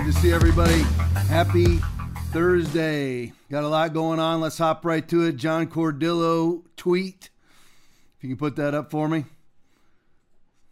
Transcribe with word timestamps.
Good 0.00 0.14
to 0.14 0.20
see 0.20 0.32
everybody. 0.32 0.80
Happy 1.28 1.78
Thursday. 2.30 3.34
Got 3.50 3.64
a 3.64 3.68
lot 3.68 3.92
going 3.92 4.18
on. 4.18 4.40
Let's 4.40 4.56
hop 4.56 4.82
right 4.86 5.06
to 5.10 5.24
it. 5.24 5.36
John 5.36 5.66
Cardillo 5.66 6.62
tweet. 6.74 7.28
If 8.16 8.24
you 8.24 8.30
can 8.30 8.38
put 8.38 8.56
that 8.56 8.72
up 8.72 8.90
for 8.90 9.08
me. 9.08 9.26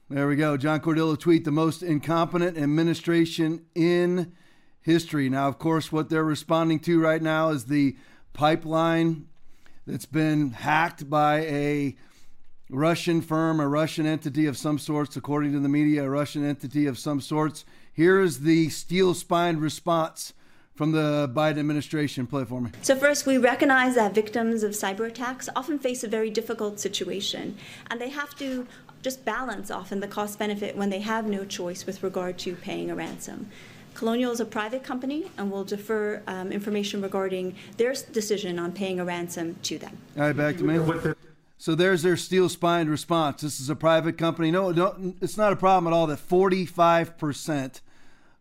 There 0.09 0.27
we 0.29 0.37
go. 0.37 0.57
John 0.57 0.81
Cardillo 0.81 1.19
tweet 1.19 1.45
the 1.45 1.51
most 1.51 1.83
incompetent 1.83 2.57
administration 2.57 3.67
in 3.75 4.33
history. 4.81 5.29
Now, 5.29 5.47
of 5.47 5.59
course, 5.59 5.93
what 5.93 6.09
they're 6.09 6.25
responding 6.25 6.81
to 6.81 6.99
right 6.99 7.21
now 7.21 7.51
is 7.51 7.67
the 7.67 7.99
pipeline 8.33 9.27
that's 9.87 10.07
been 10.07 10.53
hacked 10.53 11.11
by 11.11 11.41
a 11.41 11.97
Russian 12.71 13.21
firm, 13.21 13.61
a 13.61 13.69
Russian 13.69 14.07
entity 14.07 14.47
of 14.47 14.57
some 14.57 14.79
sorts, 14.79 15.17
according 15.19 15.53
to 15.53 15.61
the 15.61 15.69
media, 15.69 16.05
a 16.05 16.09
Russian 16.09 16.47
entity 16.47 16.87
of 16.87 16.99
some 16.99 17.21
sorts. 17.21 17.67
Here 17.99 18.21
is 18.21 18.43
the 18.43 18.69
steel 18.69 19.13
spined 19.13 19.61
response 19.61 20.33
from 20.77 20.93
the 20.93 21.29
Biden 21.35 21.59
administration. 21.59 22.29
Play 22.29 22.45
for 22.45 22.61
me. 22.61 22.71
So, 22.81 22.95
first, 22.95 23.27
we 23.27 23.39
recognize 23.39 23.97
that 23.97 24.15
victims 24.15 24.63
of 24.63 24.71
cyber 24.71 25.09
attacks 25.09 25.49
often 25.57 25.81
face 25.81 26.05
a 26.05 26.07
very 26.07 26.31
difficult 26.31 26.79
situation, 26.79 27.57
and 27.91 28.01
they 28.01 28.11
have 28.11 28.37
to 28.37 28.69
just 29.03 29.25
balance 29.25 29.69
often 29.73 29.99
the 29.99 30.07
cost 30.07 30.39
benefit 30.39 30.77
when 30.77 30.91
they 30.91 31.01
have 31.01 31.27
no 31.27 31.45
choice 31.45 31.87
with 31.87 32.05
regard 32.05 32.39
to 32.39 32.55
paying 32.55 32.89
a 32.89 32.95
ransom. 32.95 33.49
Colonial 33.95 34.31
is 34.31 34.39
a 34.39 34.45
private 34.45 34.85
company 34.85 35.33
and 35.37 35.51
will 35.51 35.65
defer 35.65 36.23
um, 36.29 36.53
information 36.53 37.03
regarding 37.03 37.57
their 37.79 37.95
decision 38.13 38.61
on 38.61 38.71
paying 38.71 39.01
a 39.01 39.05
ransom 39.05 39.57
to 39.65 39.77
them. 39.77 39.99
All 40.17 40.23
right, 40.23 40.37
back 40.37 40.57
to 40.59 40.63
me. 40.63 41.15
So 41.61 41.75
there's 41.75 42.05
their 42.05 42.17
steel 42.17 42.49
spined 42.49 42.91
response. 42.91 43.41
This 43.41 43.59
is 43.59 43.69
a 43.69 43.75
private 43.75 44.17
company. 44.17 44.53
No, 44.53 44.71
no, 44.71 45.15
it's 45.21 45.37
not 45.37 45.53
a 45.53 45.57
problem 45.57 45.93
at 45.93 45.97
all 45.97 46.07
that 46.07 46.21
45% 46.21 47.81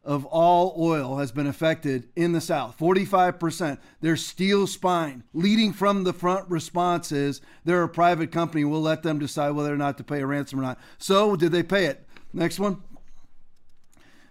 of 0.08 0.26
all 0.26 0.74
oil 0.80 1.18
has 1.18 1.34
been 1.34 1.46
affected 1.46 2.08
in 2.16 2.32
the 2.32 2.40
South. 2.40 2.78
45%. 2.80 3.78
They're 4.00 4.16
steel 4.16 4.66
spine. 4.66 5.24
Leading 5.34 5.74
from 5.74 6.06
the 6.06 6.14
front 6.14 6.50
response 6.50 7.12
is 7.12 7.42
they're 7.66 7.84
a 7.84 7.90
private 7.90 8.32
company. 8.32 8.64
We'll 8.64 8.82
let 8.82 9.04
them 9.04 9.20
decide 9.20 9.52
whether 9.52 9.74
or 9.74 9.78
not 9.78 9.98
to 9.98 10.06
pay 10.06 10.22
a 10.22 10.26
ransom 10.26 10.60
or 10.60 10.64
not. 10.64 10.80
So, 10.98 11.36
did 11.36 11.52
they 11.52 11.62
pay 11.62 11.86
it? 11.86 12.08
Next 12.32 12.58
one. 12.58 12.82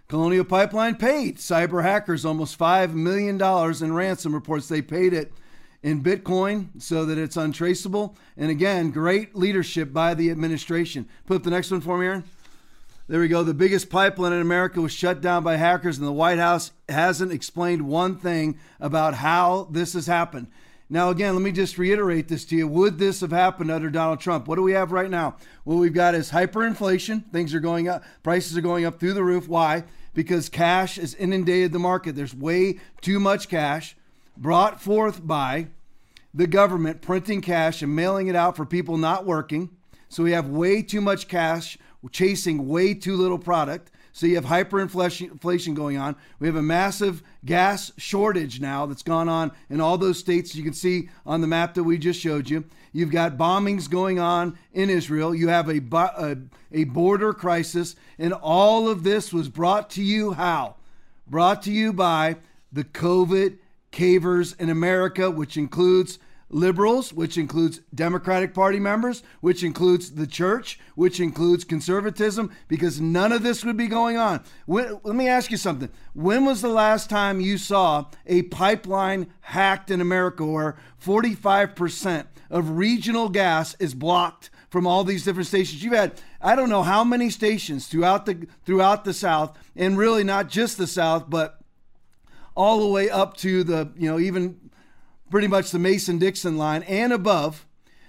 Colonial 0.07 0.45
Pipeline 0.45 0.95
paid 0.95 1.37
cyber 1.37 1.83
hackers 1.83 2.25
almost 2.25 2.57
$5 2.57 2.93
million 2.93 3.39
in 3.83 3.93
ransom 3.93 4.33
reports. 4.33 4.67
They 4.67 4.81
paid 4.81 5.13
it 5.13 5.31
in 5.83 6.01
Bitcoin 6.01 6.81
so 6.81 7.05
that 7.05 7.19
it's 7.19 7.37
untraceable. 7.37 8.15
And 8.35 8.49
again, 8.49 8.89
great 8.89 9.35
leadership 9.35 9.93
by 9.93 10.15
the 10.15 10.31
administration. 10.31 11.07
Put 11.27 11.37
up 11.37 11.43
the 11.43 11.51
next 11.51 11.69
one 11.69 11.81
for 11.81 11.99
me, 11.99 12.07
Aaron. 12.07 12.23
There 13.09 13.21
we 13.21 13.29
go. 13.29 13.41
The 13.41 13.53
biggest 13.53 13.89
pipeline 13.89 14.33
in 14.33 14.41
America 14.41 14.81
was 14.81 14.91
shut 14.91 15.21
down 15.21 15.41
by 15.41 15.55
hackers, 15.55 15.97
and 15.97 16.05
the 16.05 16.11
White 16.11 16.39
House 16.39 16.71
hasn't 16.89 17.31
explained 17.31 17.83
one 17.83 18.17
thing 18.17 18.59
about 18.81 19.13
how 19.13 19.69
this 19.71 19.93
has 19.93 20.07
happened. 20.07 20.47
Now, 20.89 21.09
again, 21.09 21.33
let 21.33 21.41
me 21.41 21.53
just 21.53 21.77
reiterate 21.77 22.27
this 22.27 22.43
to 22.45 22.57
you. 22.57 22.67
Would 22.67 22.97
this 22.97 23.21
have 23.21 23.31
happened 23.31 23.71
under 23.71 23.89
Donald 23.89 24.19
Trump? 24.19 24.45
What 24.45 24.57
do 24.57 24.61
we 24.61 24.73
have 24.73 24.91
right 24.91 25.09
now? 25.09 25.37
What 25.63 25.75
we've 25.75 25.93
got 25.93 26.15
is 26.15 26.31
hyperinflation. 26.31 27.31
Things 27.31 27.53
are 27.53 27.61
going 27.61 27.87
up, 27.87 28.03
prices 28.23 28.57
are 28.57 28.61
going 28.61 28.83
up 28.83 28.99
through 28.99 29.13
the 29.13 29.23
roof. 29.23 29.47
Why? 29.47 29.85
Because 30.13 30.49
cash 30.49 30.97
has 30.97 31.15
inundated 31.15 31.71
the 31.71 31.79
market. 31.79 32.13
There's 32.13 32.35
way 32.35 32.79
too 32.99 33.21
much 33.21 33.47
cash 33.47 33.95
brought 34.35 34.81
forth 34.81 35.25
by 35.25 35.67
the 36.33 36.47
government 36.47 37.01
printing 37.01 37.39
cash 37.39 37.81
and 37.81 37.95
mailing 37.95 38.27
it 38.27 38.35
out 38.35 38.57
for 38.57 38.65
people 38.65 38.97
not 38.97 39.25
working. 39.25 39.69
So 40.09 40.23
we 40.23 40.31
have 40.33 40.49
way 40.49 40.81
too 40.81 41.01
much 41.01 41.29
cash 41.29 41.77
chasing 42.11 42.67
way 42.67 42.93
too 42.93 43.15
little 43.15 43.39
product. 43.39 43.91
So 44.13 44.25
you 44.25 44.33
have 44.33 44.45
hyperinflation 44.45 45.75
going 45.75 45.97
on. 45.97 46.15
We 46.39 46.47
have 46.47 46.55
a 46.55 46.61
massive 46.61 47.21
gas 47.45 47.91
shortage 47.97 48.59
now 48.59 48.87
that's 48.87 49.03
gone 49.03 49.29
on 49.29 49.51
in 49.69 49.79
all 49.79 49.97
those 49.97 50.17
states 50.17 50.55
you 50.55 50.63
can 50.63 50.73
see 50.73 51.09
on 51.23 51.41
the 51.41 51.47
map 51.47 51.75
that 51.75 51.83
we 51.83 51.99
just 51.99 52.19
showed 52.19 52.49
you. 52.49 52.63
You've 52.93 53.11
got 53.11 53.37
bombings 53.37 53.87
going 53.87 54.17
on 54.17 54.57
in 54.73 54.89
Israel. 54.89 55.35
You 55.35 55.49
have 55.49 55.69
a, 55.69 55.79
a, 55.93 56.37
a 56.71 56.85
border 56.85 57.31
crisis. 57.31 57.95
And 58.17 58.33
all 58.33 58.89
of 58.89 59.03
this 59.03 59.31
was 59.31 59.49
brought 59.49 59.91
to 59.91 60.01
you 60.01 60.31
how? 60.31 60.77
Brought 61.27 61.61
to 61.63 61.71
you 61.71 61.93
by 61.93 62.37
the 62.71 62.85
COVID 62.85 63.59
cavers 63.91 64.59
in 64.59 64.71
America, 64.71 65.29
which 65.29 65.57
includes 65.57 66.17
liberals, 66.49 67.11
which 67.11 67.37
includes 67.37 67.81
Democratic 67.93 68.53
Party 68.53 68.79
members, 68.79 69.23
which 69.41 69.63
includes 69.63 70.11
the 70.11 70.27
church, 70.27 70.79
which 70.95 71.19
includes 71.19 71.63
conservatism, 71.63 72.51
because 72.67 73.01
none 73.01 73.31
of 73.31 73.43
this 73.43 73.65
would 73.65 73.77
be 73.77 73.87
going 73.87 74.17
on. 74.17 74.41
When, 74.65 74.99
let 75.03 75.15
me 75.15 75.27
ask 75.27 75.51
you 75.51 75.57
something. 75.57 75.89
When 76.13 76.45
was 76.45 76.61
the 76.61 76.69
last 76.69 77.09
time 77.09 77.41
you 77.41 77.57
saw 77.57 78.05
a 78.25 78.43
pipeline 78.43 79.27
hacked 79.41 79.91
in 79.91 80.01
America 80.01 80.45
where 80.45 80.77
45% 81.03 82.25
of 82.49 82.77
regional 82.77 83.29
gas 83.29 83.75
is 83.79 83.93
blocked? 83.93 84.49
From 84.69 84.85
all 84.85 85.05
these 85.05 85.23
different 85.23 85.47
stations, 85.47 85.81
you've 85.81 85.93
had 85.93 86.19
I 86.41 86.53
don't 86.53 86.69
know 86.69 86.83
how 86.83 87.05
many 87.05 87.29
stations 87.29 87.87
throughout 87.87 88.25
the 88.25 88.47
throughout 88.65 89.05
the 89.05 89.13
South, 89.13 89.57
and 89.77 89.97
really 89.97 90.25
not 90.25 90.49
just 90.49 90.77
the 90.77 90.87
South, 90.87 91.29
but 91.29 91.57
all 92.53 92.81
the 92.81 92.87
way 92.87 93.09
up 93.09 93.37
to 93.37 93.63
the 93.63 93.89
you 93.95 94.09
know 94.09 94.19
even 94.19 94.59
pretty 95.29 95.47
much 95.47 95.71
the 95.71 95.79
Mason 95.79 96.17
Dixon 96.17 96.57
line 96.57 96.83
and 96.83 97.11
above 97.13 97.65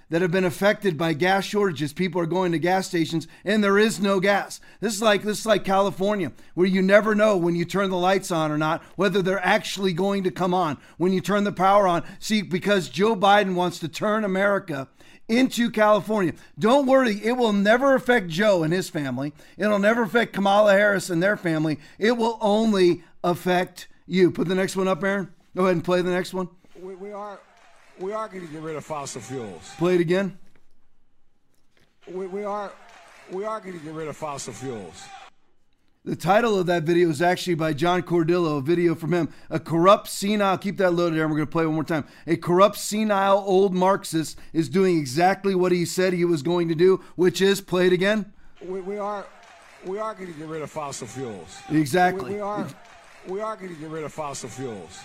that 0.09 0.21
have 0.21 0.31
been 0.31 0.45
affected 0.45 0.97
by 0.97 1.13
gas 1.13 1.45
shortages. 1.45 1.93
People 1.93 2.19
are 2.21 2.25
going 2.25 2.51
to 2.51 2.59
gas 2.59 2.87
stations 2.87 3.27
and 3.45 3.63
there 3.63 3.77
is 3.77 3.99
no 3.99 4.19
gas. 4.19 4.59
This 4.79 4.93
is 4.93 5.01
like 5.01 5.23
this 5.23 5.39
is 5.39 5.45
like 5.45 5.63
California, 5.63 6.31
where 6.55 6.67
you 6.67 6.81
never 6.81 7.15
know 7.15 7.37
when 7.37 7.55
you 7.55 7.65
turn 7.65 7.89
the 7.89 7.97
lights 7.97 8.31
on 8.31 8.51
or 8.51 8.57
not 8.57 8.83
whether 8.95 9.21
they're 9.21 9.45
actually 9.45 9.93
going 9.93 10.23
to 10.23 10.31
come 10.31 10.53
on. 10.53 10.77
When 10.97 11.13
you 11.13 11.21
turn 11.21 11.43
the 11.43 11.51
power 11.51 11.87
on, 11.87 12.03
see 12.19 12.41
because 12.41 12.89
Joe 12.89 13.15
Biden 13.15 13.53
wants 13.53 13.79
to 13.79 13.87
turn 13.87 14.23
America 14.23 14.87
into 15.27 15.69
California. 15.69 16.33
Don't 16.57 16.87
worry, 16.87 17.21
it 17.23 17.33
will 17.33 17.53
never 17.53 17.93
affect 17.93 18.29
Joe 18.29 18.63
and 18.63 18.73
his 18.73 18.89
family. 18.89 19.31
It'll 19.57 19.77
never 19.77 20.01
affect 20.01 20.33
Kamala 20.33 20.73
Harris 20.73 21.11
and 21.11 21.21
their 21.21 21.37
family. 21.37 21.79
It 21.99 22.13
will 22.13 22.39
only 22.41 23.03
affect 23.23 23.87
you. 24.07 24.31
Put 24.31 24.47
the 24.47 24.55
next 24.55 24.75
one 24.75 24.87
up, 24.87 25.03
Aaron. 25.03 25.31
Go 25.55 25.63
ahead 25.63 25.75
and 25.75 25.83
play 25.83 26.01
the 26.01 26.09
next 26.09 26.33
one 26.33 26.49
we, 26.89 26.95
we 26.95 27.11
are 27.11 27.39
we 27.99 28.13
are 28.13 28.27
going 28.27 28.47
to 28.47 28.51
get 28.51 28.61
rid 28.61 28.75
of 28.75 28.83
fossil 28.85 29.21
fuels. 29.21 29.73
Play 29.77 29.95
it 29.95 30.01
again. 30.01 30.37
We, 32.07 32.25
we 32.25 32.43
are 32.43 32.71
we 33.31 33.45
are 33.45 33.59
going 33.59 33.77
to 33.77 33.85
get 33.85 33.93
rid 33.93 34.07
of 34.07 34.17
fossil 34.17 34.53
fuels. 34.53 35.03
The 36.05 36.15
title 36.15 36.57
of 36.57 36.65
that 36.67 36.83
video 36.83 37.09
is 37.09 37.21
actually 37.21 37.55
by 37.55 37.73
John 37.73 38.01
Cardillo, 38.01 38.57
a 38.57 38.61
video 38.61 38.95
from 38.95 39.13
him. 39.13 39.29
A 39.49 39.59
corrupt, 39.59 40.07
senile, 40.07 40.57
keep 40.57 40.77
that 40.77 40.91
loaded 40.91 41.17
there, 41.17 41.25
and 41.25 41.31
we're 41.31 41.37
going 41.37 41.47
to 41.47 41.51
play 41.51 41.65
one 41.65 41.75
more 41.75 41.83
time. 41.83 42.05
A 42.25 42.37
corrupt, 42.37 42.77
senile, 42.77 43.43
old 43.45 43.75
Marxist 43.75 44.39
is 44.53 44.69
doing 44.69 44.97
exactly 44.97 45.53
what 45.53 45.71
he 45.71 45.85
said 45.85 46.13
he 46.13 46.25
was 46.25 46.41
going 46.41 46.69
to 46.69 46.75
do, 46.75 47.03
which 47.15 47.41
is 47.41 47.61
play 47.61 47.85
it 47.87 47.93
again. 47.93 48.31
We, 48.61 48.81
we 48.81 48.97
are 48.97 49.27
we 49.85 49.99
are 49.99 50.15
going 50.15 50.33
to 50.33 50.39
get 50.39 50.47
rid 50.47 50.63
of 50.63 50.71
fossil 50.71 51.05
fuels. 51.05 51.59
Exactly. 51.69 52.31
We, 52.31 52.35
we 52.37 52.41
are 52.41 52.67
we 53.27 53.41
are 53.41 53.55
going 53.57 53.75
to 53.75 53.79
get 53.79 53.89
rid 53.89 54.03
of 54.05 54.13
fossil 54.13 54.49
fuels. 54.49 54.99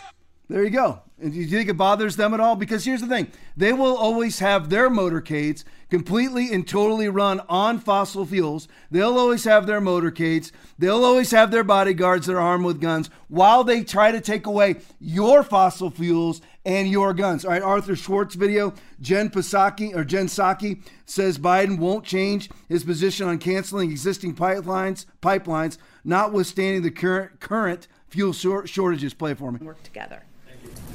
There 0.49 0.63
you 0.63 0.71
go. 0.71 1.01
And 1.21 1.33
do 1.33 1.39
you 1.39 1.47
think 1.47 1.71
it 1.71 1.77
bothers 1.77 2.17
them 2.17 2.35
at 2.35 2.41
all? 2.41 2.55
Because 2.55 2.85
here's 2.85 3.01
the 3.01 3.07
thing 3.07 3.29
they 3.57 3.73
will 3.73 3.97
always 3.97 4.41
have 4.41 4.69
their 4.69 4.91
motorcades 4.91 5.65
completely 5.89 6.53
and 6.53 6.67
totally 6.67 7.09
run 7.09 7.41
on 7.49 7.79
fossil 7.79 8.27
fuels. 8.27 8.69
They'll 8.91 9.17
always 9.17 9.45
have 9.45 9.67
their 9.67 9.81
motorcades. 9.81 10.51
They'll 10.79 11.05
always 11.05 11.31
have 11.31 11.51
their 11.51 11.65
bodyguards 11.65 12.27
that 12.27 12.35
are 12.35 12.41
armed 12.41 12.67
with 12.67 12.81
guns 12.81 13.09
while 13.29 13.65
they 13.65 13.85
try 13.85 14.11
to 14.11 14.21
take 14.21 14.45
away 14.47 14.77
your 15.01 15.43
fossil 15.45 15.89
fuels 15.89 16.43
and 16.67 16.89
your 16.89 17.15
guns. 17.15 17.45
All 17.45 17.53
right, 17.53 17.63
Arthur 17.63 17.97
Schwartz 17.97 18.35
video. 18.35 18.75
Jen 19.01 19.31
Psaki 19.31 19.95
or 19.95 20.05
Jen 20.05 20.27
Psaki 20.27 20.83
says 21.07 21.39
Biden 21.39 21.79
won't 21.79 22.05
change 22.05 22.51
his 22.69 22.85
position 22.85 23.29
on 23.29 23.39
canceling 23.39 23.91
existing 23.91 24.35
pipelines, 24.35 25.07
pipelines, 25.23 25.79
notwithstanding 26.05 26.83
the 26.83 26.91
current 26.91 27.41
current 27.41 27.87
fuel 28.09 28.33
shortages. 28.33 29.15
Play 29.15 29.35
for 29.35 29.53
me. 29.53 29.59
Work 29.61 29.83
together. 29.85 30.25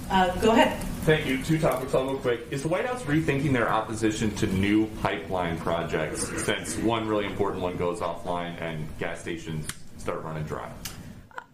Uh, 0.10 0.36
go 0.42 0.52
ahead. 0.52 0.82
Thank 1.06 1.28
you. 1.28 1.44
Two 1.44 1.60
topics. 1.60 1.94
I'll 1.94 2.06
go 2.06 2.18
quick. 2.18 2.48
Is 2.50 2.64
the 2.64 2.68
White 2.68 2.86
House 2.86 3.04
rethinking 3.04 3.54
their 3.54 3.70
opposition 3.70 4.34
to 4.36 4.48
new 4.48 4.88
pipeline 5.02 5.58
projects 5.60 6.28
since 6.44 6.78
one 6.78 7.08
really 7.08 7.26
important 7.26 7.62
one 7.62 7.78
goes 7.78 8.00
offline 8.00 8.60
and 8.62 8.88
gas 8.98 9.22
stations 9.22 9.68
start 9.98 10.24
running 10.24 10.44
dry? 10.44 10.72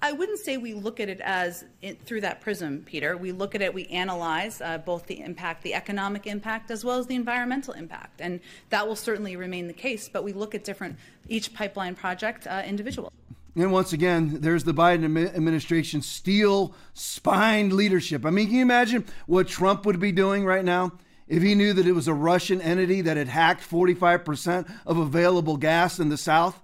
I 0.01 0.11
wouldn't 0.11 0.39
say 0.39 0.57
we 0.57 0.73
look 0.73 0.99
at 0.99 1.09
it 1.09 1.19
as 1.21 1.65
it, 1.81 2.01
through 2.03 2.21
that 2.21 2.39
prism, 2.39 2.83
Peter. 2.85 3.17
We 3.17 3.31
look 3.31 3.55
at 3.55 3.61
it, 3.61 3.73
we 3.73 3.87
analyze 3.87 4.61
uh, 4.61 4.77
both 4.77 5.05
the 5.07 5.19
impact, 5.19 5.63
the 5.63 5.73
economic 5.73 6.27
impact, 6.27 6.69
as 6.69 6.85
well 6.85 6.99
as 6.99 7.07
the 7.07 7.15
environmental 7.15 7.73
impact. 7.73 8.21
And 8.21 8.39
that 8.69 8.87
will 8.87 8.95
certainly 8.95 9.35
remain 9.35 9.67
the 9.67 9.73
case, 9.73 10.07
but 10.07 10.23
we 10.23 10.31
look 10.31 10.53
at 10.53 10.63
different, 10.63 10.97
each 11.27 11.53
pipeline 11.53 11.95
project 11.95 12.45
uh, 12.45 12.61
individual. 12.65 13.11
And 13.55 13.71
once 13.71 13.93
again, 13.93 14.41
there's 14.41 14.65
the 14.65 14.73
Biden 14.73 15.33
administration 15.33 16.01
steel 16.01 16.73
spined 16.93 17.71
leadership. 17.71 18.25
I 18.25 18.29
mean, 18.29 18.47
can 18.47 18.55
you 18.55 18.61
imagine 18.61 19.05
what 19.27 19.47
Trump 19.47 19.85
would 19.85 19.99
be 19.99 20.11
doing 20.11 20.43
right 20.43 20.65
now 20.65 20.91
if 21.27 21.41
he 21.41 21.55
knew 21.55 21.71
that 21.73 21.87
it 21.87 21.93
was 21.93 22.07
a 22.09 22.13
Russian 22.13 22.61
entity 22.61 23.01
that 23.01 23.15
had 23.15 23.29
hacked 23.29 23.67
45% 23.67 24.69
of 24.85 24.97
available 24.97 25.55
gas 25.55 25.99
in 25.99 26.09
the 26.09 26.17
South? 26.17 26.61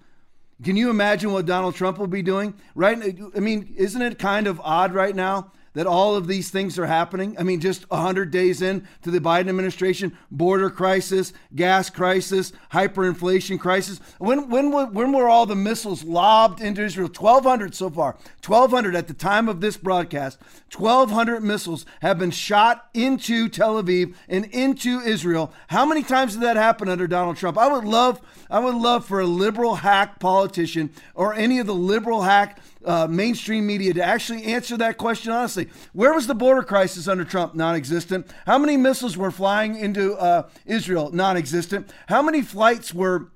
Can 0.63 0.75
you 0.75 0.89
imagine 0.89 1.31
what 1.31 1.45
Donald 1.45 1.75
Trump 1.75 1.97
will 1.97 2.07
be 2.07 2.21
doing? 2.21 2.53
Right? 2.75 3.17
I 3.35 3.39
mean, 3.39 3.73
isn't 3.77 4.01
it 4.01 4.19
kind 4.19 4.45
of 4.45 4.59
odd 4.59 4.93
right 4.93 5.15
now 5.15 5.53
that 5.73 5.87
all 5.87 6.15
of 6.15 6.27
these 6.27 6.49
things 6.49 6.77
are 6.77 6.85
happening? 6.85 7.35
I 7.39 7.43
mean, 7.43 7.59
just 7.59 7.89
100 7.89 8.31
days 8.31 8.61
in 8.61 8.87
to 9.03 9.11
the 9.11 9.19
Biden 9.19 9.49
administration, 9.49 10.17
border 10.29 10.69
crisis, 10.69 11.33
gas 11.55 11.89
crisis, 11.89 12.51
hyperinflation 12.73 13.59
crisis. 13.59 13.99
When, 14.17 14.49
when, 14.49 14.71
when 14.71 15.11
were 15.13 15.29
all 15.29 15.45
the 15.45 15.55
missiles 15.55 16.03
lobbed 16.03 16.61
into 16.61 16.83
Israel? 16.83 17.07
1,200 17.07 17.73
so 17.73 17.89
far. 17.89 18.17
1,200 18.45 18.95
at 18.95 19.07
the 19.07 19.13
time 19.13 19.47
of 19.47 19.61
this 19.61 19.77
broadcast. 19.77 20.39
1,200 20.75 21.41
missiles 21.41 21.85
have 22.01 22.17
been 22.19 22.31
shot 22.31 22.89
into 22.93 23.49
Tel 23.49 23.81
Aviv 23.81 24.15
and 24.27 24.45
into 24.45 24.99
Israel. 24.99 25.53
How 25.67 25.85
many 25.85 26.03
times 26.03 26.33
did 26.33 26.43
that 26.43 26.57
happen 26.57 26.89
under 26.89 27.07
Donald 27.07 27.37
Trump? 27.37 27.57
I 27.57 27.67
would 27.67 27.85
love, 27.85 28.21
I 28.49 28.59
would 28.59 28.75
love 28.75 29.05
for 29.05 29.19
a 29.19 29.25
liberal 29.25 29.75
hack 29.75 30.19
politician 30.19 30.91
or 31.15 31.33
any 31.33 31.59
of 31.59 31.67
the 31.67 31.75
liberal 31.75 32.21
hack 32.21 32.59
uh, 32.85 33.07
mainstream 33.07 33.65
media 33.65 33.93
to 33.93 34.03
actually 34.03 34.43
answer 34.43 34.77
that 34.77 34.97
question 34.97 35.31
honestly. 35.31 35.69
Where 35.93 36.13
was 36.13 36.27
the 36.27 36.35
border 36.35 36.63
crisis 36.63 37.07
under 37.07 37.23
Trump? 37.23 37.55
Non 37.55 37.75
existent. 37.75 38.31
How 38.45 38.57
many 38.57 38.77
missiles 38.77 39.17
were 39.17 39.31
flying 39.31 39.75
into 39.75 40.15
uh, 40.15 40.49
Israel? 40.65 41.11
Non 41.11 41.37
existent. 41.37 41.91
How 42.07 42.21
many 42.21 42.41
flights 42.41 42.93
were 42.93 43.31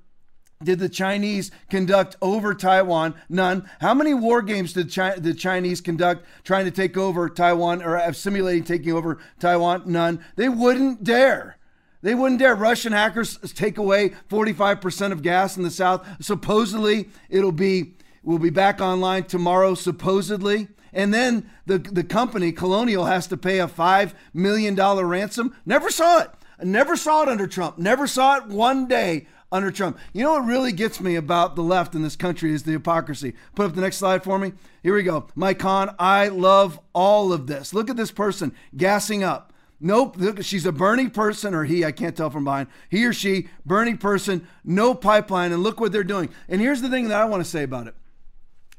did 0.62 0.78
the 0.78 0.88
Chinese 0.88 1.50
conduct 1.70 2.16
over 2.22 2.54
Taiwan? 2.54 3.14
None. 3.28 3.68
How 3.80 3.92
many 3.92 4.14
war 4.14 4.40
games 4.40 4.72
did 4.72 4.90
the 4.90 5.34
Chinese 5.34 5.80
conduct 5.80 6.24
trying 6.44 6.64
to 6.64 6.70
take 6.70 6.96
over 6.96 7.28
Taiwan 7.28 7.82
or 7.82 8.12
simulating 8.14 8.64
taking 8.64 8.92
over 8.92 9.18
Taiwan? 9.38 9.82
None. 9.86 10.24
They 10.36 10.48
wouldn't 10.48 11.04
dare. 11.04 11.58
They 12.02 12.14
wouldn't 12.14 12.40
dare. 12.40 12.54
Russian 12.54 12.92
hackers 12.92 13.36
take 13.54 13.78
away 13.78 14.10
45% 14.30 15.12
of 15.12 15.22
gas 15.22 15.56
in 15.56 15.62
the 15.62 15.70
South. 15.70 16.06
Supposedly, 16.20 17.10
it'll 17.28 17.52
be 17.52 17.94
will 18.26 18.38
be 18.38 18.50
back 18.50 18.80
online 18.80 19.24
tomorrow, 19.24 19.74
supposedly. 19.74 20.68
And 20.92 21.14
then 21.14 21.48
the, 21.64 21.78
the 21.78 22.04
company, 22.04 22.52
Colonial, 22.52 23.06
has 23.06 23.26
to 23.28 23.36
pay 23.36 23.60
a 23.60 23.68
$5 23.68 24.12
million 24.34 24.74
ransom. 24.74 25.54
Never 25.64 25.90
saw 25.90 26.20
it. 26.20 26.30
Never 26.62 26.96
saw 26.96 27.22
it 27.22 27.28
under 27.28 27.46
Trump. 27.46 27.78
Never 27.78 28.06
saw 28.06 28.36
it 28.36 28.46
one 28.46 28.88
day 28.88 29.28
under 29.52 29.70
Trump. 29.70 29.98
You 30.12 30.24
know 30.24 30.32
what 30.32 30.46
really 30.46 30.72
gets 30.72 31.00
me 31.00 31.14
about 31.14 31.54
the 31.54 31.62
left 31.62 31.94
in 31.94 32.02
this 32.02 32.16
country 32.16 32.52
is 32.52 32.64
the 32.64 32.72
hypocrisy. 32.72 33.34
Put 33.54 33.66
up 33.66 33.74
the 33.74 33.80
next 33.80 33.98
slide 33.98 34.24
for 34.24 34.38
me. 34.38 34.52
Here 34.82 34.94
we 34.94 35.02
go. 35.02 35.28
Mike 35.34 35.60
Kahn, 35.60 35.94
I 35.98 36.28
love 36.28 36.80
all 36.94 37.32
of 37.32 37.46
this. 37.46 37.72
Look 37.72 37.88
at 37.90 37.96
this 37.96 38.10
person 38.10 38.54
gassing 38.76 39.22
up. 39.22 39.52
Nope, 39.78 40.16
look, 40.16 40.42
she's 40.42 40.64
a 40.64 40.72
Bernie 40.72 41.10
person, 41.10 41.54
or 41.54 41.64
he, 41.64 41.84
I 41.84 41.92
can't 41.92 42.16
tell 42.16 42.30
from 42.30 42.44
behind. 42.44 42.68
He 42.88 43.04
or 43.04 43.12
she, 43.12 43.48
Bernie 43.66 43.94
person, 43.94 44.48
no 44.64 44.94
pipeline, 44.94 45.52
and 45.52 45.62
look 45.62 45.78
what 45.78 45.92
they're 45.92 46.02
doing. 46.02 46.30
And 46.48 46.62
here's 46.62 46.80
the 46.80 46.88
thing 46.88 47.08
that 47.08 47.20
I 47.20 47.26
want 47.26 47.44
to 47.44 47.50
say 47.50 47.62
about 47.62 47.86
it 47.86 47.94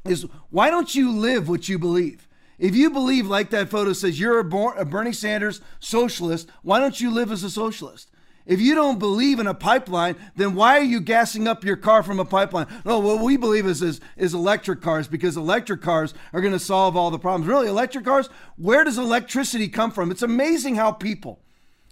is 0.09 0.23
why 0.49 0.69
don't 0.69 0.95
you 0.95 1.11
live 1.11 1.49
what 1.49 1.69
you 1.69 1.77
believe? 1.79 2.27
If 2.59 2.75
you 2.75 2.89
believe, 2.89 3.27
like 3.27 3.51
that 3.51 3.69
photo 3.69 3.93
says, 3.93 4.19
you're 4.19 4.39
a, 4.39 4.85
Bernie 4.85 5.13
Sanders 5.13 5.61
socialist, 5.79 6.49
why 6.63 6.79
don't 6.79 6.99
you 6.99 7.11
live 7.11 7.31
as 7.31 7.43
a 7.43 7.49
socialist? 7.49 8.09
If 8.47 8.61
you 8.61 8.75
don't 8.75 8.97
believe 8.97 9.39
in 9.39 9.47
a 9.47 9.53
pipeline, 9.53 10.15
then 10.37 10.55
why 10.55 10.77
are 10.77 10.83
you 10.83 11.01
gassing 11.01 11.47
up 11.47 11.65
your 11.65 11.75
car 11.75 12.01
from 12.01 12.19
a 12.19 12.25
pipeline? 12.25 12.67
No, 12.85 12.97
what 12.99 13.19
we 13.21 13.35
believe 13.35 13.67
is 13.67 13.81
is, 13.81 13.99
is 14.15 14.33
electric 14.33 14.81
cars 14.81 15.07
because 15.07 15.35
electric 15.35 15.81
cars 15.81 16.13
are 16.31 16.39
going 16.39 16.53
to 16.53 16.59
solve 16.59 16.95
all 16.95 17.11
the 17.11 17.19
problems. 17.19 17.47
Really, 17.47 17.67
electric 17.67 18.05
cars, 18.05 18.29
where 18.55 18.85
does 18.85 18.97
electricity 18.97 19.67
come 19.67 19.91
from? 19.91 20.11
It's 20.11 20.21
amazing 20.21 20.75
how 20.75 20.93
people, 20.93 21.41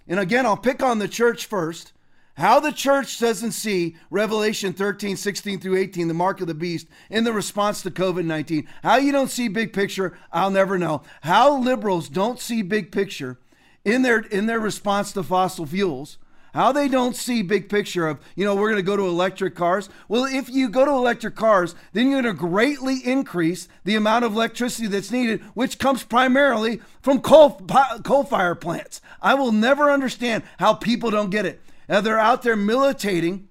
and 0.08 0.18
again, 0.18 0.46
I'll 0.46 0.56
pick 0.56 0.82
on 0.82 0.98
the 0.98 1.08
church 1.08 1.44
first. 1.44 1.92
How 2.36 2.60
the 2.60 2.72
church 2.72 3.18
doesn't 3.18 3.52
see 3.52 3.96
Revelation 4.10 4.74
13, 4.74 5.16
16 5.16 5.58
through 5.58 5.76
18, 5.76 6.08
the 6.08 6.14
mark 6.14 6.42
of 6.42 6.46
the 6.46 6.54
beast, 6.54 6.86
in 7.08 7.24
the 7.24 7.32
response 7.32 7.80
to 7.82 7.90
COVID 7.90 8.26
19. 8.26 8.68
How 8.82 8.96
you 8.96 9.10
don't 9.10 9.30
see 9.30 9.48
big 9.48 9.72
picture, 9.72 10.18
I'll 10.30 10.50
never 10.50 10.78
know. 10.78 11.02
How 11.22 11.56
liberals 11.56 12.10
don't 12.10 12.38
see 12.38 12.60
big 12.60 12.92
picture 12.92 13.38
in 13.86 14.02
their, 14.02 14.18
in 14.18 14.44
their 14.44 14.60
response 14.60 15.12
to 15.12 15.22
fossil 15.22 15.64
fuels. 15.64 16.18
How 16.52 16.72
they 16.72 16.88
don't 16.88 17.16
see 17.16 17.42
big 17.42 17.70
picture 17.70 18.06
of, 18.06 18.18
you 18.34 18.44
know, 18.44 18.54
we're 18.54 18.70
going 18.70 18.76
to 18.76 18.82
go 18.82 18.96
to 18.96 19.06
electric 19.06 19.54
cars. 19.54 19.88
Well, 20.08 20.24
if 20.24 20.48
you 20.48 20.68
go 20.68 20.84
to 20.86 20.90
electric 20.90 21.36
cars, 21.36 21.74
then 21.92 22.10
you're 22.10 22.22
going 22.22 22.34
to 22.34 22.38
greatly 22.38 22.98
increase 23.04 23.68
the 23.84 23.94
amount 23.94 24.24
of 24.24 24.34
electricity 24.34 24.88
that's 24.88 25.10
needed, 25.10 25.42
which 25.54 25.78
comes 25.78 26.02
primarily 26.02 26.80
from 27.00 27.20
coal 27.20 27.60
coal 28.04 28.24
fire 28.24 28.54
plants. 28.54 29.00
I 29.20 29.34
will 29.34 29.52
never 29.52 29.90
understand 29.90 30.44
how 30.58 30.74
people 30.74 31.10
don't 31.10 31.30
get 31.30 31.44
it. 31.44 31.62
Now 31.88 32.00
they're 32.00 32.18
out 32.18 32.42
there 32.42 32.56
militating 32.56 33.48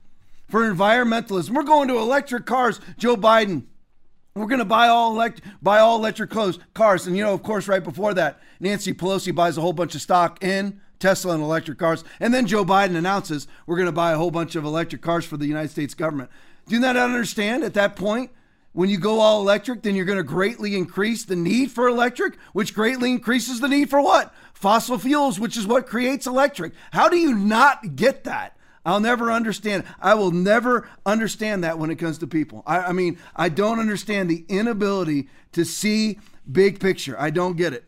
for 0.47 0.61
environmentalism. 0.61 1.51
We're 1.51 1.63
going 1.63 1.87
to 1.87 1.97
electric 1.97 2.45
cars, 2.45 2.79
Joe 2.97 3.15
Biden. 3.15 3.63
We're 4.35 4.47
going 4.47 4.59
to 4.59 4.65
buy 4.65 4.89
all 4.89 5.13
elect 5.13 5.41
buy 5.61 5.79
all 5.79 5.97
electric 5.97 6.29
cars, 6.29 7.07
and 7.07 7.15
you 7.15 7.23
know, 7.23 7.33
of 7.33 7.41
course, 7.41 7.69
right 7.69 7.83
before 7.83 8.13
that, 8.15 8.41
Nancy 8.59 8.93
Pelosi 8.93 9.33
buys 9.33 9.57
a 9.57 9.61
whole 9.61 9.71
bunch 9.71 9.95
of 9.95 10.01
stock 10.01 10.43
in 10.43 10.81
Tesla 10.99 11.35
and 11.35 11.43
electric 11.43 11.77
cars, 11.77 12.03
and 12.19 12.33
then 12.33 12.45
Joe 12.45 12.65
Biden 12.65 12.97
announces 12.97 13.47
we're 13.65 13.77
going 13.77 13.85
to 13.85 13.93
buy 13.93 14.11
a 14.11 14.17
whole 14.17 14.31
bunch 14.31 14.55
of 14.55 14.65
electric 14.65 15.01
cars 15.01 15.23
for 15.23 15.37
the 15.37 15.45
United 15.45 15.71
States 15.71 15.93
government. 15.93 16.29
Do 16.67 16.75
you 16.75 16.81
not 16.81 16.97
understand 16.97 17.63
at 17.63 17.75
that 17.75 17.95
point? 17.95 18.31
When 18.75 18.89
you 18.89 18.97
go 18.97 19.21
all 19.21 19.39
electric, 19.39 19.83
then 19.83 19.95
you're 19.95 20.03
going 20.03 20.17
to 20.17 20.23
greatly 20.23 20.75
increase 20.75 21.23
the 21.23 21.37
need 21.37 21.71
for 21.71 21.87
electric, 21.87 22.35
which 22.51 22.75
greatly 22.75 23.09
increases 23.09 23.61
the 23.61 23.69
need 23.69 23.89
for 23.89 24.01
what? 24.01 24.35
Fossil 24.53 24.99
fuels, 24.99 25.39
which 25.39 25.55
is 25.55 25.65
what 25.65 25.87
creates 25.87 26.27
electric. 26.27 26.73
How 26.91 27.07
do 27.07 27.15
you 27.15 27.33
not 27.33 27.95
get 27.95 28.25
that? 28.25 28.57
I'll 28.85 28.99
never 28.99 29.31
understand. 29.31 29.85
I 30.01 30.15
will 30.15 30.31
never 30.31 30.89
understand 31.05 31.63
that 31.63 31.79
when 31.79 31.89
it 31.89 31.95
comes 31.95 32.17
to 32.17 32.27
people. 32.27 32.63
I, 32.67 32.79
I, 32.79 32.91
mean, 32.91 33.17
I 33.33 33.47
don't 33.47 33.79
understand 33.79 34.29
the 34.29 34.43
inability 34.49 35.29
to 35.53 35.63
see 35.63 36.19
big 36.51 36.81
picture. 36.81 37.15
I 37.17 37.29
don't 37.29 37.55
get 37.55 37.71
it. 37.71 37.85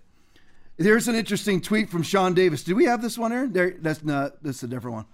There's 0.77 1.09
an 1.09 1.15
interesting 1.15 1.59
tweet 1.59 1.89
from 1.89 2.01
Sean 2.01 2.33
Davis. 2.33 2.63
Do 2.63 2.77
we 2.77 2.85
have 2.85 3.01
this 3.01 3.17
one, 3.17 3.33
Aaron? 3.33 3.51
There, 3.51 3.75
that's 3.77 4.05
not. 4.05 4.41
That's 4.41 4.63
a 4.63 4.67
different 4.67 4.95
one. 4.95 5.05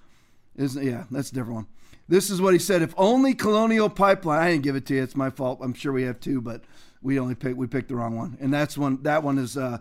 Isn't? 0.56 0.86
Yeah, 0.86 1.06
that's 1.10 1.32
a 1.32 1.34
different 1.34 1.56
one. 1.56 1.68
This 2.14 2.30
is 2.30 2.40
what 2.40 2.54
he 2.54 2.60
said. 2.60 2.84
If 2.84 2.94
only 2.96 3.34
Colonial 3.34 3.90
Pipeline. 3.90 4.40
I 4.40 4.52
didn't 4.52 4.62
give 4.62 4.76
it 4.76 4.86
to 4.86 4.94
you. 4.94 5.02
It's 5.02 5.16
my 5.16 5.32
fault. 5.32 5.62
I'm 5.64 5.74
sure 5.74 5.92
we 5.92 6.04
have 6.04 6.20
two, 6.20 6.42
but 6.42 6.64
we 7.02 7.20
only 7.20 7.34
picked 7.34 7.58
we 7.58 7.66
picked 7.66 7.90
the 7.90 7.96
wrong 7.96 8.16
one. 8.16 8.38
And 8.40 8.54
that's 8.54 8.78
one. 8.78 9.02
That 9.02 9.24
one 9.24 9.40
is 9.40 9.58
uh, 9.58 9.80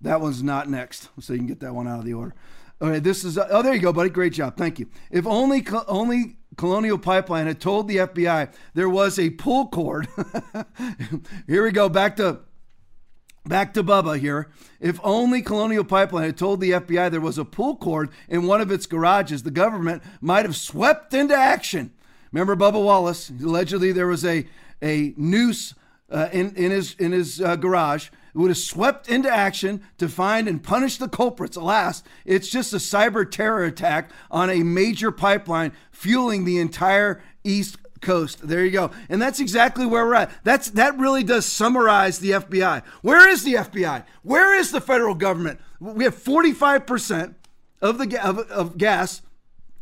that 0.00 0.22
one's 0.22 0.42
not 0.42 0.70
next. 0.70 1.10
So 1.20 1.34
you 1.34 1.40
can 1.40 1.46
get 1.46 1.60
that 1.60 1.74
one 1.74 1.86
out 1.86 1.98
of 1.98 2.06
the 2.06 2.14
order. 2.14 2.34
Okay, 2.80 3.00
this 3.00 3.22
is. 3.22 3.36
Uh, 3.36 3.48
oh, 3.50 3.60
there 3.60 3.74
you 3.74 3.80
go, 3.80 3.92
buddy. 3.92 4.08
Great 4.08 4.32
job. 4.32 4.56
Thank 4.56 4.78
you. 4.78 4.88
If 5.10 5.26
only 5.26 5.62
only 5.86 6.38
Colonial 6.56 6.96
Pipeline 6.96 7.48
had 7.48 7.60
told 7.60 7.86
the 7.88 7.96
FBI 7.96 8.50
there 8.72 8.88
was 8.88 9.18
a 9.18 9.28
pull 9.28 9.68
cord. 9.68 10.08
Here 11.46 11.64
we 11.64 11.70
go. 11.70 11.90
Back 11.90 12.16
to 12.16 12.40
Back 13.46 13.74
to 13.74 13.84
Bubba 13.84 14.18
here. 14.18 14.48
If 14.80 14.98
only 15.04 15.42
Colonial 15.42 15.84
Pipeline 15.84 16.24
had 16.24 16.36
told 16.38 16.60
the 16.60 16.70
FBI 16.70 17.10
there 17.10 17.20
was 17.20 17.36
a 17.36 17.44
pull 17.44 17.76
cord 17.76 18.08
in 18.26 18.46
one 18.46 18.62
of 18.62 18.70
its 18.70 18.86
garages, 18.86 19.42
the 19.42 19.50
government 19.50 20.02
might 20.22 20.46
have 20.46 20.56
swept 20.56 21.12
into 21.12 21.34
action. 21.34 21.92
Remember 22.32 22.56
Bubba 22.56 22.82
Wallace? 22.82 23.28
Allegedly, 23.28 23.92
there 23.92 24.06
was 24.06 24.24
a, 24.24 24.46
a 24.82 25.12
noose 25.18 25.74
uh, 26.10 26.28
in, 26.32 26.54
in 26.54 26.70
his, 26.70 26.94
in 26.98 27.12
his 27.12 27.40
uh, 27.40 27.56
garage. 27.56 28.08
It 28.34 28.38
would 28.38 28.50
have 28.50 28.58
swept 28.58 29.08
into 29.08 29.30
action 29.30 29.82
to 29.98 30.08
find 30.08 30.48
and 30.48 30.62
punish 30.62 30.96
the 30.96 31.08
culprits. 31.08 31.56
Alas, 31.56 32.02
it's 32.24 32.48
just 32.48 32.72
a 32.72 32.78
cyber 32.78 33.30
terror 33.30 33.64
attack 33.64 34.10
on 34.30 34.48
a 34.48 34.62
major 34.62 35.12
pipeline 35.12 35.72
fueling 35.92 36.44
the 36.44 36.58
entire 36.58 37.22
East 37.44 37.76
coast. 38.04 38.46
There 38.46 38.64
you 38.64 38.70
go. 38.70 38.90
And 39.08 39.20
that's 39.20 39.40
exactly 39.40 39.86
where 39.86 40.06
we're 40.06 40.14
at. 40.14 40.30
That's 40.44 40.70
that 40.70 40.96
really 40.98 41.24
does 41.24 41.46
summarize 41.46 42.18
the 42.18 42.32
FBI. 42.32 42.82
Where 43.02 43.28
is 43.28 43.42
the 43.42 43.54
FBI? 43.54 44.04
Where 44.22 44.54
is 44.54 44.70
the 44.70 44.80
federal 44.80 45.14
government? 45.14 45.60
We 45.80 46.04
have 46.04 46.16
45% 46.16 47.34
of 47.82 47.98
the 47.98 48.24
of, 48.24 48.38
of 48.50 48.78
gas 48.78 49.22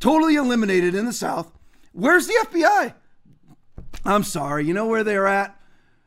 totally 0.01 0.37
eliminated 0.37 0.95
in 0.95 1.07
the 1.07 1.13
South. 1.13 1.53
Where's 1.93 2.27
the 2.27 2.47
FBI? 2.49 2.95
I'm 4.05 4.25
sorry. 4.25 4.67
You 4.67 4.75
know 4.75 4.87
where 4.87 5.05
they're 5.05 5.27
at? 5.27 5.57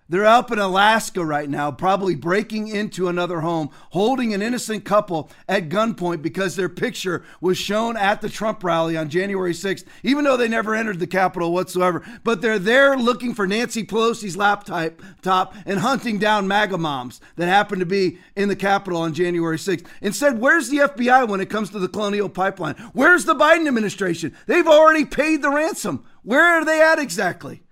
They're 0.08 0.24
up 0.24 0.52
in 0.52 0.60
Alaska 0.60 1.26
right 1.26 1.50
now, 1.50 1.72
probably 1.72 2.14
breaking 2.14 2.68
into 2.68 3.08
another 3.08 3.42
home, 3.42 3.72
holding 3.90 4.36
an 4.36 4.42
innocent 4.44 4.86
couple 4.86 5.32
at 5.50 5.68
gunpoint 5.68 6.22
because 6.22 6.56
their 6.56 6.70
picture 6.70 7.24
was 7.42 7.58
shown 7.58 7.98
at 7.98 8.22
the 8.22 8.30
Trump 8.30 8.64
rally 8.64 8.96
on 8.96 9.10
January 9.10 9.54
6th, 9.54 9.84
even 10.04 10.24
though 10.24 10.38
they 10.38 10.48
never 10.48 10.76
entered 10.76 11.00
the 11.00 11.08
Capitol 11.08 11.52
whatsoever. 11.52 12.04
But 12.24 12.42
they're 12.42 12.60
there 12.60 12.96
looking 12.96 13.34
for 13.34 13.48
Nancy 13.48 13.84
Pelosi's 13.84 14.38
laptop 14.38 15.02
top 15.24 15.56
and 15.66 15.80
hunting 15.80 16.20
down 16.20 16.48
MAGA 16.48 16.78
moms 16.78 17.20
that 17.36 17.48
happened 17.48 17.80
to 17.80 17.88
be 17.88 18.20
in 18.36 18.48
the 18.48 18.56
Capitol 18.56 19.02
on 19.02 19.16
January 19.16 19.58
6th. 19.58 19.88
Instead, 20.02 20.40
where's 20.40 20.70
the 20.70 20.78
FBI 20.78 21.28
when 21.28 21.42
it 21.42 21.50
comes 21.50 21.72
to 21.72 21.80
the 21.80 21.90
Colonial 21.90 22.30
Pipeline? 22.30 22.76
Where's 22.94 23.26
the 23.26 23.34
Biden 23.34 23.68
administration? 23.68 24.36
They've 24.46 24.68
already 24.68 25.06
paid 25.06 25.42
the 25.42 25.50
ransom. 25.50 26.06
Where 26.22 26.44
are 26.44 26.64
they 26.64 26.80
at 26.80 27.00
exactly? 27.00 27.64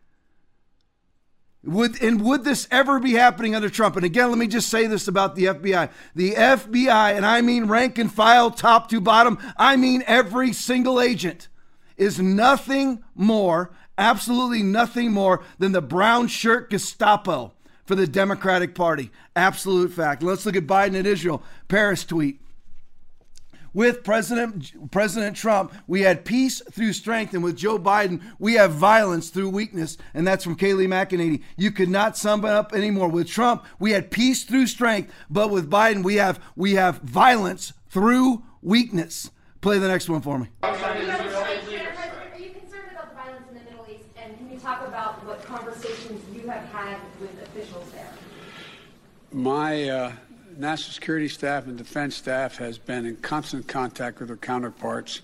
Would 1.63 2.01
and 2.01 2.21
would 2.21 2.43
this 2.43 2.67
ever 2.71 2.99
be 2.99 3.13
happening 3.13 3.55
under 3.55 3.69
Trump? 3.69 3.95
And 3.95 4.05
again, 4.05 4.29
let 4.29 4.37
me 4.37 4.47
just 4.47 4.69
say 4.69 4.85
this 4.85 5.07
about 5.07 5.35
the 5.35 5.45
FBI. 5.45 5.89
The 6.13 6.31
FBI, 6.33 7.15
and 7.15 7.25
I 7.25 7.41
mean 7.41 7.65
rank 7.65 7.97
and 7.97 8.11
file, 8.11 8.51
top 8.51 8.89
to 8.89 8.99
bottom, 8.99 9.37
I 9.55 9.77
mean 9.77 10.03
every 10.05 10.51
single 10.51 10.99
agent, 10.99 11.47
is 11.95 12.19
nothing 12.19 13.03
more 13.15 13.71
absolutely 13.97 14.63
nothing 14.63 15.11
more 15.11 15.43
than 15.59 15.71
the 15.71 15.81
brown 15.81 16.27
shirt 16.27 16.69
Gestapo 16.69 17.53
for 17.85 17.95
the 17.95 18.07
Democratic 18.07 18.75
Party. 18.75 19.11
Absolute 19.35 19.91
fact. 19.91 20.23
Let's 20.23 20.45
look 20.45 20.55
at 20.55 20.67
Biden 20.67 20.95
and 20.95 21.07
Israel. 21.07 21.43
Paris 21.67 22.03
tweet. 22.03 22.39
With 23.73 24.03
President 24.03 24.91
President 24.91 25.35
Trump, 25.35 25.73
we 25.87 26.01
had 26.01 26.25
peace 26.25 26.61
through 26.71 26.93
strength, 26.93 27.33
and 27.33 27.43
with 27.43 27.57
Joe 27.57 27.79
Biden, 27.79 28.21
we 28.37 28.53
have 28.53 28.73
violence 28.73 29.29
through 29.29 29.49
weakness. 29.49 29.97
And 30.13 30.27
that's 30.27 30.43
from 30.43 30.55
Kayleigh 30.55 30.87
McEnany. 30.87 31.41
You 31.57 31.71
could 31.71 31.89
not 31.89 32.15
sum 32.15 32.45
it 32.45 32.51
up 32.51 32.73
anymore. 32.73 33.07
With 33.09 33.27
Trump, 33.27 33.65
we 33.79 33.91
had 33.91 34.11
peace 34.11 34.43
through 34.43 34.67
strength, 34.67 35.11
but 35.29 35.49
with 35.49 35.71
Biden, 35.71 36.03
we 36.03 36.15
have 36.15 36.39
we 36.55 36.73
have 36.73 36.99
violence 36.99 37.73
through 37.89 38.43
weakness. 38.61 39.31
Play 39.61 39.79
the 39.79 39.87
next 39.87 40.07
one 40.07 40.21
for 40.21 40.37
me. 40.37 40.47
Are 40.61 40.71
you 40.71 40.79
concerned 42.51 42.91
about 42.91 43.09
the 43.09 43.15
violence 43.15 43.47
in 43.49 43.55
the 43.55 43.63
Middle 43.63 43.85
East? 43.89 44.05
And 44.17 44.37
can 44.37 44.51
you 44.51 44.59
talk 44.59 44.85
about 44.87 45.25
what 45.25 45.43
conversations 45.45 46.21
you 46.35 46.47
have 46.47 46.65
had 46.65 46.97
with 47.19 47.41
officials 47.41 47.89
there? 47.91 48.11
My 49.31 49.89
uh, 49.89 50.11
national 50.57 50.93
security 50.93 51.27
staff 51.27 51.65
and 51.65 51.77
defense 51.77 52.15
staff 52.15 52.57
has 52.57 52.77
been 52.77 53.05
in 53.05 53.17
constant 53.17 53.67
contact 53.67 54.19
with 54.19 54.27
their 54.27 54.37
counterparts 54.37 55.21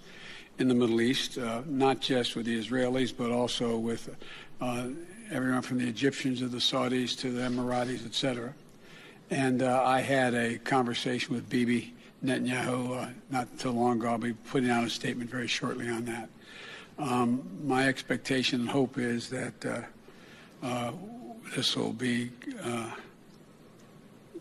in 0.58 0.68
the 0.68 0.74
Middle 0.74 1.02
East, 1.02 1.38
uh, 1.38 1.62
not 1.66 2.02
just 2.02 2.36
with 2.36 2.46
the 2.46 2.60
Israelis, 2.60 3.16
but 3.16 3.32
also 3.32 3.78
with 3.78 4.16
uh, 4.62 4.88
everyone 5.32 5.62
from 5.62 5.78
the 5.78 5.88
Egyptians 5.88 6.40
to 6.40 6.48
the 6.48 6.58
Saudis 6.58 7.18
to 7.20 7.32
the 7.32 7.42
Emiratis, 7.42 8.06
et 8.06 8.14
cetera. 8.14 8.54
And 9.30 9.62
uh, 9.62 9.84
I 9.84 10.02
had 10.02 10.34
a 10.34 10.58
conversation 10.58 11.36
with 11.36 11.50
Bibi 11.50 11.94
Netanyahu 12.26 13.04
uh, 13.04 13.10
not 13.30 13.60
too 13.60 13.72
long 13.72 14.00
ago. 14.00 14.10
I'll 14.10 14.18
be 14.18 14.34
putting 14.34 14.70
out 14.70 14.84
a 14.84 14.90
statement 14.90 15.30
very 15.30 15.48
shortly 15.48 15.88
on 15.88 16.06
that. 16.06 16.30
Um, 16.98 17.48
my 17.64 17.88
expectation 17.88 18.62
and 18.62 18.70
hope 18.70 18.98
is 18.98 19.30
that 19.30 19.66
uh, 19.66 19.82
uh, 20.62 20.92
this 21.56 21.76
will 21.78 21.94
be 21.94 22.32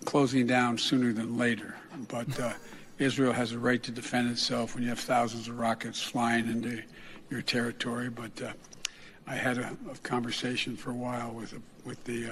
closing 0.09 0.47
down 0.47 0.79
sooner 0.79 1.13
than 1.13 1.37
later. 1.37 1.75
But 2.09 2.41
uh, 2.41 2.55
Israel 2.99 3.31
has 3.35 3.53
a 3.53 3.59
right 3.59 3.83
to 3.83 3.91
defend 3.91 4.31
itself 4.31 4.75
when 4.75 4.83
you 4.83 4.89
have 4.89 4.99
thousands 4.99 5.49
of 5.49 5.59
rockets 5.59 6.03
flying 6.03 6.49
into 6.49 6.83
your 7.29 7.43
territory. 7.43 8.09
But 8.09 8.41
uh, 8.41 8.53
I 9.27 9.35
had 9.35 9.59
a, 9.59 9.77
a, 9.93 9.97
conversation 9.99 10.79
for 10.79 10.93
a 10.93 10.95
while 10.95 11.33
with 11.33 11.53
with 11.85 12.03
the 12.05 12.31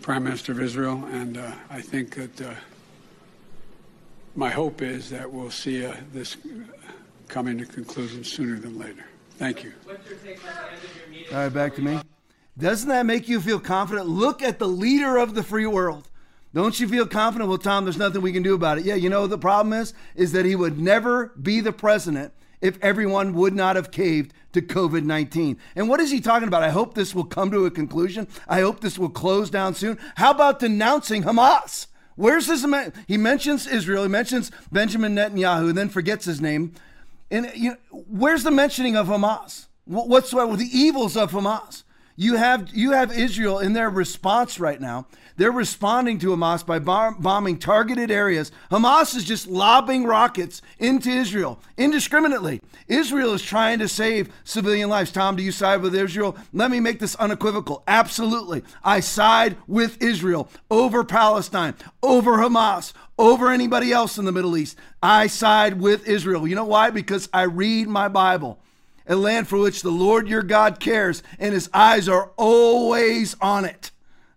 Prime 0.00 0.24
Minister 0.24 0.50
of 0.50 0.60
Israel, 0.60 1.04
and 1.12 1.38
I 1.70 1.80
think 1.80 2.16
that 2.16 2.56
my 4.34 4.50
hope 4.50 4.82
is 4.82 5.08
that 5.10 5.30
we'll 5.30 5.52
see 5.52 5.86
uh, 5.86 5.94
this 6.12 6.36
coming 7.28 7.58
to 7.58 7.64
conclusion 7.64 8.24
sooner 8.24 8.58
than 8.58 8.76
later. 8.76 9.04
Thank 9.38 9.62
you. 9.62 9.72
All 11.30 11.36
right, 11.36 11.48
back 11.48 11.76
to 11.76 11.82
me. 11.82 12.00
Doesn't 12.58 12.88
that 12.88 13.06
make 13.06 13.28
you 13.28 13.40
feel 13.40 13.60
confident? 13.60 14.08
Look 14.08 14.42
at 14.42 14.58
the 14.58 14.66
leader 14.66 15.18
of 15.18 15.36
the 15.36 15.44
free 15.44 15.66
world. 15.66 16.08
Don't 16.54 16.78
you 16.78 16.86
feel 16.86 17.06
confident? 17.06 17.48
Well, 17.48 17.58
Tom, 17.58 17.84
there's 17.84 17.96
nothing 17.96 18.20
we 18.20 18.32
can 18.32 18.42
do 18.42 18.54
about 18.54 18.78
it. 18.78 18.84
Yeah, 18.84 18.94
you 18.94 19.08
know 19.08 19.26
the 19.26 19.38
problem 19.38 19.72
is, 19.72 19.94
is 20.14 20.32
that 20.32 20.44
he 20.44 20.54
would 20.54 20.78
never 20.78 21.28
be 21.40 21.60
the 21.60 21.72
president 21.72 22.32
if 22.60 22.78
everyone 22.82 23.32
would 23.34 23.54
not 23.54 23.76
have 23.76 23.90
caved 23.90 24.34
to 24.52 24.60
COVID 24.60 25.04
19. 25.04 25.58
And 25.74 25.88
what 25.88 26.00
is 26.00 26.10
he 26.10 26.20
talking 26.20 26.48
about? 26.48 26.62
I 26.62 26.70
hope 26.70 26.94
this 26.94 27.14
will 27.14 27.24
come 27.24 27.50
to 27.50 27.64
a 27.64 27.70
conclusion. 27.70 28.28
I 28.46 28.60
hope 28.60 28.80
this 28.80 28.98
will 28.98 29.08
close 29.08 29.50
down 29.50 29.74
soon. 29.74 29.98
How 30.16 30.30
about 30.30 30.60
denouncing 30.60 31.22
Hamas? 31.24 31.86
Where's 32.16 32.46
his? 32.46 32.66
He 33.08 33.16
mentions 33.16 33.66
Israel. 33.66 34.02
He 34.02 34.08
mentions 34.08 34.50
Benjamin 34.70 35.14
Netanyahu, 35.14 35.70
and 35.70 35.78
then 35.78 35.88
forgets 35.88 36.26
his 36.26 36.40
name. 36.40 36.74
And 37.30 37.50
you 37.54 37.70
know, 37.70 38.04
where's 38.08 38.42
the 38.42 38.50
mentioning 38.50 38.96
of 38.96 39.08
Hamas? 39.08 39.66
What's 39.86 40.30
the 40.30 40.68
evils 40.70 41.16
of 41.16 41.32
Hamas? 41.32 41.82
You 42.16 42.36
have 42.36 42.74
you 42.74 42.92
have 42.92 43.16
Israel 43.16 43.58
in 43.58 43.72
their 43.72 43.88
response 43.88 44.60
right 44.60 44.80
now. 44.80 45.06
They're 45.36 45.50
responding 45.50 46.18
to 46.18 46.28
Hamas 46.28 46.64
by 46.64 46.78
bombing 46.78 47.58
targeted 47.58 48.10
areas. 48.10 48.52
Hamas 48.70 49.16
is 49.16 49.24
just 49.24 49.46
lobbing 49.46 50.04
rockets 50.04 50.60
into 50.78 51.08
Israel 51.08 51.58
indiscriminately. 51.78 52.60
Israel 52.86 53.32
is 53.32 53.42
trying 53.42 53.78
to 53.78 53.88
save 53.88 54.30
civilian 54.44 54.90
lives. 54.90 55.10
Tom, 55.10 55.36
do 55.36 55.42
you 55.42 55.50
side 55.52 55.80
with 55.80 55.94
Israel? 55.94 56.36
Let 56.52 56.70
me 56.70 56.80
make 56.80 56.98
this 56.98 57.14
unequivocal. 57.14 57.82
Absolutely. 57.88 58.62
I 58.84 59.00
side 59.00 59.56
with 59.66 60.02
Israel 60.02 60.50
over 60.70 61.02
Palestine, 61.02 61.74
over 62.02 62.32
Hamas, 62.32 62.92
over 63.18 63.50
anybody 63.50 63.90
else 63.90 64.18
in 64.18 64.26
the 64.26 64.32
Middle 64.32 64.56
East. 64.56 64.76
I 65.02 65.28
side 65.28 65.80
with 65.80 66.06
Israel. 66.06 66.46
You 66.46 66.56
know 66.56 66.66
why? 66.66 66.90
Because 66.90 67.30
I 67.32 67.42
read 67.42 67.88
my 67.88 68.08
Bible 68.08 68.58
a 69.06 69.16
land 69.16 69.48
for 69.48 69.58
which 69.58 69.82
the 69.82 69.90
Lord 69.90 70.28
your 70.28 70.42
God 70.42 70.80
cares, 70.80 71.22
and 71.38 71.54
his 71.54 71.68
eyes 71.72 72.08
are 72.08 72.32
always 72.36 73.36
on 73.40 73.64
it. 73.64 73.90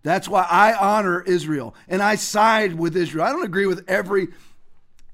That's 0.03 0.29
why 0.29 0.45
I 0.49 0.73
honor 0.73 1.23
Israel 1.23 1.73
and 1.87 2.03
I 2.03 2.13
side 2.13 2.75
with 2.75 2.95
Israel. 2.95 3.25
I 3.25 3.31
don't 3.31 3.43
agree 3.43 3.65
with 3.65 3.83
every 3.87 4.27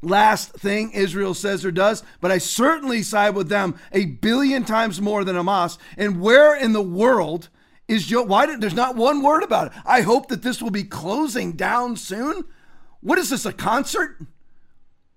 last 0.01 0.51
thing 0.51 0.91
Israel 0.91 1.33
says 1.33 1.63
or 1.63 1.71
does, 1.71 2.03
but 2.19 2.29
I 2.29 2.39
certainly 2.39 3.01
side 3.01 3.33
with 3.33 3.47
them 3.47 3.79
a 3.93 4.05
billion 4.05 4.65
times 4.65 4.99
more 4.99 5.23
than 5.23 5.37
Hamas. 5.37 5.77
And 5.95 6.19
where 6.19 6.55
in 6.55 6.73
the 6.73 6.81
world 6.81 7.47
is 7.87 8.07
Joe? 8.07 8.23
Why 8.23 8.45
did 8.45 8.59
there's 8.59 8.73
not 8.73 8.97
one 8.97 9.21
word 9.21 9.43
about 9.43 9.67
it? 9.67 9.73
I 9.85 10.01
hope 10.01 10.27
that 10.27 10.41
this 10.41 10.61
will 10.61 10.71
be 10.71 10.83
closing 10.83 11.53
down 11.53 11.95
soon. 11.95 12.43
What 12.99 13.17
is 13.17 13.29
this, 13.29 13.45
a 13.45 13.53
concert? 13.53 14.19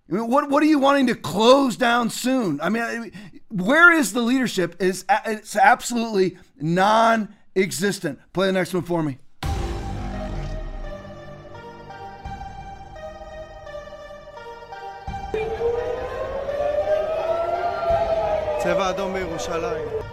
I 0.09 0.13
mean, 0.13 0.27
what 0.29 0.49
what 0.49 0.63
are 0.63 0.65
you 0.65 0.79
wanting 0.79 1.07
to 1.07 1.15
close 1.15 1.77
down 1.77 2.09
soon? 2.09 2.59
I 2.61 2.69
mean, 2.69 3.11
where 3.49 3.91
is 3.91 4.13
the 4.13 4.21
leadership? 4.21 4.75
It's, 4.79 5.05
it's 5.25 5.55
absolutely 5.55 6.37
non-existent. 6.59 8.19
Play 8.33 8.47
the 8.47 8.53
next 8.53 8.73
one 8.73 8.83
for 8.83 9.03
me. 9.03 9.17
צבע 18.63 18.89
אדום 18.89 19.13
בירושלים. 19.13 20.12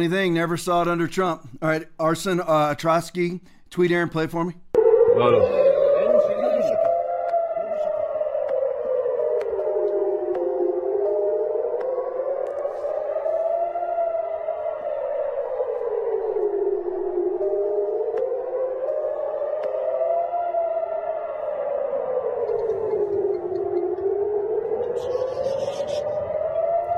Funny 0.00 0.08
thing, 0.08 0.32
never 0.32 0.56
saw 0.56 0.80
it 0.80 0.88
under 0.88 1.06
Trump. 1.06 1.46
All 1.60 1.68
right, 1.68 1.86
Arsen 1.98 2.42
uh, 2.42 2.74
Trotsky, 2.74 3.42
tweet 3.68 3.90
Aaron, 3.90 4.08
play 4.08 4.28
for 4.28 4.46
me. 4.46 4.54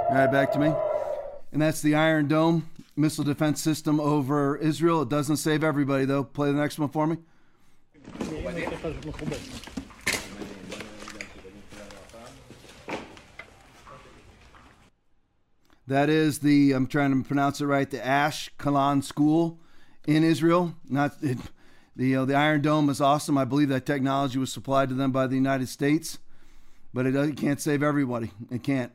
All 0.09 0.19
right, 0.19 0.31
back 0.31 0.53
to 0.53 0.61
me. 0.61 0.73
And 1.51 1.61
that's 1.61 1.83
the 1.83 1.97
Iron 1.97 2.29
Dome 2.29 2.69
missile 2.97 3.25
defense 3.25 3.61
system 3.61 4.01
over 4.01 4.57
Israel. 4.57 5.03
It 5.03 5.09
doesn't 5.09 5.37
save 5.37 5.65
everybody, 5.65 6.05
though. 6.05 6.25
Play 6.25 6.53
the 6.53 6.59
next 6.59 6.79
one 6.79 6.89
for 6.89 7.07
me. 7.07 7.19
That 15.87 16.09
is 16.09 16.39
the, 16.39 16.73
I'm 16.73 16.87
trying 16.87 17.23
to 17.23 17.27
pronounce 17.27 17.61
it 17.61 17.67
right, 17.67 17.91
the 17.91 17.99
Ashkelon 17.99 19.03
School 19.03 19.59
in 20.07 20.23
Israel. 20.23 20.75
Not 20.89 21.17
it, 21.21 21.39
the, 21.95 22.17
uh, 22.17 22.25
the 22.25 22.35
Iron 22.35 22.63
Dome 22.63 22.89
is 22.89 23.01
awesome. 23.01 23.37
I 23.37 23.45
believe 23.45 23.69
that 23.69 23.85
technology 23.85 24.39
was 24.39 24.53
supplied 24.53 24.89
to 24.89 24.95
them 24.95 25.13
by 25.13 25.27
the 25.27 25.35
United 25.35 25.69
States, 25.69 26.19
but 26.95 27.05
it, 27.05 27.15
it 27.15 27.37
can't 27.37 27.61
save 27.61 27.83
everybody. 27.83 28.31
It 28.51 28.63
can't. 28.63 28.93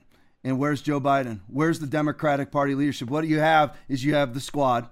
And 0.47 0.57
where's 0.57 0.81
Joe 0.81 1.01
Biden? 1.01 1.41
Where's 1.47 1.79
the 1.79 1.87
Democratic 1.87 2.51
Party 2.51 2.73
leadership? 2.73 3.09
What 3.09 3.27
you 3.27 3.39
have 3.39 3.75
is 3.89 4.05
you 4.05 4.13
have 4.13 4.33
the 4.33 4.39
squad 4.39 4.87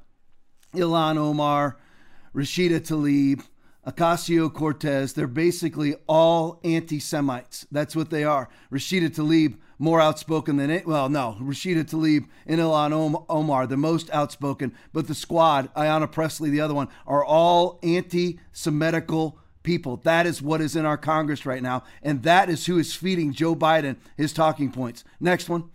Ilhan 0.74 1.15
Omar, 1.15 1.77
Rashida 2.35 2.81
Tlaib, 2.81 3.41
Ocasio 3.88 4.53
Cortez. 4.53 5.13
They're 5.13 5.27
basically 5.27 5.95
all 6.09 6.59
anti 6.65 7.00
Semites. 7.00 7.65
That's 7.71 7.95
what 7.95 8.09
they 8.09 8.25
are. 8.25 8.50
Rashida 8.69 9.09
Tlaib, 9.09 9.55
more 9.79 10.01
outspoken 10.01 10.57
than 10.57 10.69
it. 10.69 10.85
Well, 10.85 11.07
no, 11.07 11.38
Rashida 11.39 11.85
Tlaib 11.85 12.27
and 12.45 12.59
Ilhan 12.59 13.24
Omar, 13.29 13.65
the 13.65 13.77
most 13.77 14.09
outspoken. 14.12 14.74
But 14.91 15.07
the 15.07 15.15
squad, 15.15 15.74
Ayanna 15.74 16.12
Pressley, 16.12 16.50
the 16.50 16.59
other 16.59 16.74
one, 16.74 16.89
are 17.07 17.24
all 17.24 17.79
anti 17.81 18.41
Semitical 18.53 19.35
people. 19.65 19.98
That 19.98 20.25
is 20.25 20.41
what 20.41 20.62
is 20.62 20.75
in 20.77 20.86
our 20.86 20.98
Congress 20.98 21.45
right 21.45 21.62
now. 21.62 21.84
And 22.01 22.24
that 22.24 22.50
is 22.50 22.67
who 22.67 22.77
is 22.77 22.93
feeding 22.95 23.34
Joe 23.34 23.55
Biden 23.55 23.98
his 24.15 24.31
talking 24.31 24.72
points. 24.72 25.03
Next 25.19 25.50
one 25.50 25.69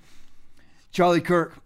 Charlie 0.92 1.20
Kirk. 1.20 1.61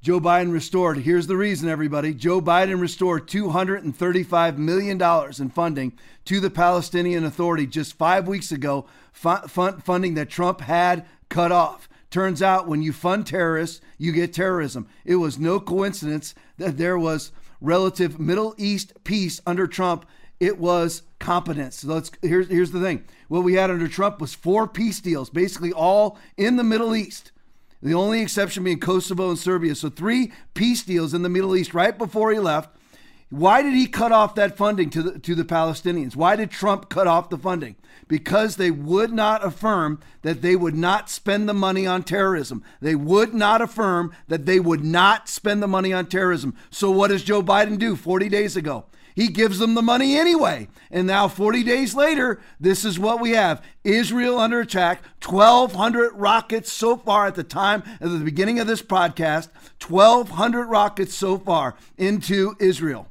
Joe 0.00 0.20
Biden 0.20 0.52
restored. 0.52 0.98
Here's 0.98 1.28
the 1.28 1.36
reason, 1.36 1.66
everybody. 1.66 2.12
Joe 2.12 2.42
Biden 2.42 2.78
restored 2.78 3.26
$235 3.26 4.58
million 4.58 5.00
in 5.00 5.48
funding 5.48 5.98
to 6.26 6.40
the 6.40 6.50
Palestinian 6.50 7.24
Authority 7.24 7.66
just 7.66 7.96
five 7.96 8.28
weeks 8.28 8.52
ago, 8.52 8.84
funding 9.14 10.12
that 10.12 10.28
Trump 10.28 10.60
had 10.60 11.06
cut 11.30 11.52
off. 11.52 11.88
Turns 12.10 12.42
out 12.42 12.68
when 12.68 12.82
you 12.82 12.92
fund 12.92 13.26
terrorists, 13.26 13.80
you 13.96 14.12
get 14.12 14.34
terrorism. 14.34 14.86
It 15.06 15.16
was 15.16 15.38
no 15.38 15.58
coincidence 15.58 16.34
that 16.58 16.76
there 16.76 16.98
was 16.98 17.32
relative 17.62 18.20
Middle 18.20 18.54
East 18.58 18.92
peace 19.04 19.40
under 19.46 19.66
Trump. 19.66 20.04
It 20.44 20.58
was 20.58 21.04
competence. 21.18 21.76
So 21.76 21.88
let's 21.88 22.10
here's 22.20 22.48
here's 22.48 22.70
the 22.70 22.80
thing. 22.80 23.04
What 23.28 23.44
we 23.44 23.54
had 23.54 23.70
under 23.70 23.88
Trump 23.88 24.20
was 24.20 24.34
four 24.34 24.68
peace 24.68 25.00
deals, 25.00 25.30
basically 25.30 25.72
all 25.72 26.18
in 26.36 26.56
the 26.56 26.62
Middle 26.62 26.94
East. 26.94 27.32
The 27.80 27.94
only 27.94 28.20
exception 28.20 28.62
being 28.62 28.78
Kosovo 28.78 29.30
and 29.30 29.38
Serbia. 29.38 29.74
So 29.74 29.88
three 29.88 30.32
peace 30.52 30.82
deals 30.82 31.14
in 31.14 31.22
the 31.22 31.30
Middle 31.30 31.56
East 31.56 31.72
right 31.72 31.96
before 31.96 32.30
he 32.30 32.38
left. 32.38 32.76
Why 33.30 33.62
did 33.62 33.72
he 33.72 33.86
cut 33.86 34.12
off 34.12 34.34
that 34.34 34.54
funding 34.54 34.90
to 34.90 35.02
the 35.02 35.18
to 35.18 35.34
the 35.34 35.44
Palestinians? 35.44 36.14
Why 36.14 36.36
did 36.36 36.50
Trump 36.50 36.90
cut 36.90 37.06
off 37.06 37.30
the 37.30 37.38
funding? 37.38 37.76
Because 38.06 38.56
they 38.56 38.70
would 38.70 39.14
not 39.14 39.42
affirm 39.42 40.00
that 40.20 40.42
they 40.42 40.56
would 40.56 40.76
not 40.76 41.08
spend 41.08 41.48
the 41.48 41.54
money 41.54 41.86
on 41.86 42.02
terrorism. 42.02 42.62
They 42.82 42.94
would 42.94 43.32
not 43.32 43.62
affirm 43.62 44.12
that 44.28 44.44
they 44.44 44.60
would 44.60 44.84
not 44.84 45.26
spend 45.30 45.62
the 45.62 45.68
money 45.68 45.94
on 45.94 46.04
terrorism. 46.04 46.54
So 46.68 46.90
what 46.90 47.08
does 47.08 47.24
Joe 47.24 47.42
Biden 47.42 47.78
do 47.78 47.96
40 47.96 48.28
days 48.28 48.58
ago? 48.58 48.84
He 49.14 49.28
gives 49.28 49.58
them 49.58 49.74
the 49.74 49.82
money 49.82 50.16
anyway. 50.16 50.68
And 50.90 51.06
now, 51.06 51.28
40 51.28 51.62
days 51.62 51.94
later, 51.94 52.40
this 52.58 52.84
is 52.84 52.98
what 52.98 53.20
we 53.20 53.30
have 53.30 53.62
Israel 53.84 54.38
under 54.38 54.60
attack, 54.60 55.02
1,200 55.24 56.12
rockets 56.14 56.72
so 56.72 56.96
far 56.96 57.26
at 57.26 57.36
the 57.36 57.44
time 57.44 57.82
at 58.00 58.10
the 58.10 58.18
beginning 58.18 58.58
of 58.58 58.66
this 58.66 58.82
podcast, 58.82 59.48
1,200 59.86 60.66
rockets 60.66 61.14
so 61.14 61.38
far 61.38 61.76
into 61.96 62.56
Israel. 62.58 63.08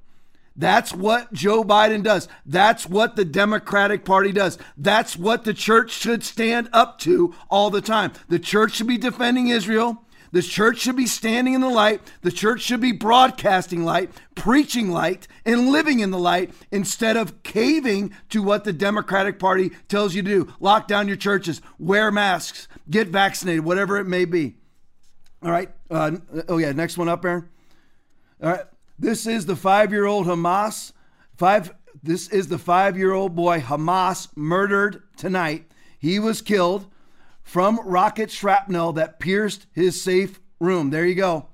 That's 0.55 0.93
what 0.93 1.33
Joe 1.33 1.63
Biden 1.63 2.03
does. 2.03 2.27
That's 2.45 2.87
what 2.87 3.15
the 3.15 3.25
Democratic 3.25 4.05
Party 4.05 4.31
does. 4.31 4.59
That's 4.77 5.17
what 5.17 5.45
the 5.45 5.53
church 5.53 5.91
should 5.91 6.23
stand 6.23 6.69
up 6.71 6.99
to 6.99 7.33
all 7.49 7.71
the 7.71 7.81
time. 7.81 8.11
The 8.29 8.39
church 8.39 8.73
should 8.73 8.87
be 8.87 8.97
defending 8.97 9.47
Israel. 9.47 10.02
The 10.33 10.41
church 10.41 10.79
should 10.79 10.95
be 10.95 11.05
standing 11.05 11.53
in 11.53 11.61
the 11.61 11.69
light. 11.69 12.01
The 12.23 12.31
church 12.31 12.61
should 12.61 12.81
be 12.81 12.91
broadcasting 12.91 13.85
light, 13.85 14.09
preaching 14.33 14.89
light, 14.89 15.27
and 15.45 15.69
living 15.69 15.99
in 15.99 16.09
the 16.09 16.17
light 16.17 16.51
instead 16.71 17.15
of 17.17 17.43
caving 17.43 18.15
to 18.29 18.41
what 18.41 18.63
the 18.63 18.73
Democratic 18.73 19.37
Party 19.37 19.69
tells 19.87 20.15
you 20.15 20.23
to 20.23 20.29
do. 20.45 20.53
Lock 20.59 20.87
down 20.87 21.07
your 21.07 21.17
churches, 21.17 21.61
wear 21.77 22.11
masks, 22.11 22.67
get 22.89 23.09
vaccinated, 23.09 23.63
whatever 23.63 23.97
it 23.97 24.05
may 24.05 24.25
be. 24.25 24.55
All 25.43 25.51
right. 25.51 25.69
Uh, 25.91 26.17
oh, 26.49 26.57
yeah. 26.57 26.71
Next 26.71 26.97
one 26.97 27.09
up, 27.09 27.23
Aaron. 27.23 27.47
All 28.41 28.49
right. 28.49 28.65
This 28.97 29.27
is 29.27 29.45
the 29.45 29.55
five 29.55 29.91
year 29.91 30.07
old 30.07 30.25
Hamas. 30.25 30.93
Five. 31.37 31.75
This 32.01 32.27
is 32.29 32.47
the 32.47 32.57
five 32.57 32.97
year 32.97 33.13
old 33.13 33.35
boy 33.35 33.59
Hamas 33.59 34.29
murdered 34.35 35.03
tonight. 35.15 35.69
He 35.99 36.17
was 36.17 36.41
killed 36.41 36.87
from 37.43 37.79
rocket 37.85 38.31
shrapnel 38.31 38.93
that 38.93 39.19
pierced 39.19 39.67
his 39.73 40.01
safe 40.01 40.39
room. 40.59 40.89
There 40.89 41.05
you 41.05 41.15
go. 41.15 41.47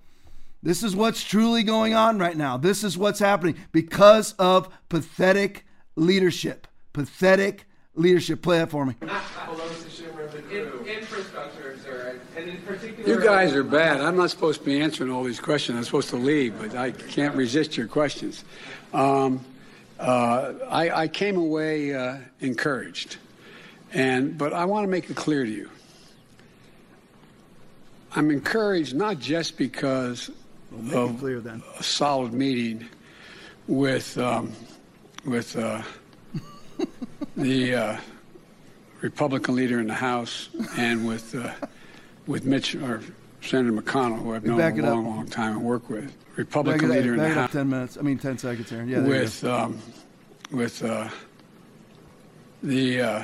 This 0.62 0.84
is 0.84 0.96
what's 0.96 1.24
truly 1.24 1.64
going 1.64 1.94
on 1.94 2.20
right 2.20 2.36
now. 2.36 2.58
This 2.58 2.84
is 2.84 2.98
what's 2.98 3.20
happening 3.20 3.56
because 3.72 4.34
of 4.34 4.70
pathetic 4.90 5.66
leadership. 5.96 6.68
Pathetic 6.92 7.66
leadership. 7.96 8.42
Play 8.42 8.60
that 8.60 8.70
for 8.70 8.86
me. 8.86 8.96
You 13.06 13.22
guys 13.24 13.54
are 13.54 13.64
bad. 13.64 14.02
I'm 14.02 14.18
not 14.18 14.30
supposed 14.30 14.60
to 14.60 14.66
be 14.66 14.82
answering 14.82 15.12
all 15.12 15.24
these 15.24 15.40
questions. 15.40 15.78
I'm 15.78 15.84
supposed 15.86 16.10
to 16.10 16.18
leave, 16.18 16.60
but 16.60 16.76
I 16.76 16.92
can't 16.92 17.36
resist 17.36 17.78
your 17.78 17.88
questions. 17.88 18.44
Um, 18.94 19.46
uh, 19.98 20.54
I, 20.70 20.90
I, 20.92 21.08
came 21.10 21.38
away 21.38 21.94
uh, 21.94 22.18
encouraged, 22.40 23.18
and 23.94 24.38
but 24.38 24.54
I 24.54 24.64
want 24.66 24.86
to 24.86 24.88
make 24.88 25.10
it 25.10 25.16
clear 25.18 25.44
to 25.44 25.52
you 25.52 25.70
I'm 28.16 28.32
encouraged 28.32 28.96
not 28.96 29.20
just 29.20 29.58
because 29.58 30.32
we'll 30.72 31.10
of 31.10 31.46
a 31.46 31.84
solid 31.84 32.34
meeting 32.34 32.88
with 33.68 34.18
um, 34.18 34.52
with 35.26 35.56
uh, 35.56 35.82
the 37.38 37.76
uh, 37.76 37.98
Republican 39.02 39.56
leader 39.56 39.80
in 39.80 39.88
the 39.88 39.94
House 39.94 40.50
and 40.78 41.08
with 41.08 41.36
uh, 41.36 41.54
with 42.26 42.46
Mitch 42.46 42.76
or 42.76 43.02
Senator 43.42 43.72
McConnell, 43.72 44.20
who 44.20 44.34
I've 44.34 44.44
known 44.44 44.58
for 44.58 44.82
a 44.82 44.84
long, 44.84 45.06
long 45.06 45.28
time 45.28 45.58
and 45.58 45.64
worked 45.64 45.90
with. 45.90 46.16
Republican 46.36 46.90
leader 46.90 47.14
in 47.14 47.20
the 47.20 47.30
House. 47.30 47.52
Ten 47.52 47.70
minutes. 47.70 47.98
I 47.98 48.02
mean, 48.02 48.18
ten 48.18 48.38
seconds 48.38 48.70
here. 48.70 48.84
Yeah. 48.84 49.02
With 49.02 49.44
um, 49.44 49.80
with 50.52 50.84
uh, 50.84 51.10
the 52.64 53.02
uh, 53.02 53.24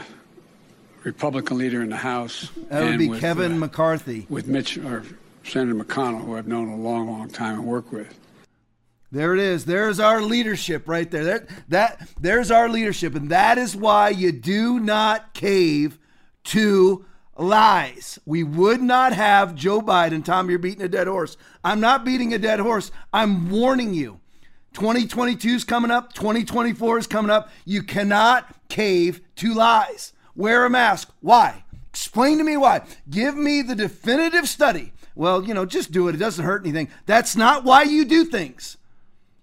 Republican 1.06 1.60
leader 1.60 1.82
in 1.84 1.90
the 1.90 1.96
House. 1.96 2.50
That 2.70 2.84
would 2.84 2.98
be 2.98 3.10
with, 3.10 3.22
Kevin 3.22 3.54
uh, 3.54 3.58
McCarthy. 3.58 4.26
With 4.28 4.48
Mitch 4.48 4.78
or 4.80 5.04
Senator 5.44 5.76
McConnell, 5.76 6.26
who 6.26 6.36
I've 6.36 6.48
known 6.48 6.68
a 6.70 6.76
long, 6.76 7.08
long 7.08 7.30
time 7.30 7.60
and 7.60 7.66
worked 7.66 7.94
with. 7.94 8.18
There 9.12 9.34
it 9.36 9.40
is. 9.40 9.66
There's 9.66 10.00
our 10.00 10.22
leadership 10.22 10.88
right 10.90 11.10
there. 11.10 11.24
That, 11.24 11.50
that 11.70 12.10
there's 12.20 12.50
our 12.50 12.68
leadership, 12.68 13.16
and 13.16 13.30
that 13.30 13.58
is 13.58 13.76
why 13.76 14.10
you 14.10 14.32
do 14.32 14.80
not 14.80 15.34
cave 15.36 16.00
to 16.46 17.06
lies. 17.38 18.18
We 18.26 18.44
would 18.44 18.82
not 18.82 19.14
have 19.14 19.56
Joe 19.56 19.82
Biden. 19.82 20.26
Tom, 20.26 20.50
you're 20.50 20.60
beating 20.60 20.82
a 20.82 20.90
dead 20.90 21.08
horse. 21.08 21.38
I'm 21.64 21.80
not 21.80 22.04
beating 22.04 22.34
a 22.34 22.40
dead 22.40 22.60
horse. 22.60 22.92
I'm 23.14 23.52
warning 23.52 23.94
you. 23.94 24.20
2022 24.74 25.50
is 25.50 25.64
coming 25.64 25.92
up. 25.92 26.14
2024 26.14 26.98
is 26.98 27.08
coming 27.08 27.32
up. 27.32 27.50
You 27.64 27.84
cannot 27.84 28.54
cave 28.70 29.22
to 29.38 29.54
lies. 29.54 30.14
Wear 30.36 30.66
a 30.66 30.70
mask. 30.70 31.12
Why? 31.22 31.64
Explain 31.90 32.38
to 32.40 32.44
me 32.44 32.58
why. 32.58 32.82
Give 33.10 33.36
me 33.38 33.62
the 33.62 33.76
definitive 33.76 34.50
study. 34.50 34.92
Well, 35.16 35.44
you 35.44 35.54
know, 35.54 35.66
just 35.66 35.92
do 35.92 36.08
it. 36.10 36.16
It 36.16 36.20
doesn't 36.20 36.44
hurt 36.44 36.64
anything. 36.64 36.90
That's 37.06 37.36
not 37.36 37.64
why 37.64 37.84
you 37.84 38.04
do 38.04 38.26
things. 38.26 38.78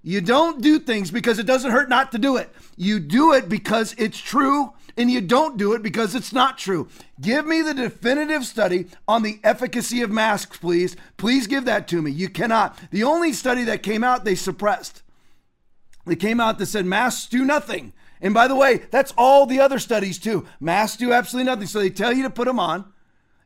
You 0.02 0.20
don't 0.20 0.60
do 0.60 0.78
things 0.78 1.10
because 1.10 1.38
it 1.38 1.46
doesn't 1.46 1.70
hurt 1.70 1.88
not 1.88 2.12
to 2.12 2.18
do 2.18 2.36
it. 2.36 2.50
You 2.76 3.00
do 3.00 3.32
it 3.32 3.48
because 3.48 3.94
it's 3.96 4.18
true, 4.18 4.72
and 4.96 5.10
you 5.10 5.20
don't 5.20 5.56
do 5.56 5.72
it 5.72 5.82
because 5.82 6.14
it's 6.14 6.32
not 6.32 6.58
true. 6.58 6.88
Give 7.20 7.46
me 7.46 7.62
the 7.62 7.72
definitive 7.72 8.44
study 8.44 8.88
on 9.06 9.22
the 9.22 9.38
efficacy 9.44 10.02
of 10.02 10.10
masks, 10.10 10.58
please. 10.58 10.96
Please 11.16 11.46
give 11.46 11.64
that 11.64 11.88
to 11.88 12.02
me. 12.02 12.10
You 12.10 12.28
cannot. 12.28 12.76
The 12.90 13.04
only 13.04 13.32
study 13.32 13.64
that 13.64 13.82
came 13.82 14.04
out, 14.04 14.24
they 14.24 14.34
suppressed. 14.34 15.02
They 16.04 16.16
came 16.16 16.40
out 16.40 16.58
that 16.58 16.66
said 16.66 16.84
masks 16.84 17.28
do 17.28 17.44
nothing. 17.44 17.92
And 18.22 18.32
by 18.32 18.48
the 18.48 18.54
way, 18.54 18.82
that's 18.90 19.12
all 19.18 19.44
the 19.44 19.60
other 19.60 19.78
studies 19.78 20.18
too. 20.18 20.46
Masks 20.60 20.96
do 20.96 21.12
absolutely 21.12 21.50
nothing. 21.50 21.66
So 21.66 21.80
they 21.80 21.90
tell 21.90 22.12
you 22.12 22.22
to 22.22 22.30
put 22.30 22.46
them 22.46 22.60
on. 22.60 22.90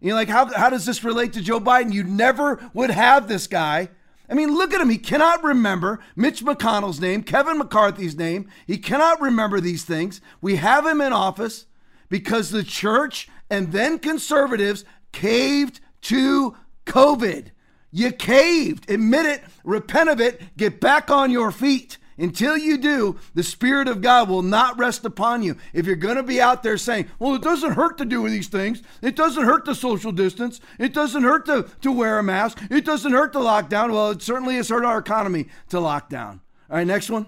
You're 0.00 0.14
like, 0.14 0.28
how, 0.28 0.52
how 0.52 0.68
does 0.68 0.84
this 0.84 1.02
relate 1.02 1.32
to 1.32 1.40
Joe 1.40 1.58
Biden? 1.58 1.92
You 1.92 2.04
never 2.04 2.70
would 2.74 2.90
have 2.90 3.26
this 3.26 3.46
guy. 3.46 3.88
I 4.28 4.34
mean, 4.34 4.54
look 4.54 4.74
at 4.74 4.80
him. 4.80 4.90
He 4.90 4.98
cannot 4.98 5.42
remember 5.42 6.00
Mitch 6.14 6.44
McConnell's 6.44 7.00
name, 7.00 7.22
Kevin 7.22 7.58
McCarthy's 7.58 8.16
name. 8.16 8.50
He 8.66 8.76
cannot 8.76 9.20
remember 9.20 9.60
these 9.60 9.84
things. 9.84 10.20
We 10.40 10.56
have 10.56 10.84
him 10.84 11.00
in 11.00 11.12
office 11.12 11.66
because 12.08 12.50
the 12.50 12.62
church 12.62 13.28
and 13.48 13.72
then 13.72 13.98
conservatives 13.98 14.84
caved 15.12 15.80
to 16.02 16.56
COVID. 16.84 17.50
You 17.90 18.12
caved. 18.12 18.90
Admit 18.90 19.26
it, 19.26 19.42
repent 19.64 20.10
of 20.10 20.20
it, 20.20 20.56
get 20.56 20.80
back 20.80 21.10
on 21.10 21.30
your 21.30 21.50
feet. 21.50 21.96
Until 22.18 22.56
you 22.56 22.78
do, 22.78 23.18
the 23.34 23.42
Spirit 23.42 23.88
of 23.88 24.00
God 24.00 24.28
will 24.28 24.42
not 24.42 24.78
rest 24.78 25.04
upon 25.04 25.42
you. 25.42 25.56
If 25.74 25.86
you're 25.86 25.96
going 25.96 26.16
to 26.16 26.22
be 26.22 26.40
out 26.40 26.62
there 26.62 26.78
saying, 26.78 27.08
well, 27.18 27.34
it 27.34 27.42
doesn't 27.42 27.72
hurt 27.72 27.98
to 27.98 28.04
do 28.04 28.26
these 28.28 28.48
things, 28.48 28.82
it 29.02 29.16
doesn't 29.16 29.44
hurt 29.44 29.66
to 29.66 29.74
social 29.74 30.12
distance, 30.12 30.60
it 30.78 30.94
doesn't 30.94 31.24
hurt 31.24 31.44
to, 31.46 31.68
to 31.82 31.92
wear 31.92 32.18
a 32.18 32.22
mask, 32.22 32.62
it 32.70 32.84
doesn't 32.84 33.12
hurt 33.12 33.32
to 33.34 33.38
lock 33.40 33.68
down, 33.68 33.92
well, 33.92 34.10
it 34.10 34.22
certainly 34.22 34.56
has 34.56 34.70
hurt 34.70 34.84
our 34.84 34.98
economy 34.98 35.46
to 35.68 35.78
lock 35.78 36.08
down. 36.08 36.40
All 36.70 36.76
right, 36.76 36.86
next 36.86 37.10
one. 37.10 37.26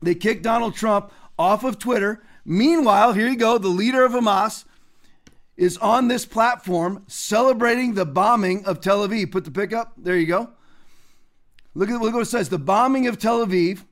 They 0.00 0.14
kicked 0.14 0.42
Donald 0.42 0.74
Trump 0.74 1.10
off 1.38 1.64
of 1.64 1.78
Twitter. 1.78 2.22
Meanwhile, 2.44 3.14
here 3.14 3.26
you 3.26 3.36
go, 3.36 3.58
the 3.58 3.68
leader 3.68 4.04
of 4.04 4.12
Hamas 4.12 4.64
is 5.56 5.76
on 5.78 6.08
this 6.08 6.26
platform 6.26 7.04
celebrating 7.06 7.94
the 7.94 8.04
bombing 8.04 8.64
of 8.66 8.80
Tel 8.80 9.06
Aviv. 9.06 9.30
Put 9.30 9.44
the 9.44 9.50
pick 9.50 9.72
up. 9.72 9.92
There 9.96 10.16
you 10.16 10.26
go. 10.26 10.50
Look 11.74 11.90
at, 11.90 12.00
look 12.00 12.14
what 12.14 12.22
it 12.22 12.26
says. 12.26 12.48
The 12.48 12.58
bombing 12.58 13.06
of 13.06 13.18
Tel 13.18 13.44
Aviv 13.44 13.84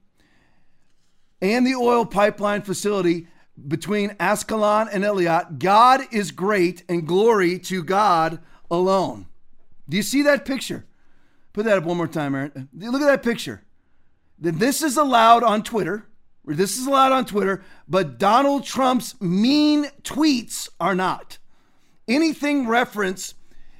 and 1.40 1.66
the 1.66 1.74
oil 1.74 2.06
pipeline 2.06 2.62
facility 2.62 3.26
between 3.68 4.16
Ascalon 4.20 4.88
and 4.88 5.04
Eilat. 5.04 5.58
God 5.58 6.02
is 6.12 6.30
great 6.30 6.84
and 6.88 7.06
glory 7.06 7.58
to 7.60 7.82
God 7.82 8.40
alone. 8.70 9.26
Do 9.88 9.96
you 9.96 10.02
see 10.02 10.22
that 10.22 10.44
picture? 10.44 10.86
Put 11.52 11.64
that 11.66 11.78
up 11.78 11.84
one 11.84 11.96
more 11.96 12.08
time, 12.08 12.34
Aaron. 12.34 12.68
Look 12.74 13.02
at 13.02 13.06
that 13.06 13.22
picture. 13.22 13.62
This 14.38 14.82
is 14.82 14.96
allowed 14.96 15.42
on 15.42 15.62
Twitter. 15.62 16.06
This 16.44 16.76
is 16.76 16.86
allowed 16.86 17.12
on 17.12 17.24
Twitter, 17.24 17.62
but 17.86 18.18
Donald 18.18 18.64
Trump's 18.64 19.20
mean 19.20 19.84
tweets 20.02 20.68
are 20.80 20.94
not. 20.94 21.38
Anything 22.08 22.66
reference 22.66 23.34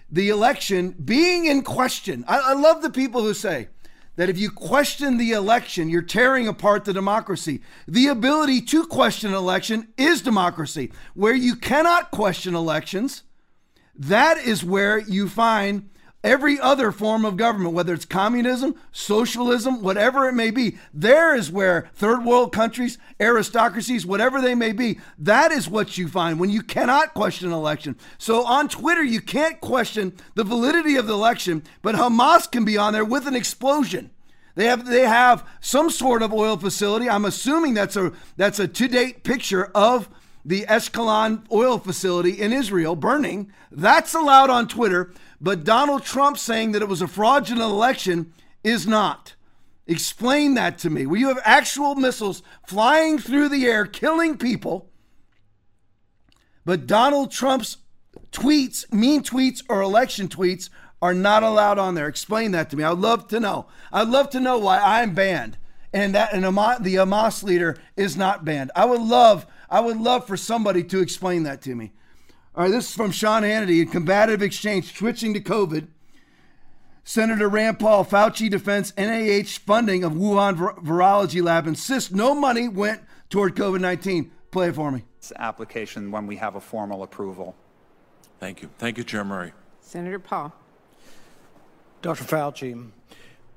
the 0.08 0.28
election 0.28 0.94
being 1.04 1.46
in 1.46 1.62
question. 1.62 2.24
I, 2.28 2.38
I 2.38 2.52
love 2.52 2.82
the 2.82 2.90
people 2.90 3.22
who 3.22 3.34
say, 3.34 3.68
that 4.16 4.28
if 4.28 4.38
you 4.38 4.50
question 4.50 5.16
the 5.16 5.32
election, 5.32 5.88
you're 5.88 6.02
tearing 6.02 6.46
apart 6.46 6.84
the 6.84 6.92
democracy. 6.92 7.62
The 7.88 8.08
ability 8.08 8.60
to 8.62 8.86
question 8.86 9.32
election 9.32 9.88
is 9.96 10.22
democracy. 10.22 10.92
Where 11.14 11.34
you 11.34 11.56
cannot 11.56 12.10
question 12.10 12.54
elections, 12.54 13.22
that 13.94 14.38
is 14.38 14.64
where 14.64 14.98
you 14.98 15.28
find 15.28 15.88
every 16.24 16.58
other 16.58 16.92
form 16.92 17.24
of 17.24 17.36
government, 17.36 17.74
whether 17.74 17.94
it's 17.94 18.04
communism, 18.04 18.74
socialism, 18.92 19.82
whatever 19.82 20.28
it 20.28 20.32
may 20.32 20.50
be. 20.50 20.78
There 20.94 21.34
is 21.34 21.50
where 21.50 21.90
third 21.94 22.24
world 22.24 22.52
countries, 22.52 22.98
aristocracies, 23.20 24.06
whatever 24.06 24.40
they 24.40 24.54
may 24.54 24.72
be, 24.72 25.00
that 25.18 25.52
is 25.52 25.68
what 25.68 25.98
you 25.98 26.08
find 26.08 26.38
when 26.38 26.50
you 26.50 26.62
cannot 26.62 27.14
question 27.14 27.48
an 27.48 27.54
election. 27.54 27.96
So 28.18 28.44
on 28.44 28.68
Twitter, 28.68 29.02
you 29.02 29.20
can't 29.20 29.60
question 29.60 30.12
the 30.34 30.44
validity 30.44 30.96
of 30.96 31.06
the 31.06 31.14
election, 31.14 31.62
but 31.82 31.94
Hamas 31.94 32.50
can 32.50 32.64
be 32.64 32.76
on 32.76 32.92
there 32.92 33.04
with 33.04 33.26
an 33.26 33.34
explosion. 33.34 34.10
They 34.54 34.66
have 34.66 34.86
they 34.86 35.06
have 35.06 35.48
some 35.60 35.88
sort 35.88 36.22
of 36.22 36.32
oil 36.32 36.58
facility. 36.58 37.08
I'm 37.08 37.24
assuming 37.24 37.72
that's 37.72 37.96
a 37.96 38.12
that's 38.36 38.58
a 38.58 38.68
to-date 38.68 39.24
picture 39.24 39.70
of 39.74 40.10
the 40.44 40.62
Ashkelon 40.62 41.50
oil 41.50 41.78
facility 41.78 42.32
in 42.32 42.52
Israel 42.52 42.96
burning. 42.96 43.52
That's 43.70 44.14
allowed 44.14 44.50
on 44.50 44.68
Twitter. 44.68 45.12
But 45.42 45.64
Donald 45.64 46.04
Trump 46.04 46.38
saying 46.38 46.72
that 46.72 46.82
it 46.82 46.88
was 46.88 47.02
a 47.02 47.08
fraudulent 47.08 47.70
election 47.70 48.32
is 48.62 48.86
not. 48.86 49.34
Explain 49.86 50.54
that 50.54 50.78
to 50.78 50.90
me. 50.90 51.04
Will 51.04 51.18
you 51.18 51.28
have 51.28 51.40
actual 51.44 51.96
missiles 51.96 52.42
flying 52.66 53.18
through 53.18 53.48
the 53.48 53.66
air, 53.66 53.84
killing 53.84 54.38
people? 54.38 54.88
But 56.64 56.86
Donald 56.86 57.32
Trump's 57.32 57.78
tweets, 58.30 58.90
mean 58.92 59.22
tweets 59.22 59.64
or 59.68 59.82
election 59.82 60.28
tweets, 60.28 60.70
are 61.02 61.12
not 61.12 61.42
allowed 61.42 61.78
on 61.78 61.96
there. 61.96 62.06
Explain 62.06 62.52
that 62.52 62.70
to 62.70 62.76
me. 62.76 62.84
I'd 62.84 62.98
love 62.98 63.26
to 63.28 63.40
know. 63.40 63.66
I'd 63.92 64.08
love 64.08 64.30
to 64.30 64.40
know 64.40 64.58
why 64.58 64.78
I'm 64.78 65.12
banned 65.12 65.58
and 65.92 66.14
that 66.14 66.32
and 66.32 66.44
the 66.44 66.48
Hamas 66.48 67.42
leader 67.42 67.76
is 67.96 68.16
not 68.16 68.44
banned. 68.44 68.70
I 68.74 68.84
would 68.84 69.00
love, 69.00 69.46
I 69.68 69.80
would 69.80 69.98
love 69.98 70.26
for 70.26 70.36
somebody 70.36 70.82
to 70.84 71.00
explain 71.00 71.42
that 71.42 71.62
to 71.62 71.74
me. 71.74 71.92
All 72.54 72.64
right, 72.64 72.70
this 72.70 72.90
is 72.90 72.94
from 72.94 73.12
Sean 73.12 73.44
Hannity 73.44 73.80
in 73.80 73.88
combative 73.88 74.42
exchange, 74.42 74.94
switching 74.94 75.32
to 75.32 75.40
COVID. 75.40 75.86
Senator 77.02 77.48
Rand 77.48 77.78
Paul, 77.78 78.04
Fauci 78.04 78.50
defense 78.50 78.92
NIH 78.92 79.58
funding 79.58 80.04
of 80.04 80.12
Wuhan 80.12 80.56
Virology 80.76 81.42
Lab 81.42 81.66
insists 81.66 82.12
no 82.12 82.34
money 82.34 82.68
went 82.68 83.00
toward 83.30 83.56
COVID 83.56 83.80
19. 83.80 84.30
Play 84.50 84.68
it 84.68 84.74
for 84.74 84.90
me. 84.90 85.02
Application 85.36 86.10
when 86.10 86.26
we 86.26 86.36
have 86.36 86.54
a 86.54 86.60
formal 86.60 87.02
approval. 87.02 87.56
Thank 88.38 88.60
you. 88.60 88.68
Thank 88.76 88.98
you, 88.98 89.04
Chair 89.04 89.24
Murray. 89.24 89.52
Senator 89.80 90.18
Paul. 90.18 90.52
Dr. 92.02 92.24
Fauci, 92.24 92.90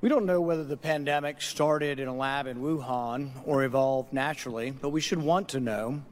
we 0.06 0.10
don't 0.10 0.28
know 0.28 0.40
whether 0.40 0.64
the 0.64 0.78
pandemic 0.78 1.42
started 1.42 2.00
in 2.00 2.08
a 2.08 2.16
lab 2.16 2.46
in 2.46 2.62
Wuhan 2.62 3.32
or 3.44 3.64
evolved 3.64 4.14
naturally, 4.14 4.70
but 4.70 4.90
we 4.90 5.02
should 5.02 5.20
want 5.20 5.50
to 5.50 5.60
know. 5.60 6.04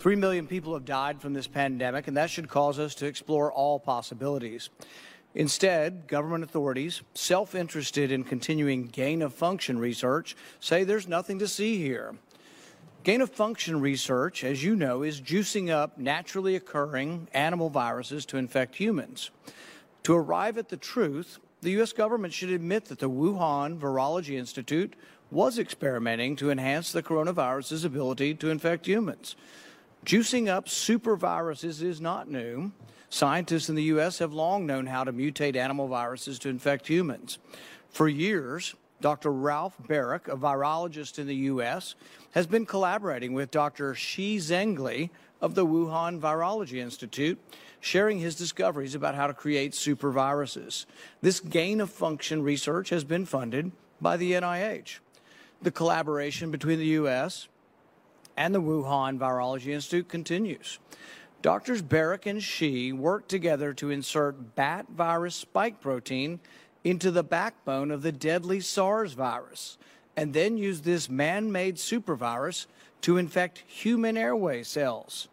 Three 0.00 0.16
million 0.16 0.48
people 0.48 0.74
have 0.74 0.84
died 0.84 1.20
from 1.20 1.32
this 1.32 1.46
pandemic, 1.46 2.08
and 2.08 2.16
that 2.16 2.28
should 2.28 2.48
cause 2.48 2.80
us 2.80 2.96
to 2.96 3.06
explore 3.06 3.52
all 3.52 3.78
possibilities. 3.78 4.68
Instead, 5.36 6.08
government 6.08 6.42
authorities, 6.42 7.02
self 7.14 7.54
interested 7.54 8.10
in 8.10 8.24
continuing 8.24 8.88
gain 8.88 9.22
of 9.22 9.32
function 9.32 9.78
research, 9.78 10.34
say 10.58 10.82
there's 10.82 11.06
nothing 11.06 11.38
to 11.38 11.46
see 11.46 11.78
here. 11.78 12.16
Gain 13.04 13.20
of 13.20 13.30
function 13.30 13.80
research, 13.80 14.42
as 14.42 14.64
you 14.64 14.74
know, 14.74 15.04
is 15.04 15.20
juicing 15.20 15.70
up 15.70 15.96
naturally 15.98 16.56
occurring 16.56 17.28
animal 17.32 17.70
viruses 17.70 18.26
to 18.26 18.38
infect 18.38 18.74
humans. 18.74 19.30
To 20.02 20.14
arrive 20.14 20.58
at 20.58 20.68
the 20.68 20.76
truth, 20.76 21.38
the 21.66 21.72
U.S. 21.72 21.92
government 21.92 22.32
should 22.32 22.50
admit 22.50 22.84
that 22.84 23.00
the 23.00 23.10
Wuhan 23.10 23.76
Virology 23.76 24.38
Institute 24.38 24.94
was 25.32 25.58
experimenting 25.58 26.36
to 26.36 26.48
enhance 26.48 26.92
the 26.92 27.02
coronavirus's 27.02 27.84
ability 27.84 28.34
to 28.34 28.50
infect 28.50 28.86
humans. 28.86 29.34
Juicing 30.04 30.46
up 30.46 30.66
superviruses 30.66 31.82
is 31.82 32.00
not 32.00 32.30
new. 32.30 32.70
Scientists 33.10 33.68
in 33.68 33.74
the 33.74 33.82
U.S. 33.82 34.20
have 34.20 34.32
long 34.32 34.64
known 34.64 34.86
how 34.86 35.02
to 35.02 35.12
mutate 35.12 35.56
animal 35.56 35.88
viruses 35.88 36.38
to 36.38 36.48
infect 36.48 36.86
humans. 36.86 37.40
For 37.88 38.08
years, 38.08 38.76
Dr. 39.00 39.32
Ralph 39.32 39.74
Baric, 39.88 40.28
a 40.28 40.36
virologist 40.36 41.18
in 41.18 41.26
the 41.26 41.34
U.S., 41.34 41.96
has 42.30 42.46
been 42.46 42.64
collaborating 42.64 43.32
with 43.32 43.50
Dr. 43.50 43.92
Shi 43.96 44.36
Zhengli 44.38 45.10
of 45.40 45.56
the 45.56 45.66
Wuhan 45.66 46.20
Virology 46.20 46.78
Institute, 46.78 47.40
sharing 47.86 48.18
his 48.18 48.34
discoveries 48.34 48.96
about 48.96 49.14
how 49.14 49.28
to 49.28 49.32
create 49.32 49.70
superviruses. 49.70 50.86
This 51.22 51.38
gain 51.38 51.80
of 51.80 51.88
function 51.88 52.42
research 52.42 52.90
has 52.90 53.04
been 53.04 53.24
funded 53.24 53.70
by 54.00 54.16
the 54.16 54.32
NIH. 54.32 54.98
The 55.62 55.70
collaboration 55.70 56.50
between 56.50 56.80
the 56.80 56.86
U.S., 56.86 57.46
and 58.36 58.54
the 58.54 58.60
Wuhan 58.60 59.18
Virology 59.18 59.68
Institute 59.68 60.08
continues. 60.08 60.78
Doctors 61.40 61.80
Baric 61.80 62.26
and 62.26 62.42
Shi 62.42 62.92
worked 62.92 63.28
together 63.28 63.72
to 63.74 63.90
insert 63.90 64.56
bat 64.56 64.86
virus 64.94 65.36
spike 65.36 65.80
protein 65.80 66.40
into 66.84 67.10
the 67.10 67.22
backbone 67.22 67.90
of 67.90 68.02
the 68.02 68.12
deadly 68.12 68.60
SARS 68.60 69.12
virus 69.12 69.78
and 70.16 70.34
then 70.34 70.58
use 70.58 70.80
this 70.80 71.08
man 71.08 71.52
made 71.52 71.76
supervirus 71.76 72.66
to 73.02 73.16
infect 73.16 73.62
human 73.66 74.16
airway 74.16 74.64
cells. 74.64 75.28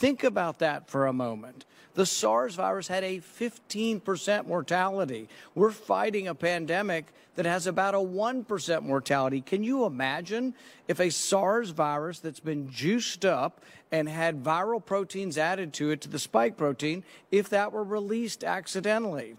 Think 0.00 0.24
about 0.24 0.60
that 0.60 0.88
for 0.88 1.06
a 1.06 1.12
moment. 1.12 1.66
The 1.92 2.06
SARS 2.06 2.54
virus 2.54 2.88
had 2.88 3.04
a 3.04 3.18
15% 3.18 4.46
mortality. 4.46 5.28
We're 5.54 5.72
fighting 5.72 6.26
a 6.26 6.34
pandemic 6.34 7.12
that 7.34 7.44
has 7.44 7.66
about 7.66 7.94
a 7.94 7.98
1% 7.98 8.82
mortality. 8.82 9.42
Can 9.42 9.62
you 9.62 9.84
imagine 9.84 10.54
if 10.88 11.00
a 11.00 11.10
SARS 11.10 11.68
virus 11.68 12.18
that's 12.18 12.40
been 12.40 12.70
juiced 12.70 13.26
up 13.26 13.60
and 13.92 14.08
had 14.08 14.42
viral 14.42 14.82
proteins 14.82 15.36
added 15.36 15.74
to 15.74 15.90
it, 15.90 16.00
to 16.00 16.08
the 16.08 16.18
spike 16.18 16.56
protein, 16.56 17.04
if 17.30 17.50
that 17.50 17.70
were 17.70 17.84
released 17.84 18.42
accidentally? 18.42 19.36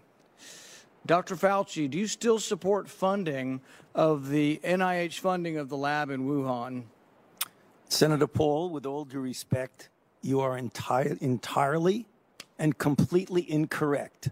Dr. 1.04 1.34
Fauci, 1.34 1.90
do 1.90 1.98
you 1.98 2.06
still 2.06 2.38
support 2.38 2.88
funding 2.88 3.62
of 3.96 4.28
the 4.28 4.60
NIH 4.62 5.18
funding 5.18 5.56
of 5.56 5.68
the 5.68 5.76
lab 5.76 6.08
in 6.08 6.28
Wuhan? 6.28 6.84
Senator 7.88 8.28
Paul, 8.28 8.70
with 8.70 8.86
all 8.86 9.04
due 9.04 9.18
respect, 9.18 9.88
you 10.22 10.40
are 10.40 10.56
entire, 10.56 11.16
entirely 11.20 12.06
and 12.58 12.78
completely 12.78 13.50
incorrect 13.50 14.30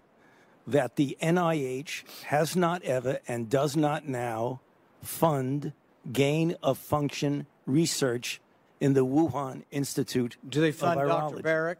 that 0.65 0.95
the 0.95 1.17
NIH 1.21 2.03
has 2.25 2.55
not 2.55 2.81
ever 2.83 3.19
and 3.27 3.49
does 3.49 3.75
not 3.75 4.07
now 4.07 4.61
fund 5.01 5.73
gain 6.11 6.55
of 6.63 6.77
function 6.77 7.45
research 7.65 8.39
in 8.79 8.93
the 8.93 9.05
Wuhan 9.05 9.63
Institute. 9.71 10.37
Do 10.47 10.61
they 10.61 10.71
fund 10.71 10.99
Dr. 10.99 11.37
Baric? 11.37 11.77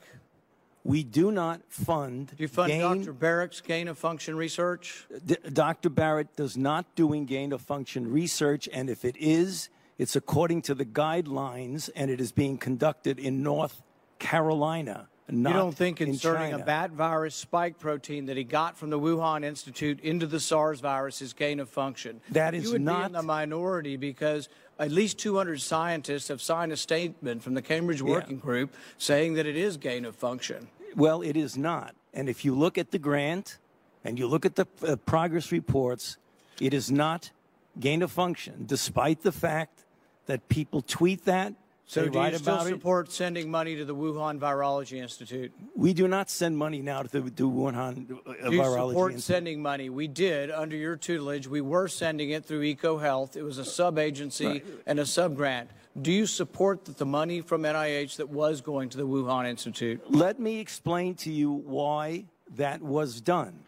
We 0.83 1.03
do 1.03 1.31
not 1.31 1.61
fund. 1.69 2.31
Do 2.35 2.41
you 2.43 2.47
fund 2.47 2.69
gain, 2.71 2.81
Dr. 2.81 3.13
Baric's 3.13 3.61
gain 3.61 3.87
of 3.87 3.97
function 3.97 4.35
research? 4.35 5.05
D- 5.25 5.37
Dr. 5.53 5.89
Baric 5.89 6.29
does 6.35 6.57
not 6.57 6.95
doing 6.95 7.25
gain 7.25 7.53
of 7.53 7.61
function 7.61 8.11
research, 8.11 8.67
and 8.73 8.89
if 8.89 9.05
it 9.05 9.15
is, 9.17 9.69
it's 9.99 10.15
according 10.15 10.63
to 10.63 10.73
the 10.73 10.85
guidelines, 10.85 11.89
and 11.95 12.09
it 12.09 12.19
is 12.19 12.31
being 12.31 12.57
conducted 12.57 13.19
in 13.19 13.43
North 13.43 13.83
Carolina. 14.21 15.07
you 15.29 15.43
don't 15.43 15.75
think 15.75 15.99
inserting 15.99 16.53
in 16.53 16.61
a 16.61 16.63
bat 16.63 16.91
virus 16.91 17.35
spike 17.35 17.79
protein 17.79 18.27
that 18.27 18.37
he 18.37 18.43
got 18.43 18.77
from 18.77 18.89
the 18.89 18.99
Wuhan 18.99 19.43
Institute 19.43 19.99
into 20.01 20.27
the 20.27 20.39
SARS 20.39 20.79
virus 20.79 21.21
is 21.21 21.33
gain 21.33 21.59
of 21.59 21.69
function? 21.69 22.21
That 22.29 22.53
is 22.53 22.65
you 22.65 22.73
would 22.73 22.81
not 22.81 23.01
be 23.01 23.05
in 23.07 23.11
the 23.13 23.23
minority 23.23 23.97
because 23.97 24.47
at 24.79 24.91
least 24.91 25.17
200 25.17 25.59
scientists 25.59 26.27
have 26.27 26.41
signed 26.41 26.71
a 26.71 26.77
statement 26.77 27.43
from 27.43 27.55
the 27.55 27.61
Cambridge 27.61 28.01
Working 28.01 28.37
yeah. 28.37 28.41
Group 28.43 28.75
saying 28.97 29.33
that 29.33 29.45
it 29.45 29.57
is 29.57 29.77
gain 29.77 30.05
of 30.05 30.15
function. 30.15 30.67
Well, 30.95 31.21
it 31.21 31.35
is 31.35 31.57
not. 31.57 31.95
And 32.13 32.29
if 32.29 32.45
you 32.45 32.53
look 32.53 32.77
at 32.77 32.91
the 32.91 32.99
grant 32.99 33.57
and 34.03 34.19
you 34.19 34.27
look 34.27 34.45
at 34.45 34.55
the 34.55 34.67
uh, 34.85 34.97
progress 34.97 35.51
reports, 35.51 36.17
it 36.59 36.73
is 36.73 36.91
not 36.91 37.31
gain 37.79 38.01
of 38.01 38.11
function, 38.11 38.65
despite 38.65 39.21
the 39.21 39.31
fact 39.31 39.85
that 40.27 40.47
people 40.49 40.81
tweet 40.81 41.25
that 41.25 41.53
So 41.91 42.03
They 42.03 42.09
do 42.09 42.19
you 42.21 42.37
still 42.37 42.53
about 42.53 42.67
it. 42.67 42.69
support 42.69 43.11
sending 43.11 43.51
money 43.51 43.75
to 43.75 43.83
the 43.83 43.93
Wuhan 43.93 44.39
Virology 44.39 45.01
Institute? 45.01 45.51
We 45.75 45.93
do 45.93 46.07
not 46.07 46.29
send 46.29 46.57
money 46.57 46.81
now 46.81 47.01
to 47.03 47.09
the 47.09 47.29
to 47.31 47.51
Wuhan 47.51 48.09
uh, 48.09 48.49
Do 48.49 48.55
you 48.55 48.61
Virology 48.61 48.89
support 48.91 49.11
Institute. 49.11 49.35
sending 49.35 49.61
money? 49.61 49.89
We 49.89 50.07
did 50.07 50.51
under 50.51 50.77
your 50.77 50.95
tutelage. 50.95 51.47
We 51.47 51.59
were 51.59 51.89
sending 51.89 52.29
it 52.29 52.45
through 52.45 52.61
EcoHealth. 52.61 53.35
It 53.35 53.43
was 53.43 53.57
a 53.57 53.65
sub-agency 53.65 54.45
Right. 54.47 54.65
and 54.85 54.99
a 55.01 55.05
sub-grant. 55.05 55.69
Do 56.01 56.13
you 56.13 56.27
support 56.27 56.85
that 56.85 56.97
the 56.97 57.05
money 57.05 57.41
from 57.41 57.63
NIH 57.63 58.15
that 58.15 58.29
was 58.29 58.61
going 58.61 58.87
to 58.91 58.97
the 58.97 59.05
Wuhan 59.05 59.45
Institute? 59.45 59.99
Let 60.09 60.39
me 60.39 60.59
explain 60.61 61.15
to 61.15 61.29
you 61.29 61.51
why 61.51 62.23
that 62.55 62.81
was 62.81 63.19
done. 63.19 63.65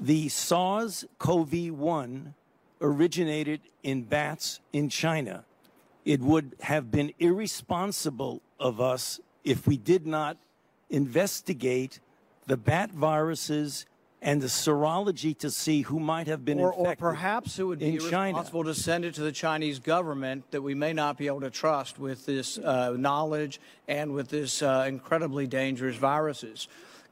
The 0.00 0.30
SARS 0.30 1.04
CoV 1.18 1.70
1 1.70 2.32
originated 2.80 3.60
in 3.82 4.04
bats 4.04 4.60
in 4.72 4.88
China. 4.88 5.44
It 6.04 6.20
would 6.20 6.56
have 6.60 6.90
been 6.90 7.12
irresponsible 7.18 8.40
of 8.58 8.80
us 8.80 9.20
if 9.44 9.66
we 9.66 9.76
did 9.76 10.06
not 10.06 10.36
investigate 10.88 12.00
the 12.46 12.56
bat 12.56 12.90
viruses 12.90 13.86
and 14.22 14.42
the 14.42 14.48
serology 14.48 15.36
to 15.38 15.50
see 15.50 15.82
who 15.82 15.98
might 15.98 16.26
have 16.26 16.44
been 16.44 16.60
Or, 16.60 16.72
or 16.72 16.94
perhaps 16.94 17.58
it 17.58 17.64
would 17.64 17.78
be 17.78 17.94
in 17.94 17.98
China. 17.98 18.36
irresponsible 18.36 18.64
to 18.64 18.74
send 18.74 19.04
it 19.04 19.14
to 19.14 19.22
the 19.22 19.32
Chinese 19.32 19.78
government 19.78 20.50
that 20.50 20.60
we 20.60 20.74
may 20.74 20.92
not 20.92 21.16
be 21.16 21.26
able 21.26 21.40
to 21.40 21.50
trust 21.50 21.98
with 21.98 22.26
this 22.26 22.58
uh, 22.58 22.94
knowledge 22.98 23.60
and 23.88 24.12
with 24.12 24.28
this 24.28 24.62
uh, 24.62 24.84
incredibly 24.86 25.46
dangerous 25.46 25.96
viruses. 25.96 26.68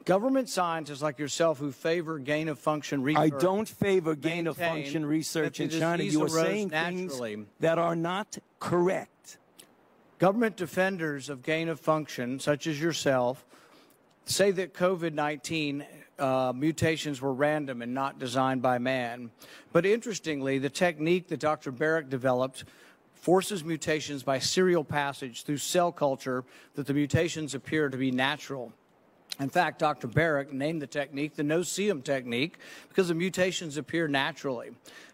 Government 0.09 0.49
scientists 0.49 1.03
like 1.03 1.19
yourself 1.19 1.59
who 1.59 1.71
favor 1.71 2.17
gain 2.17 2.49
of 2.49 2.57
function 2.57 3.03
research. 3.03 3.21
I 3.21 3.29
don't 3.29 3.69
favor 3.69 4.15
gain 4.15 4.47
of 4.47 4.57
function 4.57 5.05
research 5.05 5.59
in 5.59 5.69
China. 5.69 6.01
You 6.01 6.23
are 6.23 6.29
saying 6.29 6.69
naturally. 6.69 7.35
things 7.35 7.47
that 7.59 7.77
are 7.77 7.95
not 7.95 8.39
correct. 8.59 9.37
Government 10.17 10.57
defenders 10.57 11.29
of 11.29 11.43
gain 11.43 11.69
of 11.69 11.79
function, 11.79 12.39
such 12.39 12.65
as 12.65 12.81
yourself, 12.81 13.45
say 14.25 14.49
that 14.49 14.73
COVID 14.73 15.13
19 15.13 15.85
uh, 16.17 16.53
mutations 16.55 17.21
were 17.21 17.31
random 17.31 17.83
and 17.83 17.93
not 17.93 18.17
designed 18.17 18.63
by 18.63 18.79
man. 18.79 19.29
But 19.71 19.85
interestingly, 19.85 20.57
the 20.57 20.71
technique 20.71 21.27
that 21.27 21.39
Dr. 21.39 21.71
Baric 21.71 22.09
developed 22.09 22.63
forces 23.13 23.63
mutations 23.63 24.23
by 24.23 24.39
serial 24.39 24.83
passage 24.83 25.43
through 25.43 25.57
cell 25.57 25.91
culture 25.91 26.45
that 26.73 26.87
the 26.87 26.95
mutations 26.95 27.53
appear 27.53 27.89
to 27.89 27.97
be 27.97 28.09
natural. 28.09 28.73
In 29.39 29.49
fact, 29.49 29.79
Dr. 29.79 30.07
Baric 30.07 30.51
named 30.51 30.81
the 30.81 30.87
technique 30.87 31.35
the 31.35 31.43
no-see-um 31.43 32.01
technique 32.01 32.57
because 32.89 33.07
the 33.07 33.13
mutations 33.13 33.77
appear 33.77 34.07
naturally. 34.07 34.71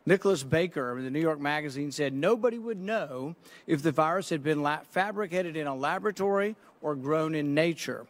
Nicholas 0.07 0.41
Baker 0.41 0.91
of 0.91 1.03
the 1.03 1.11
New 1.11 1.19
York 1.19 1.39
Magazine 1.39 1.91
said 1.91 2.11
nobody 2.11 2.57
would 2.57 2.79
know 2.79 3.35
if 3.67 3.83
the 3.83 3.91
virus 3.91 4.29
had 4.29 4.43
been 4.43 4.67
fabricated 4.89 5.55
in 5.55 5.67
a 5.67 5.75
laboratory 5.75 6.55
or 6.81 6.95
grown 6.95 7.35
in 7.35 7.53
nature. 7.53 8.07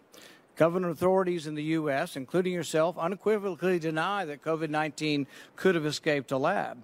Government 0.55 0.93
authorities 0.93 1.47
in 1.47 1.55
the 1.55 1.63
U.S., 1.63 2.15
including 2.15 2.53
yourself, 2.53 2.97
unequivocally 2.97 3.77
deny 3.77 4.23
that 4.23 4.41
COVID 4.41 4.69
19 4.69 5.27
could 5.57 5.75
have 5.75 5.85
escaped 5.85 6.31
a 6.31 6.37
lab. 6.37 6.77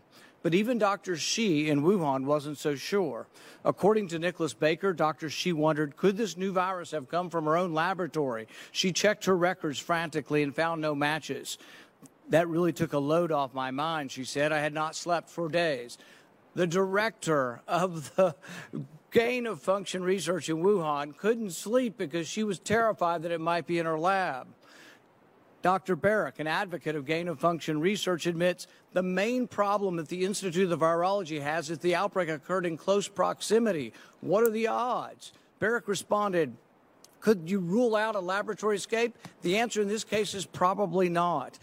But 0.44 0.54
even 0.56 0.80
Dr. 0.80 1.16
Shi 1.18 1.70
in 1.70 1.84
Wuhan 1.84 2.26
wasn't 2.26 2.58
so 2.58 2.76
sure. 2.76 3.28
According 3.64 4.08
to 4.10 4.20
Nicholas 4.20 4.54
Baker, 4.54 4.92
Dr. 4.92 5.30
Shi 5.30 5.54
wondered 5.54 5.96
could 5.96 6.18
this 6.18 6.36
new 6.36 6.52
virus 6.52 6.92
have 6.92 7.10
come 7.10 7.30
from 7.30 7.46
her 7.46 7.56
own 7.56 7.74
laboratory? 7.74 8.48
She 8.72 8.92
checked 8.92 9.26
her 9.26 9.38
records 9.38 9.78
frantically 9.78 10.42
and 10.42 10.56
found 10.56 10.82
no 10.82 10.96
matches. 10.96 11.58
That 12.30 12.48
really 12.48 12.74
took 12.74 12.94
a 12.94 13.00
load 13.00 13.32
off 13.32 13.54
my 13.54 13.72
mind, 13.72 14.12
she 14.12 14.24
said. 14.24 14.52
I 14.52 14.60
had 14.60 14.74
not 14.74 14.96
slept 14.96 15.30
for 15.30 15.48
days. 15.48 15.98
The 16.56 16.68
director 16.68 17.62
of 17.68 18.16
the 18.16 18.36
gain 19.12 19.46
of 19.46 19.62
function 19.62 20.04
research 20.04 20.50
in 20.50 20.58
Wuhan 20.58 21.16
couldn't 21.16 21.52
sleep 21.52 21.98
because 21.98 22.28
she 22.28 22.44
was 22.44 22.60
terrified 22.60 23.24
that 23.24 23.32
it 23.32 23.42
might 23.42 23.68
be 23.68 23.78
in 23.78 23.86
her 23.86 24.00
lab. 24.00 24.48
Dr. 25.62 25.96
Baric, 25.96 26.40
an 26.40 26.48
advocate 26.48 26.96
of 26.96 27.06
gain 27.06 27.28
of 27.28 27.40
function 27.40 27.80
research, 27.80 28.26
admits 28.26 28.68
the 28.94 29.04
main 29.04 29.48
problem 29.48 29.96
that 29.98 30.08
the 30.08 30.26
Institute 30.26 30.72
of 30.72 30.80
Virology 30.80 31.42
has 31.42 31.70
is 31.70 31.80
the 31.80 31.96
outbreak 31.96 32.30
occurred 32.30 32.66
in 32.66 32.78
close 32.78 33.08
proximity. 33.08 33.94
What 34.22 34.44
are 34.44 34.50
the 34.50 34.68
odds? 34.68 35.34
Baric 35.60 35.88
responded, 35.88 36.56
Could 37.20 37.50
you 37.50 37.60
rule 37.60 37.96
out 37.96 38.16
a 38.16 38.20
laboratory 38.20 38.78
escape? 38.78 39.16
The 39.44 39.58
answer 39.58 39.82
in 39.82 39.88
this 39.88 40.04
case 40.04 40.34
is 40.34 40.46
probably 40.46 41.10
not. 41.10 41.60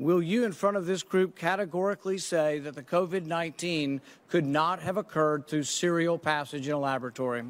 Will 0.00 0.22
you, 0.22 0.44
in 0.44 0.52
front 0.52 0.78
of 0.78 0.86
this 0.86 1.02
group, 1.02 1.36
categorically 1.36 2.16
say 2.18 2.58
that 2.60 2.74
the 2.74 2.82
COVID 2.82 3.26
19 3.26 4.00
could 4.28 4.46
not 4.46 4.80
have 4.80 4.96
occurred 4.96 5.46
through 5.46 5.64
serial 5.64 6.18
passage 6.18 6.66
in 6.66 6.72
a 6.72 6.78
laboratory? 6.78 7.44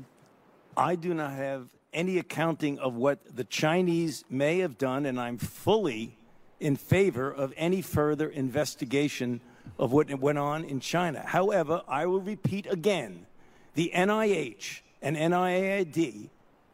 I 0.76 0.96
do 0.96 1.14
not 1.14 1.32
have 1.32 1.68
any 1.92 2.18
accounting 2.18 2.78
of 2.78 2.94
what 2.94 3.36
the 3.36 3.44
Chinese 3.44 4.24
may 4.30 4.58
have 4.58 4.78
done, 4.78 5.06
and 5.06 5.20
I'm 5.20 5.38
fully 5.38 6.16
in 6.58 6.76
favor 6.76 7.30
of 7.30 7.52
any 7.56 7.82
further 7.82 8.28
investigation 8.28 9.40
of 9.78 9.92
what 9.92 10.12
went 10.18 10.38
on 10.38 10.64
in 10.64 10.80
China. 10.80 11.22
However, 11.26 11.82
I 11.88 12.06
will 12.06 12.20
repeat 12.20 12.66
again 12.66 13.26
the 13.74 13.90
NIH 13.94 14.80
and 15.02 15.16
NIAID 15.16 16.28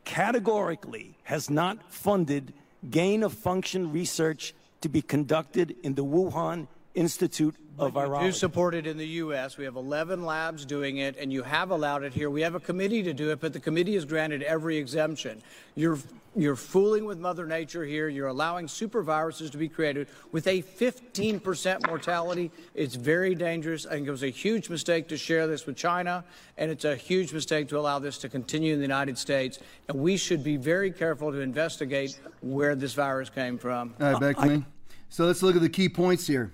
categorically 0.04 1.16
has 1.24 1.50
not 1.50 1.92
funded 1.92 2.52
gain 2.90 3.22
of 3.22 3.32
function 3.32 3.92
research 3.92 4.54
to 4.80 4.88
be 4.88 5.02
conducted 5.02 5.74
in 5.82 5.94
the 5.94 6.04
Wuhan 6.04 6.68
Institute 6.96 7.54
of 7.78 7.92
virology. 7.92 8.22
You 8.22 8.30
Virology. 8.30 8.34
support 8.34 8.74
it 8.74 8.86
in 8.86 8.96
the 8.96 9.06
U.S. 9.06 9.58
We 9.58 9.64
have 9.64 9.76
11 9.76 10.24
labs 10.24 10.64
doing 10.64 10.96
it, 10.96 11.16
and 11.18 11.32
you 11.32 11.42
have 11.42 11.70
allowed 11.70 12.02
it 12.02 12.14
here. 12.14 12.30
We 12.30 12.40
have 12.40 12.54
a 12.54 12.60
committee 12.60 13.02
to 13.02 13.12
do 13.12 13.30
it, 13.30 13.40
but 13.40 13.52
the 13.52 13.60
committee 13.60 13.94
has 13.94 14.04
granted 14.04 14.42
every 14.42 14.78
exemption. 14.78 15.42
You're 15.74 15.98
you're 16.36 16.56
fooling 16.56 17.06
with 17.06 17.18
Mother 17.18 17.46
Nature 17.46 17.84
here. 17.84 18.08
You're 18.08 18.26
allowing 18.28 18.68
super 18.68 19.02
viruses 19.02 19.50
to 19.50 19.58
be 19.58 19.68
created 19.68 20.06
with 20.32 20.46
a 20.46 20.60
15% 20.60 21.86
mortality. 21.86 22.50
It's 22.74 22.94
very 22.94 23.34
dangerous. 23.34 23.86
I 23.86 23.92
think 23.92 24.06
it 24.06 24.10
was 24.10 24.22
a 24.22 24.28
huge 24.28 24.68
mistake 24.68 25.08
to 25.08 25.16
share 25.16 25.46
this 25.46 25.64
with 25.64 25.76
China, 25.76 26.24
and 26.58 26.70
it's 26.70 26.84
a 26.84 26.94
huge 26.94 27.32
mistake 27.32 27.68
to 27.70 27.78
allow 27.78 27.98
this 28.00 28.18
to 28.18 28.28
continue 28.28 28.74
in 28.74 28.80
the 28.80 28.84
United 28.84 29.16
States. 29.16 29.60
And 29.88 29.98
we 29.98 30.18
should 30.18 30.44
be 30.44 30.58
very 30.58 30.90
careful 30.90 31.32
to 31.32 31.40
investigate 31.40 32.20
where 32.42 32.74
this 32.74 32.92
virus 32.92 33.30
came 33.30 33.56
from. 33.56 33.94
All 33.98 34.12
right, 34.12 34.20
Beckman. 34.20 34.66
So 35.08 35.24
let's 35.24 35.42
look 35.42 35.56
at 35.56 35.62
the 35.62 35.70
key 35.70 35.88
points 35.88 36.26
here. 36.26 36.52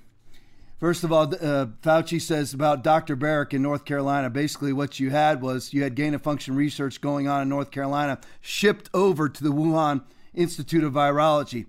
First 0.82 1.04
of 1.04 1.12
all, 1.12 1.32
uh, 1.32 1.66
Fauci 1.80 2.20
says 2.20 2.52
about 2.52 2.82
Dr. 2.82 3.16
Baric 3.16 3.54
in 3.54 3.62
North 3.62 3.84
Carolina. 3.84 4.28
Basically, 4.28 4.72
what 4.72 4.98
you 4.98 5.10
had 5.10 5.40
was 5.40 5.72
you 5.72 5.84
had 5.84 5.94
gain 5.94 6.12
of 6.12 6.22
function 6.22 6.56
research 6.56 7.00
going 7.00 7.28
on 7.28 7.40
in 7.40 7.48
North 7.48 7.70
Carolina, 7.70 8.18
shipped 8.40 8.90
over 8.92 9.28
to 9.28 9.44
the 9.44 9.52
Wuhan 9.52 10.02
Institute 10.34 10.82
of 10.82 10.94
Virology. 10.94 11.66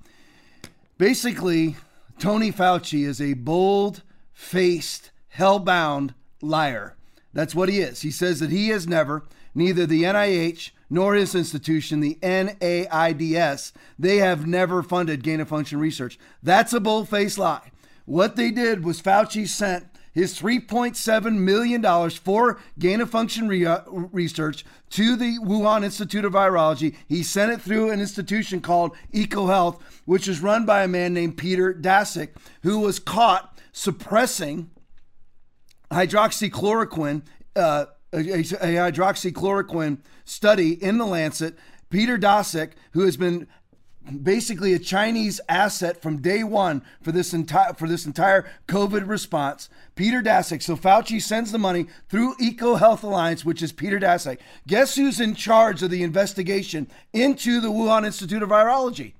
Basically, 0.97 1.75
Tony 2.17 2.51
Fauci 2.51 3.05
is 3.05 3.21
a 3.21 3.35
bold 3.35 4.01
faced, 4.33 5.11
hell-bound 5.27 6.15
liar. 6.41 6.95
That's 7.33 7.53
what 7.53 7.69
he 7.69 7.81
is. 7.81 8.01
He 8.01 8.09
says 8.09 8.39
that 8.39 8.49
he 8.49 8.69
has 8.69 8.87
never, 8.87 9.21
neither 9.53 9.85
the 9.85 10.01
NIH 10.01 10.71
nor 10.89 11.13
his 11.13 11.35
institution, 11.35 11.99
the 11.99 12.17
NAIDS, 12.23 13.73
they 13.99 14.17
have 14.17 14.47
never 14.47 14.81
funded 14.81 15.21
gain 15.21 15.39
of 15.39 15.49
function 15.49 15.79
research. 15.79 16.17
That's 16.41 16.73
a 16.73 16.79
bold 16.79 17.09
faced 17.09 17.37
lie. 17.37 17.69
What 18.05 18.35
they 18.35 18.51
did 18.51 18.83
was 18.83 19.01
Fauci 19.01 19.47
sent 19.47 19.85
his 20.13 20.39
$3.7 20.39 21.37
million 21.37 22.09
for 22.11 22.59
gain 22.77 23.01
of 23.01 23.09
function 23.09 23.47
re- 23.47 23.65
uh, 23.65 23.81
research 23.89 24.63
to 24.91 25.15
the 25.15 25.39
Wuhan 25.39 25.83
Institute 25.83 26.23
of 26.23 26.33
Virology. 26.33 26.95
He 27.07 27.23
sent 27.23 27.51
it 27.51 27.61
through 27.61 27.89
an 27.89 27.99
institution 27.99 28.61
called 28.61 28.95
EcoHealth, 29.11 29.81
which 30.05 30.27
is 30.27 30.39
run 30.39 30.65
by 30.65 30.83
a 30.83 30.87
man 30.87 31.13
named 31.13 31.37
Peter 31.37 31.73
Daszak, 31.73 32.29
who 32.61 32.79
was 32.79 32.99
caught 32.99 33.57
suppressing 33.71 34.69
hydroxychloroquine, 35.91 37.23
uh, 37.55 37.85
a, 38.13 38.17
a 38.17 38.43
hydroxychloroquine 38.43 39.97
study 40.25 40.73
in 40.73 40.99
the 40.99 41.05
Lancet. 41.05 41.57
Peter 41.89 42.17
Daszak, 42.17 42.73
who 42.91 43.01
has 43.01 43.17
been 43.17 43.47
basically 44.21 44.73
a 44.73 44.79
Chinese 44.79 45.39
asset 45.47 46.01
from 46.01 46.21
day 46.21 46.43
one 46.43 46.83
for 47.01 47.11
this 47.11 47.33
entire 47.33 47.73
for 47.73 47.87
this 47.87 48.05
entire 48.05 48.45
COVID 48.67 49.07
response. 49.07 49.69
Peter 49.95 50.21
Daszak. 50.21 50.61
So 50.61 50.75
Fauci 50.75 51.21
sends 51.21 51.51
the 51.51 51.59
money 51.59 51.87
through 52.09 52.35
EcoHealth 52.35 53.03
Alliance, 53.03 53.45
which 53.45 53.61
is 53.61 53.71
Peter 53.71 53.99
Daszak. 53.99 54.39
Guess 54.67 54.95
who's 54.95 55.19
in 55.19 55.35
charge 55.35 55.81
of 55.83 55.89
the 55.89 56.03
investigation 56.03 56.89
into 57.13 57.61
the 57.61 57.71
Wuhan 57.71 58.05
Institute 58.05 58.43
of 58.43 58.49
Virology? 58.49 59.13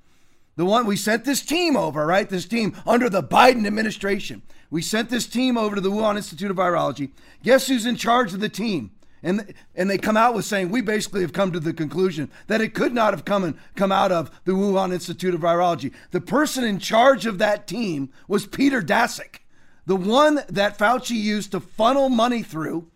The 0.55 0.65
one 0.65 0.85
we 0.85 0.97
sent 0.97 1.25
this 1.25 1.41
team 1.41 1.75
over, 1.75 2.05
right? 2.05 2.29
This 2.29 2.45
team 2.45 2.75
under 2.85 3.09
the 3.09 3.23
Biden 3.23 3.65
administration. 3.65 4.43
We 4.69 4.81
sent 4.81 5.09
this 5.09 5.25
team 5.25 5.57
over 5.57 5.75
to 5.75 5.81
the 5.81 5.91
Wuhan 5.91 6.17
Institute 6.17 6.51
of 6.51 6.57
Virology. 6.57 7.11
Guess 7.43 7.67
who's 7.67 7.85
in 7.85 7.95
charge 7.95 8.33
of 8.33 8.39
the 8.39 8.49
team? 8.49 8.91
And, 9.23 9.53
and 9.73 9.89
they 9.89 9.97
come 9.97 10.17
out 10.17 10.35
with 10.35 10.43
saying 10.43 10.69
we 10.69 10.81
basically 10.81 11.21
have 11.21 11.31
come 11.31 11.53
to 11.53 11.59
the 11.59 11.73
conclusion 11.73 12.29
that 12.47 12.61
it 12.61 12.73
could 12.73 12.93
not 12.93 13.13
have 13.13 13.23
come 13.23 13.45
and 13.45 13.57
come 13.75 13.91
out 13.91 14.11
of 14.11 14.29
the 14.43 14.51
Wuhan 14.51 14.91
Institute 14.93 15.33
of 15.33 15.41
Virology. 15.41 15.93
The 16.11 16.21
person 16.21 16.65
in 16.65 16.77
charge 16.77 17.25
of 17.25 17.37
that 17.37 17.65
team 17.65 18.09
was 18.27 18.45
Peter 18.45 18.81
Daszak, 18.81 19.37
the 19.85 19.95
one 19.95 20.41
that 20.49 20.77
Fauci 20.77 21.11
used 21.11 21.51
to 21.51 21.61
funnel 21.61 22.09
money 22.09 22.43
through 22.43 22.89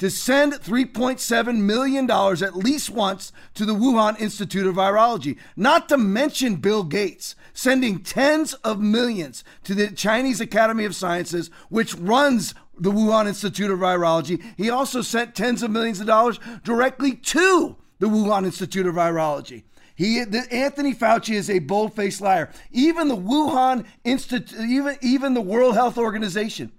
to 0.00 0.10
send 0.10 0.54
$3.7 0.54 1.56
million 1.58 2.10
at 2.10 2.56
least 2.56 2.88
once 2.88 3.32
to 3.52 3.66
the 3.66 3.74
Wuhan 3.74 4.18
Institute 4.18 4.66
of 4.66 4.76
Virology, 4.76 5.36
not 5.56 5.90
to 5.90 5.98
mention 5.98 6.56
Bill 6.56 6.84
Gates 6.84 7.36
sending 7.52 7.98
tens 7.98 8.54
of 8.54 8.80
millions 8.80 9.44
to 9.64 9.74
the 9.74 9.88
Chinese 9.90 10.40
Academy 10.40 10.86
of 10.86 10.96
Sciences, 10.96 11.50
which 11.68 11.94
runs 11.94 12.54
the 12.80 12.90
Wuhan 12.90 13.28
Institute 13.28 13.70
of 13.70 13.78
Virology. 13.78 14.42
He 14.56 14.70
also 14.70 15.02
sent 15.02 15.34
tens 15.34 15.62
of 15.62 15.70
millions 15.70 16.00
of 16.00 16.06
dollars 16.06 16.40
directly 16.64 17.14
to 17.14 17.76
the 17.98 18.08
Wuhan 18.08 18.44
Institute 18.44 18.86
of 18.86 18.94
Virology. 18.94 19.62
He, 19.94 20.24
the, 20.24 20.46
Anthony 20.50 20.94
Fauci 20.94 21.34
is 21.34 21.50
a 21.50 21.58
bold-faced 21.58 22.22
liar. 22.22 22.50
Even 22.72 23.08
the 23.08 23.16
Wuhan 23.16 23.84
Institute, 24.02 24.58
even 24.58 24.96
even 25.02 25.34
the 25.34 25.42
World 25.42 25.74
Health 25.74 25.98
Organization 25.98 26.72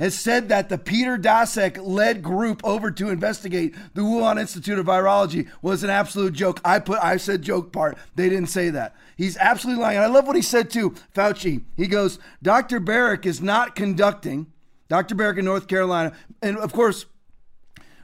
has 0.00 0.18
said 0.18 0.48
that 0.48 0.70
the 0.70 0.78
Peter 0.78 1.18
Daszak 1.18 1.78
led 1.80 2.22
group 2.22 2.62
over 2.64 2.90
to 2.90 3.10
investigate 3.10 3.74
the 3.94 4.00
Wuhan 4.00 4.40
Institute 4.40 4.78
of 4.78 4.86
Virology 4.86 5.46
was 5.60 5.84
an 5.84 5.90
absolute 5.90 6.32
joke. 6.32 6.58
I 6.64 6.78
put 6.80 6.98
I 7.00 7.18
said 7.18 7.42
joke 7.42 7.70
part. 7.70 7.98
They 8.16 8.28
didn't 8.28 8.48
say 8.48 8.70
that. 8.70 8.96
He's 9.16 9.36
absolutely 9.36 9.82
lying. 9.82 9.98
And 9.98 10.06
I 10.06 10.08
love 10.08 10.26
what 10.26 10.36
he 10.36 10.42
said 10.42 10.70
too, 10.70 10.94
Fauci. 11.14 11.62
He 11.76 11.86
goes, 11.86 12.18
Dr. 12.42 12.80
Baric 12.80 13.26
is 13.26 13.42
not 13.42 13.76
conducting, 13.76 14.46
Dr. 14.90 15.14
Baric 15.14 15.38
in 15.38 15.44
North 15.44 15.68
Carolina, 15.68 16.12
and 16.42 16.58
of 16.58 16.72
course, 16.72 17.06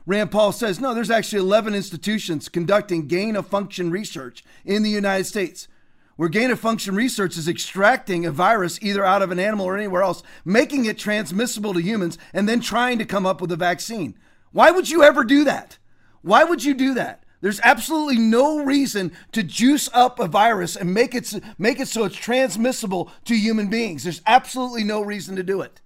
Rand 0.07 0.31
Paul 0.31 0.53
says, 0.53 0.79
no, 0.79 0.94
there's 0.94 1.11
actually 1.11 1.40
11 1.40 1.75
institutions 1.75 2.49
conducting 2.49 3.09
gain 3.09 3.35
of 3.35 3.49
function 3.49 3.90
research 3.90 4.44
in 4.64 4.85
the 4.85 4.90
United 4.90 5.25
States, 5.25 5.66
where 6.14 6.29
gain 6.29 6.53
of 6.53 6.61
function 6.61 6.94
research 6.94 7.37
is 7.37 7.49
extracting 7.49 8.25
a 8.25 8.31
virus 8.31 8.79
either 8.81 9.05
out 9.05 9.20
of 9.20 9.33
an 9.33 9.40
animal 9.40 9.66
or 9.66 9.77
anywhere 9.77 10.05
else, 10.05 10.22
making 10.44 10.85
it 10.85 10.96
transmissible 10.96 11.75
to 11.75 11.83
humans, 11.83 12.18
and 12.33 12.49
then 12.49 12.61
trying 12.61 13.01
to 13.01 13.05
come 13.05 13.27
up 13.27 13.40
with 13.40 13.51
a 13.51 13.57
vaccine. 13.57 14.16
Why 14.53 14.70
would 14.70 14.88
you 14.88 15.03
ever 15.03 15.25
do 15.25 15.42
that? 15.42 15.79
Why 16.22 16.44
would 16.44 16.62
you 16.62 16.72
do 16.72 16.94
that? 16.94 17.25
There's 17.40 17.61
absolutely 17.64 18.18
no 18.18 18.62
reason 18.62 19.11
to 19.33 19.42
juice 19.42 19.90
up 19.92 20.20
a 20.20 20.29
virus 20.29 20.77
and 20.77 20.94
make 20.94 21.16
it 21.16 21.33
make 21.59 21.81
it 21.81 21.88
so 21.88 22.05
it's 22.05 22.16
transmissible 22.16 23.11
to 23.25 23.37
human 23.37 23.68
beings. 23.68 24.05
There's 24.05 24.22
absolutely 24.25 24.85
no 24.85 25.03
reason 25.03 25.35
to 25.35 25.42
do 25.42 25.62
it. 25.62 25.81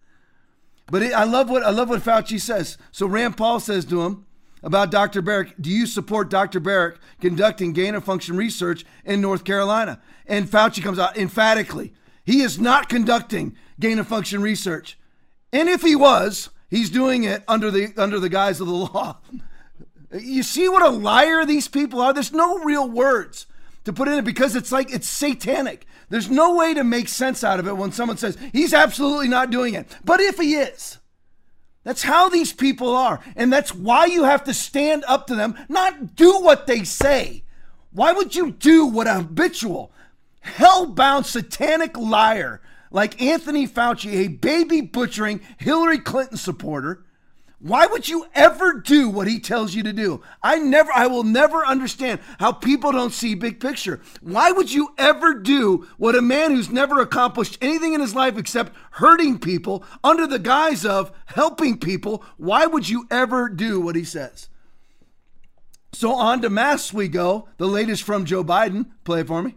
But 0.90 1.03
it, 1.03 1.12
I 1.12 1.24
love 1.24 1.48
what 1.48 1.62
I 1.62 1.70
love 1.70 1.88
what 1.88 2.03
Fauci 2.03 2.40
says. 2.40 2.76
So 2.90 3.07
Rand 3.07 3.37
Paul 3.37 3.61
says 3.61 3.85
to 3.87 4.03
him 4.03 4.26
about 4.62 4.90
Dr. 4.90 5.22
Baric, 5.22 5.55
"Do 5.61 5.70
you 5.70 5.87
support 5.87 6.29
Dr. 6.31 6.61
Baric 6.61 6.96
conducting 7.20 7.72
gain 7.72 7.94
of 7.94 8.05
function 8.05 8.37
research 8.37 8.85
in 9.05 9.20
North 9.20 9.44
Carolina?" 9.44 10.00
And 10.26 10.50
Fauci 10.50 10.83
comes 10.83 10.98
out 10.98 11.16
emphatically. 11.16 11.94
He 12.24 12.42
is 12.42 12.59
not 12.59 12.88
conducting 12.88 13.57
gain 13.79 13.98
of 13.98 14.09
function 14.09 14.42
research. 14.42 14.98
And 15.53 15.68
if 15.68 15.83
he 15.83 15.96
was, 15.96 16.50
he's 16.68 16.90
doing 16.90 17.24
it 17.24 17.42
under 17.48 17.70
the 17.70 17.92
under 17.96 18.18
the 18.18 18.29
guise 18.29 18.61
of 18.61 18.66
the 18.66 18.72
law. 18.92 19.18
You 20.12 20.42
see 20.42 20.68
what 20.68 20.83
a 20.83 20.90
liar 20.90 21.44
these 21.44 21.68
people 21.68 22.00
are? 22.00 22.12
There's 22.12 22.33
no 22.33 22.59
real 22.59 22.88
words 22.88 23.46
to 23.85 23.93
put 23.93 24.09
in 24.09 24.14
it 24.14 24.25
because 24.25 24.57
it's 24.57 24.73
like 24.73 24.93
it's 24.93 25.09
satanic. 25.09 25.87
There's 26.09 26.31
no 26.31 26.55
way 26.57 26.75
to 26.75 26.85
make 26.85 27.09
sense 27.09 27.45
out 27.45 27.61
of 27.61 27.66
it 27.66 27.77
when 27.77 27.93
someone 27.93 28.16
says 28.16 28.37
he's 28.53 28.75
absolutely 28.75 29.29
not 29.29 29.51
doing 29.51 29.75
it. 29.75 29.87
But 30.05 30.21
if 30.21 30.38
he 30.38 30.55
is, 30.55 30.99
that's 31.85 32.03
how 32.03 32.29
these 32.29 32.53
people 32.53 32.95
are. 32.95 33.21
And 33.37 33.53
that's 33.53 33.75
why 33.75 34.07
you 34.07 34.25
have 34.25 34.45
to 34.45 34.55
stand 34.55 35.05
up 35.07 35.27
to 35.29 35.35
them, 35.35 35.57
not 35.69 36.14
do 36.16 36.40
what 36.40 36.66
they 36.66 36.85
say. 36.85 37.45
Why 37.93 38.12
would 38.12 38.35
you 38.35 38.53
do 38.53 38.87
what 38.87 39.07
a 39.07 39.14
habitual, 39.14 39.93
hell-bound, 40.40 41.27
satanic 41.27 41.97
liar 41.97 42.61
like 42.90 43.21
Anthony 43.23 43.66
Fauci, 43.66 44.12
a 44.12 44.29
baby 44.29 44.81
butchering 44.81 45.40
Hillary 45.59 45.99
Clinton 45.99 46.37
supporter, 46.37 47.05
why 47.61 47.85
would 47.85 48.09
you 48.09 48.27
ever 48.35 48.81
do 48.81 49.11
what 49.11 49.29
he 49.29 49.38
tells 49.38 49.75
you 49.75 49.83
to 49.83 49.92
do? 49.92 50.23
I 50.42 50.59
never 50.59 50.90
I 50.94 51.07
will 51.09 51.25
never 51.25 51.64
understand 51.64 52.20
how 52.38 52.53
people 52.53 52.90
don't 52.90 53.12
see 53.12 53.35
big 53.35 53.61
picture. 53.61 54.01
Why 54.23 54.51
would 54.51 54.73
you 54.73 54.94
ever 54.96 55.35
do 55.35 55.87
what 55.99 56.16
a 56.16 56.23
man 56.23 56.53
who's 56.53 56.70
never 56.70 57.01
accomplished 57.01 57.59
anything 57.61 57.92
in 57.92 58.01
his 58.01 58.14
life 58.14 58.38
except 58.38 58.73
hurting 58.92 59.40
people 59.40 59.85
under 60.03 60.27
the 60.27 60.38
guise 60.38 60.87
of 60.87 61.12
helping 61.27 61.79
people, 61.79 62.25
why 62.38 62.64
would 62.64 62.88
you 62.88 63.07
ever 63.11 63.51
do 63.51 63.79
what 63.79 63.94
he 63.94 64.05
says? 64.05 64.49
So 65.92 66.12
on 66.12 66.40
to 66.40 66.49
masks 66.49 66.94
we 66.94 67.09
go. 67.09 67.49
The 67.59 67.68
latest 67.68 68.05
from 68.05 68.25
Joe 68.25 68.42
Biden. 68.42 68.87
Play 69.05 69.20
it 69.20 69.27
for 69.27 69.42
me. 69.42 69.57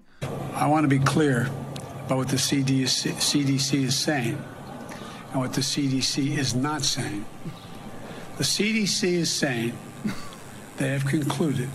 I 0.55 0.67
want 0.67 0.83
to 0.83 0.89
be 0.89 0.99
clear 0.99 1.49
about 2.05 2.17
what 2.17 2.27
the 2.27 2.35
CDC 2.35 3.83
is 3.83 3.95
saying 3.95 4.43
and 5.31 5.39
what 5.39 5.53
the 5.53 5.61
CDC 5.61 6.37
is 6.37 6.53
not 6.53 6.81
saying. 6.81 7.25
The 8.37 8.43
CDC 8.43 9.03
is 9.03 9.31
saying 9.31 9.77
they 10.77 10.89
have 10.89 11.05
concluded 11.05 11.69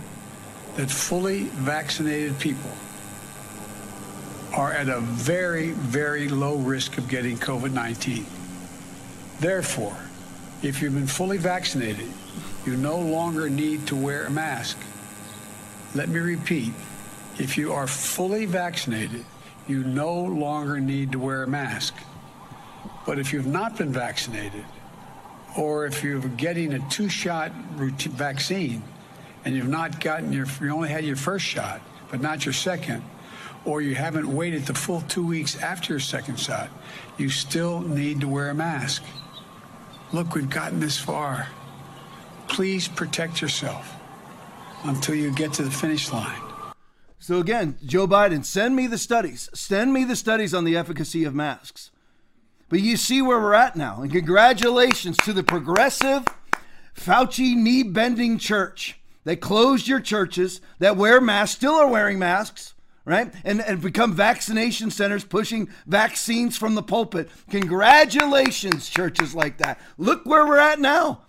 that 0.75 0.91
fully 0.91 1.43
vaccinated 1.43 2.37
people 2.39 2.71
are 4.53 4.73
at 4.73 4.89
a 4.89 4.99
very, 4.99 5.71
very 5.71 6.27
low 6.27 6.57
risk 6.57 6.97
of 6.97 7.07
getting 7.07 7.37
COVID 7.37 7.71
19. 7.71 8.25
Therefore, 9.39 9.95
if 10.61 10.81
you've 10.81 10.93
been 10.93 11.07
fully 11.07 11.37
vaccinated, 11.37 12.09
you 12.65 12.75
no 12.75 12.99
longer 12.99 13.49
need 13.49 13.87
to 13.87 13.95
wear 13.95 14.25
a 14.25 14.29
mask. 14.29 14.77
Let 15.95 16.09
me 16.09 16.19
repeat 16.19 16.73
if 17.37 17.57
you 17.57 17.71
are 17.71 17.87
fully 17.87 18.45
vaccinated, 18.45 19.23
you 19.67 19.83
no 19.85 20.13
longer 20.13 20.79
need 20.81 21.13
to 21.13 21.19
wear 21.19 21.43
a 21.43 21.47
mask. 21.47 21.95
But 23.05 23.17
if 23.17 23.31
you've 23.31 23.47
not 23.47 23.77
been 23.77 23.93
vaccinated, 23.93 24.65
or 25.59 25.85
if 25.85 26.03
you're 26.03 26.21
getting 26.21 26.73
a 26.73 26.89
two-shot 26.89 27.51
vaccine 27.51 28.81
and 29.43 29.55
you've 29.55 29.67
not 29.67 29.99
gotten 29.99 30.31
your, 30.31 30.47
you 30.61 30.69
only 30.69 30.87
had 30.87 31.03
your 31.03 31.17
first 31.17 31.45
shot, 31.45 31.81
but 32.09 32.21
not 32.21 32.45
your 32.45 32.53
second, 32.53 33.03
or 33.65 33.81
you 33.81 33.93
haven't 33.93 34.33
waited 34.33 34.65
the 34.65 34.73
full 34.73 35.01
two 35.01 35.25
weeks 35.25 35.61
after 35.61 35.91
your 35.91 35.99
second 35.99 36.39
shot, 36.39 36.69
you 37.17 37.29
still 37.29 37.81
need 37.81 38.21
to 38.21 38.27
wear 38.27 38.49
a 38.49 38.53
mask. 38.55 39.03
Look, 40.13 40.33
we've 40.33 40.49
gotten 40.49 40.79
this 40.79 40.97
far. 40.97 41.49
Please 42.47 42.87
protect 42.87 43.41
yourself 43.41 43.93
until 44.85 45.15
you 45.15 45.35
get 45.35 45.51
to 45.53 45.63
the 45.63 45.71
finish 45.71 46.11
line. 46.11 46.41
So 47.19 47.39
again, 47.39 47.77
Joe 47.85 48.07
Biden, 48.07 48.45
send 48.45 48.77
me 48.77 48.87
the 48.87 48.97
studies. 48.97 49.49
Send 49.53 49.91
me 49.91 50.05
the 50.05 50.15
studies 50.15 50.53
on 50.53 50.63
the 50.63 50.77
efficacy 50.77 51.25
of 51.25 51.35
masks. 51.35 51.91
But 52.69 52.81
you 52.81 52.97
see 52.97 53.21
where 53.21 53.39
we're 53.39 53.53
at 53.53 53.75
now. 53.75 54.01
And 54.01 54.11
congratulations 54.11 55.17
to 55.17 55.33
the 55.33 55.43
progressive 55.43 56.23
Fauci 56.95 57.55
knee 57.55 57.83
bending 57.83 58.37
church 58.37 58.99
that 59.23 59.41
closed 59.41 59.87
your 59.87 59.99
churches, 59.99 60.61
that 60.79 60.97
wear 60.97 61.19
masks, 61.19 61.55
still 61.55 61.75
are 61.75 61.87
wearing 61.87 62.19
masks, 62.19 62.75
right? 63.05 63.33
And, 63.43 63.61
and 63.61 63.81
become 63.81 64.13
vaccination 64.13 64.91
centers 64.91 65.23
pushing 65.23 65.69
vaccines 65.87 66.57
from 66.57 66.75
the 66.75 66.83
pulpit. 66.83 67.29
Congratulations, 67.49 68.87
churches 68.87 69.33
like 69.33 69.57
that. 69.57 69.79
Look 69.97 70.25
where 70.25 70.45
we're 70.45 70.59
at 70.59 70.79
now. 70.79 71.21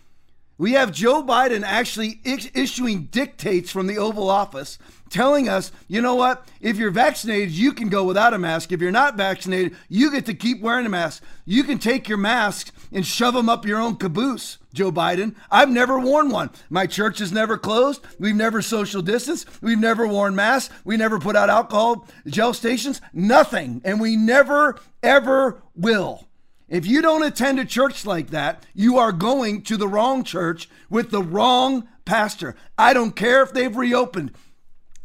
We 0.58 0.72
have 0.72 0.92
Joe 0.92 1.22
Biden 1.22 1.62
actually 1.62 2.20
issuing 2.22 3.04
dictates 3.04 3.70
from 3.70 3.86
the 3.86 3.96
Oval 3.96 4.28
Office 4.28 4.78
telling 5.10 5.48
us, 5.48 5.72
you 5.88 6.00
know 6.00 6.14
what? 6.14 6.46
If 6.60 6.76
you're 6.76 6.90
vaccinated, 6.90 7.50
you 7.50 7.72
can 7.72 7.88
go 7.88 8.04
without 8.04 8.32
a 8.32 8.38
mask. 8.38 8.72
If 8.72 8.80
you're 8.80 8.90
not 8.90 9.16
vaccinated, 9.16 9.76
you 9.88 10.10
get 10.10 10.26
to 10.26 10.34
keep 10.34 10.60
wearing 10.60 10.86
a 10.86 10.90
mask. 10.90 11.22
You 11.44 11.64
can 11.64 11.78
take 11.78 12.08
your 12.08 12.18
masks 12.18 12.72
and 12.92 13.06
shove 13.06 13.34
them 13.34 13.48
up 13.48 13.66
your 13.66 13.80
own 13.80 13.96
caboose, 13.96 14.58
Joe 14.72 14.90
Biden. 14.90 15.34
I've 15.50 15.70
never 15.70 15.98
worn 15.98 16.30
one. 16.30 16.50
My 16.70 16.86
church 16.86 17.18
has 17.18 17.32
never 17.32 17.58
closed. 17.58 18.04
We've 18.18 18.34
never 18.34 18.62
social 18.62 19.02
distanced. 19.02 19.48
We've 19.60 19.78
never 19.78 20.06
worn 20.06 20.34
masks. 20.34 20.74
We 20.84 20.96
never 20.96 21.18
put 21.18 21.36
out 21.36 21.50
alcohol 21.50 22.08
gel 22.26 22.54
stations. 22.54 23.00
Nothing. 23.12 23.82
And 23.84 24.00
we 24.00 24.16
never, 24.16 24.78
ever 25.02 25.62
will. 25.74 26.26
If 26.68 26.86
you 26.86 27.02
don't 27.02 27.24
attend 27.24 27.58
a 27.58 27.64
church 27.64 28.06
like 28.06 28.30
that, 28.30 28.64
you 28.74 28.96
are 28.98 29.10
going 29.10 29.62
to 29.62 29.76
the 29.76 29.88
wrong 29.88 30.22
church 30.22 30.68
with 30.88 31.10
the 31.10 31.22
wrong 31.22 31.88
pastor. 32.04 32.54
I 32.78 32.92
don't 32.92 33.16
care 33.16 33.42
if 33.42 33.52
they've 33.52 33.76
reopened. 33.76 34.32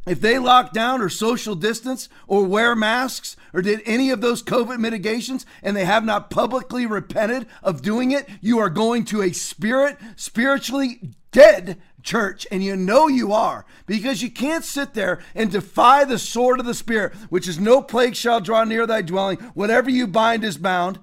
If 0.05 0.21
they 0.21 0.37
lock 0.37 0.71
down 0.71 1.01
or 1.01 1.09
social 1.09 1.55
distance 1.55 2.09
or 2.27 2.45
wear 2.45 2.75
masks 2.75 3.35
or 3.53 3.61
did 3.61 3.81
any 3.85 4.11
of 4.11 4.21
those 4.21 4.43
COVID 4.43 4.77
mitigations 4.77 5.45
and 5.63 5.75
they 5.75 5.85
have 5.85 6.05
not 6.05 6.29
publicly 6.29 6.85
repented 6.85 7.47
of 7.63 7.81
doing 7.81 8.11
it, 8.11 8.29
you 8.39 8.59
are 8.59 8.69
going 8.69 9.05
to 9.05 9.23
a 9.23 9.31
spirit, 9.31 9.97
spiritually 10.15 11.01
dead 11.31 11.81
church. 12.03 12.45
And 12.51 12.63
you 12.63 12.75
know 12.75 13.07
you 13.07 13.33
are 13.33 13.65
because 13.87 14.21
you 14.21 14.29
can't 14.29 14.63
sit 14.63 14.93
there 14.93 15.21
and 15.33 15.51
defy 15.51 16.05
the 16.05 16.19
sword 16.19 16.59
of 16.59 16.67
the 16.67 16.75
Spirit, 16.75 17.13
which 17.29 17.47
is 17.47 17.59
no 17.59 17.81
plague 17.81 18.15
shall 18.15 18.39
draw 18.39 18.63
near 18.63 18.85
thy 18.85 19.01
dwelling. 19.01 19.37
Whatever 19.55 19.89
you 19.89 20.05
bind 20.05 20.43
is 20.43 20.57
bound. 20.57 20.99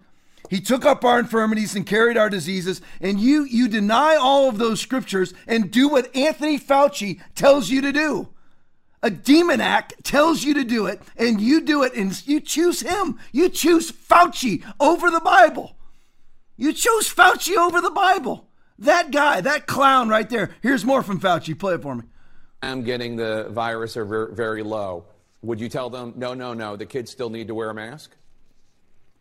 He 0.48 0.60
took 0.60 0.84
up 0.84 1.04
our 1.04 1.18
infirmities 1.18 1.74
and 1.74 1.86
carried 1.86 2.16
our 2.16 2.30
diseases. 2.30 2.80
And 3.00 3.18
you, 3.18 3.44
you 3.44 3.68
deny 3.68 4.16
all 4.16 4.48
of 4.48 4.58
those 4.58 4.80
scriptures 4.80 5.34
and 5.48 5.70
do 5.70 5.88
what 5.88 6.14
Anthony 6.14 6.58
Fauci 6.58 7.20
tells 7.34 7.70
you 7.70 7.80
to 7.80 7.92
do 7.92 8.28
a 9.02 9.10
demoniac 9.10 9.94
tells 10.02 10.44
you 10.44 10.54
to 10.54 10.64
do 10.64 10.86
it 10.86 11.02
and 11.16 11.40
you 11.40 11.60
do 11.60 11.82
it 11.82 11.94
and 11.94 12.26
you 12.26 12.40
choose 12.40 12.80
him. 12.80 13.18
You 13.32 13.48
choose 13.48 13.90
Fauci 13.90 14.64
over 14.78 15.10
the 15.10 15.20
Bible. 15.20 15.76
You 16.56 16.72
choose 16.72 17.12
Fauci 17.12 17.56
over 17.56 17.80
the 17.80 17.90
Bible. 17.90 18.48
That 18.78 19.10
guy, 19.10 19.40
that 19.40 19.66
clown 19.66 20.08
right 20.08 20.28
there. 20.28 20.50
Here's 20.62 20.84
more 20.84 21.02
from 21.02 21.20
Fauci. 21.20 21.58
Play 21.58 21.74
it 21.74 21.82
for 21.82 21.94
me. 21.94 22.04
I'm 22.62 22.84
getting 22.84 23.16
the 23.16 23.48
virus 23.50 23.96
are 23.96 24.04
very 24.32 24.62
low. 24.62 25.04
Would 25.42 25.60
you 25.60 25.68
tell 25.68 25.90
them, 25.90 26.14
no, 26.16 26.34
no, 26.34 26.54
no, 26.54 26.76
the 26.76 26.86
kids 26.86 27.10
still 27.10 27.30
need 27.30 27.48
to 27.48 27.54
wear 27.54 27.70
a 27.70 27.74
mask? 27.74 28.14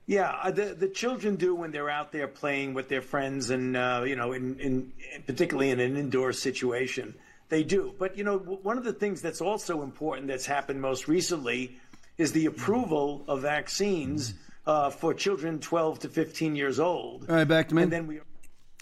Yeah, 0.05 0.35
uh, 0.43 0.51
the 0.51 0.73
the 0.73 0.87
children 0.87 1.35
do 1.35 1.55
when 1.55 1.71
they're 1.71 1.89
out 1.89 2.11
there 2.11 2.27
playing 2.27 2.73
with 2.73 2.89
their 2.89 3.01
friends, 3.01 3.49
and 3.49 3.77
uh, 3.77 4.03
you 4.05 4.15
know, 4.15 4.33
in, 4.33 4.59
in 4.59 4.91
particularly 5.25 5.69
in 5.69 5.79
an 5.79 5.95
indoor 5.95 6.33
situation, 6.33 7.15
they 7.51 7.63
do. 7.63 7.93
But 7.99 8.17
you 8.17 8.23
know, 8.23 8.39
one 8.39 8.79
of 8.79 8.83
the 8.83 8.93
things 8.93 9.21
that's 9.21 9.41
also 9.41 9.83
important 9.83 10.27
that's 10.27 10.47
happened 10.47 10.81
most 10.81 11.07
recently 11.07 11.77
is 12.17 12.31
the 12.31 12.47
approval 12.47 13.23
of 13.27 13.41
vaccines 13.41 14.33
uh, 14.65 14.89
for 14.89 15.13
children 15.13 15.59
12 15.59 15.99
to 15.99 16.09
15 16.09 16.55
years 16.55 16.79
old. 16.79 17.25
All 17.29 17.35
right, 17.35 17.47
back 17.47 17.69
to 17.69 17.75
me. 17.75 17.83
And 17.83 17.91
then 17.91 18.07
we. 18.07 18.21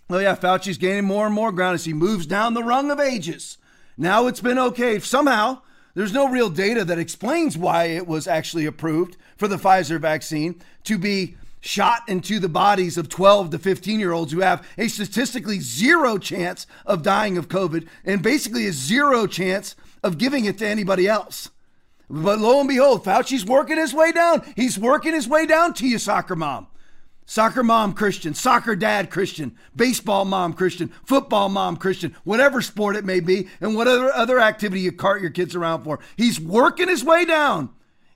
Oh 0.09 0.19
yeah, 0.19 0.35
Fauci's 0.35 0.77
gaining 0.77 1.05
more 1.05 1.25
and 1.25 1.35
more 1.35 1.51
ground 1.51 1.75
as 1.75 1.85
he 1.85 1.93
moves 1.93 2.25
down 2.25 2.53
the 2.53 2.63
rung 2.63 2.89
of 2.91 2.99
ages. 2.99 3.57
Now 3.97 4.27
it's 4.27 4.41
been 4.41 4.59
okay. 4.59 4.99
Somehow, 4.99 5.61
there's 5.95 6.13
no 6.13 6.29
real 6.29 6.49
data 6.49 6.85
that 6.85 6.99
explains 6.99 7.57
why 7.57 7.85
it 7.85 8.07
was 8.07 8.27
actually 8.27 8.65
approved 8.65 9.17
for 9.35 9.47
the 9.47 9.57
Pfizer 9.57 9.99
vaccine 9.99 10.61
to 10.85 10.97
be 10.97 11.37
shot 11.61 12.01
into 12.07 12.39
the 12.39 12.49
bodies 12.49 12.97
of 12.97 13.09
12 13.09 13.51
to 13.51 13.59
15 13.59 13.99
year 13.99 14.11
olds 14.11 14.31
who 14.31 14.41
have 14.41 14.67
a 14.77 14.87
statistically 14.87 15.59
zero 15.59 16.17
chance 16.17 16.65
of 16.85 17.03
dying 17.03 17.37
of 17.37 17.49
COVID 17.49 17.87
and 18.05 18.21
basically 18.21 18.67
a 18.67 18.71
zero 18.71 19.27
chance 19.27 19.75
of 20.03 20.17
giving 20.17 20.45
it 20.45 20.57
to 20.59 20.67
anybody 20.67 21.07
else. 21.07 21.49
But 22.09 22.39
lo 22.39 22.59
and 22.59 22.67
behold, 22.67 23.03
Fauci's 23.03 23.45
working 23.45 23.77
his 23.77 23.93
way 23.93 24.11
down. 24.11 24.41
He's 24.55 24.79
working 24.79 25.13
his 25.13 25.27
way 25.27 25.45
down 25.45 25.73
to 25.75 25.87
you, 25.87 25.99
soccer 25.99 26.35
mom. 26.35 26.67
Soccer 27.25 27.61
mom 27.61 27.93
Christian, 27.93 28.33
soccer 28.33 28.75
dad 28.75 29.11
Christian, 29.11 29.55
baseball 29.75 30.25
mom 30.25 30.53
Christian, 30.53 30.87
football 31.05 31.47
mom 31.47 31.77
Christian, 31.77 32.15
whatever 32.23 32.59
sport 32.59 32.95
it 32.95 33.05
may 33.05 33.19
be, 33.19 33.47
and 33.61 33.75
whatever 33.75 34.11
other 34.11 34.39
activity 34.39 34.81
you 34.81 34.91
cart 34.91 35.21
your 35.21 35.29
kids 35.29 35.53
around 35.53 35.83
for. 35.83 35.99
He's 36.17 36.39
working 36.39 36.87
his 36.87 37.03
way 37.03 37.25
down. 37.25 37.69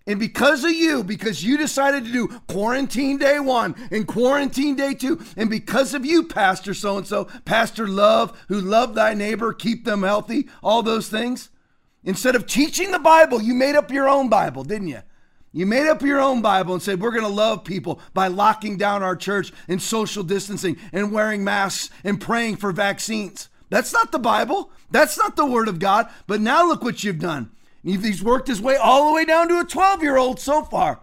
And 0.06 0.20
because 0.20 0.66
of 0.66 0.72
you, 0.72 1.02
because 1.04 1.46
you 1.46 1.58
decided 1.58 2.04
to 2.06 2.12
do 2.12 2.28
quarantine 2.50 3.18
day 3.18 3.40
one 3.40 3.74
and 3.90 4.06
quarantine 4.06 4.76
day 4.76 4.94
two, 4.94 5.22
and 5.38 5.50
because 5.50 5.94
of 5.94 6.06
you, 6.06 6.24
Pastor 6.24 6.74
so 6.74 6.98
and 6.98 7.08
so, 7.08 7.26
Pastor 7.46 7.88
Love, 7.88 8.38
who 8.50 8.60
love 8.60 8.96
thy 8.96 9.14
neighbor, 9.14 9.54
keep 9.54 9.86
them 9.86 10.04
healthy, 10.04 10.50
all 10.62 10.84
those 10.84 11.08
things, 11.08 11.50
instead 12.04 12.36
of 12.36 12.48
teaching 12.48 12.92
the 12.92 13.00
Bible, 13.00 13.42
you 13.42 13.54
made 13.54 13.76
up 13.76 13.92
your 13.92 14.10
own 14.10 14.28
Bible, 14.28 14.66
didn't 14.66 14.90
you? 14.90 15.02
You 15.54 15.68
made 15.68 15.88
up 15.88 16.02
your 16.02 16.20
own 16.20 16.42
Bible 16.42 16.74
and 16.74 16.82
said, 16.82 17.00
we're 17.00 17.12
going 17.12 17.24
to 17.24 17.30
love 17.30 17.64
people 17.64 18.02
by 18.14 18.28
locking 18.28 18.76
down 18.76 19.04
our 19.04 19.16
church 19.16 19.54
and 19.68 19.80
social 19.82 20.24
distancing 20.24 20.78
and 20.92 21.12
wearing 21.12 21.44
masks 21.44 21.92
and 22.04 22.20
praying 22.20 22.58
for 22.58 22.72
vaccines. 22.72 23.50
That's 23.70 23.94
not 23.94 24.12
the 24.12 24.20
Bible. 24.20 24.72
That's 24.90 25.18
not 25.18 25.36
the 25.36 25.46
Word 25.46 25.68
of 25.68 25.78
God. 25.80 26.10
But 26.26 26.42
now 26.42 26.68
look 26.68 26.84
what 26.84 27.04
you've 27.04 27.20
done. 27.20 27.52
He's 27.84 28.24
worked 28.24 28.48
his 28.48 28.62
way 28.62 28.78
all 28.78 29.10
the 29.10 29.16
way 29.16 29.26
down 29.26 29.50
to 29.50 29.60
a 29.60 29.66
12 29.66 30.02
year 30.02 30.18
old 30.18 30.40
so 30.40 30.64
far. 30.64 31.02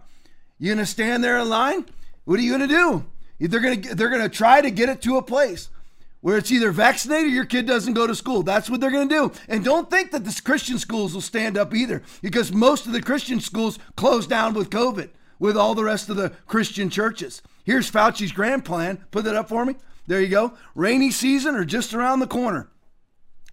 You 0.57 0.75
to 0.75 0.85
stand 0.85 1.23
there 1.23 1.39
in 1.39 1.49
line? 1.49 1.85
What 2.25 2.39
are 2.39 2.43
you 2.43 2.57
to 2.57 2.67
do? 2.67 3.05
They're 3.39 3.75
to, 3.75 3.95
they're 3.95 4.09
to 4.09 4.29
try 4.29 4.61
to 4.61 4.69
get 4.69 4.89
it 4.89 5.01
to 5.03 5.17
a 5.17 5.23
place 5.23 5.69
where 6.21 6.37
it's 6.37 6.51
either 6.51 6.71
vaccinated 6.71 7.31
or 7.31 7.35
your 7.35 7.45
kid 7.45 7.65
doesn't 7.65 7.95
go 7.95 8.05
to 8.05 8.15
school. 8.15 8.43
That's 8.43 8.69
what 8.69 8.79
they're 8.79 8.91
going 8.91 9.09
to 9.09 9.15
do. 9.15 9.31
And 9.47 9.65
don't 9.65 9.89
think 9.89 10.11
that 10.11 10.23
the 10.23 10.41
Christian 10.43 10.77
schools 10.77 11.13
will 11.13 11.21
stand 11.21 11.57
up 11.57 11.73
either, 11.73 12.03
because 12.21 12.51
most 12.51 12.85
of 12.85 12.93
the 12.93 13.01
Christian 13.01 13.39
schools 13.39 13.79
closed 13.95 14.29
down 14.29 14.53
with 14.53 14.69
COVID, 14.69 15.09
with 15.39 15.57
all 15.57 15.73
the 15.73 15.83
rest 15.83 16.09
of 16.09 16.15
the 16.15 16.29
Christian 16.45 16.89
churches. 16.89 17.41
Here's 17.63 17.89
Fauci's 17.89 18.31
grand 18.31 18.65
plan. 18.65 19.03
Put 19.09 19.25
that 19.25 19.35
up 19.35 19.49
for 19.49 19.65
me. 19.65 19.75
There 20.07 20.21
you 20.21 20.29
go. 20.29 20.53
Rainy 20.75 21.11
season 21.11 21.55
or 21.55 21.65
just 21.65 21.93
around 21.93 22.19
the 22.19 22.27
corner. 22.27 22.69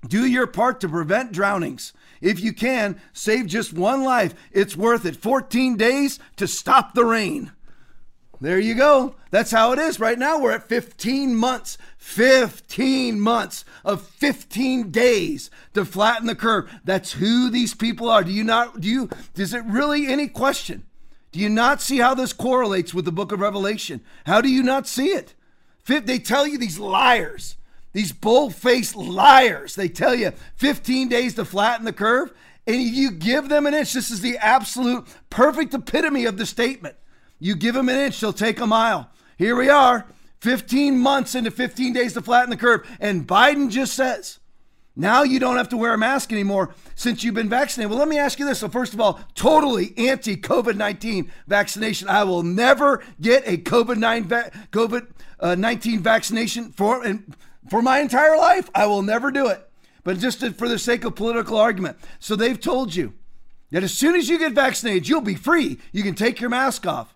Do 0.07 0.27
your 0.27 0.47
part 0.47 0.81
to 0.81 0.89
prevent 0.89 1.33
drownings. 1.33 1.93
If 2.21 2.41
you 2.41 2.53
can, 2.53 3.01
save 3.13 3.47
just 3.47 3.73
one 3.73 4.03
life. 4.03 4.35
It's 4.53 4.77
worth 4.77 5.05
it. 5.05 5.17
14 5.17 5.77
days 5.77 6.19
to 6.37 6.47
stop 6.47 6.95
the 6.95 7.05
rain. 7.05 7.53
There 8.41 8.59
you 8.59 8.75
go. 8.75 9.17
That's 9.31 9.51
how 9.51 9.73
it 9.73 9.79
is 9.79 9.99
right 9.99 10.19
now. 10.19 10.39
We're 10.39 10.53
at 10.53 10.69
15 10.69 11.35
months, 11.35 11.77
15 11.99 13.19
months 13.21 13.65
of 13.85 14.07
15 14.07 14.91
days 14.91 15.51
to 15.75 15.85
flatten 15.85 16.27
the 16.27 16.37
curve. 16.37 16.71
That's 16.85 17.13
who 17.13 17.51
these 17.51 17.75
people 17.75 18.09
are. 18.09 18.23
Do 18.23 18.31
you 18.31 18.45
not, 18.45 18.81
do 18.81 18.89
you, 18.89 19.11
is 19.35 19.53
it 19.55 19.65
really 19.65 20.07
any 20.07 20.29
question? 20.29 20.85
Do 21.33 21.41
you 21.41 21.49
not 21.49 21.83
see 21.83 21.99
how 21.99 22.15
this 22.15 22.33
correlates 22.33 22.95
with 22.95 23.05
the 23.05 23.13
book 23.13 23.33
of 23.33 23.41
Revelation? 23.41 24.01
How 24.25 24.41
do 24.41 24.49
you 24.49 24.63
not 24.63 24.87
see 24.87 25.09
it? 25.09 25.35
They 25.87 26.19
tell 26.19 26.47
you 26.47 26.59
these 26.59 26.79
liars, 26.79 27.57
these 27.93 28.13
bold 28.13 28.55
faced 28.55 28.97
liars. 28.97 29.75
They 29.75 29.89
tell 29.89 30.15
you 30.15 30.33
15 30.57 31.09
days 31.09 31.35
to 31.35 31.45
flatten 31.45 31.85
the 31.85 31.93
curve, 31.93 32.33
and 32.67 32.83
you 32.83 33.11
give 33.11 33.49
them 33.49 33.67
an 33.67 33.75
inch. 33.75 33.93
This 33.93 34.11
is 34.11 34.21
the 34.21 34.37
absolute 34.39 35.07
perfect 35.31 35.75
epitome 35.75 36.27
of 36.27 36.37
the 36.37 36.47
statement. 36.47 36.97
You 37.39 37.55
give 37.55 37.75
them 37.75 37.89
an 37.89 37.97
inch, 37.97 38.21
they'll 38.21 38.33
take 38.33 38.61
a 38.61 38.67
mile. 38.67 39.11
Here 39.37 39.57
we 39.57 39.69
are, 39.69 40.07
15 40.41 40.99
months 40.99 41.35
into 41.35 41.51
15 41.51 41.93
days 41.93 42.13
to 42.15 42.23
flatten 42.23 42.51
the 42.51 42.57
curve. 42.57 42.89
And 43.01 43.27
Biden 43.27 43.71
just 43.71 43.95
says, 43.95 44.39
now 44.99 45.23
you 45.23 45.39
don't 45.39 45.57
have 45.57 45.69
to 45.69 45.77
wear 45.77 45.95
a 45.95 45.99
mask 45.99 46.33
anymore 46.33 46.75
since 46.97 47.23
you've 47.23 47.35
been 47.35 47.49
vaccinated. 47.49 47.89
Well, 47.89 48.01
let 48.01 48.09
me 48.09 48.19
ask 48.19 48.41
you 48.41 48.45
this. 48.45 48.59
So, 48.59 48.69
first 48.69 48.95
of 48.95 49.01
all, 49.01 49.21
totally 49.37 49.95
anti 49.97 50.37
COVID 50.37 50.75
19 50.75 51.31
vaccination. 51.47 52.09
I 52.09 52.25
will 52.25 52.43
never 52.43 53.05
get 53.21 53.45
a 53.47 53.59
COVID 53.59 53.99
19 55.41 55.99
uh, 55.99 56.03
vaccination 56.03 56.73
for, 56.73 57.05
for 57.71 57.83
my 57.83 58.01
entire 58.01 58.37
life. 58.37 58.71
I 58.75 58.87
will 58.87 59.03
never 59.03 59.31
do 59.31 59.47
it. 59.47 59.69
But 60.05 60.19
just 60.19 60.41
for 60.57 60.69
the 60.69 60.79
sake 60.79 61.05
of 61.05 61.15
political 61.15 61.57
argument. 61.57 61.99
So, 62.19 62.37
they've 62.37 62.61
told 62.61 62.95
you 62.95 63.15
that 63.71 63.83
as 63.83 63.93
soon 63.93 64.15
as 64.15 64.29
you 64.29 64.39
get 64.39 64.53
vaccinated, 64.53 65.09
you'll 65.09 65.21
be 65.21 65.35
free. 65.35 65.79
You 65.93 66.03
can 66.03 66.15
take 66.15 66.41
your 66.41 66.51
mask 66.51 66.87
off. 66.87 67.15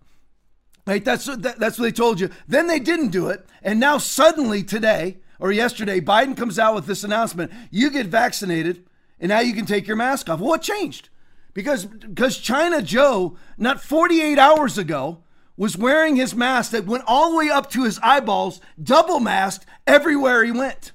Right? 0.87 1.05
That's 1.05 1.27
that, 1.27 1.59
that's 1.59 1.79
what 1.79 1.85
they 1.85 1.93
told 1.93 2.21
you. 2.21 2.31
Then 2.49 2.67
they 2.67 2.81
didn't 2.81 3.09
do 3.11 3.29
it, 3.29 3.47
and 3.63 3.79
now 3.79 3.99
suddenly 3.99 4.65
today 4.65 5.19
or 5.39 5.53
yesterday, 5.53 6.01
Biden 6.01 6.37
comes 6.37 6.59
out 6.59 6.75
with 6.75 6.87
this 6.87 7.05
announcement: 7.05 7.53
you 7.71 7.91
get 7.91 8.07
vaccinated, 8.07 8.85
and 9.21 9.29
now 9.29 9.41
you 9.41 9.55
can 9.55 9.67
take 9.67 9.87
your 9.87 9.97
mask 9.97 10.29
off. 10.29 10.41
Well, 10.41 10.49
what 10.49 10.63
changed? 10.63 11.09
Because 11.55 11.85
because 11.85 12.39
China 12.39 12.83
Joe, 12.83 13.37
not 13.57 13.81
48 13.81 14.39
hours 14.39 14.77
ago, 14.77 15.22
was 15.57 15.77
wearing 15.77 16.17
his 16.17 16.35
mask 16.35 16.71
that 16.73 16.87
went 16.87 17.05
all 17.07 17.31
the 17.31 17.37
way 17.37 17.51
up 17.51 17.71
to 17.71 17.85
his 17.85 17.99
eyeballs, 18.03 18.61
double 18.83 19.21
masked 19.21 19.67
everywhere 19.87 20.45
he 20.45 20.53
went. 20.53 20.93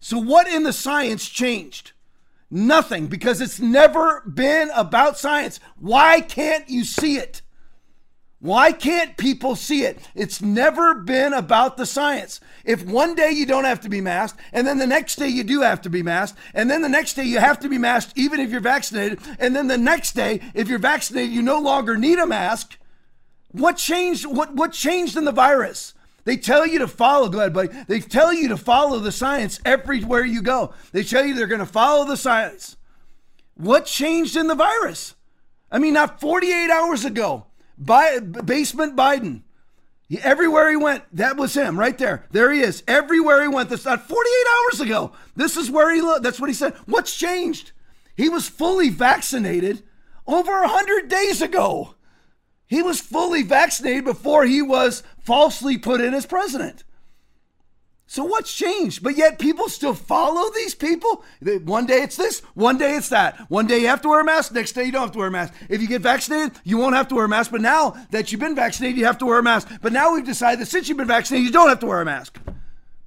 So 0.00 0.18
what 0.18 0.48
in 0.48 0.64
the 0.64 0.72
science 0.72 1.28
changed? 1.28 1.92
Nothing, 2.50 3.06
because 3.06 3.40
it's 3.40 3.58
never 3.58 4.20
been 4.22 4.70
about 4.74 5.18
science. 5.18 5.58
Why 5.78 6.20
can't 6.20 6.68
you 6.68 6.84
see 6.84 7.16
it? 7.16 7.42
Why 8.44 8.72
can't 8.72 9.16
people 9.16 9.56
see 9.56 9.84
it? 9.84 9.98
It's 10.14 10.42
never 10.42 10.94
been 10.94 11.32
about 11.32 11.78
the 11.78 11.86
science. 11.86 12.40
If 12.62 12.84
one 12.84 13.14
day 13.14 13.30
you 13.30 13.46
don't 13.46 13.64
have 13.64 13.80
to 13.80 13.88
be 13.88 14.02
masked, 14.02 14.38
and 14.52 14.66
then 14.66 14.76
the 14.76 14.86
next 14.86 15.16
day 15.16 15.28
you 15.28 15.42
do 15.42 15.62
have 15.62 15.80
to 15.80 15.88
be 15.88 16.02
masked, 16.02 16.38
and 16.52 16.70
then 16.70 16.82
the 16.82 16.88
next 16.90 17.14
day 17.14 17.24
you 17.24 17.38
have 17.38 17.58
to 17.60 17.70
be 17.70 17.78
masked 17.78 18.12
even 18.18 18.40
if 18.40 18.50
you're 18.50 18.60
vaccinated, 18.60 19.20
and 19.38 19.56
then 19.56 19.68
the 19.68 19.78
next 19.78 20.12
day, 20.14 20.42
if 20.52 20.68
you're 20.68 20.78
vaccinated, 20.78 21.32
you 21.32 21.40
no 21.40 21.58
longer 21.58 21.96
need 21.96 22.18
a 22.18 22.26
mask. 22.26 22.76
What 23.54 23.76
changed? 23.76 24.26
What 24.26 24.54
what 24.54 24.72
changed 24.72 25.16
in 25.16 25.24
the 25.24 25.32
virus? 25.32 25.94
They 26.24 26.36
tell 26.36 26.66
you 26.66 26.80
to 26.80 26.88
follow, 26.88 27.30
ahead, 27.32 27.52
buddy. 27.52 27.68
They 27.86 28.00
tell 28.00 28.32
you 28.32 28.48
to 28.48 28.56
follow 28.56 28.98
the 28.98 29.12
science 29.12 29.60
everywhere 29.64 30.24
you 30.24 30.42
go. 30.42 30.72
They 30.92 31.04
tell 31.04 31.24
you 31.24 31.34
they're 31.34 31.46
going 31.46 31.60
to 31.60 31.66
follow 31.66 32.06
the 32.06 32.16
science. 32.16 32.76
What 33.54 33.84
changed 33.84 34.34
in 34.34 34.46
the 34.46 34.54
virus? 34.54 35.14
I 35.70 35.78
mean, 35.78 35.94
not 35.94 36.20
48 36.20 36.70
hours 36.70 37.04
ago. 37.04 37.46
By, 37.76 38.20
basement 38.20 38.96
Biden. 38.96 39.42
He, 40.08 40.18
everywhere 40.18 40.70
he 40.70 40.76
went, 40.76 41.04
that 41.12 41.36
was 41.36 41.54
him 41.54 41.78
right 41.78 41.96
there. 41.98 42.26
There 42.30 42.50
he 42.50 42.60
is. 42.60 42.82
Everywhere 42.88 43.42
he 43.42 43.48
went. 43.48 43.68
That's 43.68 43.84
not 43.84 44.08
48 44.08 44.46
hours 44.56 44.80
ago. 44.80 45.12
This 45.36 45.58
is 45.58 45.70
where 45.70 45.94
he 45.94 46.00
looked. 46.00 46.22
That's 46.22 46.40
what 46.40 46.48
he 46.48 46.54
said. 46.54 46.74
What's 46.86 47.14
changed? 47.14 47.72
He 48.16 48.30
was 48.30 48.48
fully 48.48 48.88
vaccinated 48.88 49.82
over 50.26 50.60
100 50.60 51.08
days 51.08 51.42
ago. 51.42 51.93
He 52.74 52.82
was 52.82 53.00
fully 53.00 53.44
vaccinated 53.44 54.04
before 54.04 54.44
he 54.44 54.60
was 54.60 55.04
falsely 55.20 55.78
put 55.78 56.00
in 56.00 56.12
as 56.12 56.26
president. 56.26 56.82
So 58.08 58.24
what's 58.24 58.52
changed? 58.52 59.00
But 59.00 59.16
yet 59.16 59.38
people 59.38 59.68
still 59.68 59.94
follow 59.94 60.50
these 60.50 60.74
people. 60.74 61.22
One 61.62 61.86
day 61.86 62.02
it's 62.02 62.16
this, 62.16 62.40
one 62.54 62.76
day 62.76 62.96
it's 62.96 63.10
that. 63.10 63.48
One 63.48 63.68
day 63.68 63.78
you 63.78 63.86
have 63.86 64.02
to 64.02 64.08
wear 64.08 64.22
a 64.22 64.24
mask, 64.24 64.50
next 64.50 64.72
day 64.72 64.82
you 64.82 64.90
don't 64.90 65.02
have 65.02 65.12
to 65.12 65.18
wear 65.18 65.28
a 65.28 65.30
mask. 65.30 65.54
If 65.68 65.80
you 65.80 65.86
get 65.86 66.02
vaccinated, 66.02 66.58
you 66.64 66.76
won't 66.76 66.96
have 66.96 67.06
to 67.08 67.14
wear 67.14 67.26
a 67.26 67.28
mask. 67.28 67.52
But 67.52 67.60
now 67.60 67.90
that 68.10 68.32
you've 68.32 68.40
been 68.40 68.56
vaccinated, 68.56 68.98
you 68.98 69.04
have 69.04 69.18
to 69.18 69.26
wear 69.26 69.38
a 69.38 69.42
mask. 69.44 69.68
But 69.80 69.92
now 69.92 70.12
we've 70.12 70.26
decided 70.26 70.58
that 70.58 70.66
since 70.66 70.88
you've 70.88 70.98
been 70.98 71.06
vaccinated, 71.06 71.46
you 71.46 71.52
don't 71.52 71.68
have 71.68 71.78
to 71.78 71.86
wear 71.86 72.00
a 72.00 72.04
mask. 72.04 72.40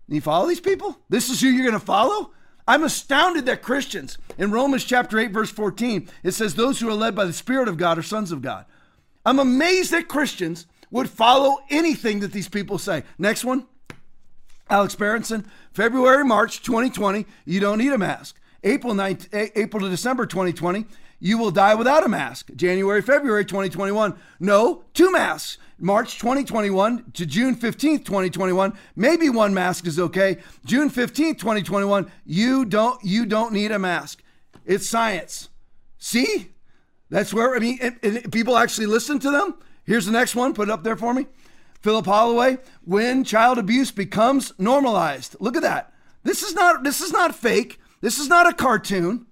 You 0.08 0.22
follow 0.22 0.48
these 0.48 0.62
people? 0.62 0.98
This 1.10 1.30
is 1.30 1.42
who 1.42 1.50
you're 1.50 1.68
going 1.68 1.78
to 1.78 1.86
follow? 1.86 2.32
I'm 2.66 2.86
astounded 2.86 3.46
that 3.48 3.62
Christians, 3.62 4.18
in 4.38 4.52
Romans 4.52 4.86
chapter 4.86 5.20
8, 5.20 5.32
verse 5.32 5.52
14, 5.52 6.08
it 6.24 6.32
says, 6.32 6.56
Those 6.56 6.80
who 6.80 6.88
are 6.88 6.94
led 6.94 7.16
by 7.16 7.26
the 7.26 7.34
Spirit 7.34 7.68
of 7.68 7.76
God 7.76 7.98
are 7.98 8.04
sons 8.04 8.32
of 8.32 8.42
God. 8.42 8.64
I'm 9.28 9.40
amazed 9.40 9.92
that 9.92 10.08
Christians 10.08 10.68
would 10.90 11.10
follow 11.10 11.58
anything 11.70 12.22
that 12.22 12.32
these 12.32 12.48
people 12.48 12.78
say. 12.78 13.04
Next 13.18 13.44
one. 13.44 13.68
Alex 14.70 14.96
Berenson, 14.96 15.46
February, 15.74 16.24
March 16.24 16.62
2020, 16.64 17.26
you 17.44 17.60
don't 17.60 17.78
need 17.78 17.92
a 17.92 17.98
mask. 17.98 18.40
April 18.64 18.94
9, 18.94 19.18
April 19.34 19.84
to 19.84 19.90
December 19.90 20.26
2020, 20.26 20.86
you 21.20 21.38
will 21.38 21.52
die 21.52 21.76
without 21.76 22.06
a 22.06 22.10
mask. 22.10 22.52
January, 22.56 23.02
February 23.02 23.44
2021, 23.44 24.18
no, 24.40 24.86
two 24.94 25.12
masks. 25.12 25.58
March 25.78 26.20
2021 26.20 27.12
to 27.12 27.26
June 27.26 27.54
15th, 27.54 28.06
2021, 28.06 28.74
maybe 28.96 29.30
one 29.30 29.54
mask 29.54 29.88
is 29.88 30.00
okay. 30.00 30.38
June 30.66 30.90
15th, 30.90 31.38
2021, 31.38 32.10
you 32.26 32.64
don't 32.64 33.04
you 33.04 33.26
don't 33.26 33.52
need 33.52 33.72
a 33.72 33.80
mask. 33.80 34.24
It's 34.66 34.88
science. 34.88 35.50
See? 35.98 36.54
That's 37.10 37.34
where 37.34 37.56
I 37.56 37.60
mean 37.60 37.80
and, 37.82 37.98
and 38.04 38.32
people 38.32 38.58
actually 38.58 38.88
listen 38.88 39.20
to 39.20 39.32
them. 39.32 39.56
Here's 39.84 40.06
the 40.06 40.12
next 40.12 40.36
one, 40.36 40.54
put 40.54 40.70
it 40.70 40.72
up 40.72 40.84
there 40.84 40.98
for 40.98 41.14
me. 41.14 41.28
Philip 41.82 42.06
Holloway, 42.06 42.58
when 42.84 43.24
child 43.24 43.58
abuse 43.58 43.92
becomes 43.92 44.52
normalized. 44.58 45.36
Look 45.40 45.56
at 45.56 45.62
that. 45.62 45.94
This 46.24 46.44
is 46.44 46.54
not 46.54 46.84
this 46.84 47.02
is 47.02 47.12
not 47.12 47.36
fake. 47.36 47.80
This 48.02 48.20
is 48.20 48.28
not 48.28 48.50
a 48.50 48.54
cartoon. 48.54 49.26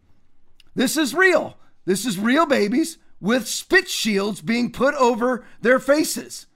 This 0.76 0.98
is 0.98 1.14
real. 1.14 1.58
This 1.86 2.06
is 2.06 2.18
real 2.18 2.46
babies 2.46 2.98
with 3.20 3.48
spit 3.48 3.90
shields 3.90 4.42
being 4.42 4.72
put 4.72 4.94
over 4.96 5.46
their 5.62 5.80
faces. 5.80 6.48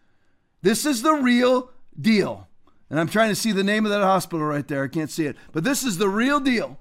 This 0.62 0.86
is 0.86 1.02
the 1.02 1.14
real 1.14 1.72
deal. 2.00 2.48
And 2.90 3.00
I'm 3.00 3.08
trying 3.08 3.30
to 3.30 3.36
see 3.36 3.52
the 3.52 3.64
name 3.64 3.86
of 3.86 3.92
that 3.92 4.02
hospital 4.02 4.46
right 4.46 4.68
there. 4.68 4.84
I 4.84 4.88
can't 4.88 5.12
see 5.12 5.26
it. 5.26 5.36
But 5.52 5.64
this 5.64 5.84
is 5.84 5.98
the 5.98 6.10
real 6.10 6.40
deal. 6.40 6.80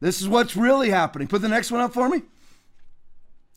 This 0.00 0.20
is 0.20 0.28
what's 0.28 0.56
really 0.56 0.90
happening. 0.90 1.28
Put 1.28 1.42
the 1.42 1.48
next 1.48 1.70
one 1.70 1.80
up 1.80 1.94
for 1.94 2.08
me. 2.08 2.22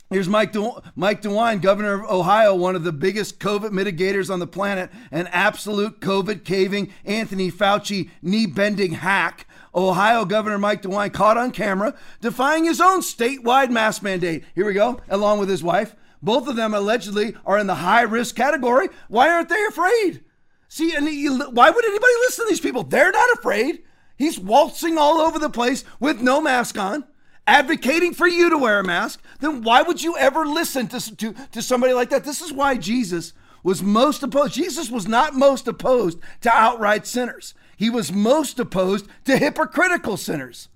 Here's 0.10 0.30
Mike, 0.30 0.54
De- 0.54 0.82
Mike 0.96 1.22
DeWine, 1.22 1.62
governor 1.62 1.96
of 1.96 2.10
Ohio, 2.10 2.56
one 2.56 2.78
of 2.78 2.86
the 2.86 2.94
biggest 2.94 3.42
COVID 3.42 3.72
mitigators 3.72 4.32
on 4.32 4.40
the 4.40 4.48
planet, 4.48 4.90
an 5.12 5.28
absolute 5.28 6.00
COVID 6.00 6.46
caving 6.46 6.94
Anthony 7.04 7.52
Fauci 7.52 8.10
knee 8.22 8.46
bending 8.46 8.94
hack 8.94 9.46
Ohio 9.76 10.24
Governor 10.24 10.58
Mike 10.58 10.82
DeWine 10.82 11.12
caught 11.12 11.38
on 11.38 11.52
camera 11.52 11.94
defying 12.22 12.64
his 12.64 12.80
own 12.80 13.02
statewide 13.02 13.70
mask 13.70 14.02
mandate. 14.02 14.46
Here 14.56 14.66
we 14.66 14.74
go, 14.74 15.02
along 15.10 15.40
with 15.40 15.50
his 15.50 15.62
wife. 15.62 15.94
Both 16.22 16.48
of 16.48 16.56
them 16.56 16.74
allegedly 16.74 17.36
are 17.46 17.60
in 17.60 17.68
the 17.68 17.76
high 17.76 18.02
risk 18.02 18.36
category. 18.36 18.88
Why 19.10 19.30
aren't 19.30 19.50
they 19.50 19.66
afraid? 19.66 20.24
See, 20.70 20.96
and 20.96 21.06
why 21.54 21.70
would 21.70 21.86
anybody 21.86 22.14
listen 22.22 22.46
to 22.46 22.50
these 22.50 22.62
people? 22.62 22.84
They're 22.84 23.12
not 23.12 23.38
afraid. 23.38 23.84
He's 24.18 24.40
waltzing 24.40 24.98
all 24.98 25.20
over 25.20 25.38
the 25.38 25.50
place 25.50 25.84
with 26.00 26.22
no 26.22 26.42
mask 26.42 26.78
on, 26.78 27.06
advocating 27.48 28.14
for 28.14 28.28
you 28.28 28.50
to 28.50 28.58
wear 28.58 28.80
a 28.80 28.84
mask. 28.84 29.22
Then 29.40 29.64
why 29.64 29.82
would 29.82 30.04
you 30.04 30.16
ever 30.18 30.46
listen 30.46 30.88
to, 30.90 31.16
to, 31.16 31.34
to 31.54 31.62
somebody 31.62 31.94
like 31.94 32.10
that? 32.10 32.26
This 32.26 32.42
is 32.42 32.54
why 32.54 32.76
Jesus 32.76 33.34
was 33.64 33.82
most 33.82 34.22
opposed. 34.22 34.54
Jesus 34.54 34.92
was 34.92 35.08
not 35.08 35.34
most 35.34 35.68
opposed 35.68 36.20
to 36.42 36.52
outright 36.52 37.08
sinners. 37.08 37.54
He 37.76 37.90
was 37.90 38.12
most 38.12 38.60
opposed 38.60 39.08
to 39.26 39.38
hypocritical 39.38 40.18
sinners. 40.18 40.68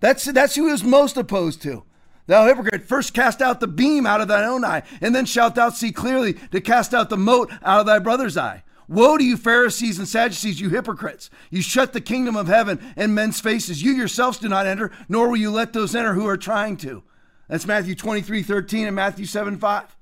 That's, 0.00 0.24
that's 0.24 0.54
who 0.54 0.66
he 0.66 0.72
was 0.72 0.84
most 0.84 1.16
opposed 1.16 1.62
to. 1.62 1.84
Thou 2.26 2.46
hypocrite, 2.46 2.84
first 2.84 3.12
cast 3.12 3.42
out 3.42 3.60
the 3.60 3.66
beam 3.66 4.06
out 4.06 4.20
of 4.20 4.28
thine 4.28 4.44
own 4.44 4.64
eye, 4.64 4.84
and 5.00 5.14
then 5.14 5.26
shalt 5.26 5.56
thou 5.56 5.70
see 5.70 5.90
clearly 5.90 6.34
to 6.52 6.60
cast 6.60 6.94
out 6.94 7.10
the 7.10 7.16
mote 7.16 7.50
out 7.62 7.80
of 7.80 7.86
thy 7.86 7.98
brother's 7.98 8.36
eye. 8.36 8.62
Woe 8.90 9.16
to 9.16 9.22
you, 9.22 9.36
Pharisees 9.36 9.98
and 9.98 10.08
Sadducees, 10.08 10.60
you 10.60 10.68
hypocrites! 10.68 11.30
You 11.48 11.62
shut 11.62 11.92
the 11.92 12.00
kingdom 12.00 12.34
of 12.34 12.48
heaven 12.48 12.80
in 12.96 13.14
men's 13.14 13.40
faces. 13.40 13.84
You 13.84 13.92
yourselves 13.92 14.38
do 14.38 14.48
not 14.48 14.66
enter, 14.66 14.90
nor 15.08 15.28
will 15.28 15.36
you 15.36 15.52
let 15.52 15.72
those 15.72 15.94
enter 15.94 16.14
who 16.14 16.26
are 16.26 16.36
trying 16.36 16.76
to. 16.78 17.04
That's 17.48 17.68
Matthew 17.68 17.94
23 17.94 18.42
13 18.42 18.88
and 18.88 18.96
Matthew 18.96 19.26
7 19.26 19.58
5. 19.58 19.96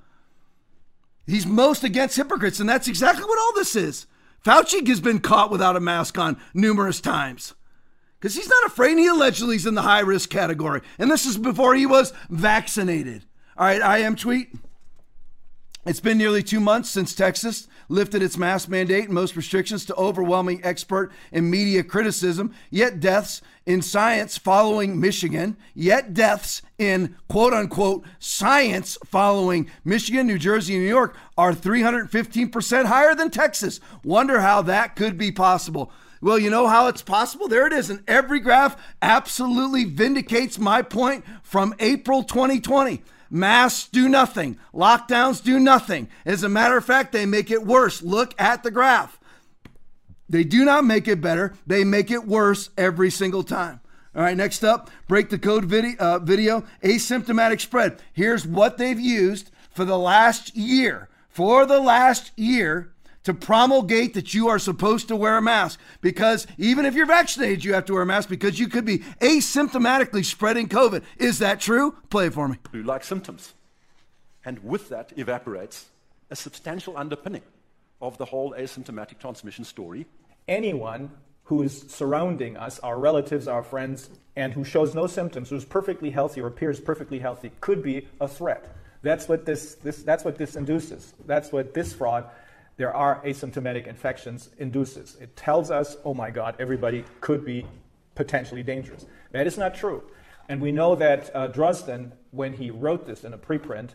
He's 1.26 1.45
most 1.45 1.84
against 1.84 2.16
hypocrites, 2.16 2.61
and 2.61 2.68
that's 2.68 2.89
exactly 2.89 3.24
what 3.24 3.39
all 3.39 3.53
this 3.55 3.76
is. 3.76 4.07
Fauci 4.43 4.86
has 4.89 5.01
been 5.01 5.20
caught 5.20 5.51
without 5.51 5.76
a 5.76 5.80
mask 5.80 6.16
on 6.16 6.41
numerous 6.55 7.03
times 7.03 7.53
because 8.18 8.34
he's 8.34 8.49
not 8.49 8.64
afraid. 8.64 8.97
He 8.97 9.07
allegedly 9.07 9.57
is 9.57 9.66
in 9.66 9.74
the 9.74 9.82
high 9.82 10.01
risk 10.01 10.30
category. 10.30 10.80
And 10.99 11.11
this 11.11 11.26
is 11.26 11.36
before 11.36 11.74
he 11.74 11.84
was 11.84 12.14
vaccinated. 12.30 13.26
All 13.59 13.66
right, 13.66 13.82
I 13.82 13.99
am 13.99 14.16
tweet. 14.16 14.49
It's 15.87 16.01
been 16.01 16.18
nearly 16.18 16.43
two 16.43 16.61
months 16.61 16.91
since 16.91 17.14
Texas 17.14 17.68
lifted 17.89 18.20
its 18.20 18.37
mask 18.37 18.68
mandate 18.68 19.05
and 19.05 19.14
most 19.14 19.37
restrictions 19.37 19.87
to 19.87 19.95
overwhelming 19.95 20.61
expert 20.64 21.12
and 21.33 21.51
media 21.51 21.83
criticism, 21.83 22.53
yet 22.68 23.01
deaths 23.01 23.41
in 23.64 23.81
science 23.81 24.37
following 24.37 25.01
Michigan, 25.01 25.57
yet 25.74 26.12
deaths 26.12 26.62
in 26.79 27.16
quote 27.29 27.55
unquote 27.55 28.05
science 28.18 28.99
following 29.05 29.70
Michigan, 29.85 30.26
New 30.26 30.39
Jersey, 30.39 30.74
and 30.74 30.83
New 30.83 30.89
York 30.89 31.16
are 31.39 31.55
315% 31.55 32.85
higher 32.87 33.14
than 33.14 33.31
Texas. 33.31 33.81
Wonder 34.03 34.41
how 34.41 34.62
that 34.62 34.97
could 34.97 35.16
be 35.16 35.31
possible. 35.31 35.93
Well, 36.20 36.39
you 36.39 36.51
know 36.51 36.66
how 36.66 36.89
it's 36.89 37.03
possible? 37.03 37.47
There 37.47 37.66
it 37.66 37.72
is. 37.72 37.89
And 37.89 38.03
every 38.09 38.41
graph 38.41 38.76
absolutely 39.01 39.85
vindicates 39.85 40.59
my 40.59 40.83
point 40.83 41.24
from 41.45 41.74
April 41.79 42.24
2020. 42.24 43.03
Masks 43.31 43.89
do 43.89 44.09
nothing. 44.09 44.59
Lockdowns 44.72 45.43
do 45.43 45.59
nothing. 45.59 46.09
As 46.24 46.43
a 46.43 46.49
matter 46.49 46.76
of 46.76 46.85
fact, 46.85 47.12
they 47.12 47.26
make 47.26 47.51
it 47.51 47.66
worse. 47.66 48.03
Look 48.03 48.35
at 48.41 48.62
the 48.62 48.70
graph. 48.70 49.18
They 50.29 50.45
do 50.45 50.64
not 50.64 50.85
make 50.85 51.09
it 51.09 51.20
better, 51.20 51.55
they 51.66 51.85
make 51.85 52.11
it 52.11 52.26
worse 52.26 52.70
every 52.76 53.11
single 53.11 53.43
time. 53.43 53.81
All 54.14 54.22
right, 54.22 54.37
next 54.37 54.62
up, 54.64 54.91
break 55.07 55.31
the 55.31 55.39
code 55.39 55.64
video, 55.64 55.97
uh, 55.99 56.18
video 56.18 56.64
asymptomatic 56.83 57.61
spread. 57.61 58.03
Here's 58.12 58.47
what 58.47 58.76
they've 58.76 59.01
used 59.01 59.51
for 59.70 59.85
the 59.85 59.99
last 59.99 60.57
year. 60.57 61.09
For 61.29 61.64
the 61.64 61.81
last 61.81 62.33
year, 62.37 62.93
to 63.29 63.35
promulgate 63.35 64.14
that 64.14 64.33
you 64.33 64.49
are 64.49 64.59
supposed 64.59 65.09
to 65.09 65.14
wear 65.14 65.37
a 65.37 65.43
mask 65.43 65.79
because 66.01 66.47
even 66.57 66.87
if 66.87 66.95
you're 66.95 67.05
vaccinated, 67.05 67.62
you 67.62 67.74
have 67.74 67.85
to 67.85 67.93
wear 67.93 68.01
a 68.01 68.07
mask 68.07 68.31
because 68.31 68.59
you 68.59 68.68
could 68.68 68.87
be 68.87 69.01
asymptomatically 69.20 70.24
spreading 70.24 70.66
COVID. 70.66 71.03
Is 71.18 71.39
that 71.41 71.61
true? 71.61 71.95
Play 72.09 72.29
it 72.29 72.33
for 72.33 72.49
me. 72.49 72.57
Flu 72.70 72.83
like 72.83 73.05
symptoms. 73.05 73.53
And 74.47 74.64
with 74.64 74.89
that 74.89 75.12
evaporates 75.18 75.91
a 76.31 76.37
substantial 76.37 76.97
underpinning 76.97 77.43
of 78.01 78.16
the 78.16 78.24
whole 78.24 78.55
asymptomatic 78.55 79.18
transmission 79.18 79.62
story. 79.62 80.07
Anyone 80.49 81.11
who 81.45 81.61
is 81.61 81.85
surrounding 81.89 82.57
us, 82.57 82.79
our 82.79 82.99
relatives, 82.99 83.47
our 83.47 83.62
friends, 83.62 84.09
and 84.37 84.55
who 84.55 84.64
shows 84.64 84.95
no 84.95 85.07
symptoms, 85.07 85.51
who's 85.51 85.66
perfectly 85.66 86.09
healthy 86.09 86.41
or 86.41 86.47
appears 86.47 86.81
perfectly 86.81 87.18
healthy, 87.18 87.53
could 87.61 87.83
be 87.83 88.09
a 88.22 88.29
threat. 88.29 88.74
That's 89.03 89.29
what 89.29 89.45
this, 89.45 89.74
this, 89.74 90.03
that's 90.03 90.24
what 90.24 90.39
this 90.39 90.57
induces. 90.57 91.12
That's 91.26 91.53
what 91.53 91.74
this 91.74 91.93
fraud 91.93 92.24
there 92.79 92.95
are 92.95 93.20
asymptomatic 93.24 93.87
infections 93.87 94.51
induces. 94.57 95.16
It 95.20 95.37
tells 95.37 95.70
us, 95.70 95.97
oh 96.05 96.14
my 96.14 96.31
God, 96.31 96.57
everybody 96.59 97.05
could 97.20 97.45
be 97.45 97.66
potentially 98.14 98.62
dangerous. 98.62 99.05
That 99.33 99.47
is 99.47 99.59
not 99.59 99.74
true. 99.74 100.03
And 100.49 100.62
we 100.62 100.72
know 100.72 100.95
that 100.95 101.31
uh, 101.35 101.49
Drosten, 101.49 102.12
when 102.31 102.55
he 102.55 102.70
wrote 102.70 103.05
this 103.05 103.24
in 103.24 103.35
a 103.35 103.39
preprint, 103.39 103.91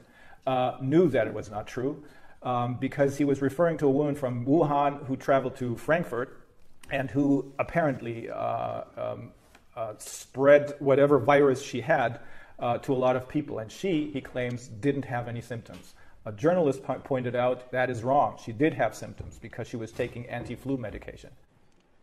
uh, 0.46 0.78
knew 0.82 1.08
that 1.10 1.28
it 1.28 1.34
was 1.34 1.50
not 1.50 1.66
true 1.66 2.04
um, 2.44 2.76
because 2.76 3.18
he 3.18 3.24
was 3.24 3.42
referring 3.42 3.78
to 3.78 3.88
a 3.88 3.90
woman 3.90 4.16
from 4.16 4.46
Wuhan 4.46 5.06
who 5.08 5.16
traveled 5.16 5.56
to 5.58 5.78
Frankfurt 5.78 6.46
and 6.92 7.10
who 7.10 7.54
apparently 7.58 8.30
uh, 8.30 8.82
um, 8.98 9.32
uh, 9.76 9.94
spread 9.98 10.76
whatever 10.80 11.18
virus 11.20 11.62
she 11.62 11.80
had 11.82 12.20
uh, 12.60 12.78
to 12.80 12.94
a 12.94 12.96
lot 12.96 13.16
of 13.16 13.30
people. 13.30 13.60
And 13.60 13.72
she, 13.72 14.10
he 14.12 14.20
claims, 14.20 14.68
didn't 14.68 15.06
have 15.06 15.30
any 15.30 15.42
symptoms. 15.42 15.94
A 16.26 16.32
journalist 16.32 16.84
po- 16.84 17.00
pointed 17.00 17.36
out 17.36 17.72
that 17.72 17.90
is 17.90 18.02
wrong. 18.02 18.38
She 18.44 18.54
did 18.54 18.74
have 18.74 18.96
symptoms 18.96 19.40
because 19.42 19.68
she 19.68 19.76
was 19.76 19.92
taking 19.92 20.26
anti 20.28 20.56
flu 20.56 20.78
medication. 20.78 21.32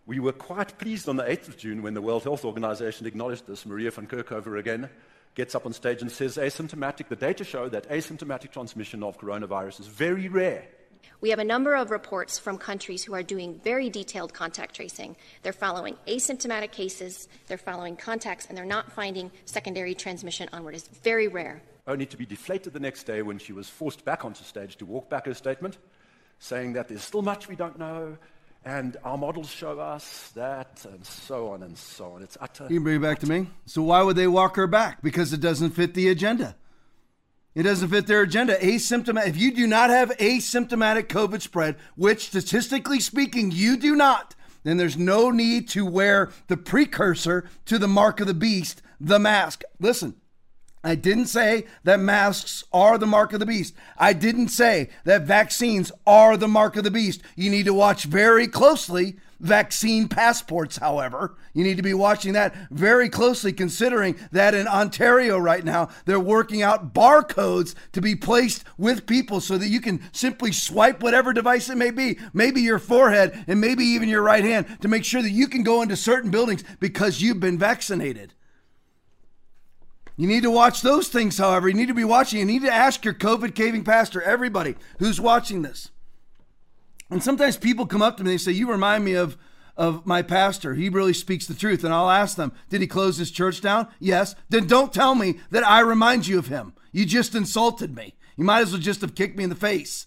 We 0.07 0.19
were 0.19 0.33
quite 0.33 0.77
pleased 0.79 1.09
on 1.09 1.17
the 1.17 1.23
8th 1.23 1.49
of 1.49 1.57
June 1.57 1.83
when 1.83 1.95
the 1.95 2.03
World 2.03 2.25
Health 2.25 2.45
Organization 2.45 3.07
acknowledged 3.07 3.47
this. 3.47 3.65
Maria 3.65 3.91
van 3.91 4.07
Kerkhove 4.07 4.59
again 4.59 4.91
gets 5.35 5.55
up 5.55 5.65
on 5.65 5.73
stage 5.73 6.03
and 6.03 6.11
says 6.11 6.37
asymptomatic, 6.37 7.09
the 7.09 7.17
data 7.17 7.45
show 7.45 7.69
that 7.69 7.89
asymptomatic 7.89 8.51
transmission 8.51 9.03
of 9.03 9.19
coronavirus 9.19 9.81
is 9.81 9.87
very 9.87 10.29
rare. 10.29 10.67
We 11.21 11.31
have 11.31 11.39
a 11.39 11.45
number 11.45 11.75
of 11.75 11.91
reports 11.91 12.39
from 12.39 12.59
countries 12.59 13.05
who 13.05 13.15
are 13.15 13.23
doing 13.23 13.61
very 13.63 13.89
detailed 13.89 14.35
contact 14.35 14.75
tracing. 14.75 15.17
They're 15.43 15.53
following 15.53 15.97
asymptomatic 16.07 16.73
cases, 16.73 17.29
they're 17.47 17.59
following 17.59 17.97
contacts, 17.97 18.47
and 18.47 18.59
they're 18.59 18.65
not 18.65 18.93
finding 18.93 19.31
secondary 19.45 19.95
transmission 19.95 20.49
onward. 20.53 20.75
It's 20.75 20.89
very 20.89 21.29
rare 21.29 21.63
only 21.87 22.07
to 22.07 22.17
be 22.17 22.27
deflated 22.27 22.73
the 22.73 22.81
next 22.81 23.05
day 23.05 23.23
when 23.23 23.39
she 23.39 23.53
was 23.53 23.69
forced 23.69 24.05
back 24.05 24.25
onto 24.25 24.45
stage 24.45 24.77
to 24.77 24.87
walk 24.87 25.09
back 25.09 25.27
her 25.27 25.35
statement, 25.35 25.79
saying 26.39 26.75
that 26.75 26.89
there's 26.89 27.03
still 27.03 27.23
much 27.23 27.49
we 27.49 27.57
don't 27.57 27.79
know, 27.79 28.17
and 28.65 28.97
our 29.05 29.17
models 29.17 29.49
show 29.49 29.79
us 29.79 30.31
that, 30.35 30.85
and 30.91 31.05
so 31.05 31.49
on 31.49 31.63
and 31.63 31.77
so 31.77 32.13
on. 32.13 32.23
It's 32.23 32.37
utter. 32.41 32.65
You 32.65 32.77
can 32.77 32.85
bring 32.85 32.97
it 32.97 33.03
back 33.03 33.19
to 33.21 33.27
me. 33.27 33.49
So 33.67 33.83
why 33.83 34.03
would 34.03 34.17
they 34.17 34.27
walk 34.27 34.57
her 34.57 34.67
back? 34.67 35.03
Because 35.03 35.33
it 35.33 35.41
doesn't 35.41 35.71
fit 35.71 35.95
the 35.95 36.09
agenda. 36.09 36.57
It 37.55 37.65
doesn't 37.65 37.89
fit 37.89 38.07
their 38.07 38.23
agenda. 38.23 38.57
Asymptomatic. 38.59 39.29
If 39.29 39.37
you 39.37 39.53
do 39.53 39.67
not 39.67 39.91
have 39.91 40.11
asymptomatic 40.19 41.05
COVID 41.05 41.41
spread, 41.41 41.77
which 41.97 42.27
statistically 42.27 43.01
speaking 43.01 43.51
you 43.51 43.77
do 43.77 43.97
not, 43.97 44.37
then 44.63 44.77
there's 44.77 44.97
no 44.97 45.31
need 45.31 45.69
to 45.71 45.85
wear 45.85 46.31
the 46.49 46.57
precursor 46.57 47.49
to 47.65 47.79
the 47.79 47.89
mark 47.89 48.21
of 48.21 48.27
the 48.27 48.35
beast, 48.35 48.83
the 49.01 49.19
mask. 49.19 49.63
Listen, 49.81 50.15
I 50.83 50.95
didn't 50.95 51.27
say 51.27 51.67
that 51.85 52.01
masks 52.01 52.65
are 52.73 52.97
the 52.97 53.07
mark 53.07 53.35
of 53.35 53.41
the 53.41 53.47
beast. 53.47 53.75
I 53.99 54.15
didn't 54.15 54.49
say 54.49 54.89
that 55.05 55.23
vaccines 55.23 55.93
are 56.07 56.39
the 56.39 56.49
mark 56.49 56.77
of 56.77 56.85
the 56.85 56.91
beast. 56.91 57.21
You 57.37 57.51
need 57.51 57.67
to 57.67 57.75
watch 57.75 58.05
very 58.05 58.49
closely 58.49 59.17
vaccine 59.41 60.09
passports, 60.09 60.79
however. 60.79 61.35
You 61.53 61.65
need 61.65 61.77
to 61.77 61.83
be 61.83 61.95
watching 61.95 62.35
that 62.35 62.55
very 62.71 63.09
closely, 63.09 63.53
considering 63.53 64.17
that 64.33 64.55
in 64.55 64.69
Ontario 64.69 65.39
right 65.39 65.65
now, 65.65 65.89
they're 66.05 66.21
working 66.21 66.63
out 66.63 66.95
barcodes 66.95 67.75
to 67.93 68.01
be 68.01 68.15
placed 68.15 68.65
with 68.79 69.07
people 69.07 69.41
so 69.41 69.59
that 69.59 69.69
you 69.69 69.81
can 69.81 70.01
simply 70.13 70.53
swipe 70.53 71.03
whatever 71.03 71.33
device 71.33 71.69
it 71.69 71.77
may 71.77 71.91
be, 71.91 72.19
maybe 72.33 72.61
your 72.61 72.79
forehead 72.79 73.45
and 73.47 73.61
maybe 73.61 73.85
even 73.85 74.09
your 74.09 74.23
right 74.23 74.45
hand, 74.45 74.67
to 74.81 74.89
make 74.89 75.05
sure 75.05 75.23
that 75.23 75.31
you 75.31 75.49
can 75.49 75.63
go 75.63 75.83
into 75.83 75.97
certain 75.97 76.31
buildings 76.31 76.65
because 76.79 77.21
you've 77.21 77.41
been 77.41 77.59
vaccinated. 77.59 78.35
You 80.21 80.27
need 80.27 80.43
to 80.43 80.51
watch 80.51 80.83
those 80.83 81.09
things, 81.09 81.39
however. 81.39 81.67
You 81.67 81.75
need 81.75 81.89
to 81.89 81.95
be 81.95 82.05
watching. 82.05 82.41
You 82.41 82.45
need 82.45 82.61
to 82.61 82.71
ask 82.71 83.07
your 83.07 83.15
COVID 83.15 83.55
caving 83.55 83.85
pastor, 83.85 84.21
everybody 84.21 84.77
who's 84.99 85.19
watching 85.19 85.63
this. 85.63 85.89
And 87.09 87.23
sometimes 87.23 87.57
people 87.57 87.87
come 87.87 88.03
up 88.03 88.19
to 88.19 88.23
me 88.23 88.33
and 88.33 88.39
they 88.39 88.43
say, 88.43 88.53
You 88.53 88.71
remind 88.71 89.03
me 89.03 89.15
of, 89.15 89.39
of 89.79 90.05
my 90.05 90.21
pastor. 90.21 90.75
He 90.75 90.91
really 90.91 91.15
speaks 91.15 91.47
the 91.47 91.55
truth. 91.55 91.85
And 91.85 91.95
I'll 91.95 92.11
ask 92.11 92.37
them, 92.37 92.53
Did 92.69 92.83
he 92.83 92.87
close 92.87 93.17
his 93.17 93.31
church 93.31 93.63
down? 93.63 93.89
Yes. 93.99 94.35
Then 94.51 94.67
don't 94.67 94.93
tell 94.93 95.15
me 95.15 95.41
that 95.53 95.67
I 95.67 95.81
remind 95.81 96.27
you 96.27 96.39
of 96.39 96.49
him. 96.49 96.75
You 96.93 97.07
just 97.07 97.35
insulted 97.35 97.97
me. 97.97 98.15
You 98.37 98.45
might 98.45 98.61
as 98.61 98.73
well 98.73 98.81
just 98.83 99.01
have 99.01 99.15
kicked 99.15 99.39
me 99.39 99.45
in 99.45 99.51
the 99.51 99.57
face. 99.57 100.07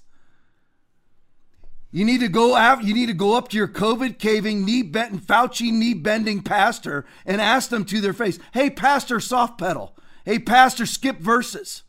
You 1.91 2.05
need 2.05 2.19
to 2.19 2.27
go 2.27 2.55
out, 2.55 2.83
you 2.83 2.93
need 2.93 3.07
to 3.07 3.13
go 3.13 3.35
up 3.35 3.47
to 3.49 3.57
your 3.57 3.67
COVID 3.67 4.19
caving, 4.19 4.63
knee 4.63 4.83
bent, 4.83 5.25
Fauci 5.25 5.71
knee 5.71 5.95
bending 5.95 6.43
pastor 6.43 7.03
and 7.25 7.41
ask 7.41 7.71
them 7.71 7.83
to 7.85 7.99
their 7.99 8.13
face, 8.13 8.37
hey, 8.53 8.69
Pastor 8.69 9.19
Soft 9.19 9.57
Pedal, 9.57 9.95
hey, 10.25 10.39
Pastor 10.39 10.85
Skip 10.85 11.19
Verses, 11.19 11.83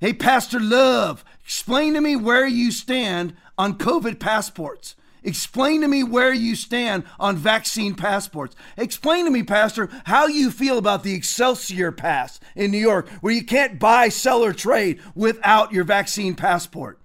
hey, 0.00 0.12
Pastor 0.12 0.60
Love, 0.60 1.24
explain 1.42 1.94
to 1.94 2.00
me 2.00 2.16
where 2.16 2.46
you 2.46 2.70
stand 2.70 3.34
on 3.56 3.78
COVID 3.78 4.18
passports. 4.18 4.94
Explain 5.24 5.80
to 5.80 5.88
me 5.88 6.04
where 6.04 6.32
you 6.32 6.54
stand 6.54 7.02
on 7.18 7.36
vaccine 7.36 7.94
passports. 7.94 8.54
Explain 8.76 9.24
to 9.24 9.30
me, 9.30 9.42
Pastor, 9.42 9.88
how 10.04 10.26
you 10.26 10.50
feel 10.50 10.78
about 10.78 11.02
the 11.02 11.12
Excelsior 11.12 11.90
Pass 11.90 12.38
in 12.54 12.70
New 12.70 12.78
York, 12.78 13.08
where 13.20 13.32
you 13.32 13.44
can't 13.44 13.80
buy, 13.80 14.08
sell, 14.08 14.44
or 14.44 14.52
trade 14.52 15.00
without 15.14 15.72
your 15.72 15.84
vaccine 15.84 16.34
passport. 16.34 17.00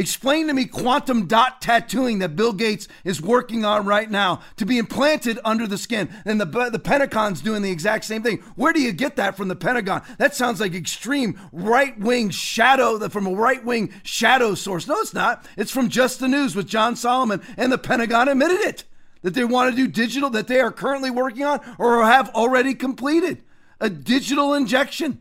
Explain 0.00 0.46
to 0.46 0.54
me 0.54 0.64
quantum 0.64 1.26
dot 1.26 1.60
tattooing 1.60 2.20
that 2.20 2.34
Bill 2.34 2.54
Gates 2.54 2.88
is 3.04 3.20
working 3.20 3.66
on 3.66 3.84
right 3.84 4.10
now 4.10 4.40
to 4.56 4.64
be 4.64 4.78
implanted 4.78 5.38
under 5.44 5.66
the 5.66 5.76
skin. 5.76 6.08
And 6.24 6.40
the, 6.40 6.70
the 6.70 6.78
Pentagon's 6.78 7.42
doing 7.42 7.60
the 7.60 7.70
exact 7.70 8.06
same 8.06 8.22
thing. 8.22 8.38
Where 8.56 8.72
do 8.72 8.80
you 8.80 8.92
get 8.92 9.16
that 9.16 9.36
from 9.36 9.48
the 9.48 9.56
Pentagon? 9.56 10.00
That 10.16 10.34
sounds 10.34 10.58
like 10.58 10.72
extreme 10.72 11.38
right 11.52 11.98
wing 12.00 12.30
shadow, 12.30 13.10
from 13.10 13.26
a 13.26 13.34
right 13.34 13.62
wing 13.62 13.92
shadow 14.02 14.54
source. 14.54 14.88
No, 14.88 14.98
it's 15.00 15.12
not. 15.12 15.44
It's 15.58 15.70
from 15.70 15.90
Just 15.90 16.18
the 16.18 16.28
News 16.28 16.56
with 16.56 16.66
John 16.66 16.96
Solomon, 16.96 17.42
and 17.58 17.70
the 17.70 17.76
Pentagon 17.76 18.28
admitted 18.28 18.60
it 18.60 18.84
that 19.20 19.34
they 19.34 19.44
want 19.44 19.70
to 19.70 19.76
do 19.76 19.86
digital, 19.86 20.30
that 20.30 20.48
they 20.48 20.60
are 20.60 20.72
currently 20.72 21.10
working 21.10 21.44
on 21.44 21.60
or 21.76 22.02
have 22.06 22.30
already 22.30 22.72
completed 22.72 23.42
a 23.78 23.90
digital 23.90 24.54
injection 24.54 25.20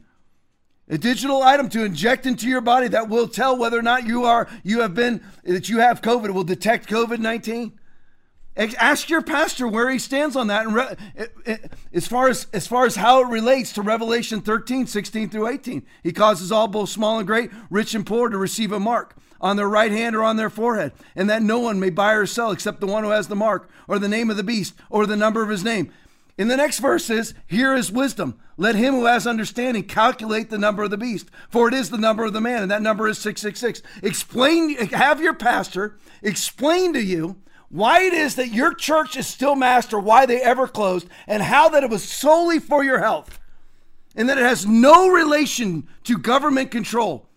a 0.89 0.97
digital 0.97 1.43
item 1.43 1.69
to 1.69 1.83
inject 1.83 2.25
into 2.25 2.47
your 2.47 2.61
body 2.61 2.87
that 2.87 3.09
will 3.09 3.27
tell 3.27 3.55
whether 3.55 3.77
or 3.77 3.83
not 3.83 4.05
you 4.05 4.23
are 4.23 4.49
you 4.63 4.81
have 4.81 4.95
been 4.95 5.21
that 5.43 5.69
you 5.69 5.79
have 5.79 6.01
covid 6.01 6.25
it 6.25 6.31
will 6.31 6.43
detect 6.43 6.89
covid-19 6.89 7.73
ask 8.77 9.09
your 9.09 9.21
pastor 9.21 9.67
where 9.67 9.89
he 9.89 9.99
stands 9.99 10.35
on 10.35 10.47
that 10.47 10.65
and 10.65 10.75
re, 10.75 10.83
eh, 11.15 11.25
eh, 11.45 11.57
as 11.93 12.07
far 12.07 12.27
as 12.27 12.47
as 12.51 12.67
far 12.67 12.85
as 12.85 12.95
how 12.95 13.21
it 13.21 13.27
relates 13.27 13.71
to 13.73 13.81
revelation 13.81 14.41
13 14.41 14.87
16 14.87 15.29
through 15.29 15.47
18 15.47 15.85
he 16.03 16.11
causes 16.11 16.51
all 16.51 16.67
both 16.67 16.89
small 16.89 17.19
and 17.19 17.27
great 17.27 17.51
rich 17.69 17.93
and 17.93 18.05
poor 18.05 18.29
to 18.29 18.37
receive 18.37 18.71
a 18.71 18.79
mark 18.79 19.15
on 19.39 19.55
their 19.55 19.69
right 19.69 19.91
hand 19.91 20.15
or 20.15 20.23
on 20.23 20.35
their 20.35 20.49
forehead 20.49 20.91
and 21.15 21.29
that 21.29 21.41
no 21.41 21.59
one 21.59 21.79
may 21.79 21.89
buy 21.89 22.13
or 22.13 22.25
sell 22.25 22.51
except 22.51 22.81
the 22.81 22.87
one 22.87 23.03
who 23.03 23.11
has 23.11 23.27
the 23.27 23.35
mark 23.35 23.69
or 23.87 23.99
the 23.99 24.09
name 24.09 24.29
of 24.29 24.37
the 24.37 24.43
beast 24.43 24.73
or 24.89 25.05
the 25.05 25.15
number 25.15 25.41
of 25.41 25.49
his 25.49 25.63
name 25.63 25.91
in 26.39 26.47
the 26.47 26.55
next 26.55 26.79
verse 26.79 27.09
is, 27.09 27.33
Here 27.47 27.75
is 27.75 27.91
wisdom. 27.91 28.39
Let 28.55 28.75
him 28.75 28.93
who 28.93 29.05
has 29.05 29.27
understanding 29.27 29.83
calculate 29.83 30.49
the 30.49 30.57
number 30.57 30.83
of 30.83 30.89
the 30.89 30.97
beast, 30.97 31.29
for 31.49 31.67
it 31.67 31.73
is 31.73 31.89
the 31.89 31.97
number 31.97 32.23
of 32.23 32.31
the 32.31 32.39
man, 32.39 32.61
and 32.61 32.71
that 32.71 32.81
number 32.81 33.09
is 33.09 33.17
666. 33.17 33.81
Explain, 34.01 34.87
have 34.87 35.19
your 35.19 35.33
pastor 35.33 35.97
explain 36.23 36.93
to 36.93 37.03
you 37.03 37.35
why 37.67 38.03
it 38.03 38.13
is 38.13 38.35
that 38.35 38.53
your 38.53 38.73
church 38.73 39.17
is 39.17 39.27
still 39.27 39.55
master, 39.55 39.99
why 39.99 40.25
they 40.25 40.41
ever 40.41 40.65
closed, 40.65 41.09
and 41.27 41.43
how 41.43 41.67
that 41.67 41.83
it 41.83 41.89
was 41.89 42.05
solely 42.05 42.59
for 42.59 42.85
your 42.85 42.99
health, 42.99 43.37
and 44.15 44.29
that 44.29 44.37
it 44.37 44.45
has 44.45 44.65
no 44.65 45.09
relation 45.09 45.89
to 46.05 46.17
government 46.17 46.71
control, 46.71 47.27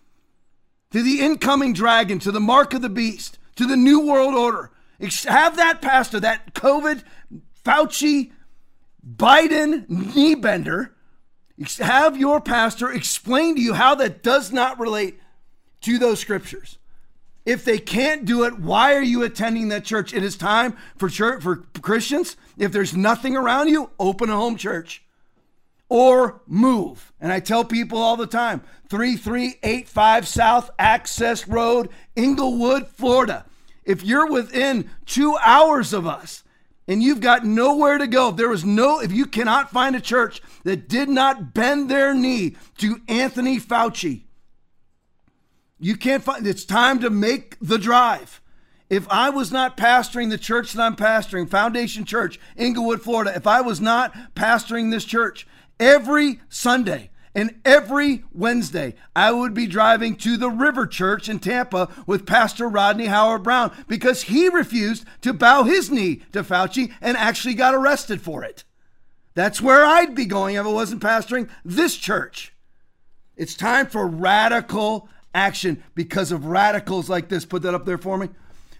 to 0.91 1.03
the 1.03 1.19
incoming 1.19 1.73
dragon, 1.73 2.19
to 2.19 2.31
the 2.31 2.39
mark 2.39 2.73
of 2.73 2.81
the 2.81 2.89
beast, 2.89 3.37
to 3.57 3.67
the 3.67 3.75
new 3.75 3.99
world 3.99 4.33
order. 4.33 4.71
Have 5.27 5.57
that 5.57 5.81
pastor, 5.81 6.21
that 6.21 6.53
COVID, 6.53 7.03
Fauci, 7.65 8.31
Biden 9.07 9.87
knee 9.89 10.35
bender, 10.35 10.95
have 11.79 12.17
your 12.17 12.41
pastor 12.41 12.91
explain 12.91 13.55
to 13.55 13.61
you 13.61 13.73
how 13.73 13.95
that 13.95 14.23
does 14.23 14.51
not 14.51 14.79
relate 14.79 15.19
to 15.81 15.97
those 15.97 16.19
scriptures. 16.19 16.77
If 17.45 17.65
they 17.65 17.77
can't 17.77 18.23
do 18.23 18.43
it, 18.43 18.59
why 18.59 18.95
are 18.95 19.01
you 19.01 19.23
attending 19.23 19.67
that 19.69 19.83
church? 19.83 20.13
It 20.13 20.23
is 20.23 20.37
time 20.37 20.77
for 20.97 21.09
church 21.09 21.43
for 21.43 21.57
Christians. 21.81 22.37
If 22.57 22.71
there's 22.71 22.95
nothing 22.95 23.35
around 23.35 23.67
you, 23.67 23.89
open 23.99 24.29
a 24.29 24.35
home 24.35 24.55
church 24.55 25.03
or 25.89 26.41
move. 26.47 27.11
And 27.19 27.31
I 27.31 27.39
tell 27.39 27.65
people 27.65 27.99
all 27.99 28.15
the 28.15 28.25
time 28.25 28.61
3385 28.89 30.27
South 30.27 30.71
Access 30.79 31.47
Road, 31.47 31.89
Englewood, 32.15 32.87
Florida. 32.87 33.45
If 33.83 34.03
you're 34.03 34.31
within 34.31 34.89
two 35.05 35.37
hours 35.43 35.91
of 35.91 36.07
us, 36.07 36.42
and 36.87 37.01
you've 37.01 37.21
got 37.21 37.45
nowhere 37.45 37.97
to 37.97 38.07
go, 38.07 38.29
if 38.29 38.35
there 38.35 38.49
was 38.49 38.65
no, 38.65 38.99
if 38.99 39.11
you 39.11 39.25
cannot 39.25 39.71
find 39.71 39.95
a 39.95 40.01
church 40.01 40.41
that 40.63 40.89
did 40.89 41.09
not 41.09 41.53
bend 41.53 41.89
their 41.89 42.13
knee 42.13 42.55
to 42.77 43.01
Anthony 43.07 43.59
Fauci, 43.59 44.23
you 45.79 45.95
can't 45.95 46.23
find, 46.23 46.45
it's 46.45 46.65
time 46.65 46.99
to 46.99 47.09
make 47.09 47.57
the 47.61 47.77
drive. 47.77 48.41
If 48.89 49.07
I 49.09 49.29
was 49.29 49.51
not 49.51 49.77
pastoring 49.77 50.29
the 50.29 50.37
church 50.37 50.73
that 50.73 50.81
I'm 50.81 50.95
pastoring, 50.95 51.49
Foundation 51.49 52.05
Church, 52.05 52.39
Englewood, 52.57 53.01
Florida, 53.01 53.33
if 53.35 53.47
I 53.47 53.61
was 53.61 53.81
not 53.81 54.13
pastoring 54.35 54.91
this 54.91 55.05
church 55.05 55.47
every 55.79 56.41
Sunday, 56.49 57.09
and 57.35 57.59
every 57.65 58.23
Wednesday, 58.31 58.93
I 59.15 59.31
would 59.31 59.53
be 59.53 59.65
driving 59.65 60.15
to 60.17 60.37
the 60.37 60.51
River 60.51 60.85
Church 60.85 61.27
in 61.27 61.39
Tampa 61.39 61.89
with 62.05 62.27
Pastor 62.27 62.67
Rodney 62.69 63.07
Howard-Browne 63.07 63.71
because 63.87 64.23
he 64.23 64.49
refused 64.49 65.05
to 65.21 65.33
bow 65.33 65.63
his 65.63 65.89
knee 65.89 66.21
to 66.31 66.43
Fauci 66.43 66.93
and 67.01 67.17
actually 67.17 67.55
got 67.55 67.73
arrested 67.73 68.21
for 68.21 68.43
it. 68.43 68.63
That's 69.33 69.61
where 69.61 69.83
I'd 69.83 70.13
be 70.13 70.25
going 70.25 70.57
if 70.57 70.65
I 70.65 70.69
wasn't 70.69 71.01
pastoring 71.01 71.49
this 71.65 71.97
church. 71.97 72.53
It's 73.35 73.55
time 73.55 73.87
for 73.87 74.05
radical 74.05 75.09
action 75.33 75.83
because 75.95 76.31
of 76.31 76.45
radicals 76.45 77.09
like 77.09 77.29
this. 77.29 77.45
Put 77.45 77.63
that 77.63 77.73
up 77.73 77.85
there 77.85 77.97
for 77.97 78.19
me. 78.19 78.29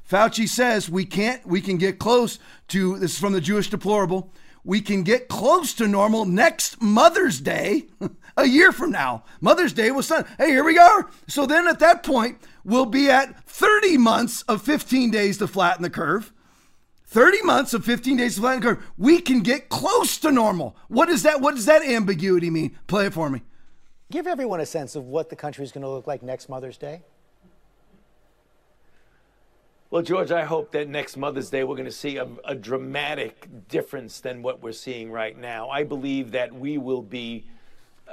Fauci 0.08 0.47
says 0.47 0.91
we 0.91 1.06
can't, 1.06 1.43
we 1.47 1.60
can 1.60 1.78
get 1.78 1.97
close 1.97 2.38
to 2.68 2.99
this 2.99 3.14
is 3.14 3.20
from 3.20 3.34
the 3.34 3.41
Jewish 3.41 3.72
deplorable 3.72 4.32
we 4.64 4.82
can 4.82 5.04
get 5.04 5.28
close 5.28 5.74
to 5.76 5.88
normal 5.88 6.26
next 6.26 6.82
Mother's 6.82 7.41
Day, 7.41 7.88
a 8.38 8.46
year 8.46 8.72
from 8.72 8.92
now. 8.92 9.24
Mother's 9.42 9.74
Day 9.74 9.92
was 9.92 10.08
Sunday. 10.08 10.30
Hey, 10.38 10.50
here 10.50 10.64
we 10.64 10.76
go. 10.76 11.06
So 11.28 11.46
then 11.46 11.68
at 11.68 11.80
that 11.80 12.04
point, 12.04 12.40
we'll 12.64 12.86
be 12.86 13.10
at 13.10 13.44
30 13.48 13.98
months 13.98 14.42
of 14.44 14.62
15 14.62 15.12
days 15.12 15.38
to 15.38 15.48
flatten 15.48 15.84
the 15.84 15.90
curve. 15.90 16.32
30 17.08 17.44
months 17.44 17.74
of 17.74 17.86
15 17.86 18.18
days 18.18 18.36
to 18.36 18.42
flatten 18.42 18.62
the 18.62 18.68
curve. 18.76 18.92
We 18.98 19.22
can 19.22 19.42
get 19.42 19.70
close 19.70 20.18
to 20.20 20.32
normal. 20.32 20.76
What 20.88 21.10
is 21.10 21.24
that? 21.24 21.42
What 21.42 21.56
does 21.56 21.66
that 21.66 21.84
ambiguity 21.84 22.50
mean? 22.50 22.78
Play 22.88 23.08
it 23.08 23.14
for 23.14 23.30
me. 23.30 23.42
Give 24.12 24.28
everyone 24.28 24.60
a 24.60 24.66
sense 24.66 24.96
of 24.96 25.06
what 25.06 25.30
the 25.30 25.36
country 25.36 25.64
is 25.64 25.72
going 25.72 25.84
to 25.84 25.90
look 25.90 26.08
like 26.08 26.24
next 26.24 26.50
Mother's 26.50 26.78
Day. 26.78 27.02
Well, 29.94 30.02
George, 30.02 30.32
I 30.32 30.44
hope 30.44 30.72
that 30.72 30.90
next 30.90 31.18
Mother's 31.18 31.52
Day 31.52 31.64
we're 31.64 31.76
going 31.76 31.86
to 31.86 31.92
see 31.92 32.18
a, 32.18 32.28
a, 32.46 32.56
dramatic 32.56 33.48
difference 33.68 34.22
than 34.22 34.42
what 34.42 34.64
we're 34.64 34.72
seeing 34.72 35.12
right 35.12 35.38
now. 35.38 35.70
I 35.70 35.84
believe 35.84 36.32
that 36.32 36.52
we 36.52 36.80
will 36.80 37.04
be 37.04 37.46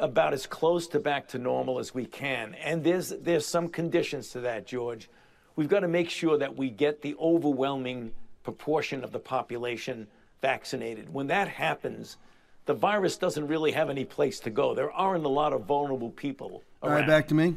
about 0.01 0.33
as 0.33 0.47
close 0.47 0.87
to 0.89 0.99
back 0.99 1.29
to 1.29 1.39
normal 1.39 1.79
as 1.79 1.95
we 1.95 2.07
can. 2.07 2.55
And 2.55 2.83
there's 2.83 3.11
there's 3.11 3.47
some 3.47 3.69
conditions 3.69 4.31
to 4.31 4.41
that, 4.41 4.67
George. 4.67 5.09
We've 5.57 5.69
got 5.69 5.81
to 5.81 5.89
make 5.89 6.11
sure 6.11 6.39
that 6.39 6.57
we 6.57 6.71
get 6.71 7.03
the 7.03 7.15
overwhelming 7.21 8.13
proportion 8.43 9.05
of 9.05 9.13
the 9.13 9.19
population 9.19 10.07
vaccinated. 10.41 11.13
When 11.13 11.27
that 11.27 11.49
happens, 11.49 12.17
the 12.67 12.75
virus 12.75 13.17
doesn't 13.17 13.47
really 13.47 13.73
have 13.73 13.91
any 13.91 14.05
place 14.05 14.41
to 14.41 14.51
go. 14.51 14.75
There 14.75 14.91
aren't 14.91 15.25
a 15.25 15.29
lot 15.29 15.53
of 15.53 15.65
vulnerable 15.65 16.11
people. 16.11 16.63
Around. 16.83 16.93
All 16.93 16.99
right, 16.99 17.07
back 17.07 17.29
to 17.29 17.35
me. 17.35 17.57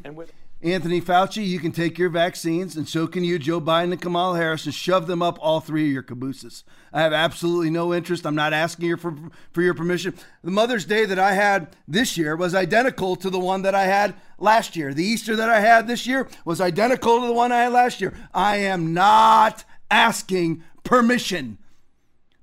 Anthony 0.64 1.02
Fauci, 1.02 1.46
you 1.46 1.60
can 1.60 1.74
take 1.74 2.00
your 2.00 2.08
vaccines, 2.08 2.78
and 2.78 2.88
so 2.88 3.06
can 3.06 3.26
you, 3.26 3.38
Joe 3.38 3.60
Biden 3.60 3.92
and 3.92 4.02
Kamala 4.02 4.38
Harris, 4.38 4.64
and 4.64 4.74
shove 4.74 5.08
them 5.08 5.22
up 5.22 5.38
all 5.42 5.60
three 5.60 5.88
of 5.88 5.92
your 5.92 6.04
cabooses. 6.04 6.64
I 6.94 7.02
have 7.02 7.12
absolutely 7.12 7.70
no 7.70 7.94
interest. 7.94 8.26
I'm 8.26 8.34
not 8.34 8.54
asking 8.54 8.86
you 8.88 8.96
for, 8.96 9.14
for 9.52 9.62
your 9.62 9.74
permission. 9.74 10.14
The 10.42 10.52
Mother's 10.52 10.86
Day 10.86 11.04
that 11.04 11.20
I 11.20 11.34
had 11.34 11.76
this 11.86 12.18
year 12.18 12.38
was 12.38 12.56
identical 12.56 13.18
to 13.18 13.30
the 13.30 13.40
one 13.40 13.64
that 13.64 13.76
I 13.76 13.84
had 13.84 14.16
last 14.40 14.78
year. 14.78 14.94
The 14.94 15.04
Easter 15.04 15.36
that 15.36 15.50
I 15.50 15.60
had 15.60 15.86
this 15.86 16.08
year 16.08 16.30
was 16.46 16.62
identical 16.62 17.20
to 17.20 17.28
the 17.28 17.34
one 17.34 17.52
I 17.52 17.64
had 17.64 17.74
last 17.74 18.00
year. 18.00 18.14
I 18.34 18.58
am 18.58 18.94
not 18.94 19.66
asking 19.92 20.64
permission. 20.86 21.58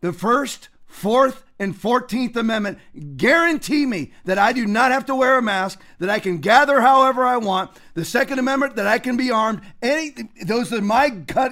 The 0.02 0.12
first, 0.12 0.68
fourth, 0.86 1.49
and 1.60 1.78
14th 1.78 2.34
Amendment 2.36 2.78
guarantee 3.16 3.84
me 3.84 4.12
that 4.24 4.38
I 4.38 4.52
do 4.52 4.66
not 4.66 4.90
have 4.90 5.04
to 5.06 5.14
wear 5.14 5.36
a 5.38 5.42
mask, 5.42 5.80
that 5.98 6.08
I 6.08 6.18
can 6.18 6.38
gather 6.38 6.80
however 6.80 7.24
I 7.24 7.36
want. 7.36 7.70
The 7.92 8.04
Second 8.04 8.38
Amendment, 8.38 8.76
that 8.76 8.86
I 8.86 8.98
can 8.98 9.18
be 9.18 9.30
armed. 9.30 9.60
Any, 9.82 10.14
those 10.44 10.72
are 10.72 10.80
my 10.80 11.10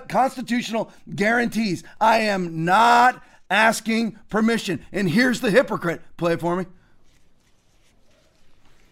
constitutional 0.08 0.90
guarantees. 1.14 1.84
I 2.00 2.20
am 2.20 2.64
not 2.64 3.22
asking 3.50 4.18
permission. 4.30 4.84
And 4.92 5.10
here's 5.10 5.42
the 5.42 5.50
hypocrite. 5.50 6.00
Play 6.16 6.32
it 6.32 6.40
for 6.40 6.56
me. 6.56 6.64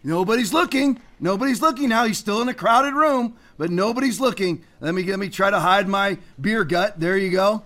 Nobody's 0.04 0.52
looking. 0.52 1.00
Nobody's 1.18 1.62
looking 1.62 1.88
now. 1.88 2.04
He's 2.04 2.18
still 2.18 2.42
in 2.42 2.48
a 2.50 2.54
crowded 2.54 2.92
room, 2.92 3.36
but 3.56 3.70
nobody's 3.70 4.20
looking. 4.20 4.62
Let 4.80 4.94
me 4.94 5.02
let 5.02 5.18
me 5.18 5.30
try 5.30 5.50
to 5.50 5.58
hide 5.58 5.88
my 5.88 6.18
beer 6.40 6.62
gut. 6.62 7.00
There 7.00 7.16
you 7.16 7.30
go. 7.30 7.64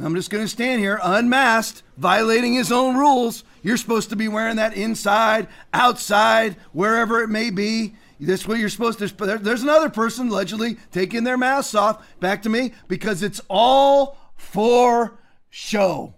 I'm 0.00 0.14
just 0.14 0.30
going 0.30 0.44
to 0.44 0.48
stand 0.48 0.80
here 0.80 1.00
unmasked, 1.02 1.82
violating 1.96 2.54
his 2.54 2.70
own 2.70 2.96
rules. 2.96 3.42
You're 3.62 3.76
supposed 3.76 4.10
to 4.10 4.16
be 4.16 4.28
wearing 4.28 4.56
that 4.56 4.74
inside, 4.74 5.48
outside, 5.74 6.56
wherever 6.72 7.20
it 7.22 7.28
may 7.28 7.50
be. 7.50 7.94
That's 8.20 8.46
what 8.46 8.58
you're 8.58 8.68
supposed 8.68 9.00
to. 9.00 9.38
There's 9.38 9.62
another 9.62 9.90
person 9.90 10.28
allegedly 10.28 10.76
taking 10.92 11.24
their 11.24 11.36
masks 11.36 11.74
off. 11.74 12.06
Back 12.20 12.42
to 12.42 12.48
me 12.48 12.72
because 12.86 13.22
it's 13.22 13.40
all 13.48 14.18
for 14.36 15.18
show. 15.50 16.14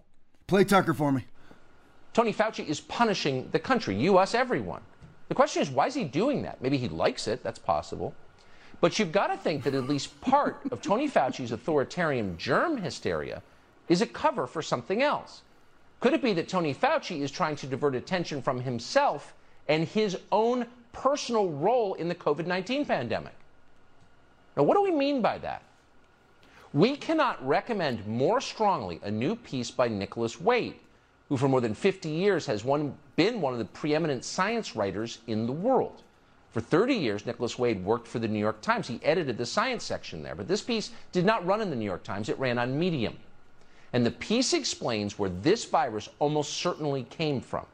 Play 0.46 0.64
Tucker 0.64 0.92
for 0.92 1.10
me. 1.10 1.24
Tony 2.12 2.34
Fauci 2.34 2.66
is 2.66 2.80
punishing 2.80 3.48
the 3.52 3.58
country, 3.58 3.96
us, 4.08 4.34
everyone. 4.34 4.82
The 5.28 5.34
question 5.34 5.62
is, 5.62 5.70
why 5.70 5.86
is 5.86 5.94
he 5.94 6.04
doing 6.04 6.42
that? 6.42 6.60
Maybe 6.60 6.76
he 6.76 6.88
likes 6.88 7.28
it. 7.28 7.42
That's 7.42 7.58
possible. 7.58 8.14
But 8.80 8.98
you've 8.98 9.12
got 9.12 9.28
to 9.28 9.36
think 9.36 9.62
that 9.64 9.74
at 9.74 9.88
least 9.88 10.20
part 10.20 10.60
of 10.70 10.82
Tony 10.82 11.08
Fauci's 11.08 11.52
authoritarian 11.52 12.36
germ 12.36 12.78
hysteria 12.78 13.42
is 13.90 14.00
a 14.00 14.06
cover 14.06 14.46
for 14.46 14.62
something 14.62 15.02
else. 15.02 15.42
Could 15.98 16.14
it 16.14 16.22
be 16.22 16.32
that 16.34 16.48
Tony 16.48 16.72
Fauci 16.72 17.20
is 17.20 17.30
trying 17.30 17.56
to 17.56 17.66
divert 17.66 17.94
attention 17.94 18.40
from 18.40 18.60
himself 18.60 19.34
and 19.68 19.86
his 19.86 20.16
own 20.32 20.64
personal 20.92 21.50
role 21.50 21.94
in 21.94 22.08
the 22.08 22.14
COVID 22.14 22.46
19 22.46 22.86
pandemic? 22.86 23.34
Now, 24.56 24.62
what 24.62 24.76
do 24.76 24.82
we 24.82 24.92
mean 24.92 25.20
by 25.20 25.38
that? 25.38 25.62
We 26.72 26.96
cannot 26.96 27.44
recommend 27.46 28.06
more 28.06 28.40
strongly 28.40 29.00
a 29.02 29.10
new 29.10 29.34
piece 29.34 29.72
by 29.72 29.88
Nicholas 29.88 30.40
Wade, 30.40 30.76
who 31.28 31.36
for 31.36 31.48
more 31.48 31.60
than 31.60 31.74
50 31.74 32.08
years 32.08 32.46
has 32.46 32.64
one, 32.64 32.94
been 33.16 33.40
one 33.40 33.52
of 33.52 33.58
the 33.58 33.64
preeminent 33.64 34.24
science 34.24 34.76
writers 34.76 35.18
in 35.26 35.46
the 35.46 35.52
world. 35.52 36.02
For 36.52 36.60
30 36.60 36.94
years, 36.94 37.26
Nicholas 37.26 37.58
Wade 37.58 37.84
worked 37.84 38.06
for 38.06 38.20
the 38.20 38.28
New 38.28 38.38
York 38.38 38.60
Times. 38.60 38.86
He 38.86 39.00
edited 39.02 39.36
the 39.36 39.46
science 39.46 39.82
section 39.82 40.22
there, 40.22 40.36
but 40.36 40.46
this 40.46 40.62
piece 40.62 40.92
did 41.10 41.24
not 41.24 41.44
run 41.44 41.60
in 41.60 41.70
the 41.70 41.76
New 41.76 41.84
York 41.84 42.04
Times, 42.04 42.28
it 42.28 42.38
ran 42.38 42.58
on 42.58 42.78
Medium. 42.78 43.16
And 43.92 44.06
the 44.06 44.10
piece 44.10 44.52
explains 44.52 45.18
where 45.18 45.30
this 45.30 45.64
virus 45.64 46.08
almost 46.18 46.54
certainly 46.54 47.04
came 47.04 47.40
from. 47.40 47.66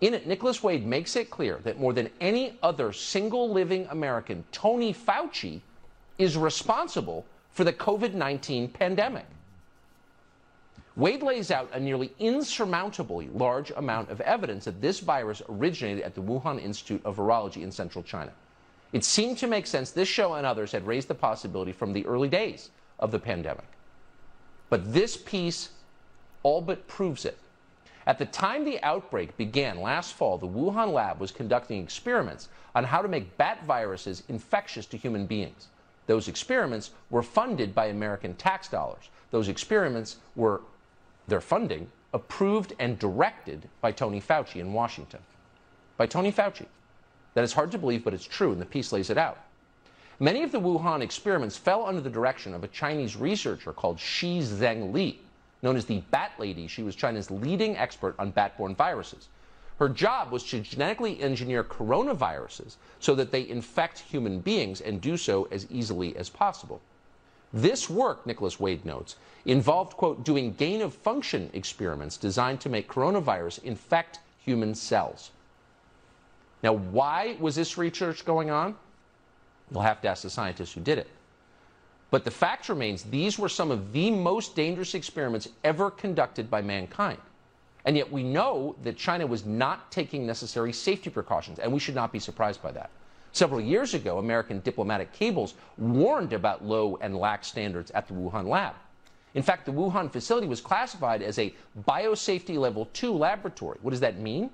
In 0.00 0.14
it, 0.14 0.26
Nicholas 0.26 0.62
Wade 0.62 0.86
makes 0.86 1.16
it 1.16 1.30
clear 1.30 1.60
that 1.64 1.78
more 1.78 1.92
than 1.92 2.08
any 2.20 2.58
other 2.62 2.92
single 2.92 3.50
living 3.50 3.86
American, 3.90 4.44
Tony 4.52 4.94
Fauci 4.94 5.60
is 6.18 6.36
responsible 6.36 7.26
for 7.52 7.64
the 7.64 7.72
COVID 7.72 8.14
19 8.14 8.68
pandemic. 8.68 9.26
Wade 10.96 11.22
lays 11.22 11.50
out 11.50 11.70
a 11.72 11.80
nearly 11.80 12.12
insurmountably 12.18 13.28
large 13.28 13.70
amount 13.72 14.10
of 14.10 14.20
evidence 14.22 14.64
that 14.64 14.80
this 14.80 15.00
virus 15.00 15.40
originated 15.48 16.02
at 16.02 16.14
the 16.14 16.22
Wuhan 16.22 16.62
Institute 16.62 17.00
of 17.04 17.16
Virology 17.16 17.62
in 17.62 17.70
central 17.70 18.02
China. 18.02 18.32
It 18.92 19.04
seemed 19.04 19.38
to 19.38 19.46
make 19.46 19.66
sense 19.66 19.90
this 19.90 20.08
show 20.08 20.34
and 20.34 20.44
others 20.44 20.72
had 20.72 20.86
raised 20.86 21.08
the 21.08 21.14
possibility 21.14 21.72
from 21.72 21.92
the 21.92 22.04
early 22.06 22.28
days 22.28 22.70
of 22.98 23.12
the 23.12 23.18
pandemic. 23.18 23.66
But 24.70 24.92
this 24.92 25.16
piece 25.16 25.70
all 26.42 26.62
but 26.62 26.86
proves 26.86 27.26
it. 27.26 27.36
At 28.06 28.18
the 28.18 28.24
time 28.24 28.64
the 28.64 28.82
outbreak 28.82 29.36
began 29.36 29.82
last 29.82 30.14
fall, 30.14 30.38
the 30.38 30.48
Wuhan 30.48 30.92
lab 30.92 31.20
was 31.20 31.30
conducting 31.30 31.82
experiments 31.82 32.48
on 32.74 32.84
how 32.84 33.02
to 33.02 33.08
make 33.08 33.36
bat 33.36 33.62
viruses 33.64 34.22
infectious 34.28 34.86
to 34.86 34.96
human 34.96 35.26
beings. 35.26 35.68
Those 36.06 36.28
experiments 36.28 36.92
were 37.10 37.22
funded 37.22 37.74
by 37.74 37.86
American 37.86 38.34
tax 38.34 38.68
dollars. 38.68 39.10
Those 39.30 39.48
experiments 39.48 40.16
were, 40.34 40.62
their 41.28 41.40
funding, 41.40 41.90
approved 42.12 42.72
and 42.78 42.98
directed 42.98 43.68
by 43.80 43.92
Tony 43.92 44.20
Fauci 44.20 44.56
in 44.56 44.72
Washington. 44.72 45.20
By 45.96 46.06
Tony 46.06 46.32
Fauci. 46.32 46.66
That 47.34 47.44
is 47.44 47.52
hard 47.52 47.70
to 47.72 47.78
believe, 47.78 48.02
but 48.02 48.14
it's 48.14 48.24
true, 48.24 48.50
and 48.50 48.60
the 48.60 48.66
piece 48.66 48.92
lays 48.92 49.10
it 49.10 49.18
out. 49.18 49.38
Many 50.22 50.42
of 50.42 50.52
the 50.52 50.60
Wuhan 50.60 51.00
experiments 51.00 51.56
fell 51.56 51.86
under 51.86 52.02
the 52.02 52.10
direction 52.10 52.52
of 52.52 52.62
a 52.62 52.68
Chinese 52.68 53.16
researcher 53.16 53.72
called 53.72 53.98
Shi 53.98 54.40
Zhengli, 54.40 55.16
known 55.62 55.76
as 55.76 55.86
the 55.86 56.02
Bat 56.10 56.32
Lady. 56.38 56.66
She 56.66 56.82
was 56.82 56.94
China's 56.94 57.30
leading 57.30 57.74
expert 57.78 58.14
on 58.18 58.30
bat-borne 58.30 58.74
viruses. 58.74 59.28
Her 59.78 59.88
job 59.88 60.30
was 60.30 60.44
to 60.50 60.60
genetically 60.60 61.22
engineer 61.22 61.64
coronaviruses 61.64 62.76
so 62.98 63.14
that 63.14 63.30
they 63.30 63.48
infect 63.48 64.00
human 64.00 64.40
beings 64.40 64.82
and 64.82 65.00
do 65.00 65.16
so 65.16 65.48
as 65.50 65.66
easily 65.70 66.14
as 66.18 66.28
possible. 66.28 66.82
This 67.50 67.88
work, 67.88 68.26
Nicholas 68.26 68.60
Wade 68.60 68.84
notes, 68.84 69.16
involved, 69.46 69.96
quote, 69.96 70.22
doing 70.22 70.52
gain 70.52 70.82
of 70.82 70.92
function 70.92 71.48
experiments 71.54 72.18
designed 72.18 72.60
to 72.60 72.68
make 72.68 72.92
coronavirus 72.92 73.64
infect 73.64 74.18
human 74.38 74.74
cells. 74.74 75.30
Now, 76.62 76.74
why 76.74 77.38
was 77.40 77.56
this 77.56 77.78
research 77.78 78.26
going 78.26 78.50
on? 78.50 78.76
You'll 79.70 79.82
have 79.82 80.00
to 80.02 80.08
ask 80.08 80.22
the 80.22 80.30
scientists 80.30 80.72
who 80.72 80.80
did 80.80 80.98
it. 80.98 81.08
But 82.10 82.24
the 82.24 82.30
fact 82.30 82.68
remains 82.68 83.04
these 83.04 83.38
were 83.38 83.48
some 83.48 83.70
of 83.70 83.92
the 83.92 84.10
most 84.10 84.56
dangerous 84.56 84.94
experiments 84.94 85.48
ever 85.62 85.90
conducted 85.90 86.50
by 86.50 86.60
mankind. 86.60 87.18
And 87.84 87.96
yet 87.96 88.10
we 88.10 88.22
know 88.22 88.76
that 88.82 88.96
China 88.96 89.26
was 89.26 89.46
not 89.46 89.90
taking 89.90 90.26
necessary 90.26 90.72
safety 90.72 91.08
precautions, 91.08 91.58
and 91.58 91.72
we 91.72 91.78
should 91.78 91.94
not 91.94 92.12
be 92.12 92.18
surprised 92.18 92.62
by 92.62 92.72
that. 92.72 92.90
Several 93.32 93.60
years 93.60 93.94
ago, 93.94 94.18
American 94.18 94.60
diplomatic 94.60 95.12
cables 95.12 95.54
warned 95.78 96.32
about 96.32 96.64
low 96.64 96.98
and 97.00 97.16
lax 97.16 97.46
standards 97.46 97.90
at 97.92 98.08
the 98.08 98.14
Wuhan 98.14 98.48
lab. 98.48 98.74
In 99.34 99.42
fact, 99.42 99.64
the 99.64 99.72
Wuhan 99.72 100.10
facility 100.10 100.48
was 100.48 100.60
classified 100.60 101.22
as 101.22 101.38
a 101.38 101.54
biosafety 101.86 102.58
level 102.58 102.88
2 102.92 103.12
laboratory. 103.12 103.78
What 103.82 103.92
does 103.92 104.00
that 104.00 104.18
mean? 104.18 104.50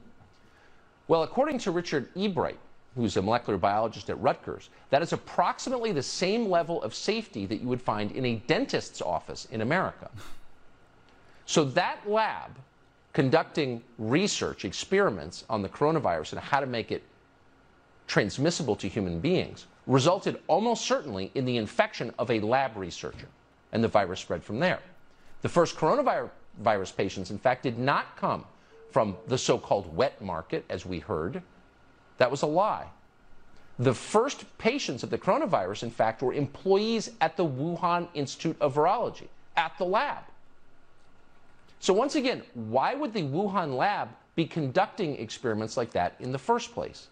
Well, 1.08 1.22
according 1.22 1.58
to 1.60 1.70
Richard 1.70 2.14
Ebright, 2.14 2.58
who's 2.96 3.16
a 3.16 3.22
molecular 3.22 3.58
biologist 3.58 4.10
at 4.10 4.20
Rutgers, 4.20 4.70
that 4.90 5.02
is 5.02 5.12
approximately 5.12 5.92
the 5.92 6.02
same 6.02 6.48
level 6.48 6.82
of 6.82 6.94
safety 6.94 7.46
that 7.46 7.60
you 7.60 7.68
would 7.68 7.82
find 7.82 8.10
in 8.12 8.24
a 8.24 8.36
dentist's 8.46 9.02
office 9.02 9.46
in 9.52 9.60
America. 9.60 10.10
So 11.44 11.64
that 11.64 12.08
lab 12.08 12.56
conducting 13.12 13.82
research, 13.98 14.64
experiments 14.64 15.44
on 15.48 15.62
the 15.62 15.68
coronavirus 15.68 16.32
and 16.32 16.40
how 16.40 16.60
to 16.60 16.66
make 16.66 16.90
it 16.90 17.02
transmissible 18.06 18.76
to 18.76 18.88
human 18.88 19.20
beings 19.20 19.66
resulted 19.86 20.40
almost 20.48 20.84
certainly 20.84 21.30
in 21.34 21.44
the 21.44 21.56
infection 21.56 22.12
of 22.18 22.30
a 22.30 22.40
lab 22.40 22.76
researcher, 22.76 23.28
and 23.72 23.82
the 23.82 23.88
virus 23.88 24.20
spread 24.20 24.42
from 24.42 24.58
there. 24.58 24.80
The 25.42 25.48
first 25.48 25.76
coronavirus 25.76 26.96
patients, 26.96 27.30
in 27.30 27.38
fact, 27.38 27.62
did 27.62 27.78
not 27.78 28.16
come 28.16 28.44
from 28.90 29.16
the 29.28 29.38
so 29.38 29.58
called 29.58 29.94
wet 29.94 30.20
market, 30.20 30.64
as 30.68 30.84
we 30.84 30.98
heard, 30.98 31.42
that 32.18 32.30
was 32.30 32.42
a 32.42 32.46
lie. 32.46 32.86
The 33.78 33.94
first 33.94 34.46
patients 34.56 35.02
of 35.02 35.10
the 35.10 35.18
coronavirus, 35.18 35.82
in 35.82 35.90
fact, 35.90 36.22
were 36.22 36.32
employees 36.32 37.10
at 37.20 37.36
the 37.36 37.44
Wuhan 37.44 38.08
Institute 38.14 38.56
of 38.60 38.74
Virology, 38.74 39.28
at 39.56 39.76
the 39.76 39.84
lab. 39.84 40.24
So, 41.78 41.92
once 41.92 42.14
again, 42.14 42.42
why 42.54 42.94
would 42.94 43.12
the 43.12 43.22
Wuhan 43.22 43.76
lab 43.76 44.08
be 44.34 44.46
conducting 44.46 45.16
experiments 45.16 45.76
like 45.76 45.90
that 45.92 46.14
in 46.20 46.32
the 46.32 46.38
first 46.38 46.72
place? 46.72 47.08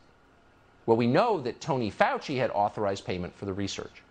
Well, 0.86 0.96
we 0.96 1.06
know 1.06 1.40
that 1.40 1.60
Tony 1.60 1.90
Fauci 1.90 2.38
had 2.38 2.50
authorized 2.50 3.04
payment 3.04 3.34
for 3.34 3.44
the 3.44 3.52
research. 3.52 4.02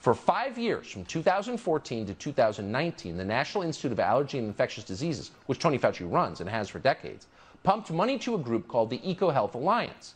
For 0.00 0.14
five 0.14 0.58
years, 0.58 0.90
from 0.90 1.04
2014 1.04 2.06
to 2.06 2.14
2019, 2.14 3.16
the 3.16 3.24
National 3.24 3.62
Institute 3.62 3.92
of 3.92 4.00
Allergy 4.00 4.38
and 4.38 4.46
Infectious 4.46 4.82
Diseases, 4.82 5.30
which 5.46 5.58
Tony 5.58 5.78
Fauci 5.78 6.10
runs 6.10 6.40
and 6.40 6.48
has 6.48 6.68
for 6.68 6.78
decades, 6.78 7.26
pumped 7.62 7.90
money 7.90 8.18
to 8.20 8.34
a 8.34 8.38
group 8.38 8.66
called 8.66 8.90
the 8.90 8.98
EcoHealth 8.98 9.54
Alliance. 9.54 10.14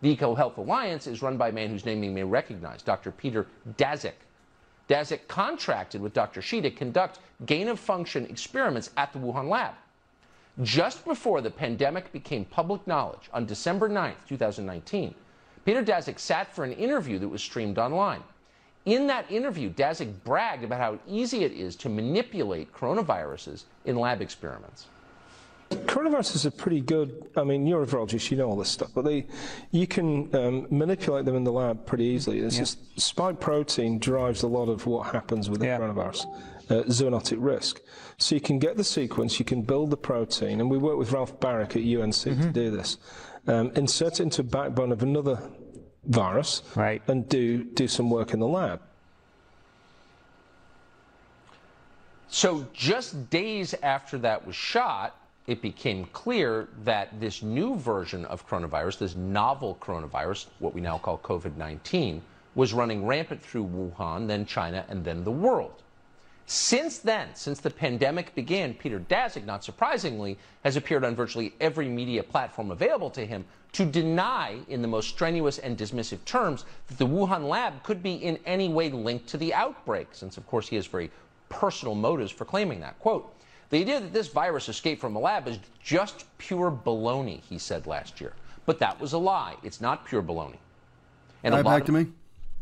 The 0.00 0.14
EcoHealth 0.14 0.56
Alliance 0.58 1.08
is 1.08 1.22
run 1.22 1.36
by 1.36 1.48
a 1.48 1.52
man 1.52 1.70
whose 1.70 1.84
name 1.84 2.04
you 2.04 2.10
may 2.10 2.22
recognize, 2.22 2.82
Dr. 2.82 3.10
Peter 3.10 3.46
Daszak. 3.76 4.12
Daszak 4.88 5.26
contracted 5.26 6.00
with 6.00 6.14
Dr. 6.14 6.40
Shi 6.40 6.60
to 6.60 6.70
conduct 6.70 7.18
gain 7.46 7.68
of 7.68 7.80
function 7.80 8.24
experiments 8.26 8.90
at 8.96 9.12
the 9.12 9.18
Wuhan 9.18 9.48
lab. 9.48 9.74
Just 10.62 11.04
before 11.04 11.40
the 11.40 11.50
pandemic 11.50 12.12
became 12.12 12.44
public 12.44 12.86
knowledge 12.86 13.28
on 13.32 13.44
December 13.44 13.88
9, 13.88 14.14
2019, 14.28 15.14
Peter 15.64 15.82
Daszak 15.82 16.18
sat 16.18 16.54
for 16.54 16.64
an 16.64 16.72
interview 16.72 17.18
that 17.18 17.28
was 17.28 17.42
streamed 17.42 17.78
online. 17.78 18.22
In 18.86 19.06
that 19.08 19.30
interview, 19.30 19.70
Daszak 19.70 20.12
bragged 20.24 20.64
about 20.64 20.80
how 20.80 20.98
easy 21.06 21.44
it 21.44 21.52
is 21.52 21.76
to 21.76 21.88
manipulate 21.88 22.72
coronaviruses 22.72 23.64
in 23.84 23.96
lab 23.96 24.22
experiments. 24.22 24.86
Coronaviruses 25.70 26.46
are 26.46 26.50
pretty 26.50 26.80
good. 26.80 27.30
I 27.36 27.44
mean, 27.44 27.66
you're 27.66 27.82
a 27.82 27.86
virologist, 27.86 28.30
you 28.30 28.36
know 28.36 28.48
all 28.48 28.56
this 28.56 28.70
stuff, 28.70 28.90
but 28.94 29.04
they, 29.04 29.26
you 29.70 29.86
can 29.86 30.34
um, 30.34 30.66
manipulate 30.70 31.24
them 31.24 31.36
in 31.36 31.44
the 31.44 31.52
lab 31.52 31.86
pretty 31.86 32.04
easily. 32.04 32.40
It's 32.40 32.56
just 32.56 33.00
spike 33.00 33.40
protein 33.40 33.98
drives 33.98 34.42
a 34.42 34.46
lot 34.46 34.68
of 34.68 34.86
what 34.86 35.12
happens 35.12 35.50
with 35.50 35.60
the 35.60 35.66
coronavirus, 35.66 36.26
uh, 36.70 36.82
zoonotic 36.84 37.36
risk. 37.38 37.80
So 38.16 38.34
you 38.34 38.40
can 38.40 38.58
get 38.58 38.76
the 38.76 38.84
sequence, 38.84 39.38
you 39.38 39.44
can 39.44 39.62
build 39.62 39.90
the 39.90 39.96
protein, 39.96 40.60
and 40.60 40.70
we 40.70 40.78
work 40.78 40.96
with 40.96 41.12
Ralph 41.12 41.38
Baric 41.40 41.76
at 41.76 42.02
UNC 42.02 42.40
to 42.40 42.50
do 42.50 42.70
this. 42.70 42.98
Um, 43.46 43.72
insert 43.74 44.20
it 44.20 44.24
into 44.24 44.42
a 44.42 44.44
backbone 44.44 44.92
of 44.92 45.02
another 45.02 45.40
virus, 46.04 46.62
right. 46.74 47.02
and 47.06 47.28
do 47.28 47.64
do 47.64 47.88
some 47.88 48.10
work 48.10 48.34
in 48.34 48.40
the 48.40 48.46
lab. 48.46 48.80
So, 52.28 52.66
just 52.74 53.30
days 53.30 53.74
after 53.82 54.18
that 54.18 54.46
was 54.46 54.54
shot, 54.54 55.17
it 55.48 55.62
became 55.62 56.04
clear 56.12 56.68
that 56.84 57.18
this 57.18 57.42
new 57.42 57.74
version 57.74 58.26
of 58.26 58.46
coronavirus, 58.46 58.98
this 58.98 59.16
novel 59.16 59.78
coronavirus, 59.80 60.46
what 60.58 60.74
we 60.74 60.80
now 60.82 60.98
call 60.98 61.18
COVID 61.18 61.56
19, 61.56 62.22
was 62.54 62.74
running 62.74 63.06
rampant 63.06 63.42
through 63.42 63.64
Wuhan, 63.64 64.28
then 64.28 64.44
China, 64.44 64.84
and 64.90 65.02
then 65.02 65.24
the 65.24 65.32
world. 65.32 65.82
Since 66.44 66.98
then, 66.98 67.28
since 67.34 67.60
the 67.60 67.70
pandemic 67.70 68.34
began, 68.34 68.74
Peter 68.74 69.00
Daszak, 69.00 69.46
not 69.46 69.64
surprisingly, 69.64 70.38
has 70.64 70.76
appeared 70.76 71.04
on 71.04 71.14
virtually 71.14 71.54
every 71.60 71.88
media 71.88 72.22
platform 72.22 72.70
available 72.70 73.10
to 73.10 73.24
him 73.24 73.44
to 73.72 73.86
deny, 73.86 74.58
in 74.68 74.82
the 74.82 74.88
most 74.88 75.08
strenuous 75.08 75.58
and 75.58 75.78
dismissive 75.78 76.22
terms, 76.26 76.66
that 76.88 76.98
the 76.98 77.06
Wuhan 77.06 77.48
lab 77.48 77.82
could 77.82 78.02
be 78.02 78.14
in 78.14 78.38
any 78.44 78.68
way 78.68 78.90
linked 78.90 79.28
to 79.28 79.38
the 79.38 79.54
outbreak, 79.54 80.08
since, 80.12 80.36
of 80.36 80.46
course, 80.46 80.68
he 80.68 80.76
has 80.76 80.86
very 80.86 81.10
personal 81.48 81.94
motives 81.94 82.32
for 82.32 82.44
claiming 82.44 82.80
that. 82.80 82.98
Quote, 82.98 83.34
the 83.70 83.78
idea 83.78 84.00
that 84.00 84.12
this 84.12 84.28
virus 84.28 84.68
escaped 84.68 85.00
from 85.00 85.16
a 85.16 85.18
lab 85.18 85.46
is 85.48 85.58
just 85.82 86.24
pure 86.38 86.70
baloney, 86.70 87.40
he 87.42 87.58
said 87.58 87.86
last 87.86 88.20
year. 88.20 88.32
But 88.66 88.78
that 88.80 89.00
was 89.00 89.12
a 89.12 89.18
lie. 89.18 89.56
It's 89.62 89.80
not 89.80 90.06
pure 90.06 90.22
baloney. 90.22 90.58
And 91.42 91.54
right 91.54 91.64
back 91.64 91.84
to 91.86 91.92
me. 91.92 92.08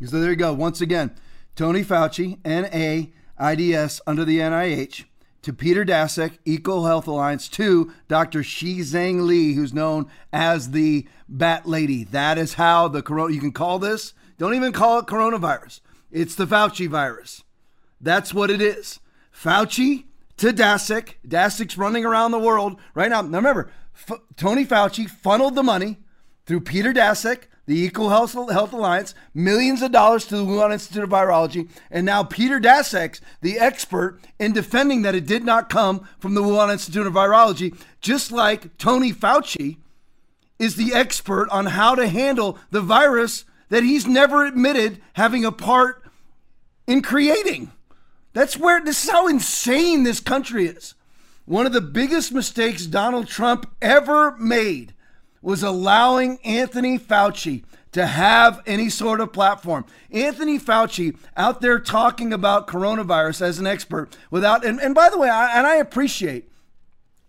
So 0.05 0.19
there 0.19 0.29
you 0.29 0.35
go. 0.35 0.53
Once 0.53 0.81
again, 0.81 1.15
Tony 1.55 1.83
Fauci, 1.83 2.37
NAIDS 2.43 4.01
under 4.05 4.23
the 4.23 4.39
NIH, 4.39 5.05
to 5.41 5.53
Peter 5.53 5.85
Daszak, 5.85 6.37
Eco 6.45 6.83
Health 6.83 7.07
Alliance, 7.07 7.47
to 7.49 7.93
Dr. 8.07 8.43
Shi 8.43 8.79
Zhang 8.79 9.25
Li, 9.25 9.53
who's 9.53 9.73
known 9.73 10.09
as 10.33 10.71
the 10.71 11.07
Bat 11.29 11.67
Lady. 11.67 12.03
That 12.03 12.37
is 12.37 12.55
how 12.55 12.87
the 12.89 13.01
corona, 13.01 13.33
you 13.33 13.39
can 13.39 13.53
call 13.53 13.79
this, 13.79 14.13
don't 14.37 14.53
even 14.55 14.73
call 14.73 14.99
it 14.99 15.05
coronavirus. 15.07 15.79
It's 16.11 16.35
the 16.35 16.45
Fauci 16.45 16.87
virus. 16.87 17.43
That's 17.99 18.33
what 18.33 18.49
it 18.49 18.61
is. 18.61 18.99
Fauci 19.33 20.05
to 20.37 20.53
Daszak. 20.53 21.15
Daszak's 21.27 21.77
running 21.77 22.05
around 22.05 22.31
the 22.31 22.39
world 22.39 22.79
right 22.93 23.09
now. 23.09 23.21
Now 23.21 23.37
remember, 23.37 23.71
F- 23.95 24.19
Tony 24.35 24.65
Fauci 24.65 25.09
funneled 25.09 25.55
the 25.55 25.63
money 25.63 25.97
through 26.45 26.61
Peter 26.61 26.93
Daszak, 26.93 27.43
the 27.65 27.89
EcoHealth, 27.89 28.51
Health 28.51 28.71
Alliance, 28.71 29.13
millions 29.33 29.81
of 29.81 29.91
dollars 29.91 30.25
to 30.25 30.37
the 30.37 30.45
Wuhan 30.45 30.71
Institute 30.71 31.03
of 31.03 31.09
Virology, 31.09 31.69
and 31.91 32.05
now 32.05 32.23
Peter 32.23 32.59
Daszak's 32.59 33.19
the 33.41 33.59
expert 33.59 34.19
in 34.39 34.53
defending 34.53 35.01
that 35.01 35.15
it 35.15 35.25
did 35.25 35.43
not 35.43 35.69
come 35.69 36.07
from 36.19 36.33
the 36.33 36.41
Wuhan 36.41 36.71
Institute 36.71 37.05
of 37.05 37.13
Virology, 37.13 37.77
just 37.99 38.31
like 38.31 38.77
Tony 38.77 39.11
Fauci 39.11 39.77
is 40.59 40.75
the 40.75 40.93
expert 40.93 41.49
on 41.49 41.67
how 41.67 41.93
to 41.93 42.07
handle 42.07 42.57
the 42.71 42.81
virus 42.81 43.43
that 43.69 43.83
he's 43.83 44.07
never 44.07 44.45
admitted 44.45 45.01
having 45.13 45.43
a 45.43 45.51
part 45.51 46.03
in 46.87 47.01
creating. 47.01 47.71
That's 48.37 48.55
where 48.55 48.79
this 48.79 49.03
is 49.03 49.09
how 49.09 49.27
insane 49.27 50.03
this 50.03 50.19
country 50.19 50.67
is. 50.67 50.93
One 51.45 51.65
of 51.65 51.73
the 51.73 51.81
biggest 51.81 52.31
mistakes 52.31 52.85
Donald 52.85 53.27
Trump 53.27 53.67
ever 53.81 54.37
made 54.37 54.93
was 55.41 55.63
allowing 55.63 56.37
Anthony 56.43 56.99
Fauci 56.99 57.63
to 57.93 58.05
have 58.05 58.61
any 58.67 58.91
sort 58.91 59.21
of 59.21 59.33
platform. 59.33 59.85
Anthony 60.11 60.59
Fauci 60.59 61.17
out 61.35 61.61
there 61.61 61.79
talking 61.79 62.31
about 62.31 62.67
coronavirus 62.67 63.41
as 63.41 63.57
an 63.57 63.65
expert 63.65 64.15
without, 64.29 64.63
and, 64.63 64.79
and 64.79 64.93
by 64.93 65.09
the 65.09 65.17
way, 65.17 65.29
I, 65.29 65.57
and 65.57 65.65
I 65.65 65.77
appreciate 65.77 66.47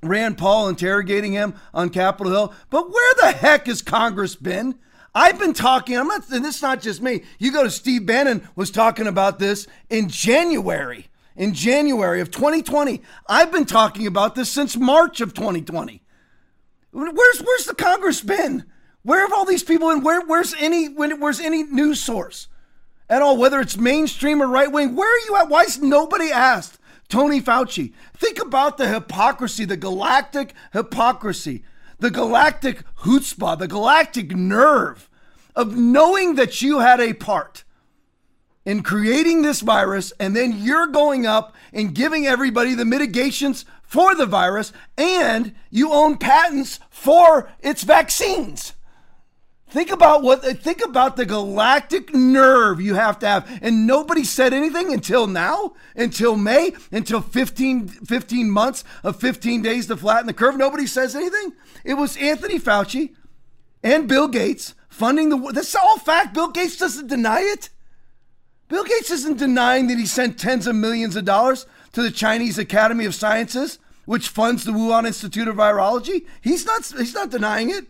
Rand 0.02 0.36
Paul 0.36 0.68
interrogating 0.68 1.32
him 1.32 1.54
on 1.72 1.88
Capitol 1.88 2.32
Hill, 2.32 2.54
but 2.68 2.90
where 2.90 3.14
the 3.22 3.32
heck 3.32 3.66
has 3.66 3.80
Congress 3.80 4.36
been? 4.36 4.78
I've 5.18 5.36
been 5.36 5.52
talking, 5.52 5.98
I'm 5.98 6.06
not, 6.06 6.30
and 6.30 6.44
this 6.44 6.56
is 6.56 6.62
not 6.62 6.80
just 6.80 7.02
me. 7.02 7.24
You 7.40 7.50
go 7.50 7.64
to 7.64 7.70
Steve 7.72 8.06
Bannon 8.06 8.48
was 8.54 8.70
talking 8.70 9.08
about 9.08 9.40
this 9.40 9.66
in 9.90 10.08
January, 10.08 11.08
in 11.34 11.54
January 11.54 12.20
of 12.20 12.30
2020. 12.30 13.02
I've 13.28 13.50
been 13.50 13.64
talking 13.64 14.06
about 14.06 14.36
this 14.36 14.48
since 14.48 14.76
March 14.76 15.20
of 15.20 15.34
2020. 15.34 16.04
Where's 16.92 17.40
where's 17.40 17.64
the 17.66 17.74
Congress 17.74 18.20
been? 18.20 18.64
Where 19.02 19.22
have 19.22 19.32
all 19.32 19.44
these 19.44 19.64
people 19.64 19.88
been? 19.88 20.04
Where 20.04 20.24
where's 20.24 20.54
any 20.54 20.86
where's 20.86 21.40
any 21.40 21.64
news 21.64 22.00
source 22.00 22.46
at 23.10 23.20
all? 23.20 23.36
Whether 23.36 23.60
it's 23.60 23.76
mainstream 23.76 24.40
or 24.40 24.46
right 24.46 24.70
wing, 24.70 24.94
where 24.94 25.12
are 25.12 25.26
you 25.26 25.34
at? 25.34 25.48
Why 25.48 25.64
is 25.64 25.82
nobody 25.82 26.30
asked 26.30 26.78
Tony 27.08 27.42
Fauci? 27.42 27.92
Think 28.16 28.40
about 28.40 28.78
the 28.78 28.86
hypocrisy, 28.86 29.64
the 29.64 29.76
galactic 29.76 30.54
hypocrisy 30.72 31.64
the 31.98 32.10
galactic 32.10 32.82
chutzpah, 33.00 33.58
the 33.58 33.68
galactic 33.68 34.34
nerve 34.34 35.07
of 35.58 35.76
knowing 35.76 36.36
that 36.36 36.62
you 36.62 36.78
had 36.78 37.00
a 37.00 37.12
part 37.12 37.64
in 38.64 38.80
creating 38.82 39.42
this 39.42 39.60
virus, 39.60 40.12
and 40.20 40.36
then 40.36 40.52
you're 40.56 40.86
going 40.86 41.26
up 41.26 41.54
and 41.72 41.96
giving 41.96 42.26
everybody 42.26 42.74
the 42.74 42.84
mitigations 42.84 43.64
for 43.82 44.14
the 44.14 44.24
virus, 44.24 44.72
and 44.96 45.52
you 45.68 45.92
own 45.92 46.16
patents 46.16 46.78
for 46.90 47.50
its 47.58 47.82
vaccines. 47.82 48.74
Think 49.68 49.90
about 49.90 50.22
what 50.22 50.42
think 50.62 50.82
about 50.82 51.16
the 51.16 51.26
galactic 51.26 52.14
nerve 52.14 52.80
you 52.80 52.94
have 52.94 53.18
to 53.18 53.26
have. 53.26 53.58
And 53.60 53.86
nobody 53.86 54.24
said 54.24 54.54
anything 54.54 54.92
until 54.94 55.26
now, 55.26 55.74
until 55.96 56.36
May, 56.36 56.72
until 56.92 57.20
15, 57.20 57.88
15 57.88 58.50
months 58.50 58.84
of 59.02 59.20
15 59.20 59.60
days 59.60 59.88
to 59.88 59.96
flatten 59.96 60.26
the 60.26 60.32
curve. 60.32 60.56
Nobody 60.56 60.86
says 60.86 61.16
anything. 61.16 61.52
It 61.84 61.94
was 61.94 62.16
Anthony 62.16 62.60
Fauci 62.60 63.14
and 63.82 64.08
Bill 64.08 64.28
Gates 64.28 64.74
funding 64.98 65.28
the 65.28 65.52
That's 65.52 65.74
all 65.74 65.98
fact. 65.98 66.34
Bill 66.34 66.48
Gates 66.48 66.76
doesn't 66.76 67.06
deny 67.06 67.40
it. 67.40 67.70
Bill 68.68 68.84
Gates 68.84 69.10
isn't 69.10 69.38
denying 69.38 69.86
that 69.86 69.98
he 69.98 70.06
sent 70.06 70.38
tens 70.38 70.66
of 70.66 70.74
millions 70.74 71.16
of 71.16 71.24
dollars 71.24 71.66
to 71.92 72.02
the 72.02 72.10
Chinese 72.10 72.58
Academy 72.58 73.06
of 73.06 73.14
Sciences, 73.14 73.78
which 74.04 74.28
funds 74.28 74.64
the 74.64 74.72
Wuhan 74.72 75.06
Institute 75.06 75.48
of 75.48 75.56
Virology. 75.56 76.26
He's 76.42 76.66
not 76.66 76.84
he's 76.84 77.14
not 77.14 77.30
denying 77.30 77.70
it. 77.70 77.86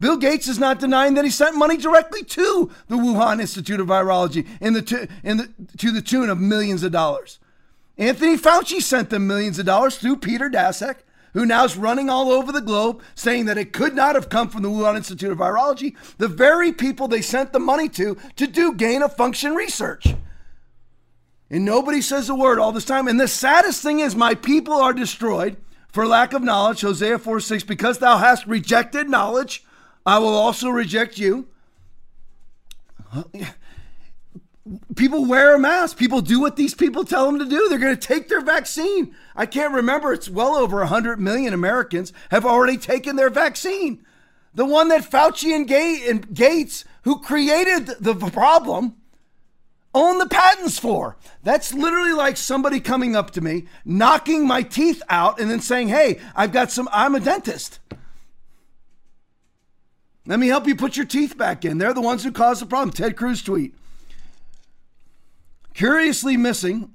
Bill 0.00 0.16
Gates 0.16 0.48
is 0.48 0.58
not 0.58 0.80
denying 0.80 1.14
that 1.14 1.24
he 1.24 1.30
sent 1.30 1.56
money 1.56 1.76
directly 1.76 2.24
to 2.24 2.72
the 2.88 2.96
Wuhan 2.96 3.40
Institute 3.40 3.78
of 3.78 3.86
Virology 3.86 4.48
in 4.60 4.72
the, 4.72 4.82
to, 4.82 5.06
in 5.22 5.36
the, 5.36 5.48
to 5.78 5.92
the 5.92 6.02
tune 6.02 6.28
of 6.28 6.40
millions 6.40 6.82
of 6.82 6.90
dollars. 6.90 7.38
Anthony 7.96 8.36
Fauci 8.36 8.82
sent 8.82 9.10
them 9.10 9.28
millions 9.28 9.60
of 9.60 9.66
dollars 9.66 9.98
through 9.98 10.16
Peter 10.16 10.50
Daszak, 10.50 10.96
who 11.32 11.46
now 11.46 11.64
is 11.64 11.76
running 11.76 12.10
all 12.10 12.30
over 12.30 12.52
the 12.52 12.60
globe 12.60 13.02
saying 13.14 13.46
that 13.46 13.58
it 13.58 13.72
could 13.72 13.94
not 13.94 14.14
have 14.14 14.28
come 14.28 14.48
from 14.48 14.62
the 14.62 14.68
Wuhan 14.68 14.96
Institute 14.96 15.32
of 15.32 15.38
Virology, 15.38 15.96
the 16.18 16.28
very 16.28 16.72
people 16.72 17.08
they 17.08 17.22
sent 17.22 17.52
the 17.52 17.60
money 17.60 17.88
to 17.90 18.16
to 18.36 18.46
do 18.46 18.74
gain 18.74 19.02
of 19.02 19.16
function 19.16 19.54
research. 19.54 20.14
And 21.50 21.64
nobody 21.64 22.00
says 22.00 22.28
a 22.28 22.34
word 22.34 22.58
all 22.58 22.72
this 22.72 22.84
time. 22.84 23.08
And 23.08 23.20
the 23.20 23.28
saddest 23.28 23.82
thing 23.82 24.00
is, 24.00 24.16
my 24.16 24.34
people 24.34 24.74
are 24.74 24.94
destroyed 24.94 25.56
for 25.88 26.06
lack 26.06 26.32
of 26.32 26.42
knowledge. 26.42 26.80
Hosea 26.80 27.18
4 27.18 27.40
6, 27.40 27.64
because 27.64 27.98
thou 27.98 28.16
hast 28.16 28.46
rejected 28.46 29.10
knowledge 29.10 29.64
I 30.04 30.18
will 30.18 30.34
also 30.34 30.68
reject 30.68 31.18
you. 31.18 31.48
People 34.94 35.24
wear 35.24 35.54
a 35.54 35.58
mask. 35.58 35.96
People 35.96 36.20
do 36.20 36.40
what 36.40 36.56
these 36.56 36.74
people 36.74 37.04
tell 37.04 37.26
them 37.26 37.38
to 37.40 37.44
do. 37.44 37.68
They're 37.68 37.78
going 37.78 37.96
to 37.96 38.08
take 38.08 38.28
their 38.28 38.40
vaccine. 38.40 39.14
I 39.34 39.44
can't 39.44 39.74
remember. 39.74 40.12
It's 40.12 40.28
well 40.28 40.54
over 40.54 40.78
100 40.78 41.18
million 41.20 41.52
Americans 41.52 42.12
have 42.30 42.46
already 42.46 42.76
taken 42.76 43.16
their 43.16 43.30
vaccine. 43.30 44.04
The 44.54 44.64
one 44.64 44.88
that 44.88 45.02
Fauci 45.02 45.52
and 45.52 46.34
Gates, 46.34 46.84
who 47.02 47.18
created 47.18 47.86
the 47.98 48.14
problem, 48.14 48.96
own 49.94 50.18
the 50.18 50.28
patents 50.28 50.78
for. 50.78 51.16
That's 51.42 51.74
literally 51.74 52.12
like 52.12 52.36
somebody 52.36 52.78
coming 52.78 53.16
up 53.16 53.32
to 53.32 53.40
me, 53.40 53.64
knocking 53.84 54.46
my 54.46 54.62
teeth 54.62 55.02
out, 55.08 55.40
and 55.40 55.50
then 55.50 55.60
saying, 55.60 55.88
Hey, 55.88 56.20
I've 56.36 56.52
got 56.52 56.70
some, 56.70 56.88
I'm 56.92 57.14
a 57.14 57.20
dentist. 57.20 57.80
Let 60.24 60.38
me 60.38 60.46
help 60.46 60.68
you 60.68 60.76
put 60.76 60.96
your 60.96 61.06
teeth 61.06 61.36
back 61.36 61.64
in. 61.64 61.78
They're 61.78 61.94
the 61.94 62.00
ones 62.00 62.22
who 62.22 62.30
caused 62.30 62.62
the 62.62 62.66
problem. 62.66 62.92
Ted 62.92 63.16
Cruz 63.16 63.42
tweet. 63.42 63.74
Curiously 65.74 66.36
missing. 66.36 66.92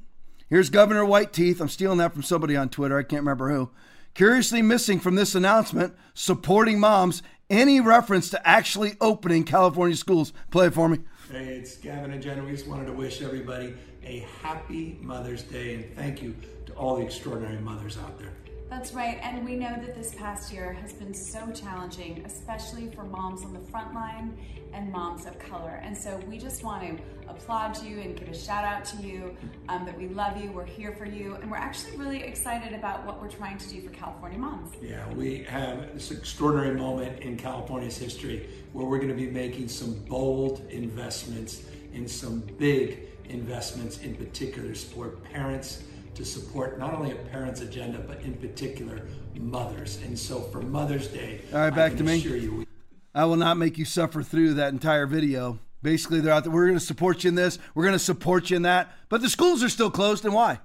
Here's 0.49 0.69
Governor 0.69 1.03
White 1.03 1.33
Teeth. 1.33 1.59
I'm 1.59 1.67
stealing 1.69 1.97
that 1.97 2.13
from 2.13 2.23
somebody 2.23 2.55
on 2.55 2.69
Twitter. 2.69 2.97
I 2.97 3.03
can't 3.03 3.21
remember 3.21 3.49
who. 3.49 3.71
Curiously 4.13 4.61
missing 4.61 4.99
from 4.99 5.15
this 5.15 5.35
announcement 5.35 5.95
supporting 6.13 6.79
moms 6.79 7.21
any 7.49 7.79
reference 7.79 8.29
to 8.29 8.47
actually 8.47 8.95
opening 9.01 9.43
California 9.43 9.95
schools. 9.95 10.31
Play 10.51 10.67
it 10.67 10.73
for 10.73 10.89
me. 10.89 10.99
Hey, 11.31 11.55
it's 11.55 11.77
Gavin 11.77 12.11
and 12.11 12.21
Jen. 12.21 12.43
We 12.45 12.51
just 12.51 12.67
wanted 12.67 12.85
to 12.85 12.93
wish 12.93 13.21
everybody 13.21 13.73
a 14.03 14.25
happy 14.41 14.97
Mother's 15.01 15.43
Day 15.43 15.75
and 15.75 15.95
thank 15.95 16.21
you 16.21 16.35
to 16.67 16.73
all 16.73 16.97
the 16.97 17.03
extraordinary 17.03 17.59
mothers 17.59 17.97
out 17.97 18.17
there. 18.17 18.33
That's 18.69 18.93
right, 18.93 19.17
and 19.23 19.45
we 19.45 19.55
know 19.55 19.73
that 19.79 19.95
this 19.95 20.13
past 20.13 20.51
year 20.51 20.73
has 20.73 20.91
been 20.91 21.13
so 21.13 21.49
challenging, 21.51 22.21
especially 22.25 22.91
for 22.91 23.03
moms 23.05 23.43
on 23.45 23.53
the 23.53 23.61
front 23.61 23.93
line 23.93 24.37
and 24.73 24.91
moms 24.91 25.25
of 25.25 25.39
color. 25.39 25.79
And 25.81 25.97
so 25.97 26.19
we 26.27 26.37
just 26.37 26.65
want 26.65 26.83
to 26.83 27.03
applaud 27.29 27.81
you 27.81 28.01
and 28.01 28.17
give 28.17 28.27
a 28.27 28.37
shout 28.37 28.65
out 28.65 28.83
to 28.85 28.97
you 28.97 29.37
um, 29.69 29.85
that 29.85 29.97
we 29.97 30.09
love 30.09 30.35
you, 30.35 30.51
we're 30.51 30.65
here 30.65 30.91
for 30.91 31.05
you, 31.05 31.35
and 31.35 31.49
we're 31.49 31.55
actually 31.55 31.95
really 31.95 32.21
excited 32.21 32.73
about 32.73 33.05
what 33.05 33.21
we're 33.21 33.29
trying 33.29 33.57
to 33.57 33.69
do 33.69 33.81
for 33.81 33.89
California 33.91 34.37
moms. 34.37 34.73
Yeah, 34.81 35.07
we 35.13 35.43
have 35.43 35.93
this 35.93 36.11
extraordinary 36.11 36.77
moment 36.77 37.21
in 37.21 37.37
California's 37.37 37.97
history 37.97 38.49
where 38.73 38.85
we're 38.85 38.99
going 38.99 39.07
to 39.07 39.15
be 39.15 39.29
making 39.29 39.69
some 39.69 39.93
bold 40.09 40.61
investments 40.69 41.63
in 41.93 42.05
some 42.05 42.41
big 42.57 43.07
investments 43.29 43.99
in 44.01 44.13
particular 44.15 44.69
to 44.69 44.75
support 44.75 45.23
parents 45.23 45.83
to 46.17 46.25
support 46.25 46.79
not 46.79 46.95
only 46.95 47.11
a 47.11 47.15
parent's 47.15 47.61
agenda, 47.61 47.99
but 47.99 48.19
in 48.21 48.33
particular 48.33 49.03
mothers. 49.35 49.99
And 50.03 50.17
so 50.17 50.41
for 50.41 50.61
Mother's 50.61 51.07
Day, 51.07 51.41
All 51.53 51.59
right, 51.59 51.69
back 51.69 51.93
I 51.93 51.95
to 51.97 52.03
me. 52.03 52.15
you, 52.15 52.65
I 53.13 53.25
will 53.25 53.35
not 53.37 53.57
make 53.57 53.77
you 53.77 53.85
suffer 53.85 54.23
through 54.23 54.55
that 54.55 54.73
entire 54.73 55.05
video. 55.05 55.59
Basically, 55.83 56.19
they're 56.19 56.33
out 56.33 56.43
there. 56.43 56.51
We're 56.51 56.65
going 56.65 56.79
to 56.79 56.83
support 56.83 57.23
you 57.23 57.27
in 57.29 57.35
this. 57.35 57.59
We're 57.75 57.83
going 57.83 57.93
to 57.93 57.99
support 57.99 58.49
you 58.49 58.55
in 58.57 58.63
that. 58.63 58.91
But 59.09 59.21
the 59.21 59.29
schools 59.29 59.63
are 59.63 59.69
still 59.69 59.91
closed, 59.91 60.25
and 60.25 60.33
why? 60.33 60.59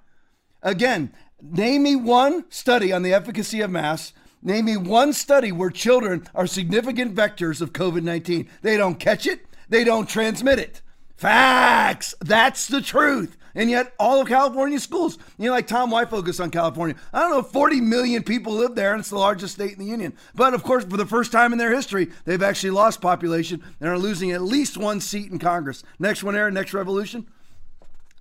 Again, 0.63 1.13
name 1.43 1.83
me 1.83 1.97
one 1.97 2.51
study 2.51 2.91
on 2.91 3.03
the 3.03 3.13
efficacy 3.13 3.61
of 3.61 3.71
masks. 3.71 4.15
Name 4.41 4.65
me 4.65 4.79
one 4.79 5.13
study 5.13 5.53
where 5.53 5.71
children 5.71 6.27
are 6.35 6.47
significant 6.47 7.15
vectors 7.15 7.61
of 7.61 7.75
COVID 7.75 8.03
19. 8.03 8.49
They 8.63 8.79
don't 8.79 8.99
catch 8.99 9.27
it, 9.27 9.45
they 9.69 9.85
don't 9.85 10.09
transmit 10.09 10.59
it. 10.59 10.81
Facts. 11.15 12.15
That's 12.21 12.67
the 12.67 12.81
truth. 12.81 13.37
And 13.55 13.71
yet, 13.71 13.93
all 13.99 14.21
of 14.21 14.29
California 14.29 14.81
schools, 14.81 15.19
you 15.39 15.47
know, 15.47 15.53
like 15.53 15.67
Tom 15.67 15.91
White 15.91 16.11
focused 16.11 16.41
on 16.41 16.51
California. 16.51 16.97
I 17.13 17.21
don't 17.21 17.31
know, 17.31 17.43
40 17.43 17.81
million 17.81 18.23
people 18.23 18.55
live 18.55 18.75
there, 18.75 18.93
and 18.93 19.01
it's 19.01 19.11
the 19.11 19.19
largest 19.19 19.55
state 19.55 19.73
in 19.73 19.79
the 19.79 19.85
union. 19.85 20.15
But 20.35 20.55
of 20.55 20.63
course, 20.63 20.85
for 20.85 20.97
the 20.97 21.07
first 21.07 21.33
time 21.33 21.53
in 21.53 21.59
their 21.59 21.75
history, 21.75 22.11
they've 22.25 22.43
actually 22.43 22.71
lost 22.71 23.01
population 23.01 23.63
and 23.81 23.89
are 23.89 23.99
losing 23.99 24.31
at 24.31 24.43
least 24.43 24.77
one 24.77 25.01
seat 25.01 25.31
in 25.31 25.39
Congress. 25.39 25.83
Next 25.99 26.23
one, 26.23 26.37
Aaron, 26.37 26.55
next 26.55 26.73
revolution. 26.75 27.27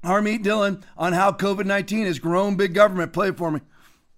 Harmeet 0.03 0.41
Dillon 0.41 0.83
on 0.97 1.13
how 1.13 1.31
COVID 1.31 1.65
19 1.65 2.07
has 2.07 2.19
grown 2.19 2.55
big 2.55 2.73
government. 2.73 3.13
Play 3.13 3.29
it 3.29 3.37
for 3.37 3.51
me. 3.51 3.61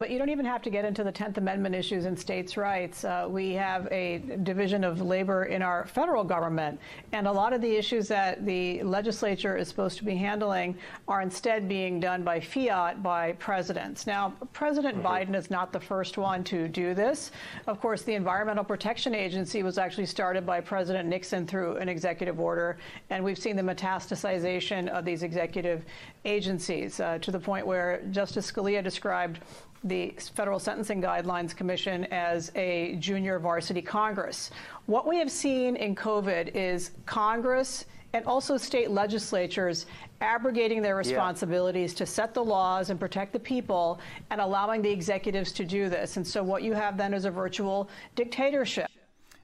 But 0.03 0.11
you 0.11 0.19
don't 0.19 0.31
even 0.31 0.43
have 0.43 0.61
to 0.63 0.69
get 0.69 0.83
into 0.83 1.01
the 1.01 1.13
10th 1.13 1.37
Amendment 1.37 1.75
issues 1.75 2.03
and 2.03 2.19
states' 2.19 2.57
rights. 2.57 3.05
Uh, 3.05 3.25
we 3.29 3.53
have 3.53 3.87
a 3.89 4.17
division 4.43 4.83
of 4.83 4.99
labor 4.99 5.45
in 5.45 5.61
our 5.61 5.85
federal 5.85 6.25
government, 6.25 6.77
and 7.13 7.25
a 7.25 7.31
lot 7.31 7.53
of 7.53 7.61
the 7.61 7.73
issues 7.73 8.09
that 8.09 8.45
the 8.45 8.83
legislature 8.83 9.55
is 9.55 9.69
supposed 9.69 9.97
to 9.99 10.03
be 10.03 10.13
handling 10.13 10.75
are 11.07 11.21
instead 11.21 11.69
being 11.69 12.01
done 12.01 12.21
by 12.21 12.37
fiat 12.37 13.01
by 13.01 13.31
presidents. 13.39 14.05
Now, 14.05 14.33
President 14.51 15.01
Biden 15.01 15.35
is 15.35 15.49
not 15.49 15.71
the 15.71 15.79
first 15.79 16.17
one 16.17 16.43
to 16.43 16.67
do 16.67 16.93
this. 16.93 17.31
Of 17.67 17.79
course, 17.79 18.01
the 18.01 18.15
Environmental 18.15 18.65
Protection 18.65 19.15
Agency 19.15 19.63
was 19.63 19.77
actually 19.77 20.07
started 20.07 20.45
by 20.45 20.59
President 20.59 21.07
Nixon 21.07 21.47
through 21.47 21.77
an 21.77 21.87
executive 21.87 22.41
order, 22.41 22.75
and 23.09 23.23
we've 23.23 23.39
seen 23.39 23.55
the 23.55 23.63
metastasization 23.63 24.89
of 24.89 25.05
these 25.05 25.23
executive 25.23 25.85
agencies 26.25 26.99
uh, 26.99 27.19
to 27.19 27.31
the 27.31 27.39
point 27.39 27.65
where 27.65 28.01
Justice 28.11 28.51
Scalia 28.51 28.83
described 28.83 29.39
the 29.83 30.15
Federal 30.35 30.59
Sentencing 30.59 31.01
Guidelines 31.01 31.55
Commission 31.55 32.05
as 32.05 32.51
a 32.55 32.95
junior 32.95 33.39
varsity 33.39 33.81
Congress. 33.81 34.49
What 34.85 35.07
we 35.07 35.17
have 35.17 35.31
seen 35.31 35.75
in 35.75 35.95
COVID 35.95 36.55
is 36.55 36.91
Congress 37.05 37.85
and 38.13 38.25
also 38.25 38.57
state 38.57 38.91
legislatures 38.91 39.85
abrogating 40.21 40.81
their 40.81 40.95
responsibilities 40.95 41.93
to 41.95 42.05
set 42.05 42.33
the 42.33 42.43
laws 42.43 42.91
and 42.91 42.99
protect 42.99 43.33
the 43.33 43.39
people 43.39 43.99
and 44.29 44.39
allowing 44.39 44.81
the 44.81 44.89
executives 44.89 45.51
to 45.51 45.65
do 45.65 45.89
this. 45.89 46.15
And 46.17 46.25
so 46.25 46.43
what 46.43 46.63
you 46.63 46.73
have 46.73 46.95
then 46.95 47.13
is 47.13 47.25
a 47.25 47.31
virtual 47.31 47.89
dictatorship. 48.15 48.87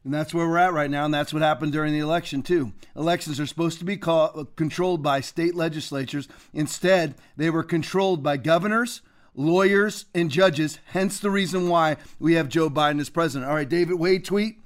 And 0.06 0.14
that's 0.14 0.34
where 0.34 0.48
we're 0.48 0.58
at 0.60 0.72
right 0.72 0.90
now, 0.90 1.04
and 1.04 1.14
that's 1.14 1.34
what 1.34 1.42
happened 1.42 1.74
during 1.74 1.92
the 1.92 2.00
election, 2.00 2.42
too. 2.42 2.72
Elections 2.96 3.38
are 3.38 3.46
supposed 3.46 3.80
to 3.80 3.86
be 3.86 3.98
call, 3.98 4.46
controlled 4.56 5.04
by 5.04 5.20
state 5.20 5.56
legislatures. 5.56 6.30
Instead, 6.54 7.16
they 7.36 7.50
were 7.50 7.64
controlled 7.64 8.24
by 8.24 8.38
governors, 8.38 9.02
lawyers, 9.36 10.06
and 10.14 10.30
judges, 10.30 10.80
hence 10.88 11.20
the 11.20 11.30
reason 11.30 11.70
why 11.70 11.98
we 12.20 12.34
have 12.34 12.50
Joe 12.50 12.70
Biden 12.70 13.00
as 13.00 13.10
president. 13.10 13.50
All 13.50 13.56
right, 13.56 13.68
David 13.68 13.96
Wade 13.96 14.26
tweet. 14.26 14.60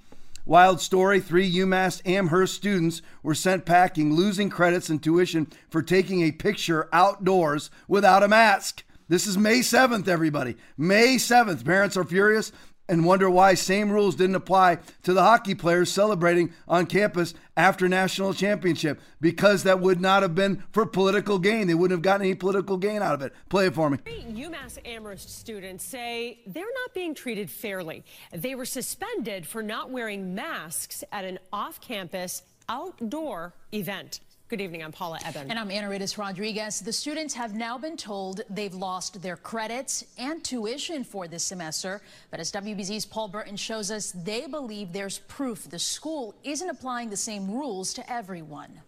Wild 0.45 0.81
story 0.81 1.21
three 1.21 1.49
UMass 1.49 2.01
Amherst 2.05 2.55
students 2.55 3.01
were 3.21 3.33
sent 3.33 3.65
packing, 3.65 4.13
losing 4.13 4.49
credits 4.49 4.89
and 4.89 5.01
tuition 5.01 5.47
for 5.69 5.81
taking 5.81 6.21
a 6.21 6.33
picture 6.33 6.89
outdoors 6.91 7.69
without 7.87 8.23
a 8.23 8.27
mask. 8.27 8.83
This 9.07 9.25
is 9.25 9.37
May 9.37 9.59
7th, 9.59 10.07
everybody. 10.07 10.57
May 10.77 11.15
7th. 11.15 11.63
Parents 11.63 11.95
are 11.95 12.03
furious 12.03 12.51
and 12.89 13.05
wonder 13.05 13.29
why 13.29 13.53
same 13.53 13.91
rules 13.91 14.15
didn't 14.15 14.35
apply 14.35 14.77
to 15.03 15.13
the 15.13 15.21
hockey 15.21 15.55
players 15.55 15.91
celebrating 15.91 16.53
on 16.67 16.85
campus 16.85 17.33
after 17.55 17.87
national 17.87 18.33
championship 18.33 18.99
because 19.21 19.63
that 19.63 19.79
would 19.79 20.01
not 20.01 20.21
have 20.21 20.35
been 20.35 20.63
for 20.71 20.85
political 20.85 21.39
gain. 21.39 21.67
They 21.67 21.73
wouldn't 21.73 21.97
have 21.97 22.01
gotten 22.01 22.25
any 22.25 22.35
political 22.35 22.77
gain 22.77 23.01
out 23.01 23.13
of 23.13 23.21
it. 23.21 23.33
Play 23.49 23.67
it 23.67 23.75
for 23.75 23.89
me. 23.89 23.97
UMass 24.05 24.77
Amherst 24.85 25.39
students 25.39 25.83
say 25.85 26.39
they're 26.45 26.63
not 26.63 26.93
being 26.93 27.15
treated 27.15 27.49
fairly. 27.49 28.03
They 28.31 28.55
were 28.55 28.65
suspended 28.65 29.47
for 29.47 29.63
not 29.63 29.89
wearing 29.89 30.35
masks 30.35 31.03
at 31.11 31.23
an 31.23 31.39
off-campus 31.51 32.43
outdoor 32.67 33.53
event. 33.73 34.19
Good 34.53 34.61
evening, 34.61 34.83
I'm 34.83 34.91
Paula 34.91 35.17
Ebben. 35.25 35.49
And 35.49 35.57
I'm 35.57 35.69
Anaridis 35.69 36.15
Rodriguez. 36.15 36.79
The 36.79 36.93
students 36.93 37.33
have 37.33 37.55
now 37.55 37.75
been 37.75 37.97
told 37.97 38.41
they've 38.51 38.75
lost 38.75 39.19
their 39.19 39.35
credits 39.35 40.05
and 40.19 40.43
tuition 40.43 41.03
for 41.03 41.27
this 41.27 41.43
semester. 41.43 42.03
But 42.29 42.39
as 42.39 42.51
WBZ's 42.51 43.03
Paul 43.03 43.29
Burton 43.29 43.57
shows 43.57 43.89
us, 43.89 44.11
they 44.11 44.45
believe 44.45 44.93
there's 44.93 45.17
proof 45.17 45.67
the 45.71 45.79
school 45.79 46.35
isn't 46.43 46.69
applying 46.69 47.09
the 47.09 47.17
same 47.17 47.49
rules 47.49 47.95
to 47.95 48.13
everyone. 48.13 48.79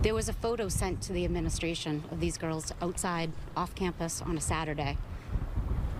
There 0.00 0.14
was 0.14 0.30
a 0.30 0.32
photo 0.32 0.70
sent 0.70 1.02
to 1.02 1.12
the 1.12 1.26
administration 1.26 2.02
of 2.10 2.18
these 2.18 2.38
girls 2.38 2.72
outside 2.80 3.32
off 3.58 3.74
campus 3.74 4.22
on 4.22 4.38
a 4.38 4.40
Saturday. 4.40 4.96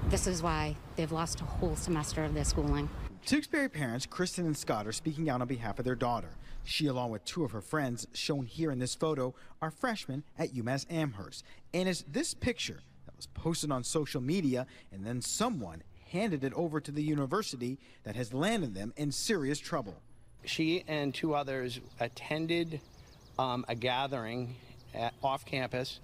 This 0.08 0.26
is 0.26 0.42
why 0.42 0.76
they've 0.96 1.12
lost 1.12 1.42
a 1.42 1.44
whole 1.44 1.76
semester 1.76 2.24
of 2.24 2.32
their 2.32 2.44
schooling. 2.44 2.88
Tewksbury 3.26 3.68
parents 3.68 4.06
Kristen 4.06 4.46
and 4.46 4.56
Scott 4.56 4.86
are 4.86 4.92
speaking 4.92 5.28
out 5.28 5.42
on 5.42 5.46
behalf 5.46 5.78
of 5.78 5.84
their 5.84 5.94
daughter. 5.94 6.30
She, 6.66 6.88
along 6.88 7.12
with 7.12 7.24
two 7.24 7.44
of 7.44 7.52
her 7.52 7.60
friends, 7.60 8.08
shown 8.12 8.44
here 8.44 8.72
in 8.72 8.80
this 8.80 8.94
photo, 8.94 9.34
are 9.62 9.70
freshmen 9.70 10.24
at 10.36 10.52
UMass 10.52 10.84
Amherst. 10.90 11.44
And 11.72 11.88
it's 11.88 12.02
this 12.08 12.34
picture 12.34 12.80
that 13.06 13.16
was 13.16 13.26
posted 13.26 13.70
on 13.70 13.84
social 13.84 14.20
media, 14.20 14.66
and 14.90 15.06
then 15.06 15.22
someone 15.22 15.84
handed 16.10 16.42
it 16.42 16.52
over 16.54 16.80
to 16.80 16.90
the 16.90 17.02
university 17.02 17.78
that 18.02 18.16
has 18.16 18.34
landed 18.34 18.74
them 18.74 18.92
in 18.96 19.12
serious 19.12 19.60
trouble. 19.60 19.94
She 20.44 20.82
and 20.88 21.14
two 21.14 21.36
others 21.36 21.80
attended 22.00 22.80
um, 23.38 23.64
a 23.68 23.76
gathering 23.76 24.56
at, 24.92 25.14
off 25.22 25.44
campus 25.44 26.00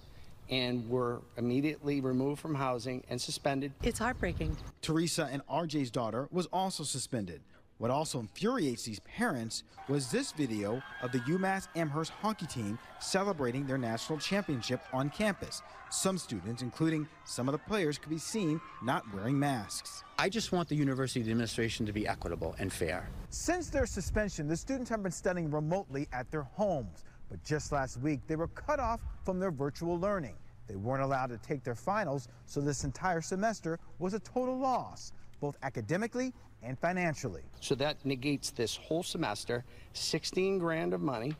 and 0.49 0.89
were 0.89 1.19
immediately 1.37 1.99
removed 1.99 2.39
from 2.39 2.55
housing 2.55 3.03
and 3.09 3.19
suspended. 3.19 3.73
It's 3.83 3.99
heartbreaking. 3.99 4.55
Teresa 4.81 5.27
and 5.29 5.45
RJ's 5.47 5.91
daughter 5.91 6.29
was 6.31 6.45
also 6.47 6.83
suspended. 6.83 7.41
What 7.83 7.91
also 7.91 8.21
infuriates 8.21 8.83
these 8.83 9.01
parents 9.01 9.65
was 9.89 10.09
this 10.09 10.31
video 10.31 10.81
of 11.01 11.11
the 11.11 11.19
UMass 11.19 11.67
Amherst 11.75 12.13
hockey 12.13 12.45
team 12.45 12.79
celebrating 13.01 13.67
their 13.67 13.77
national 13.77 14.19
championship 14.19 14.79
on 14.93 15.09
campus. 15.09 15.61
Some 15.89 16.17
students, 16.17 16.61
including 16.61 17.09
some 17.25 17.49
of 17.49 17.51
the 17.51 17.57
players, 17.57 17.97
could 17.97 18.09
be 18.09 18.17
seen 18.17 18.61
not 18.81 19.03
wearing 19.13 19.37
masks. 19.37 20.05
I 20.17 20.29
just 20.29 20.53
want 20.53 20.69
the 20.69 20.75
university 20.75 21.19
administration 21.19 21.85
to 21.85 21.91
be 21.91 22.07
equitable 22.07 22.55
and 22.57 22.71
fair. 22.71 23.09
Since 23.31 23.69
their 23.69 23.85
suspension, 23.85 24.47
the 24.47 24.55
students 24.55 24.89
have 24.89 25.03
been 25.03 25.11
studying 25.11 25.51
remotely 25.51 26.07
at 26.13 26.31
their 26.31 26.43
homes. 26.43 27.03
But 27.29 27.43
just 27.43 27.73
last 27.73 27.99
week, 27.99 28.21
they 28.27 28.37
were 28.37 28.47
cut 28.47 28.79
off 28.79 29.01
from 29.25 29.41
their 29.41 29.51
virtual 29.51 29.99
learning. 29.99 30.35
They 30.67 30.77
weren't 30.77 31.03
allowed 31.03 31.31
to 31.31 31.37
take 31.39 31.65
their 31.65 31.75
finals, 31.75 32.29
so 32.45 32.61
this 32.61 32.85
entire 32.85 33.19
semester 33.19 33.77
was 33.99 34.13
a 34.13 34.19
total 34.19 34.57
loss, 34.57 35.11
both 35.41 35.57
academically 35.63 36.31
and 36.63 36.77
financially. 36.79 37.43
So 37.59 37.75
that 37.75 38.05
negates 38.05 38.51
this 38.51 38.75
whole 38.75 39.03
semester, 39.03 39.63
16 39.93 40.59
grand 40.59 40.93
of 40.93 41.01
money, 41.01 41.35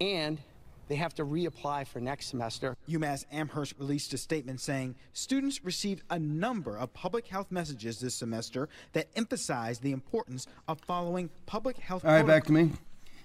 and 0.00 0.40
they 0.88 0.96
have 0.96 1.14
to 1.14 1.24
reapply 1.24 1.86
for 1.86 2.00
next 2.00 2.26
semester. 2.26 2.76
UMass 2.88 3.24
Amherst 3.32 3.74
released 3.78 4.12
a 4.14 4.18
statement 4.18 4.60
saying 4.60 4.94
students 5.12 5.64
received 5.64 6.02
a 6.10 6.18
number 6.18 6.76
of 6.76 6.92
public 6.94 7.26
health 7.26 7.50
messages 7.50 7.98
this 7.98 8.14
semester 8.14 8.68
that 8.92 9.08
emphasize 9.16 9.80
the 9.80 9.92
importance 9.92 10.46
of 10.68 10.80
following 10.80 11.30
public 11.46 11.78
health. 11.78 12.04
All 12.04 12.12
right, 12.12 12.26
back 12.26 12.44
to 12.44 12.52
me. 12.52 12.70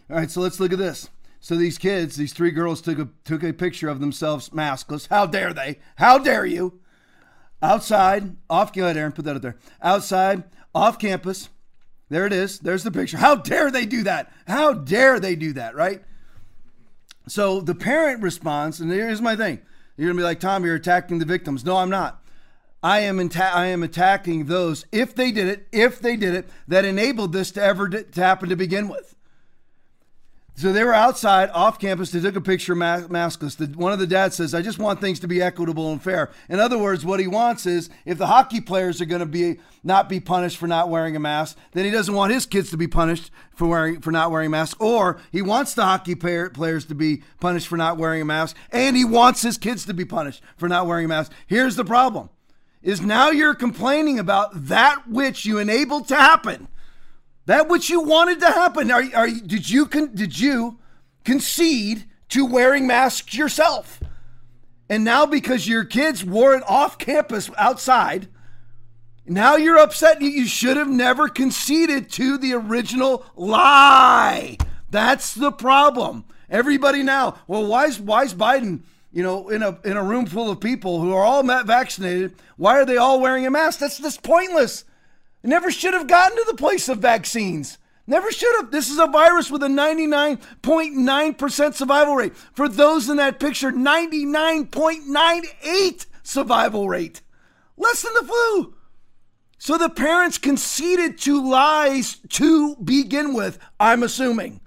All 0.09 0.17
right, 0.17 0.31
so 0.31 0.41
let's 0.41 0.59
look 0.59 0.73
at 0.73 0.79
this. 0.79 1.09
So 1.39 1.55
these 1.55 1.77
kids, 1.77 2.15
these 2.15 2.33
three 2.33 2.51
girls 2.51 2.81
took 2.81 2.99
a 2.99 3.09
took 3.23 3.43
a 3.43 3.51
picture 3.51 3.89
of 3.89 3.99
themselves 3.99 4.49
maskless. 4.49 5.07
How 5.07 5.25
dare 5.25 5.53
they? 5.53 5.79
How 5.95 6.19
dare 6.19 6.45
you? 6.45 6.79
Outside, 7.63 8.35
off 8.49 8.73
go 8.73 8.83
ahead, 8.83 8.97
Aaron, 8.97 9.11
put 9.11 9.25
that 9.25 9.35
up 9.35 9.41
there. 9.43 9.57
Outside, 9.81 10.43
off 10.73 10.99
campus, 10.99 11.49
There 12.09 12.25
it 12.25 12.33
is. 12.33 12.59
There's 12.59 12.83
the 12.83 12.91
picture. 12.91 13.17
How 13.17 13.35
dare 13.35 13.71
they 13.71 13.85
do 13.85 14.03
that? 14.03 14.31
How 14.47 14.73
dare 14.73 15.19
they 15.19 15.35
do 15.35 15.53
that, 15.53 15.75
right? 15.75 16.01
So 17.27 17.61
the 17.61 17.75
parent 17.75 18.21
responds, 18.21 18.81
and 18.81 18.91
here's 18.91 19.21
my 19.21 19.35
thing. 19.35 19.59
You're 19.95 20.07
going 20.07 20.17
to 20.17 20.21
be 20.21 20.25
like, 20.25 20.39
Tom, 20.39 20.65
you're 20.65 20.75
attacking 20.75 21.19
the 21.19 21.25
victims. 21.25 21.63
No, 21.63 21.77
I'm 21.77 21.89
not. 21.89 22.21
I 22.83 23.01
am, 23.01 23.19
atta- 23.19 23.55
I 23.55 23.67
am 23.67 23.83
attacking 23.83 24.45
those, 24.45 24.85
if 24.91 25.13
they 25.13 25.31
did 25.31 25.47
it, 25.47 25.67
if 25.71 25.99
they 25.99 26.15
did 26.15 26.33
it, 26.33 26.49
that 26.67 26.83
enabled 26.83 27.31
this 27.31 27.51
to 27.51 27.61
ever 27.63 27.87
d- 27.87 28.03
to 28.11 28.21
happen 28.21 28.49
to 28.49 28.55
begin 28.55 28.87
with. 28.89 29.10
So 30.53 30.71
they 30.73 30.83
were 30.83 30.93
outside 30.93 31.49
off 31.51 31.79
campus. 31.79 32.11
They 32.11 32.19
took 32.19 32.35
a 32.35 32.41
picture 32.41 32.75
ma- 32.75 33.07
maskless. 33.07 33.55
The, 33.55 33.65
one 33.77 33.93
of 33.93 33.99
the 33.99 34.05
dads 34.05 34.35
says, 34.35 34.53
I 34.53 34.61
just 34.61 34.79
want 34.79 35.01
things 35.01 35.19
to 35.21 35.27
be 35.27 35.41
equitable 35.41 35.91
and 35.91 36.01
fair. 36.01 36.29
In 36.49 36.59
other 36.59 36.77
words, 36.77 37.05
what 37.05 37.19
he 37.19 37.27
wants 37.27 37.65
is 37.65 37.89
if 38.05 38.17
the 38.17 38.27
hockey 38.27 38.61
players 38.61 39.01
are 39.01 39.05
going 39.05 39.21
to 39.21 39.25
be 39.25 39.59
not 39.83 40.07
be 40.07 40.19
punished 40.19 40.57
for 40.57 40.67
not 40.67 40.89
wearing 40.89 41.15
a 41.15 41.19
mask, 41.19 41.57
then 41.71 41.85
he 41.85 41.89
doesn't 41.89 42.13
want 42.13 42.33
his 42.33 42.45
kids 42.45 42.69
to 42.69 42.77
be 42.77 42.87
punished 42.87 43.31
for 43.55 43.67
wearing 43.67 44.01
for 44.01 44.11
not 44.11 44.29
wearing 44.29 44.47
a 44.47 44.51
mask. 44.51 44.79
Or 44.79 45.19
he 45.31 45.41
wants 45.41 45.73
the 45.73 45.85
hockey 45.85 46.15
player, 46.15 46.49
players 46.49 46.85
to 46.85 46.95
be 46.95 47.23
punished 47.39 47.67
for 47.67 47.77
not 47.77 47.97
wearing 47.97 48.21
a 48.21 48.25
mask, 48.25 48.55
and 48.71 48.95
he 48.95 49.05
wants 49.05 49.41
his 49.41 49.57
kids 49.57 49.85
to 49.85 49.93
be 49.93 50.05
punished 50.05 50.43
for 50.57 50.67
not 50.69 50.85
wearing 50.85 51.05
a 51.05 51.07
mask. 51.09 51.31
Here's 51.47 51.75
the 51.75 51.85
problem. 51.85 52.29
Is 52.83 53.01
now 53.01 53.29
you're 53.29 53.55
complaining 53.55 54.19
about 54.19 54.49
that 54.67 55.07
which 55.07 55.45
you 55.45 55.59
enabled 55.59 56.07
to 56.09 56.15
happen. 56.15 56.67
That 57.45 57.69
which 57.69 57.89
you 57.89 58.01
wanted 58.01 58.39
to 58.41 58.47
happen. 58.47 58.91
Are, 58.91 59.03
are 59.15 59.27
did 59.27 59.69
you 59.69 59.85
con, 59.85 60.13
did 60.13 60.39
you 60.39 60.79
concede 61.25 62.05
to 62.29 62.45
wearing 62.45 62.87
masks 62.87 63.35
yourself? 63.35 63.99
And 64.89 65.03
now 65.03 65.25
because 65.25 65.67
your 65.67 65.85
kids 65.85 66.23
wore 66.23 66.53
it 66.53 66.63
off 66.67 66.97
campus 66.97 67.49
outside, 67.57 68.27
now 69.25 69.55
you're 69.55 69.77
upset. 69.77 70.21
You 70.21 70.45
should 70.45 70.77
have 70.77 70.89
never 70.89 71.29
conceded 71.29 72.09
to 72.11 72.37
the 72.37 72.53
original 72.53 73.25
lie. 73.35 74.57
That's 74.89 75.33
the 75.33 75.51
problem. 75.51 76.25
Everybody 76.49 77.01
now, 77.03 77.37
well, 77.47 77.65
why 77.65 77.85
is, 77.85 77.99
why 77.99 78.23
is 78.23 78.33
Biden, 78.33 78.81
you 79.13 79.23
know, 79.23 79.47
in 79.47 79.63
a 79.63 79.79
in 79.85 79.95
a 79.95 80.03
room 80.03 80.25
full 80.25 80.51
of 80.51 80.59
people 80.59 80.99
who 80.99 81.13
are 81.13 81.23
all 81.23 81.43
vaccinated? 81.43 82.35
Why 82.57 82.77
are 82.77 82.85
they 82.85 82.97
all 82.97 83.21
wearing 83.21 83.45
a 83.45 83.51
mask? 83.51 83.79
That's 83.79 83.99
just 83.99 84.21
pointless. 84.23 84.83
It 85.43 85.47
never 85.47 85.71
should 85.71 85.93
have 85.93 86.07
gotten 86.07 86.37
to 86.37 86.45
the 86.47 86.55
place 86.55 86.87
of 86.87 86.99
vaccines. 86.99 87.77
Never 88.07 88.31
should 88.31 88.55
have. 88.57 88.71
This 88.71 88.89
is 88.89 88.97
a 88.99 89.07
virus 89.07 89.51
with 89.51 89.63
a 89.63 89.67
99.9% 89.67 91.73
survival 91.73 92.15
rate. 92.15 92.35
For 92.35 92.69
those 92.69 93.09
in 93.09 93.17
that 93.17 93.39
picture, 93.39 93.71
99.98 93.71 96.05
survival 96.23 96.89
rate. 96.89 97.21
Less 97.77 98.01
than 98.03 98.13
the 98.13 98.23
flu. 98.23 98.75
So 99.57 99.77
the 99.77 99.89
parents 99.89 100.37
conceded 100.37 101.17
to 101.19 101.47
lies 101.47 102.17
to 102.29 102.75
begin 102.77 103.33
with, 103.33 103.59
I'm 103.79 104.03
assuming. 104.03 104.60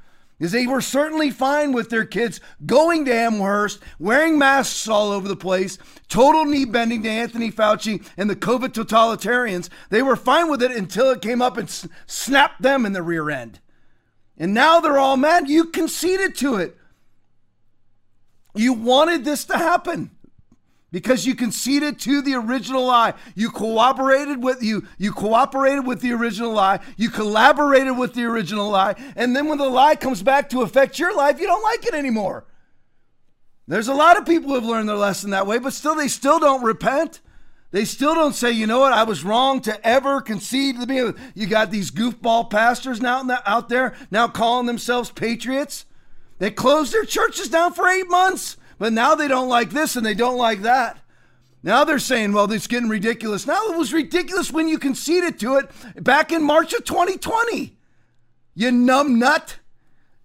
Because 0.44 0.52
they 0.52 0.66
were 0.66 0.82
certainly 0.82 1.30
fine 1.30 1.72
with 1.72 1.88
their 1.88 2.04
kids 2.04 2.38
going 2.66 3.06
to 3.06 3.14
Amherst, 3.14 3.80
wearing 3.98 4.38
masks 4.38 4.86
all 4.86 5.10
over 5.10 5.26
the 5.26 5.34
place, 5.34 5.78
total 6.06 6.44
knee 6.44 6.66
bending 6.66 7.02
to 7.04 7.08
Anthony 7.08 7.50
Fauci 7.50 8.06
and 8.18 8.28
the 8.28 8.36
COVID 8.36 8.74
totalitarians. 8.74 9.70
They 9.88 10.02
were 10.02 10.16
fine 10.16 10.50
with 10.50 10.62
it 10.62 10.70
until 10.70 11.08
it 11.08 11.22
came 11.22 11.40
up 11.40 11.56
and 11.56 11.70
snapped 12.04 12.60
them 12.60 12.84
in 12.84 12.92
the 12.92 13.02
rear 13.02 13.30
end. 13.30 13.60
And 14.36 14.52
now 14.52 14.80
they're 14.80 14.98
all 14.98 15.16
mad. 15.16 15.48
You 15.48 15.64
conceded 15.64 16.34
to 16.36 16.56
it. 16.56 16.76
You 18.54 18.74
wanted 18.74 19.24
this 19.24 19.46
to 19.46 19.56
happen 19.56 20.10
because 20.94 21.26
you 21.26 21.34
conceded 21.34 21.98
to 21.98 22.22
the 22.22 22.34
original 22.34 22.86
lie. 22.86 23.14
You 23.34 23.50
cooperated 23.50 24.44
with 24.44 24.62
you 24.62 24.86
you 24.96 25.10
cooperated 25.10 25.84
with 25.84 26.00
the 26.00 26.12
original 26.12 26.52
lie. 26.52 26.78
You 26.96 27.10
collaborated 27.10 27.98
with 27.98 28.14
the 28.14 28.22
original 28.26 28.70
lie. 28.70 28.94
And 29.16 29.34
then 29.34 29.48
when 29.48 29.58
the 29.58 29.68
lie 29.68 29.96
comes 29.96 30.22
back 30.22 30.50
to 30.50 30.62
affect 30.62 31.00
your 31.00 31.12
life, 31.12 31.40
you 31.40 31.48
don't 31.48 31.64
like 31.64 31.84
it 31.84 31.94
anymore. 31.94 32.44
There's 33.66 33.88
a 33.88 33.92
lot 33.94 34.18
of 34.18 34.24
people 34.24 34.50
who 34.50 34.54
have 34.54 34.64
learned 34.64 34.88
their 34.88 34.94
lesson 34.94 35.30
that 35.30 35.48
way, 35.48 35.58
but 35.58 35.72
still 35.72 35.96
they 35.96 36.06
still 36.06 36.38
don't 36.38 36.62
repent. 36.62 37.20
They 37.72 37.84
still 37.84 38.14
don't 38.14 38.36
say, 38.36 38.52
you 38.52 38.68
know 38.68 38.78
what, 38.78 38.92
I 38.92 39.02
was 39.02 39.24
wrong 39.24 39.60
to 39.62 39.84
ever 39.84 40.20
concede 40.20 40.80
to 40.80 40.86
me. 40.86 41.12
You 41.34 41.48
got 41.48 41.72
these 41.72 41.90
goofball 41.90 42.50
pastors 42.50 43.00
now 43.00 43.26
out 43.44 43.68
there 43.68 43.96
now 44.12 44.28
calling 44.28 44.66
themselves 44.66 45.10
patriots. 45.10 45.86
They 46.38 46.52
closed 46.52 46.92
their 46.92 47.04
churches 47.04 47.48
down 47.48 47.72
for 47.72 47.88
eight 47.88 48.08
months. 48.08 48.58
But 48.78 48.92
now 48.92 49.14
they 49.14 49.28
don't 49.28 49.48
like 49.48 49.70
this 49.70 49.96
and 49.96 50.04
they 50.04 50.14
don't 50.14 50.36
like 50.36 50.62
that. 50.62 50.98
Now 51.62 51.84
they're 51.84 51.98
saying, 51.98 52.32
well, 52.32 52.50
it's 52.52 52.66
getting 52.66 52.90
ridiculous. 52.90 53.46
Now 53.46 53.70
it 53.70 53.76
was 53.78 53.92
ridiculous 53.92 54.52
when 54.52 54.68
you 54.68 54.78
conceded 54.78 55.40
to 55.40 55.56
it 55.56 55.70
back 56.04 56.30
in 56.30 56.42
March 56.42 56.74
of 56.74 56.84
2020. 56.84 57.76
You 58.54 58.70
numb 58.70 59.18
nut. 59.18 59.58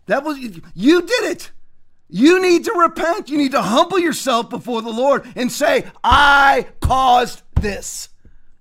That 0.07 0.23
was 0.23 0.37
you 0.37 1.01
did 1.01 1.23
it. 1.23 1.51
You 2.09 2.41
need 2.41 2.65
to 2.65 2.73
repent. 2.73 3.29
You 3.29 3.37
need 3.37 3.51
to 3.51 3.61
humble 3.61 3.99
yourself 3.99 4.49
before 4.49 4.81
the 4.81 4.91
Lord 4.91 5.31
and 5.35 5.51
say, 5.51 5.85
I 6.03 6.67
caused 6.81 7.43
this. 7.55 8.09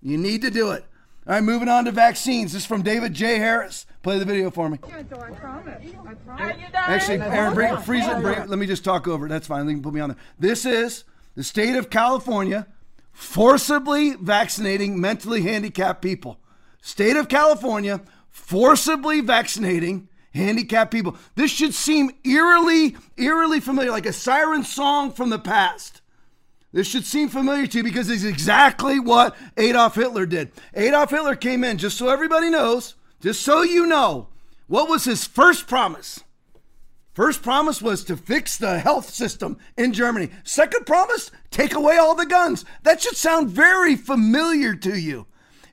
You 0.02 0.18
need 0.18 0.42
to 0.42 0.50
do 0.50 0.70
it. 0.70 0.84
All 1.26 1.34
right, 1.34 1.42
moving 1.42 1.68
on 1.68 1.86
to 1.86 1.92
vaccines. 1.92 2.52
This 2.52 2.62
is 2.62 2.66
from 2.66 2.82
David 2.82 3.14
J. 3.14 3.38
Harris. 3.38 3.86
Play 4.02 4.18
the 4.18 4.24
video 4.24 4.50
for 4.50 4.68
me. 4.68 4.78
I 4.84 5.02
promise. 5.02 5.92
I 6.06 6.14
promise. 6.14 6.58
Actually, 6.74 7.20
Aaron, 7.20 7.54
bring, 7.54 7.76
freeze 7.78 8.06
it. 8.06 8.20
Bring, 8.20 8.46
let 8.46 8.58
me 8.58 8.66
just 8.66 8.84
talk 8.84 9.08
over 9.08 9.26
it. 9.26 9.28
That's 9.28 9.46
fine. 9.46 9.68
You 9.68 9.74
can 9.74 9.82
put 9.82 9.92
me 9.92 10.00
on 10.00 10.10
there. 10.10 10.18
This 10.38 10.64
is 10.64 11.04
the 11.34 11.42
state 11.42 11.74
of 11.74 11.90
California 11.90 12.66
forcibly 13.12 14.14
vaccinating 14.14 15.00
mentally 15.00 15.42
handicapped 15.42 16.00
people. 16.00 16.38
State 16.80 17.16
of 17.16 17.28
California 17.28 18.00
forcibly 18.30 19.20
vaccinating 19.20 20.08
handicapped 20.32 20.92
people. 20.92 21.16
This 21.34 21.50
should 21.50 21.74
seem 21.74 22.12
eerily, 22.24 22.96
eerily 23.16 23.58
familiar, 23.58 23.90
like 23.90 24.06
a 24.06 24.12
siren 24.12 24.62
song 24.62 25.10
from 25.10 25.30
the 25.30 25.38
past. 25.38 26.00
This 26.72 26.86
should 26.86 27.04
seem 27.04 27.28
familiar 27.28 27.66
to 27.66 27.78
you 27.78 27.84
because 27.84 28.08
it's 28.08 28.24
exactly 28.24 29.00
what 29.00 29.34
Adolf 29.56 29.96
Hitler 29.96 30.26
did. 30.26 30.52
Adolf 30.74 31.10
Hitler 31.10 31.34
came 31.34 31.64
in, 31.64 31.78
just 31.78 31.98
so 31.98 32.08
everybody 32.08 32.50
knows, 32.50 32.94
just 33.20 33.42
so 33.42 33.62
you 33.62 33.86
know, 33.86 34.28
what 34.66 34.88
was 34.88 35.04
his 35.04 35.24
first 35.26 35.66
promise? 35.66 36.22
First 37.14 37.42
promise 37.42 37.82
was 37.82 38.04
to 38.04 38.16
fix 38.16 38.56
the 38.56 38.78
health 38.78 39.10
system 39.10 39.58
in 39.76 39.92
Germany. 39.92 40.30
Second 40.44 40.86
promise, 40.86 41.32
take 41.50 41.74
away 41.74 41.96
all 41.96 42.14
the 42.14 42.26
guns. 42.26 42.64
That 42.84 43.02
should 43.02 43.16
sound 43.16 43.50
very 43.50 43.96
familiar 43.96 44.74
to 44.76 44.96
you. 44.96 45.26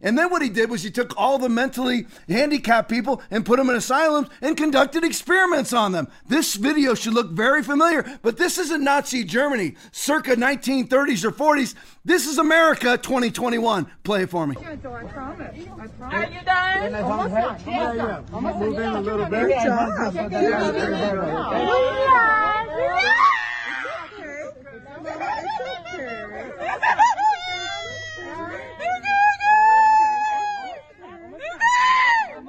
And 0.05 0.15
then 0.15 0.29
what 0.29 0.43
he 0.43 0.49
did 0.49 0.69
was 0.69 0.83
he 0.83 0.91
took 0.91 1.17
all 1.17 1.39
the 1.39 1.49
mentally 1.49 2.05
handicapped 2.29 2.89
people 2.89 3.23
and 3.31 3.43
put 3.43 3.57
them 3.57 3.71
in 3.71 3.75
asylums 3.75 4.29
and 4.39 4.55
conducted 4.55 5.03
experiments 5.03 5.73
on 5.73 5.93
them. 5.93 6.07
This 6.27 6.53
video 6.53 6.93
should 6.93 7.15
look 7.15 7.31
very 7.31 7.63
familiar, 7.63 8.05
but 8.21 8.37
this 8.37 8.59
isn't 8.59 8.83
Nazi 8.83 9.23
Germany 9.23 9.75
circa 9.91 10.35
1930s 10.35 11.25
or 11.25 11.31
40s. 11.31 11.73
This 12.05 12.27
is 12.27 12.37
America 12.37 12.99
2021. 12.99 13.87
Play 14.03 14.21
it 14.21 14.29
for 14.29 14.45
me. 14.45 14.55
I 14.59 14.75
promise. 14.75 14.93
I 14.93 15.07
promise. 15.07 15.91
Are 16.01 16.25
you 16.25 16.41
done? 16.45 16.95
Almost 17.03 17.33
done. 17.33 17.43
Almost 17.43 17.65
done. 17.65 18.25
Almost 18.31 18.59
Move 18.59 18.79
in 18.79 18.85
a 18.85 19.01
little 19.01 19.25
bit. 19.25 19.47
Good 19.47 19.63
job. 19.63 20.13
Good 20.13 20.29
Good 20.29 20.51
job. 20.51 21.95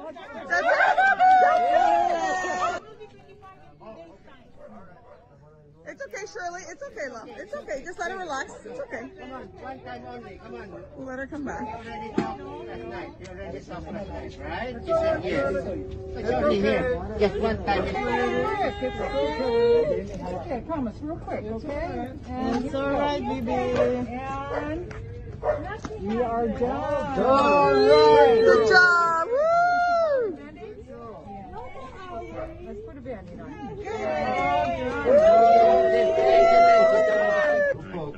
It's 0.09 0.15
okay, 6.01 6.25
Shirley. 6.31 6.61
It's 6.69 6.81
okay, 6.81 7.09
love. 7.11 7.27
It's 7.37 7.53
okay. 7.53 7.83
Just 7.83 7.99
let 7.99 8.11
her 8.11 8.17
relax. 8.17 8.53
It's 8.63 8.79
okay. 8.79 9.09
Come 9.19 9.31
on. 9.33 9.41
One 9.47 9.79
time 9.81 10.05
only. 10.07 10.39
Come 10.41 10.55
on. 10.55 10.83
Let 11.05 11.19
her 11.19 11.27
come 11.27 11.43
back. 11.43 11.83
You 11.83 11.89
ready 11.89 12.09
to 12.09 12.15
go? 12.15 12.65
At 12.71 12.87
night. 12.87 13.09
You 13.19 13.37
ready 13.37 13.57
to 13.57 13.63
start 13.63 13.83
right? 13.85 14.73
You 14.73 14.95
said 14.95 15.23
yes. 15.25 15.53
It's 16.15 16.29
only 16.29 16.61
here. 16.61 17.05
Just 17.19 17.39
one 17.39 17.65
time. 17.65 17.83
It's 17.83 17.97
okay. 19.01 20.01
It's 20.03 20.21
okay. 20.21 20.63
Promise. 20.67 20.97
Real 21.01 21.17
quick, 21.17 21.43
okay? 21.43 22.11
And 22.29 22.65
it's 22.65 22.75
all 22.75 22.91
right, 22.91 23.21
baby. 23.21 23.51
And 23.51 24.93
you 26.01 26.23
are 26.23 26.47
done. 26.47 27.19
All 27.25 27.73
right. 27.73 28.41
Good 28.41 28.69
job. 28.69 29.27
Woo! 29.27 29.96
Let's 32.17 32.79
put 32.85 32.97
a 32.97 33.01
bandage 33.01 33.39
on. 33.39 33.51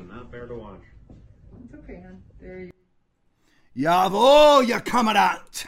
Not 0.08 0.32
fair 0.32 0.48
to 0.48 0.56
watch. 0.56 0.82
It's 1.66 1.74
okay, 1.74 2.02
hon. 2.02 2.24
There 2.40 2.60
you 2.60 2.72
Jawohl, 3.76 4.68
Ihr 4.68 4.80
Kommandant. 4.80 5.66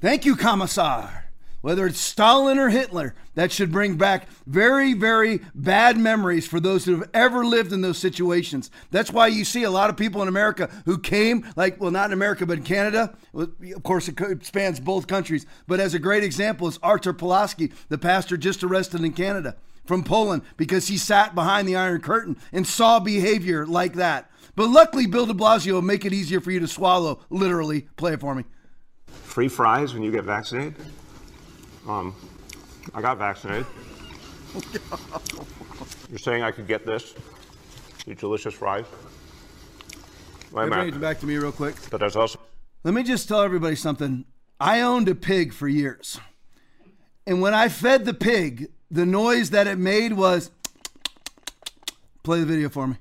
Thank 0.00 0.24
you, 0.24 0.36
Commissar. 0.36 1.25
Whether 1.62 1.86
it's 1.86 1.98
Stalin 1.98 2.58
or 2.58 2.68
Hitler, 2.68 3.14
that 3.34 3.50
should 3.50 3.72
bring 3.72 3.96
back 3.96 4.28
very, 4.46 4.92
very 4.92 5.40
bad 5.54 5.96
memories 5.98 6.46
for 6.46 6.60
those 6.60 6.84
who 6.84 6.96
have 6.98 7.10
ever 7.12 7.44
lived 7.44 7.72
in 7.72 7.80
those 7.80 7.98
situations. 7.98 8.70
That's 8.90 9.10
why 9.10 9.26
you 9.26 9.44
see 9.44 9.64
a 9.64 9.70
lot 9.70 9.90
of 9.90 9.96
people 9.96 10.22
in 10.22 10.28
America 10.28 10.70
who 10.84 10.98
came, 10.98 11.44
like, 11.56 11.80
well, 11.80 11.90
not 11.90 12.10
in 12.10 12.12
America, 12.12 12.46
but 12.46 12.58
in 12.58 12.64
Canada. 12.64 13.16
Of 13.34 13.82
course, 13.82 14.08
it 14.08 14.46
spans 14.46 14.78
both 14.78 15.08
countries. 15.08 15.44
But 15.66 15.80
as 15.80 15.92
a 15.92 15.98
great 15.98 16.22
example 16.22 16.68
is 16.68 16.78
Artur 16.82 17.14
Pawlowski, 17.14 17.72
the 17.88 17.98
pastor 17.98 18.36
just 18.36 18.62
arrested 18.62 19.02
in 19.02 19.12
Canada 19.12 19.56
from 19.84 20.04
Poland 20.04 20.42
because 20.56 20.88
he 20.88 20.96
sat 20.98 21.34
behind 21.34 21.66
the 21.66 21.76
Iron 21.76 22.00
Curtain 22.00 22.36
and 22.52 22.66
saw 22.66 23.00
behavior 23.00 23.66
like 23.66 23.94
that. 23.94 24.30
But 24.54 24.68
luckily, 24.68 25.06
Bill 25.06 25.26
de 25.26 25.34
Blasio 25.34 25.72
will 25.72 25.82
make 25.82 26.04
it 26.04 26.12
easier 26.12 26.40
for 26.40 26.50
you 26.50 26.60
to 26.60 26.68
swallow, 26.68 27.20
literally. 27.28 27.82
Play 27.96 28.12
it 28.12 28.20
for 28.20 28.34
me. 28.34 28.44
Free 29.06 29.48
fries 29.48 29.92
when 29.92 30.02
you 30.02 30.10
get 30.10 30.24
vaccinated? 30.24 30.76
Um, 31.88 32.14
I 32.94 33.00
got 33.00 33.18
vaccinated. 33.18 33.66
You're 36.10 36.18
saying 36.18 36.42
I 36.42 36.50
could 36.50 36.66
get 36.66 36.86
this? 36.86 37.14
These 38.06 38.18
delicious 38.18 38.54
fries? 38.54 38.84
Wait 40.52 40.64
a 40.64 40.70
minute. 40.70 41.00
back 41.00 41.20
to 41.20 41.26
me 41.26 41.36
real 41.36 41.52
quick. 41.52 41.74
But 41.90 42.00
there's 42.00 42.16
also. 42.16 42.38
Let 42.84 42.94
me 42.94 43.02
just 43.02 43.28
tell 43.28 43.42
everybody 43.42 43.76
something. 43.76 44.24
I 44.60 44.80
owned 44.80 45.08
a 45.08 45.14
pig 45.14 45.52
for 45.52 45.68
years. 45.68 46.20
And 47.26 47.40
when 47.40 47.54
I 47.54 47.68
fed 47.68 48.04
the 48.04 48.14
pig, 48.14 48.70
the 48.90 49.04
noise 49.04 49.50
that 49.50 49.66
it 49.66 49.78
made 49.78 50.12
was. 50.12 50.50
Play 52.22 52.40
the 52.40 52.46
video 52.46 52.68
for 52.68 52.88
me 52.88 52.96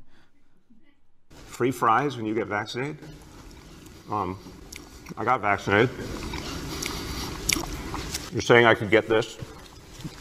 free 1.55 1.71
fries 1.71 2.17
when 2.17 2.25
you 2.25 2.33
get 2.35 2.47
vaccinated? 2.47 2.97
Um, 4.11 4.37
I 5.17 5.23
got 5.23 5.39
vaccinated. 5.39 5.89
You're 8.35 8.41
saying 8.41 8.65
I 8.65 8.75
could 8.75 8.89
get 8.89 9.07
this? 9.07 9.37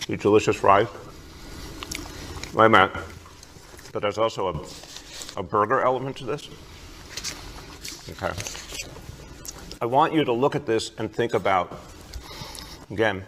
These 0.07 0.21
delicious 0.21 0.55
fries? 0.55 0.87
Wait 2.55 2.67
a 2.67 2.69
minute. 2.69 2.93
But 3.93 4.03
there's 4.03 4.19
also 4.19 4.51
a, 5.37 5.41
a 5.41 5.43
burger 5.43 5.81
element 5.81 6.19
to 6.19 6.25
this? 6.25 6.49
Okay. 8.11 8.33
I 9.83 9.87
want 9.87 10.15
you 10.15 10.23
to 10.23 10.33
look 10.33 10.55
at 10.55 10.65
this 10.65 10.93
and 10.99 11.13
think 11.13 11.35
about, 11.35 11.77
again, 12.89 13.25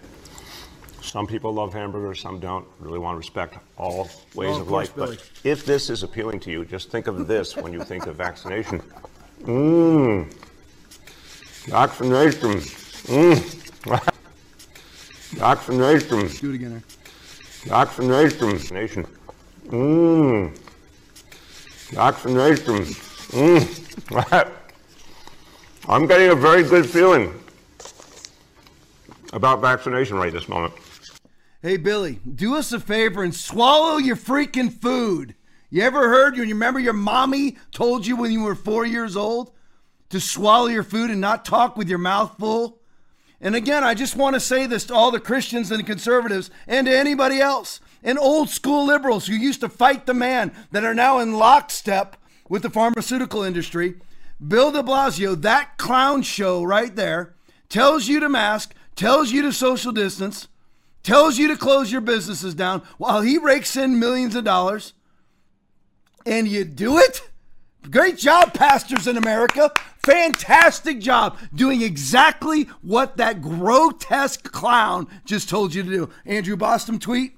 some 1.02 1.26
people 1.26 1.52
love 1.52 1.72
hamburgers, 1.72 2.20
some 2.20 2.38
don't. 2.38 2.64
Really 2.78 3.00
want 3.00 3.14
to 3.14 3.18
respect 3.18 3.58
all 3.76 4.08
ways 4.36 4.50
oh, 4.50 4.54
of, 4.54 4.60
of 4.60 4.68
course, 4.68 4.86
life. 4.86 4.94
Billy. 4.94 5.16
But 5.16 5.30
if 5.42 5.66
this 5.66 5.90
is 5.90 6.04
appealing 6.04 6.38
to 6.40 6.52
you, 6.52 6.64
just 6.64 6.92
think 6.92 7.08
of 7.08 7.26
this 7.26 7.56
when 7.56 7.72
you 7.72 7.82
think 7.82 8.06
of 8.06 8.14
vaccination. 8.14 8.80
Mmm. 9.42 10.32
Vaccination. 11.64 12.52
Mmm. 13.10 14.12
Vaccination. 15.36 16.28
Do 16.28 16.50
it 16.50 16.54
again. 16.54 16.72
Eric. 16.72 16.84
Vaccination. 17.64 19.06
Mmm. 19.66 20.56
Vaccination. 21.90 22.76
Mmm. 23.34 24.52
I'm 25.88 26.06
getting 26.06 26.30
a 26.30 26.34
very 26.34 26.62
good 26.62 26.88
feeling 26.88 27.32
about 29.32 29.60
vaccination 29.60 30.16
right 30.16 30.32
this 30.32 30.48
moment. 30.48 30.72
Hey, 31.60 31.76
Billy, 31.76 32.20
do 32.34 32.56
us 32.56 32.72
a 32.72 32.80
favor 32.80 33.22
and 33.22 33.34
swallow 33.34 33.98
your 33.98 34.16
freaking 34.16 34.72
food. 34.72 35.34
You 35.68 35.82
ever 35.82 36.08
heard, 36.08 36.36
you 36.36 36.44
remember 36.44 36.80
your 36.80 36.92
mommy 36.92 37.58
told 37.72 38.06
you 38.06 38.16
when 38.16 38.32
you 38.32 38.42
were 38.42 38.54
four 38.54 38.86
years 38.86 39.16
old 39.16 39.52
to 40.10 40.18
swallow 40.18 40.68
your 40.68 40.82
food 40.84 41.10
and 41.10 41.20
not 41.20 41.44
talk 41.44 41.76
with 41.76 41.88
your 41.88 41.98
mouth 41.98 42.36
full? 42.38 42.78
And 43.46 43.54
again, 43.54 43.84
I 43.84 43.94
just 43.94 44.16
want 44.16 44.34
to 44.34 44.40
say 44.40 44.66
this 44.66 44.86
to 44.86 44.94
all 44.94 45.12
the 45.12 45.20
Christians 45.20 45.70
and 45.70 45.86
conservatives 45.86 46.50
and 46.66 46.88
to 46.88 46.92
anybody 46.92 47.40
else 47.40 47.78
and 48.02 48.18
old 48.18 48.48
school 48.48 48.84
liberals 48.84 49.28
who 49.28 49.34
used 49.34 49.60
to 49.60 49.68
fight 49.68 50.04
the 50.04 50.14
man 50.14 50.52
that 50.72 50.82
are 50.82 50.96
now 50.96 51.20
in 51.20 51.32
lockstep 51.32 52.16
with 52.48 52.62
the 52.62 52.70
pharmaceutical 52.70 53.44
industry. 53.44 54.00
Bill 54.44 54.72
de 54.72 54.82
Blasio, 54.82 55.40
that 55.42 55.78
clown 55.78 56.22
show 56.22 56.64
right 56.64 56.96
there, 56.96 57.36
tells 57.68 58.08
you 58.08 58.18
to 58.18 58.28
mask, 58.28 58.74
tells 58.96 59.30
you 59.30 59.42
to 59.42 59.52
social 59.52 59.92
distance 59.92 60.48
tells 61.04 61.38
you 61.38 61.46
to 61.46 61.56
close 61.56 61.92
your 61.92 62.00
businesses 62.00 62.52
down 62.52 62.82
while 62.98 63.20
he 63.20 63.38
rakes 63.38 63.76
in 63.76 64.00
millions 64.00 64.34
of 64.34 64.42
dollars, 64.42 64.92
and 66.26 66.48
you 66.48 66.64
do 66.64 66.98
it? 66.98 67.30
Great 67.90 68.18
job, 68.18 68.52
pastors 68.52 69.06
in 69.06 69.16
America. 69.16 69.70
Fantastic 69.98 70.98
job 71.00 71.38
doing 71.54 71.82
exactly 71.82 72.64
what 72.82 73.16
that 73.16 73.42
grotesque 73.42 74.50
clown 74.50 75.06
just 75.24 75.48
told 75.48 75.74
you 75.74 75.82
to 75.82 75.90
do. 75.90 76.10
Andrew 76.24 76.56
Bostom 76.56 76.98
tweet. 76.98 77.36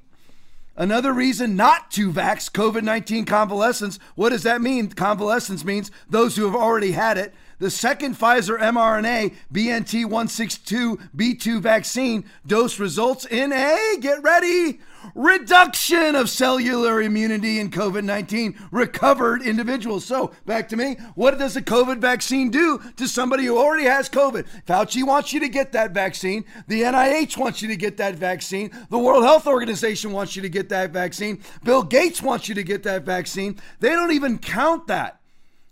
Another 0.76 1.12
reason 1.12 1.56
not 1.56 1.90
to 1.92 2.12
vax 2.12 2.50
COVID 2.50 2.82
19 2.82 3.24
convalescents. 3.24 3.98
What 4.14 4.30
does 4.30 4.44
that 4.44 4.60
mean? 4.60 4.88
Convalescence 4.88 5.64
means 5.64 5.90
those 6.08 6.36
who 6.36 6.44
have 6.44 6.54
already 6.54 6.92
had 6.92 7.18
it. 7.18 7.34
The 7.58 7.70
second 7.70 8.16
Pfizer 8.16 8.56
mRNA 8.58 9.34
BNT 9.52 10.04
162b2 10.04 11.60
vaccine 11.60 12.24
dose 12.46 12.78
results 12.78 13.26
in 13.26 13.52
a, 13.52 13.96
get 14.00 14.22
ready, 14.22 14.78
reduction 15.18 16.14
of 16.14 16.30
cellular 16.30 17.02
immunity 17.02 17.58
in 17.58 17.70
COVID 17.70 18.04
19 18.04 18.56
recovered 18.70 19.42
individuals. 19.42 20.04
So, 20.04 20.30
back 20.46 20.68
to 20.68 20.76
me. 20.76 20.94
What 21.16 21.38
does 21.38 21.56
a 21.56 21.62
COVID 21.62 21.98
vaccine 21.98 22.50
do 22.50 22.80
to 22.96 23.08
somebody 23.08 23.44
who 23.44 23.58
already 23.58 23.84
has 23.84 24.08
COVID? 24.08 24.46
Fauci 24.66 25.04
wants 25.04 25.32
you 25.32 25.40
to 25.40 25.48
get 25.48 25.72
that 25.72 25.90
vaccine. 25.90 26.44
The 26.68 26.82
NIH 26.82 27.36
wants 27.36 27.60
you 27.60 27.68
to 27.68 27.76
get 27.76 27.96
that 27.96 28.14
vaccine. 28.14 28.70
The 28.90 28.98
World 28.98 29.24
Health 29.24 29.48
Organization 29.48 30.12
wants 30.12 30.36
you 30.36 30.42
to 30.42 30.48
get 30.48 30.68
that 30.68 30.92
vaccine. 30.92 31.42
Bill 31.64 31.82
Gates 31.82 32.22
wants 32.22 32.48
you 32.48 32.54
to 32.54 32.62
get 32.62 32.84
that 32.84 33.02
vaccine. 33.02 33.58
They 33.80 33.90
don't 33.90 34.12
even 34.12 34.38
count 34.38 34.86
that 34.86 35.17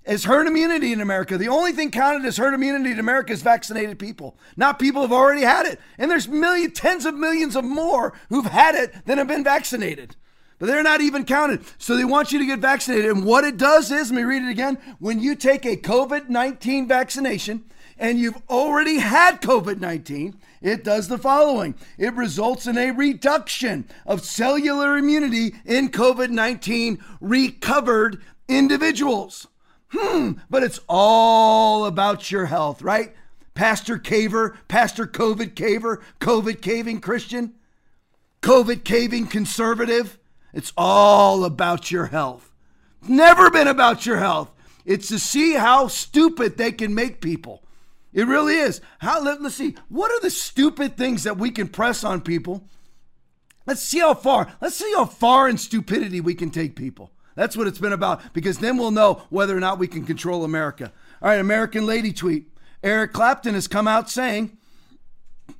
as 0.06 0.24
herd 0.24 0.46
immunity 0.46 0.92
in 0.92 1.00
America. 1.00 1.36
The 1.36 1.48
only 1.48 1.72
thing 1.72 1.90
counted 1.90 2.24
as 2.24 2.36
herd 2.36 2.54
immunity 2.54 2.92
in 2.92 2.98
America 2.98 3.32
is 3.32 3.42
vaccinated 3.42 3.98
people, 3.98 4.38
not 4.56 4.78
people 4.78 5.02
who've 5.02 5.12
already 5.12 5.42
had 5.42 5.66
it. 5.66 5.80
And 5.98 6.10
there's 6.10 6.28
tens 6.72 7.04
of 7.04 7.14
millions 7.14 7.56
of 7.56 7.64
more 7.64 8.12
who've 8.28 8.46
had 8.46 8.74
it 8.74 9.04
than 9.04 9.18
have 9.18 9.28
been 9.28 9.44
vaccinated. 9.44 10.16
But 10.58 10.66
they're 10.66 10.82
not 10.82 11.02
even 11.02 11.26
counted. 11.26 11.64
So 11.76 11.96
they 11.96 12.04
want 12.04 12.32
you 12.32 12.38
to 12.38 12.46
get 12.46 12.60
vaccinated. 12.60 13.10
And 13.10 13.24
what 13.24 13.44
it 13.44 13.58
does 13.58 13.90
is, 13.90 14.10
let 14.10 14.16
me 14.16 14.22
read 14.22 14.42
it 14.42 14.50
again. 14.50 14.78
When 14.98 15.20
you 15.20 15.34
take 15.34 15.66
a 15.66 15.76
COVID 15.76 16.30
19 16.30 16.88
vaccination 16.88 17.64
and 17.98 18.18
you've 18.18 18.40
already 18.48 18.98
had 18.98 19.42
COVID 19.42 19.80
19, 19.80 20.38
it 20.62 20.82
does 20.82 21.08
the 21.08 21.18
following 21.18 21.74
it 21.98 22.14
results 22.14 22.66
in 22.66 22.78
a 22.78 22.90
reduction 22.90 23.86
of 24.06 24.22
cellular 24.22 24.96
immunity 24.96 25.54
in 25.66 25.90
COVID 25.90 26.30
19 26.30 27.04
recovered 27.20 28.22
individuals. 28.48 29.48
Hmm, 29.90 30.32
but 30.50 30.62
it's 30.62 30.80
all 30.88 31.86
about 31.86 32.30
your 32.30 32.46
health, 32.46 32.82
right? 32.82 33.14
Pastor 33.54 33.98
Caver, 33.98 34.56
Pastor 34.68 35.06
COVID 35.06 35.54
Caver, 35.54 36.02
COVID 36.20 36.60
caving 36.60 37.00
Christian, 37.00 37.54
COVID 38.42 38.84
caving 38.84 39.26
conservative. 39.28 40.18
It's 40.52 40.72
all 40.76 41.44
about 41.44 41.90
your 41.90 42.06
health. 42.06 42.52
Never 43.08 43.50
been 43.50 43.68
about 43.68 44.06
your 44.06 44.18
health. 44.18 44.50
It's 44.84 45.08
to 45.08 45.18
see 45.18 45.54
how 45.54 45.88
stupid 45.88 46.56
they 46.56 46.72
can 46.72 46.94
make 46.94 47.20
people. 47.20 47.62
It 48.12 48.26
really 48.26 48.56
is. 48.56 48.80
How 49.00 49.20
let, 49.20 49.40
us 49.40 49.56
see. 49.56 49.74
What 49.88 50.10
are 50.10 50.20
the 50.20 50.30
stupid 50.30 50.96
things 50.96 51.24
that 51.24 51.38
we 51.38 51.50
can 51.50 51.68
press 51.68 52.04
on 52.04 52.20
people? 52.20 52.64
Let's 53.66 53.82
see 53.82 53.98
how 53.98 54.14
far. 54.14 54.52
Let's 54.60 54.76
see 54.76 54.92
how 54.94 55.06
far 55.06 55.48
in 55.48 55.58
stupidity 55.58 56.20
we 56.20 56.34
can 56.34 56.50
take 56.50 56.76
people. 56.76 57.10
That's 57.36 57.56
what 57.56 57.68
it's 57.68 57.78
been 57.78 57.92
about 57.92 58.32
because 58.32 58.58
then 58.58 58.76
we'll 58.76 58.90
know 58.90 59.22
whether 59.30 59.56
or 59.56 59.60
not 59.60 59.78
we 59.78 59.86
can 59.86 60.04
control 60.04 60.42
America. 60.42 60.90
All 61.22 61.28
right, 61.28 61.38
American 61.38 61.86
Lady 61.86 62.12
tweet. 62.12 62.48
Eric 62.82 63.12
Clapton 63.12 63.54
has 63.54 63.68
come 63.68 63.86
out 63.86 64.10
saying 64.10 64.56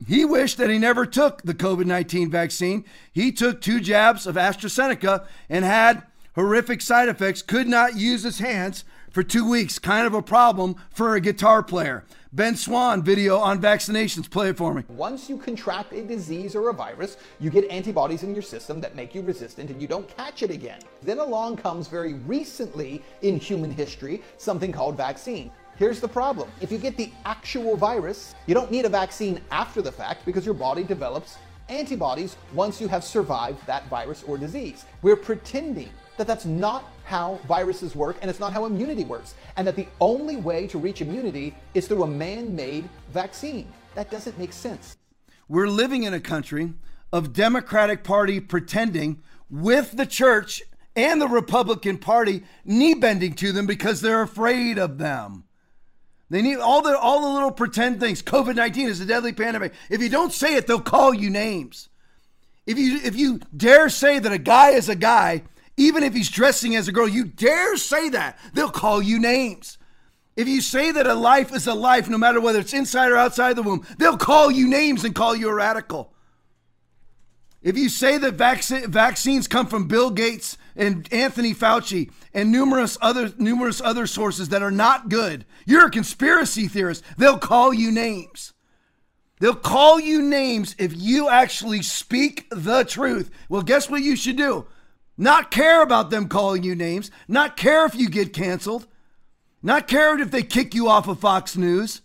he 0.07 0.25
wished 0.25 0.59
that 0.59 0.71
he 0.71 0.79
never 0.79 1.07
took 1.07 1.43
the 1.43 1.55
COVID 1.55 1.87
19 1.87 2.31
vaccine. 2.31 2.85
He 3.13 3.31
took 3.31 3.61
two 3.61 3.81
jabs 3.81 4.27
of 4.27 4.35
AstraZeneca 4.35 5.27
and 5.49 5.65
had 5.65 6.03
horrific 6.35 6.83
side 6.83 7.09
effects, 7.09 7.43
could 7.43 7.67
not 7.67 7.97
use 7.97 8.23
his 8.23 8.39
hands 8.39 8.85
for 9.11 9.23
two 9.23 9.49
weeks. 9.49 9.79
Kind 9.79 10.07
of 10.07 10.15
a 10.15 10.23
problem 10.23 10.77
for 10.91 11.15
a 11.15 11.21
guitar 11.21 11.63
player. 11.63 12.05
Ben 12.37 12.55
Swann 12.55 13.03
video 13.03 13.39
on 13.39 13.63
vaccinations. 13.63 14.31
Play 14.31 14.51
it 14.51 14.59
for 14.59 14.75
me. 14.75 14.83
Once 14.89 15.31
you 15.31 15.39
contract 15.39 15.95
a 15.95 16.03
disease 16.03 16.55
or 16.55 16.69
a 16.69 16.73
virus, 16.75 17.17
you 17.41 17.49
get 17.49 17.65
antibodies 17.71 18.25
in 18.25 18.35
your 18.35 18.43
system 18.43 18.79
that 18.83 18.95
make 18.95 19.15
you 19.15 19.23
resistant 19.23 19.71
and 19.71 19.81
you 19.81 19.89
don't 19.89 20.07
catch 20.19 20.43
it 20.43 20.51
again. 20.51 20.81
Then 21.01 21.19
along 21.19 21.57
comes 21.57 21.89
very 21.89 22.13
recently 22.13 23.03
in 23.23 23.39
human 23.39 23.71
history 23.71 24.23
something 24.37 24.71
called 24.71 24.99
vaccine. 24.99 25.51
Here's 25.79 25.99
the 25.99 26.09
problem. 26.09 26.51
If 26.61 26.71
you 26.71 26.77
get 26.77 26.99
the 26.99 27.11
actual 27.25 27.75
virus, 27.75 28.35
you 28.45 28.53
don't 28.53 28.71
need 28.71 28.85
a 28.85 28.91
vaccine 28.91 29.41
after 29.51 29.81
the 29.81 29.91
fact 29.91 30.27
because 30.27 30.45
your 30.45 30.55
body 30.55 30.85
develops 30.85 31.39
antibodies 31.71 32.37
once 32.53 32.83
you 32.83 32.89
have 32.89 33.03
survived 33.03 33.67
that 33.67 33.89
virus 33.89 34.23
or 34.25 34.37
disease. 34.37 34.85
We're 35.01 35.17
pretending 35.17 35.89
that 36.19 36.27
that's 36.27 36.45
not 36.45 36.85
how 37.07 37.39
viruses 37.49 37.97
work 37.97 38.17
and 38.21 38.29
it's 38.29 38.41
not 38.41 38.53
how 38.53 38.67
immunity 38.67 39.05
works, 39.05 39.35
and 39.57 39.67
that 39.67 39.77
the 39.77 39.89
only 40.01 40.37
way 40.37 40.67
to 40.67 40.77
reach 40.77 41.01
immunity 41.01 41.55
is 41.73 41.87
through 41.89 42.03
a 42.03 42.07
man 42.07 42.55
made 42.55 42.87
vaccine. 43.15 43.67
That 43.95 44.11
doesn't 44.11 44.39
make 44.39 44.53
sense. 44.53 44.97
we're 45.49 45.69
living 45.69 46.03
in 46.03 46.13
a 46.13 46.21
country 46.21 46.75
of 47.13 47.33
Democratic 47.33 48.03
Party 48.05 48.41
pretending 48.41 49.23
with 49.49 49.97
the 49.97 50.07
church 50.07 50.63
and 50.97 51.21
the 51.21 51.29
Republican 51.29 51.99
Party 51.99 52.43
knee 52.65 52.95
bending 52.95 53.35
to 53.35 53.53
them 53.53 53.67
because 53.67 54.01
they're 54.01 54.23
afraid 54.23 54.79
of 54.79 54.99
them. 54.99 55.45
They 56.29 56.43
need 56.43 56.59
all 56.59 56.83
the 56.83 56.99
all 56.99 57.21
the 57.21 57.29
little 57.29 57.53
pretend 57.53 58.01
things. 58.01 58.23
COVID 58.23 58.57
nineteen 58.57 58.89
is 58.89 59.01
a 59.01 59.07
deadly 59.07 59.33
pandemic. 59.33 59.73
If 59.89 60.03
you 60.03 60.09
don't 60.09 60.33
say 60.33 60.57
it, 60.57 60.67
they'll 60.67 60.81
call 60.81 61.15
you 61.15 61.31
names. 61.31 61.89
If 62.67 62.79
you 62.79 62.99
if 63.05 63.15
you 63.15 63.39
dare 63.57 63.89
say 63.89 64.19
that 64.19 64.33
a 64.33 64.39
guy 64.39 64.71
is 64.71 64.89
a 64.89 64.97
guy, 64.97 65.45
even 65.77 66.03
if 66.03 66.15
he's 66.15 66.31
dressing 66.31 66.75
as 66.75 66.89
a 66.89 66.93
girl, 66.93 67.09
you 67.09 67.25
dare 67.25 67.77
say 67.77 68.09
that, 68.11 68.39
they'll 68.55 68.71
call 68.71 69.03
you 69.03 69.19
names. 69.19 69.79
If 70.37 70.49
you 70.49 70.61
say 70.61 70.93
that 70.93 71.07
a 71.07 71.15
life 71.15 71.55
is 71.55 71.67
a 71.67 71.75
life, 71.75 72.09
no 72.09 72.19
matter 72.19 72.41
whether 72.41 72.61
it's 72.61 72.75
inside 72.75 73.11
or 73.11 73.17
outside 73.17 73.57
the 73.57 73.63
womb, 73.63 73.87
they'll 73.99 74.19
call 74.19 74.51
you 74.51 74.69
names 74.69 75.05
and 75.05 75.15
call 75.15 75.35
you 75.35 75.49
a 75.49 75.55
radical. 75.55 76.13
If 77.63 77.77
you 77.77 77.89
say 77.89 78.19
that 78.19 78.35
vac- 78.35 78.85
vaccines 78.85 79.49
come 79.49 79.67
from 79.67 79.89
Bill 79.89 80.11
Gates 80.11 80.57
and 80.77 81.13
Anthony 81.13 81.55
Fauci 81.55 82.13
and 82.33 82.53
numerous 82.53 82.97
other 83.01 83.33
numerous 83.39 83.81
other 83.81 84.07
sources 84.07 84.51
that 84.51 84.63
are 84.63 84.71
not 84.71 85.09
good, 85.09 85.47
you're 85.65 85.87
a 85.87 85.91
conspiracy 85.91 86.69
theorist. 86.69 87.03
They'll 87.17 87.39
call 87.39 87.73
you 87.75 87.91
names. 87.91 88.53
They'll 89.41 89.55
call 89.55 89.99
you 89.99 90.23
names 90.23 90.77
if 90.79 90.95
you 90.97 91.29
actually 91.29 91.83
speak 91.83 92.47
the 92.51 92.85
truth. 92.85 93.31
Well, 93.49 93.63
guess 93.63 93.91
what 93.91 94.03
you 94.03 94.17
should 94.17 94.37
do? 94.37 94.67
Not 95.19 95.51
care 95.51 95.83
about 95.83 96.11
them 96.11 96.29
calling 96.29 96.63
you 96.63 96.75
names, 96.75 97.11
not 97.27 97.57
care 97.57 97.87
if 97.87 97.95
you 97.95 98.11
get 98.11 98.33
canceled, 98.33 98.87
not 99.63 99.89
care 99.89 100.19
if 100.21 100.31
they 100.31 100.43
kick 100.43 100.75
you 100.75 100.89
off 100.89 101.09
of 101.09 101.21
Fox 101.21 101.57
News. 101.57 102.03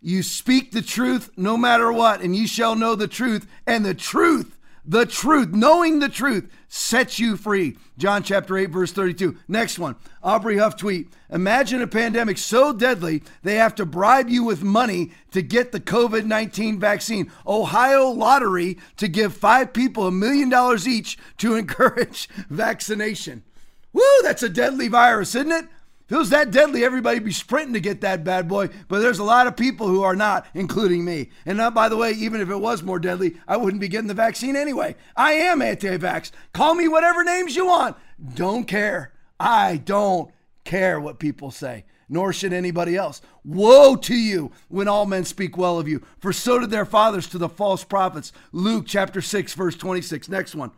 You 0.00 0.22
speak 0.22 0.70
the 0.70 0.82
truth 0.82 1.30
no 1.36 1.56
matter 1.56 1.92
what, 1.92 2.20
and 2.20 2.36
you 2.36 2.46
shall 2.46 2.76
know 2.76 2.94
the 2.94 3.08
truth, 3.08 3.48
and 3.66 3.84
the 3.84 3.94
truth, 3.94 4.58
the 4.84 5.06
truth, 5.06 5.48
knowing 5.48 5.98
the 5.98 6.08
truth, 6.08 6.48
sets 6.68 7.18
you 7.18 7.36
free. 7.36 7.76
John 7.96 8.22
chapter 8.22 8.56
8, 8.56 8.70
verse 8.70 8.92
32. 8.92 9.36
Next 9.48 9.78
one. 9.78 9.96
Aubrey 10.22 10.58
Huff 10.58 10.76
tweet. 10.76 11.08
Imagine 11.30 11.82
a 11.82 11.86
pandemic 11.86 12.38
so 12.38 12.72
deadly 12.72 13.22
they 13.42 13.56
have 13.56 13.74
to 13.76 13.86
bribe 13.86 14.28
you 14.28 14.44
with 14.44 14.62
money 14.62 15.12
to 15.32 15.42
get 15.42 15.72
the 15.72 15.80
COVID 15.80 16.24
19 16.24 16.78
vaccine. 16.78 17.32
Ohio 17.46 18.08
lottery 18.08 18.78
to 18.96 19.08
give 19.08 19.34
five 19.34 19.72
people 19.72 20.06
a 20.06 20.12
million 20.12 20.48
dollars 20.48 20.86
each 20.86 21.18
to 21.38 21.54
encourage 21.56 22.28
vaccination. 22.48 23.42
Woo, 23.92 24.02
that's 24.22 24.42
a 24.42 24.48
deadly 24.48 24.88
virus, 24.88 25.34
isn't 25.34 25.50
it? 25.52 25.64
If 26.08 26.12
it 26.12 26.16
was 26.16 26.30
that 26.30 26.50
deadly, 26.50 26.86
everybody'd 26.86 27.22
be 27.22 27.32
sprinting 27.32 27.74
to 27.74 27.80
get 27.80 28.00
that 28.00 28.24
bad 28.24 28.48
boy. 28.48 28.70
But 28.88 29.00
there's 29.00 29.18
a 29.18 29.24
lot 29.24 29.46
of 29.46 29.58
people 29.58 29.88
who 29.88 30.02
are 30.02 30.16
not, 30.16 30.46
including 30.54 31.04
me. 31.04 31.28
And 31.44 31.60
uh, 31.60 31.70
by 31.70 31.90
the 31.90 31.98
way, 31.98 32.12
even 32.12 32.40
if 32.40 32.48
it 32.48 32.56
was 32.56 32.82
more 32.82 32.98
deadly, 32.98 33.36
I 33.46 33.58
wouldn't 33.58 33.82
be 33.82 33.88
getting 33.88 34.08
the 34.08 34.14
vaccine 34.14 34.56
anyway. 34.56 34.96
I 35.14 35.32
am 35.32 35.60
anti 35.60 35.98
vax. 35.98 36.30
Call 36.54 36.74
me 36.74 36.88
whatever 36.88 37.22
names 37.24 37.56
you 37.56 37.66
want. 37.66 37.94
Don't 38.34 38.64
care. 38.64 39.12
I 39.38 39.76
don't 39.76 40.30
care 40.64 40.98
what 40.98 41.18
people 41.18 41.50
say, 41.50 41.84
nor 42.08 42.32
should 42.32 42.54
anybody 42.54 42.96
else. 42.96 43.20
Woe 43.44 43.94
to 43.96 44.14
you 44.14 44.50
when 44.68 44.88
all 44.88 45.04
men 45.04 45.26
speak 45.26 45.58
well 45.58 45.78
of 45.78 45.88
you, 45.88 46.02
for 46.20 46.32
so 46.32 46.58
did 46.58 46.70
their 46.70 46.86
fathers 46.86 47.26
to 47.28 47.38
the 47.38 47.50
false 47.50 47.84
prophets. 47.84 48.32
Luke 48.50 48.86
chapter 48.86 49.20
6, 49.20 49.52
verse 49.52 49.76
26. 49.76 50.30
Next 50.30 50.54
one. 50.54 50.70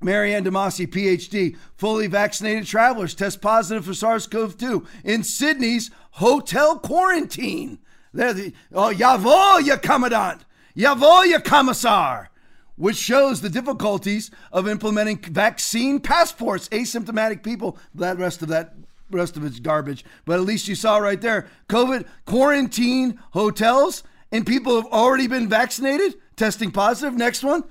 Maryanne 0.00 0.44
Demasi, 0.44 0.86
PhD, 0.86 1.56
fully 1.76 2.06
vaccinated 2.06 2.66
travelers 2.66 3.14
test 3.14 3.40
positive 3.40 3.84
for 3.84 3.94
SARS 3.94 4.26
CoV 4.26 4.56
2 4.56 4.86
in 5.04 5.24
Sydney's 5.24 5.90
hotel 6.12 6.78
quarantine. 6.78 7.78
There, 8.12 8.32
the, 8.32 8.52
oh, 8.72 8.92
Yavo, 8.92 9.64
ya 9.64 9.76
commandant, 9.76 10.44
Yavo, 10.76 11.28
ya 11.28 11.40
commissar, 11.40 12.30
which 12.76 12.96
shows 12.96 13.40
the 13.40 13.50
difficulties 13.50 14.30
of 14.52 14.68
implementing 14.68 15.18
vaccine 15.18 16.00
passports. 16.00 16.68
Asymptomatic 16.68 17.42
people, 17.42 17.76
that 17.94 18.18
rest 18.18 18.40
of 18.42 18.48
that 18.48 18.74
rest 19.10 19.36
of 19.36 19.44
it's 19.44 19.58
garbage. 19.58 20.04
But 20.24 20.38
at 20.38 20.46
least 20.46 20.68
you 20.68 20.74
saw 20.74 20.98
right 20.98 21.20
there 21.20 21.48
COVID 21.68 22.06
quarantine 22.24 23.18
hotels 23.30 24.02
and 24.30 24.46
people 24.46 24.76
have 24.76 24.90
already 24.92 25.26
been 25.26 25.48
vaccinated, 25.48 26.14
testing 26.36 26.70
positive. 26.70 27.14
Next 27.14 27.42
one 27.42 27.64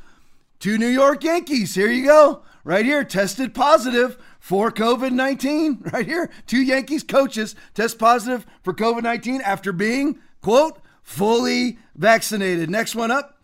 Two 0.60 0.78
New 0.78 0.88
York 0.88 1.24
Yankees. 1.24 1.76
Here 1.76 1.92
you 1.92 2.06
go. 2.06 2.42
Right 2.64 2.86
here, 2.86 3.04
tested 3.04 3.54
positive 3.54 4.18
for 4.40 4.72
COVID 4.72 5.12
19. 5.12 5.84
Right 5.94 6.06
here, 6.06 6.30
two 6.46 6.62
Yankees 6.62 7.04
coaches 7.04 7.56
test 7.74 7.98
positive 8.00 8.46
for 8.64 8.74
COVID 8.74 9.04
19 9.04 9.42
after 9.42 9.72
being, 9.72 10.20
quote, 10.42 10.80
fully 11.02 11.78
vaccinated. 11.96 12.70
Next 12.70 12.96
one 12.96 13.12
up 13.12 13.42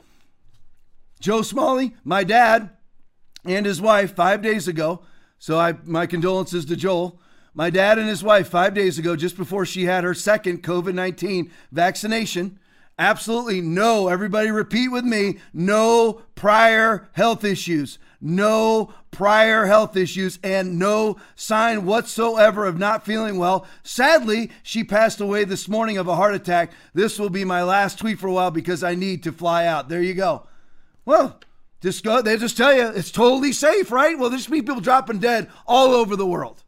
Joe 1.20 1.42
Smalley, 1.42 1.96
my 2.04 2.26
dad, 2.26 2.72
and 3.46 3.66
his 3.66 3.82
wife 3.82 4.14
five 4.14 4.42
days 4.42 4.68
ago. 4.68 5.04
So 5.40 5.60
I, 5.60 5.76
my 5.84 6.06
condolences 6.06 6.66
to 6.66 6.76
Joel. 6.76 7.20
My 7.54 7.70
dad 7.70 8.00
and 8.00 8.10
his 8.10 8.24
wife 8.24 8.50
five 8.50 8.74
days 8.74 8.98
ago, 8.98 9.16
just 9.16 9.38
before 9.38 9.66
she 9.66 9.86
had 9.86 10.04
her 10.04 10.14
second 10.14 10.64
COVID 10.64 10.96
19 10.96 11.52
vaccination, 11.72 12.60
Absolutely 13.00 13.62
no. 13.62 14.08
Everybody 14.08 14.52
repeat 14.52 14.90
with 14.90 15.04
me 15.04 15.40
no 15.54 16.22
prior 16.36 17.10
health 17.14 17.44
issues. 17.44 17.98
No 18.22 18.94
prior 19.12 19.66
health 19.66 19.98
issues 19.98 20.40
and 20.44 20.80
no 20.80 21.18
sign 21.36 21.86
whatsoever 21.86 22.66
of 22.66 22.78
not 22.78 23.06
feeling 23.06 23.38
well. 23.38 23.68
Sadly, 23.84 24.50
she 24.62 24.84
passed 24.84 25.20
away 25.20 25.44
this 25.44 25.68
morning 25.68 25.98
of 25.98 26.08
a 26.08 26.16
heart 26.16 26.34
attack. 26.34 26.72
This 26.94 27.20
will 27.20 27.30
be 27.30 27.44
my 27.44 27.64
last 27.64 28.00
tweet 28.00 28.20
for 28.20 28.28
a 28.28 28.32
while 28.32 28.52
because 28.52 28.84
I 28.84 28.96
need 28.96 29.24
to 29.24 29.32
fly 29.32 29.66
out. 29.66 29.90
There 29.90 30.02
you 30.02 30.14
go. 30.14 30.48
Well, 31.06 31.40
just 31.82 32.04
go. 32.04 32.22
They 32.22 32.38
just 32.38 32.56
tell 32.56 32.74
you 32.74 32.88
it's 32.88 33.12
totally 33.12 33.52
safe, 33.52 33.92
right? 33.92 34.18
Well, 34.18 34.30
there's 34.30 34.48
people 34.48 34.80
dropping 34.80 35.20
dead 35.20 35.50
all 35.68 35.90
over 35.90 36.16
the 36.16 36.26
world. 36.26 36.64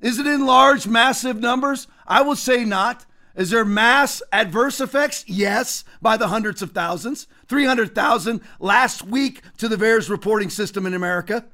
Is 0.00 0.18
it 0.18 0.26
in 0.26 0.46
large, 0.46 0.86
massive 0.86 1.40
numbers? 1.40 1.88
I 2.06 2.22
will 2.22 2.36
say 2.36 2.64
not. 2.64 3.04
Is 3.40 3.48
there 3.48 3.64
mass 3.64 4.20
adverse 4.32 4.82
effects? 4.82 5.24
Yes, 5.26 5.82
by 6.02 6.18
the 6.18 6.28
hundreds 6.28 6.60
of 6.60 6.72
thousands. 6.72 7.26
300,000 7.48 8.42
last 8.58 9.02
week 9.02 9.40
to 9.56 9.66
the 9.66 9.76
VAERS 9.76 10.10
reporting 10.10 10.50
system 10.50 10.84
in 10.84 10.92
America. 10.92 11.46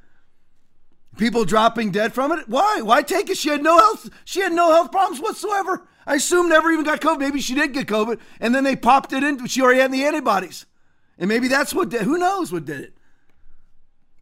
People 1.16 1.44
dropping 1.44 1.92
dead 1.92 2.12
from 2.12 2.32
it. 2.32 2.48
Why? 2.48 2.80
Why 2.82 3.02
take 3.02 3.30
it? 3.30 3.38
She 3.38 3.50
had 3.50 3.62
no 3.62 3.78
health. 3.78 4.10
She 4.24 4.40
had 4.40 4.52
no 4.52 4.72
health 4.72 4.90
problems 4.90 5.22
whatsoever. 5.22 5.86
I 6.08 6.16
assume 6.16 6.48
never 6.48 6.72
even 6.72 6.84
got 6.84 7.00
COVID. 7.00 7.20
Maybe 7.20 7.40
she 7.40 7.54
did 7.54 7.72
get 7.72 7.86
COVID, 7.86 8.18
and 8.40 8.52
then 8.52 8.64
they 8.64 8.74
popped 8.74 9.12
it 9.12 9.22
in. 9.22 9.46
She 9.46 9.62
already 9.62 9.78
had 9.78 9.92
the 9.92 10.02
antibodies, 10.02 10.66
and 11.18 11.28
maybe 11.28 11.46
that's 11.46 11.72
what 11.72 11.90
did. 11.90 12.02
Who 12.02 12.18
knows 12.18 12.50
what 12.50 12.64
did 12.64 12.80
it? 12.80 12.96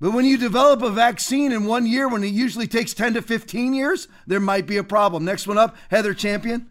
But 0.03 0.11
when 0.11 0.27
you 0.27 0.37
develop 0.37 0.83
a 0.83 0.91
vaccine 0.91 1.51
in 1.51 1.65
one 1.65 1.87
year, 1.87 2.09
when 2.09 2.25
it 2.25 2.29
usually 2.29 2.67
takes 2.67 2.93
10 2.93 3.15
to 3.15 3.23
15 3.23 3.73
years, 3.73 4.07
there 4.27 4.39
might 4.39 4.67
be 4.67 4.77
a 4.77 4.85
problem. 4.85 5.25
Next 5.25 5.47
one 5.47 5.57
up, 5.57 5.75
Heather 5.89 6.13
Champion 6.13 6.71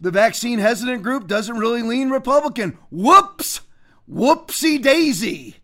the 0.00 0.10
vaccine 0.10 0.58
hesitant 0.58 1.02
group 1.02 1.26
doesn't 1.26 1.58
really 1.58 1.82
lean 1.82 2.10
Republican. 2.10 2.78
Whoops! 2.90 3.60
Whoopsie 4.10 4.80
daisy. 4.80 5.56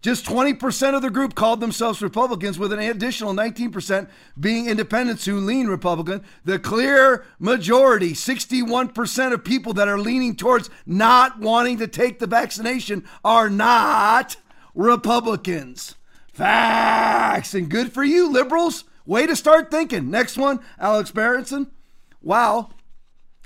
Just 0.00 0.24
20% 0.24 0.94
of 0.94 1.02
the 1.02 1.10
group 1.10 1.34
called 1.34 1.60
themselves 1.60 2.00
Republicans, 2.00 2.58
with 2.58 2.72
an 2.72 2.78
additional 2.78 3.34
19% 3.34 4.08
being 4.38 4.66
independents 4.66 5.26
who 5.26 5.38
lean 5.38 5.66
Republican. 5.66 6.24
The 6.46 6.58
clear 6.58 7.26
majority, 7.38 8.12
61% 8.12 9.32
of 9.34 9.44
people 9.44 9.74
that 9.74 9.88
are 9.88 9.98
leaning 9.98 10.36
towards 10.36 10.70
not 10.86 11.38
wanting 11.38 11.76
to 11.78 11.86
take 11.86 12.18
the 12.18 12.26
vaccination, 12.26 13.04
are 13.22 13.50
not 13.50 14.36
Republicans. 14.74 15.96
Facts. 16.32 17.52
And 17.52 17.68
good 17.68 17.92
for 17.92 18.02
you, 18.02 18.32
liberals. 18.32 18.84
Way 19.04 19.26
to 19.26 19.36
start 19.36 19.70
thinking. 19.70 20.10
Next 20.10 20.38
one, 20.38 20.60
Alex 20.78 21.10
Berenson. 21.10 21.70
Wow. 22.22 22.70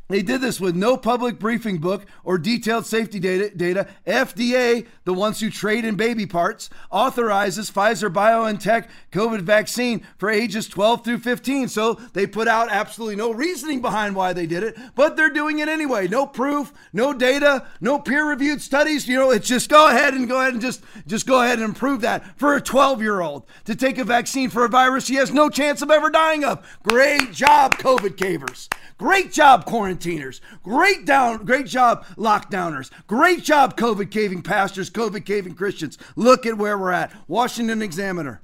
They 0.08 0.20
did 0.20 0.42
this 0.42 0.60
with 0.60 0.76
no 0.76 0.98
public 0.98 1.38
briefing 1.38 1.78
book 1.78 2.04
or 2.24 2.36
detailed 2.36 2.84
safety 2.84 3.18
data. 3.18 3.50
data. 3.56 3.88
FDA, 4.06 4.86
the 5.04 5.14
ones 5.14 5.40
who 5.40 5.48
trade 5.48 5.86
in 5.86 5.96
baby 5.96 6.26
parts, 6.26 6.68
authorizes 6.90 7.70
Pfizer 7.70 8.12
BioNTech 8.12 8.88
COVID 9.12 9.40
vaccine 9.40 10.06
for 10.18 10.28
ages 10.28 10.68
12 10.68 11.04
through 11.04 11.18
15. 11.20 11.68
So 11.68 11.94
they 12.12 12.26
put 12.26 12.48
out 12.48 12.68
absolutely 12.70 13.16
no 13.16 13.30
reasoning 13.30 13.80
behind 13.80 14.14
why 14.14 14.34
they 14.34 14.46
did 14.46 14.62
it, 14.62 14.76
but 14.94 15.16
they're 15.16 15.30
doing 15.30 15.60
it 15.60 15.68
anyway. 15.68 16.06
No 16.06 16.26
proof, 16.26 16.72
no 16.92 17.14
data, 17.14 17.66
no 17.80 17.98
peer-reviewed 17.98 18.60
studies. 18.60 19.08
You 19.08 19.16
know, 19.16 19.30
it's 19.30 19.48
just 19.48 19.70
go 19.70 19.88
ahead 19.88 20.12
and 20.12 20.28
go 20.28 20.38
ahead 20.38 20.52
and 20.52 20.62
just 20.62 20.82
just 21.06 21.26
go 21.26 21.40
ahead 21.42 21.58
and 21.58 21.64
improve 21.64 22.02
that 22.02 22.38
for 22.38 22.54
a 22.54 22.60
12-year-old 22.60 23.46
to 23.64 23.74
take 23.74 23.96
a 23.96 24.04
vaccine 24.04 24.50
for 24.50 24.66
a 24.66 24.68
virus 24.68 25.06
he 25.06 25.14
has 25.14 25.32
no 25.32 25.48
chance 25.48 25.80
of 25.80 25.90
ever 25.90 26.10
dying 26.10 26.44
of. 26.44 26.66
Great 26.82 27.32
job, 27.32 27.74
COVID 27.76 28.16
cavers. 28.16 28.68
Great 28.98 29.32
job, 29.32 29.64
quarantiners. 29.94 30.40
Great 30.62 31.06
down, 31.06 31.44
great 31.44 31.66
job, 31.66 32.04
lockdowners. 32.16 32.90
Great 33.06 33.42
job, 33.42 33.76
COVID 33.76 34.10
caving 34.10 34.42
pastors, 34.42 34.90
COVID 34.90 35.24
caving 35.24 35.54
Christians. 35.54 35.98
Look 36.16 36.46
at 36.46 36.58
where 36.58 36.78
we're 36.78 36.92
at. 36.92 37.12
Washington 37.28 37.82
Examiner. 37.82 38.40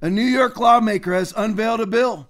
A 0.00 0.08
New 0.08 0.22
York 0.22 0.58
lawmaker 0.58 1.14
has 1.14 1.34
unveiled 1.36 1.80
a 1.80 1.86
bill 1.86 2.28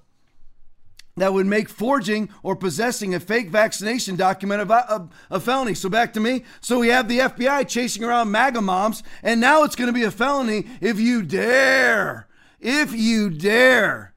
that 1.17 1.35
would 1.35 1.47
make 1.47 1.69
forging 1.69 2.31
or 2.43 2.55
possessing 2.55 3.15
a 3.15 3.21
fake 3.21 3.51
vaccination 3.51 4.17
document 4.17 4.63
a, 4.63 4.73
a, 4.73 5.09
a, 5.33 5.41
felony. 5.41 5.75
So 5.75 5.89
back 5.89 6.13
to 6.15 6.21
me. 6.21 6.45
So 6.61 6.79
we 6.79 6.89
have 6.89 7.09
the 7.09 7.19
FBI 7.19 7.69
chasing 7.69 8.05
around 8.05 8.31
MAGA 8.31 8.63
moms, 8.63 9.03
and 9.23 9.41
now 9.41 9.65
it's 9.65 9.75
going 9.75 9.89
to 9.89 9.93
be 9.93 10.05
a 10.05 10.13
felony 10.13 10.67
if 10.81 11.01
you 11.01 11.23
dare, 11.23 12.29
if 12.61 12.95
you 12.95 13.31
dare 13.31 14.15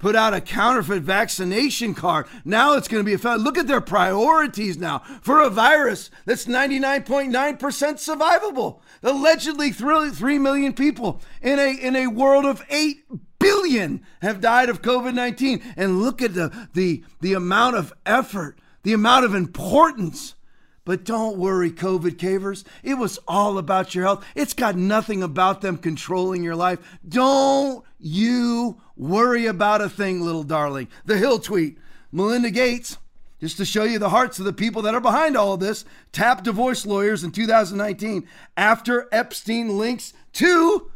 put 0.00 0.16
out 0.16 0.34
a 0.34 0.40
counterfeit 0.40 1.04
vaccination 1.04 1.94
card. 1.94 2.26
Now 2.44 2.74
it's 2.74 2.88
going 2.88 3.04
to 3.04 3.16
be 3.16 3.22
a. 3.22 3.36
Look 3.36 3.56
at 3.56 3.68
their 3.68 3.80
priorities 3.80 4.76
now 4.76 4.98
for 5.22 5.40
a 5.40 5.48
virus 5.48 6.10
that's 6.24 6.46
99.9% 6.46 7.58
survivable. 7.60 8.80
Allegedly 9.04 9.70
3 9.70 10.38
million 10.38 10.72
people 10.72 11.20
in 11.40 11.60
a, 11.60 11.72
in 11.72 11.94
a 11.94 12.08
world 12.08 12.44
of 12.44 12.64
8 12.68 13.04
billion 13.38 14.02
have 14.22 14.40
died 14.40 14.68
of 14.68 14.82
COVID 14.82 15.14
19. 15.14 15.62
And 15.76 16.02
look 16.02 16.20
at 16.20 16.34
the, 16.34 16.68
the, 16.74 17.04
the 17.20 17.34
amount 17.34 17.76
of 17.76 17.92
effort, 18.04 18.58
the 18.82 18.92
amount 18.92 19.24
of 19.24 19.34
importance. 19.34 20.34
But 20.90 21.04
don't 21.04 21.38
worry, 21.38 21.70
COVID 21.70 22.16
cavers. 22.16 22.64
It 22.82 22.94
was 22.94 23.20
all 23.28 23.58
about 23.58 23.94
your 23.94 24.02
health. 24.02 24.26
It's 24.34 24.54
got 24.54 24.74
nothing 24.74 25.22
about 25.22 25.60
them 25.60 25.76
controlling 25.76 26.42
your 26.42 26.56
life. 26.56 26.80
Don't 27.08 27.84
you 28.00 28.80
worry 28.96 29.46
about 29.46 29.82
a 29.82 29.88
thing, 29.88 30.20
little 30.20 30.42
darling. 30.42 30.88
The 31.04 31.16
Hill 31.16 31.38
tweet 31.38 31.78
Melinda 32.10 32.50
Gates, 32.50 32.96
just 33.38 33.56
to 33.58 33.64
show 33.64 33.84
you 33.84 34.00
the 34.00 34.08
hearts 34.08 34.40
of 34.40 34.46
the 34.46 34.52
people 34.52 34.82
that 34.82 34.96
are 34.96 35.00
behind 35.00 35.36
all 35.36 35.56
this, 35.56 35.84
tapped 36.10 36.42
divorce 36.42 36.84
lawyers 36.84 37.22
in 37.22 37.30
2019 37.30 38.26
after 38.56 39.06
Epstein 39.12 39.78
links 39.78 40.12
to 40.32 40.90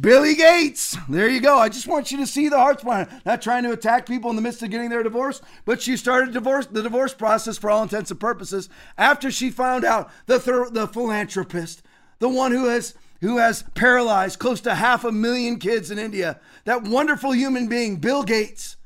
Billy 0.00 0.34
Gates. 0.34 0.96
There 1.08 1.28
you 1.28 1.40
go. 1.40 1.58
I 1.58 1.68
just 1.68 1.86
want 1.86 2.10
you 2.10 2.16
to 2.18 2.26
see 2.26 2.48
the 2.48 2.56
hearts 2.56 2.82
behind 2.82 3.08
it. 3.08 3.26
Not 3.26 3.42
trying 3.42 3.64
to 3.64 3.72
attack 3.72 4.06
people 4.06 4.30
in 4.30 4.36
the 4.36 4.42
midst 4.42 4.62
of 4.62 4.70
getting 4.70 4.88
their 4.88 5.02
divorce, 5.02 5.42
but 5.66 5.82
she 5.82 5.96
started 5.96 6.32
divorce 6.32 6.66
the 6.66 6.82
divorce 6.82 7.12
process 7.12 7.58
for 7.58 7.70
all 7.70 7.82
intents 7.82 8.10
and 8.10 8.18
purposes 8.18 8.70
after 8.96 9.30
she 9.30 9.50
found 9.50 9.84
out 9.84 10.10
the 10.26 10.40
thir- 10.40 10.70
the 10.70 10.88
philanthropist, 10.88 11.82
the 12.18 12.30
one 12.30 12.52
who 12.52 12.66
has 12.66 12.94
who 13.20 13.36
has 13.36 13.64
paralyzed 13.74 14.38
close 14.38 14.60
to 14.62 14.74
half 14.74 15.04
a 15.04 15.12
million 15.12 15.58
kids 15.58 15.90
in 15.90 15.98
India, 15.98 16.40
that 16.64 16.82
wonderful 16.82 17.32
human 17.32 17.68
being, 17.68 17.96
Bill 17.96 18.22
Gates. 18.22 18.76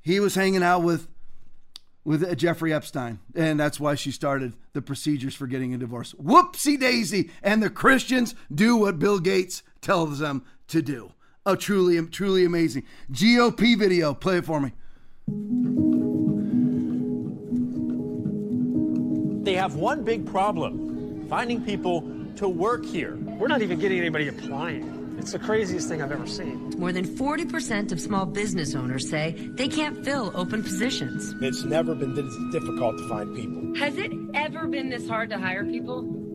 He 0.00 0.20
was 0.20 0.36
hanging 0.36 0.62
out 0.62 0.82
with 0.82 1.08
with 2.04 2.38
Jeffrey 2.38 2.72
Epstein, 2.72 3.18
and 3.34 3.58
that's 3.58 3.80
why 3.80 3.96
she 3.96 4.12
started 4.12 4.54
the 4.72 4.80
procedures 4.82 5.34
for 5.34 5.48
getting 5.48 5.74
a 5.74 5.78
divorce. 5.78 6.14
Whoopsie 6.14 6.78
daisy! 6.78 7.30
And 7.42 7.60
the 7.60 7.70
Christians 7.70 8.36
do 8.54 8.76
what 8.76 9.00
Bill 9.00 9.18
Gates 9.18 9.64
tells 9.80 10.18
them 10.18 10.44
to 10.68 10.82
do. 10.82 11.12
A 11.46 11.56
truly, 11.56 12.04
truly 12.08 12.44
amazing 12.44 12.84
GOP 13.10 13.78
video. 13.78 14.12
Play 14.14 14.38
it 14.38 14.44
for 14.44 14.60
me. 14.60 14.72
They 19.44 19.54
have 19.54 19.76
one 19.76 20.04
big 20.04 20.26
problem 20.26 21.26
finding 21.28 21.64
people 21.64 22.02
to 22.36 22.48
work 22.48 22.84
here. 22.84 23.16
We're 23.16 23.48
not 23.48 23.62
even 23.62 23.78
getting 23.78 23.98
anybody 23.98 24.28
applying. 24.28 25.16
It's 25.18 25.32
the 25.32 25.38
craziest 25.38 25.88
thing 25.88 26.00
I've 26.00 26.12
ever 26.12 26.26
seen. 26.26 26.70
More 26.78 26.92
than 26.92 27.04
40% 27.04 27.90
of 27.90 28.00
small 28.00 28.24
business 28.24 28.74
owners 28.74 29.08
say 29.08 29.34
they 29.54 29.66
can't 29.66 30.04
fill 30.04 30.32
open 30.34 30.62
positions. 30.62 31.34
It's 31.40 31.64
never 31.64 31.94
been 31.94 32.14
this 32.14 32.32
difficult 32.52 32.98
to 32.98 33.08
find 33.08 33.34
people. 33.34 33.74
Has 33.76 33.98
it 33.98 34.12
ever 34.34 34.68
been 34.68 34.90
this 34.90 35.08
hard 35.08 35.30
to 35.30 35.38
hire 35.38 35.64
people? 35.64 36.27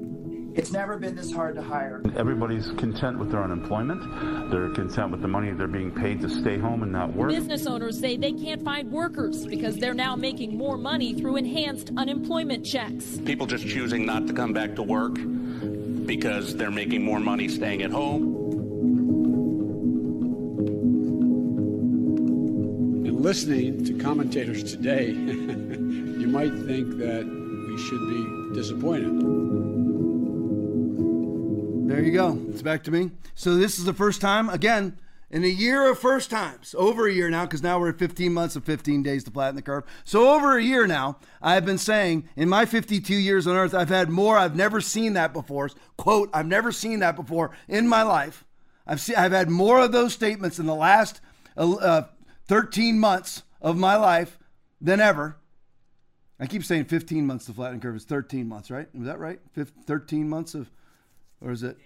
It's 0.56 0.72
never 0.72 0.98
been 0.98 1.16
this 1.16 1.32
hard 1.32 1.56
to 1.56 1.64
hire. 1.64 2.02
Everybody's 2.16 2.68
content 2.78 3.18
with 3.18 3.32
their 3.32 3.44
unemployment. 3.44 4.52
They're 4.52 4.70
content 4.70 5.10
with 5.10 5.22
the 5.22 5.28
money 5.28 5.52
they're 5.52 5.68
being 5.68 5.90
paid 5.90 6.22
to 6.22 6.30
stay 6.30 6.60
home 6.60 6.84
and 6.84 6.92
not 6.92 7.16
work. 7.16 7.30
Business 7.30 7.66
owners 7.66 8.00
say 8.00 8.18
they 8.18 8.34
can't 8.34 8.64
find 8.64 8.92
workers 8.92 9.48
because 9.48 9.78
they're 9.78 9.96
now 9.96 10.16
making 10.16 10.56
more 10.56 10.78
money 10.78 11.16
through 11.16 11.38
enhanced 11.38 11.90
unemployment 11.98 12.64
checks. 12.64 13.18
People 13.26 13.48
just 13.48 13.68
choosing 13.68 14.06
not 14.06 14.28
to 14.28 14.34
come 14.34 14.54
back 14.54 14.76
to 14.76 14.84
work 14.84 15.16
because 16.06 16.56
they're 16.56 16.70
making 16.70 17.04
more 17.04 17.20
money 17.20 17.48
staying 17.48 17.82
at 17.82 17.90
home. 17.90 18.24
And 23.08 23.22
listening 23.22 23.84
to 23.86 23.94
commentators 23.98 24.64
today, 24.64 25.08
you 25.12 26.28
might 26.28 26.54
think 26.68 26.98
that 27.00 27.26
we 27.26 27.78
should 27.80 28.08
be 28.08 28.54
disappointed. 28.54 29.73
There 31.86 32.02
you 32.02 32.14
go. 32.14 32.40
It's 32.50 32.62
back 32.62 32.84
to 32.84 32.92
me. 32.92 33.12
So 33.36 33.58
this 33.58 33.78
is 33.78 33.84
the 33.84 33.94
first 33.94 34.22
time, 34.22 34.48
again, 34.48 34.98
in 35.30 35.44
a 35.44 35.48
year 35.48 35.92
of 35.92 36.00
first 36.00 36.30
times, 36.30 36.74
over 36.78 37.08
a 37.08 37.12
year 37.12 37.30
now, 37.30 37.46
because 37.46 37.62
now 37.62 37.78
we're 37.78 37.90
at 37.90 38.00
15 38.00 38.34
months 38.34 38.56
of 38.56 38.64
15 38.64 39.04
days 39.04 39.26
to 39.26 39.32
flatten 39.32 39.58
the 39.58 39.62
curve. 39.62 39.84
So 40.06 40.34
over 40.34 40.58
a 40.58 40.64
year 40.64 40.88
now, 40.88 41.18
I've 41.42 41.66
been 41.66 41.78
saying 41.78 42.30
in 42.38 42.48
my 42.48 42.66
52 42.66 43.14
years 43.14 43.48
on 43.48 43.58
earth, 43.58 43.74
I've 43.74 43.90
had 43.90 44.10
more. 44.10 44.38
I've 44.38 44.56
never 44.56 44.80
seen 44.80 45.12
that 45.14 45.34
before. 45.34 45.72
Quote, 45.98 46.30
I've 46.34 46.48
never 46.48 46.72
seen 46.72 47.00
that 47.00 47.18
before 47.18 47.52
in 47.68 47.86
my 47.90 48.02
life. 48.02 48.46
I've 48.88 49.02
seen, 49.02 49.18
I've 49.18 49.34
had 49.34 49.50
more 49.50 49.82
of 49.82 49.92
those 49.92 50.14
statements 50.14 50.60
in 50.60 50.66
the 50.66 50.76
last 50.76 51.20
uh, 51.58 52.04
13 52.48 52.98
months 52.98 53.44
of 53.62 53.78
my 53.78 53.98
life 53.98 54.40
than 54.80 55.02
ever. 55.02 55.36
I 56.40 56.48
keep 56.48 56.64
saying 56.64 56.86
15 56.86 57.28
months 57.28 57.46
to 57.48 57.54
flatten 57.54 57.80
the 57.80 57.84
curve. 57.84 57.98
It's 57.98 58.06
13 58.06 58.48
months, 58.48 58.72
right? 58.72 58.88
Is 58.98 59.06
that 59.06 59.20
right? 59.20 59.42
15, 59.52 59.84
13 59.84 60.30
months 60.30 60.56
of 60.56 60.72
or 61.44 61.52
is 61.52 61.64
it? 61.64 61.78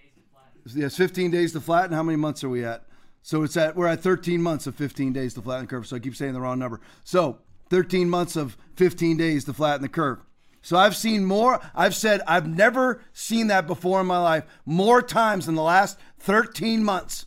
Yes, 0.74 0.96
15 0.96 1.30
days 1.30 1.52
to 1.52 1.60
flatten. 1.60 1.94
How 1.94 2.02
many 2.02 2.16
months 2.16 2.44
are 2.44 2.48
we 2.48 2.64
at? 2.64 2.84
So 3.22 3.42
it's 3.42 3.56
at 3.56 3.76
we're 3.76 3.86
at 3.86 4.00
13 4.00 4.40
months 4.40 4.66
of 4.66 4.74
15 4.74 5.12
days 5.12 5.34
to 5.34 5.42
flatten 5.42 5.66
the 5.66 5.70
curve. 5.70 5.86
So 5.86 5.96
I 5.96 5.98
keep 5.98 6.16
saying 6.16 6.32
the 6.32 6.40
wrong 6.40 6.58
number. 6.58 6.80
So 7.04 7.38
13 7.70 8.08
months 8.08 8.36
of 8.36 8.56
15 8.76 9.16
days 9.16 9.44
to 9.44 9.52
flatten 9.52 9.82
the 9.82 9.88
curve. 9.88 10.20
So 10.62 10.76
I've 10.76 10.96
seen 10.96 11.24
more. 11.24 11.60
I've 11.74 11.94
said 11.94 12.20
I've 12.26 12.48
never 12.48 13.02
seen 13.12 13.48
that 13.48 13.66
before 13.66 14.00
in 14.00 14.06
my 14.06 14.18
life. 14.18 14.44
More 14.64 15.02
times 15.02 15.48
in 15.48 15.54
the 15.54 15.62
last 15.62 15.98
13 16.20 16.84
months 16.84 17.26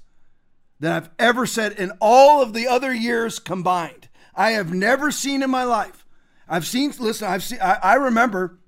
than 0.79 0.91
I've 0.91 1.09
ever 1.19 1.45
said 1.45 1.73
in 1.73 1.91
all 1.99 2.41
of 2.41 2.53
the 2.53 2.67
other 2.67 2.93
years 2.93 3.39
combined. 3.39 4.09
I 4.35 4.51
have 4.51 4.73
never 4.73 5.11
seen 5.11 5.43
in 5.43 5.49
my 5.49 5.63
life. 5.63 6.05
I've 6.47 6.65
seen. 6.65 6.93
Listen, 6.99 7.27
I've 7.27 7.43
seen. 7.43 7.59
I, 7.61 7.79
I 7.81 7.93
remember 7.95 8.59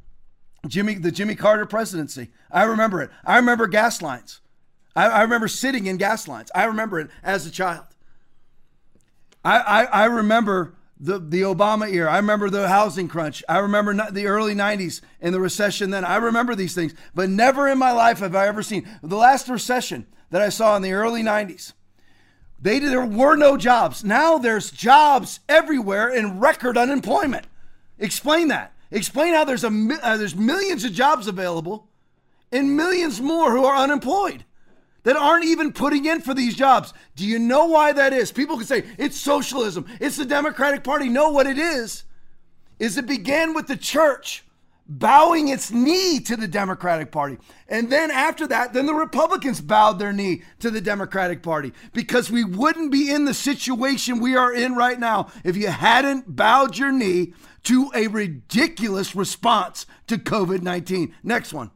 Jimmy, 0.67 0.95
the 0.95 1.11
Jimmy 1.11 1.35
Carter 1.35 1.65
presidency. 1.65 2.29
I 2.51 2.63
remember 2.63 3.01
it. 3.01 3.11
I 3.25 3.37
remember 3.37 3.67
gas 3.67 4.01
lines. 4.01 4.39
I, 4.95 5.07
I 5.07 5.21
remember 5.21 5.47
sitting 5.47 5.87
in 5.87 5.97
gas 5.97 6.27
lines. 6.27 6.51
I 6.55 6.65
remember 6.65 6.99
it 6.99 7.09
as 7.23 7.45
a 7.45 7.51
child. 7.51 7.85
I, 9.43 9.59
I, 9.59 9.83
I 9.83 10.05
remember 10.05 10.75
the, 10.99 11.19
the 11.19 11.41
Obama 11.41 11.91
era. 11.91 12.11
I 12.11 12.17
remember 12.17 12.49
the 12.49 12.69
housing 12.69 13.07
crunch. 13.07 13.43
I 13.49 13.57
remember 13.59 13.93
the 14.11 14.27
early 14.27 14.55
90s 14.55 15.01
and 15.19 15.33
the 15.33 15.39
recession 15.39 15.89
then. 15.89 16.05
I 16.05 16.15
remember 16.15 16.55
these 16.55 16.75
things, 16.75 16.93
but 17.13 17.29
never 17.29 17.67
in 17.67 17.77
my 17.77 17.91
life 17.91 18.19
have 18.19 18.35
I 18.35 18.47
ever 18.47 18.63
seen 18.63 18.87
the 19.01 19.17
last 19.17 19.49
recession 19.49 20.05
that 20.29 20.41
I 20.41 20.49
saw 20.49 20.75
in 20.77 20.81
the 20.81 20.93
early 20.93 21.23
90s. 21.23 21.73
They, 22.61 22.79
there 22.79 23.05
were 23.05 23.35
no 23.35 23.57
jobs. 23.57 24.03
Now 24.05 24.37
there's 24.37 24.71
jobs 24.71 25.41
everywhere 25.49 26.07
and 26.09 26.41
record 26.41 26.77
unemployment. 26.77 27.45
Explain 27.99 28.47
that. 28.47 28.72
Explain 28.93 29.33
how 29.33 29.43
there's 29.43 29.63
a 29.63 29.89
uh, 30.03 30.17
there's 30.17 30.35
millions 30.35 30.85
of 30.85 30.93
jobs 30.93 31.27
available, 31.27 31.89
and 32.51 32.77
millions 32.77 33.19
more 33.19 33.51
who 33.51 33.65
are 33.65 33.75
unemployed 33.75 34.45
that 35.01 35.17
aren't 35.17 35.45
even 35.45 35.73
putting 35.73 36.05
in 36.05 36.21
for 36.21 36.35
these 36.35 36.55
jobs. 36.55 36.93
Do 37.15 37.25
you 37.25 37.39
know 37.39 37.65
why 37.65 37.91
that 37.91 38.13
is? 38.13 38.31
People 38.31 38.55
can 38.55 38.67
say 38.67 38.83
it's 38.99 39.19
socialism, 39.19 39.87
it's 39.99 40.15
the 40.15 40.25
Democratic 40.25 40.83
Party. 40.83 41.09
No, 41.09 41.31
what 41.31 41.47
it 41.47 41.57
is 41.57 42.03
is 42.77 42.95
it 42.95 43.07
began 43.07 43.55
with 43.55 43.65
the 43.65 43.77
church 43.77 44.45
bowing 44.87 45.47
its 45.47 45.71
knee 45.71 46.19
to 46.19 46.35
the 46.35 46.47
Democratic 46.47 47.11
Party. 47.11 47.37
And 47.69 47.89
then 47.89 48.11
after 48.11 48.45
that, 48.47 48.73
then 48.73 48.85
the 48.85 48.93
Republicans 48.93 49.61
bowed 49.61 49.97
their 49.97 50.13
knee 50.13 50.43
to 50.59 50.69
the 50.69 50.81
Democratic 50.81 51.41
Party 51.41 51.73
because 51.93 52.29
we 52.29 52.43
wouldn't 52.43 52.91
be 52.91 53.09
in 53.09 53.25
the 53.25 53.33
situation 53.33 54.19
we 54.19 54.35
are 54.35 54.53
in 54.53 54.75
right 54.75 54.99
now 54.99 55.31
if 55.43 55.55
you 55.57 55.67
hadn't 55.67 56.35
bowed 56.35 56.77
your 56.77 56.91
knee 56.91 57.33
to 57.63 57.91
a 57.95 58.07
ridiculous 58.07 59.15
response 59.15 59.85
to 60.07 60.17
COVID 60.17 60.61
19. 60.61 61.15
Next 61.23 61.53
one 61.53 61.71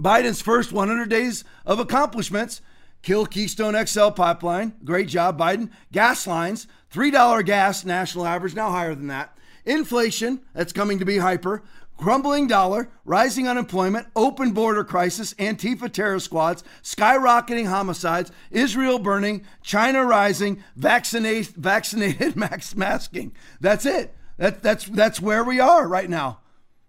Biden's 0.00 0.42
first 0.42 0.72
100 0.72 1.08
days 1.08 1.44
of 1.64 1.78
accomplishments 1.78 2.60
kill 3.02 3.26
Keystone 3.26 3.74
XL 3.86 4.10
pipeline. 4.10 4.74
Great 4.84 5.08
job, 5.08 5.38
Biden. 5.38 5.70
Gas 5.92 6.26
lines, 6.26 6.66
$3 6.92 7.44
gas 7.44 7.84
national 7.84 8.26
average, 8.26 8.54
now 8.54 8.70
higher 8.70 8.94
than 8.94 9.08
that. 9.08 9.36
Inflation, 9.64 10.40
that's 10.54 10.72
coming 10.72 10.98
to 10.98 11.04
be 11.04 11.18
hyper. 11.18 11.62
Crumbling 11.96 12.48
dollar, 12.48 12.90
rising 13.04 13.46
unemployment, 13.46 14.08
open 14.16 14.50
border 14.50 14.82
crisis, 14.82 15.34
Antifa 15.34 15.92
terror 15.92 16.18
squads, 16.18 16.64
skyrocketing 16.82 17.68
homicides, 17.68 18.32
Israel 18.50 18.98
burning, 18.98 19.44
China 19.62 20.04
rising, 20.04 20.64
vaccinate, 20.74 21.48
vaccinated 21.48 22.34
max 22.36 22.74
masking. 22.74 23.32
That's 23.60 23.86
it. 23.86 24.16
That, 24.42 24.60
that's, 24.60 24.86
that's 24.86 25.20
where 25.20 25.44
we 25.44 25.60
are 25.60 25.86
right 25.86 26.10
now. 26.10 26.40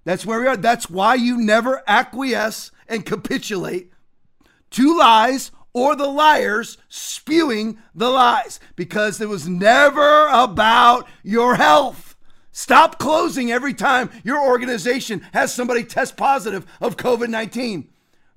That's 0.05 0.25
where 0.25 0.41
we 0.41 0.47
are. 0.47 0.57
That's 0.57 0.89
why 0.89 1.13
you 1.13 1.37
never 1.37 1.83
acquiesce 1.85 2.71
and 2.87 3.05
capitulate 3.05 3.93
to 4.71 4.97
lies 4.97 5.51
or 5.71 5.95
the 5.95 6.07
liars 6.07 6.79
spewing 6.89 7.77
the 7.93 8.09
lies 8.09 8.59
because 8.75 9.21
it 9.21 9.29
was 9.29 9.47
never 9.47 10.29
about 10.29 11.07
your 11.21 11.53
health. 11.53 12.15
Stop 12.51 12.97
closing 12.97 13.51
every 13.51 13.75
time 13.75 14.09
your 14.23 14.43
organization 14.43 15.19
has 15.31 15.53
somebody 15.53 15.83
test 15.83 16.17
positive 16.17 16.65
of 16.81 16.97
COVID 16.97 17.29
19. 17.29 17.87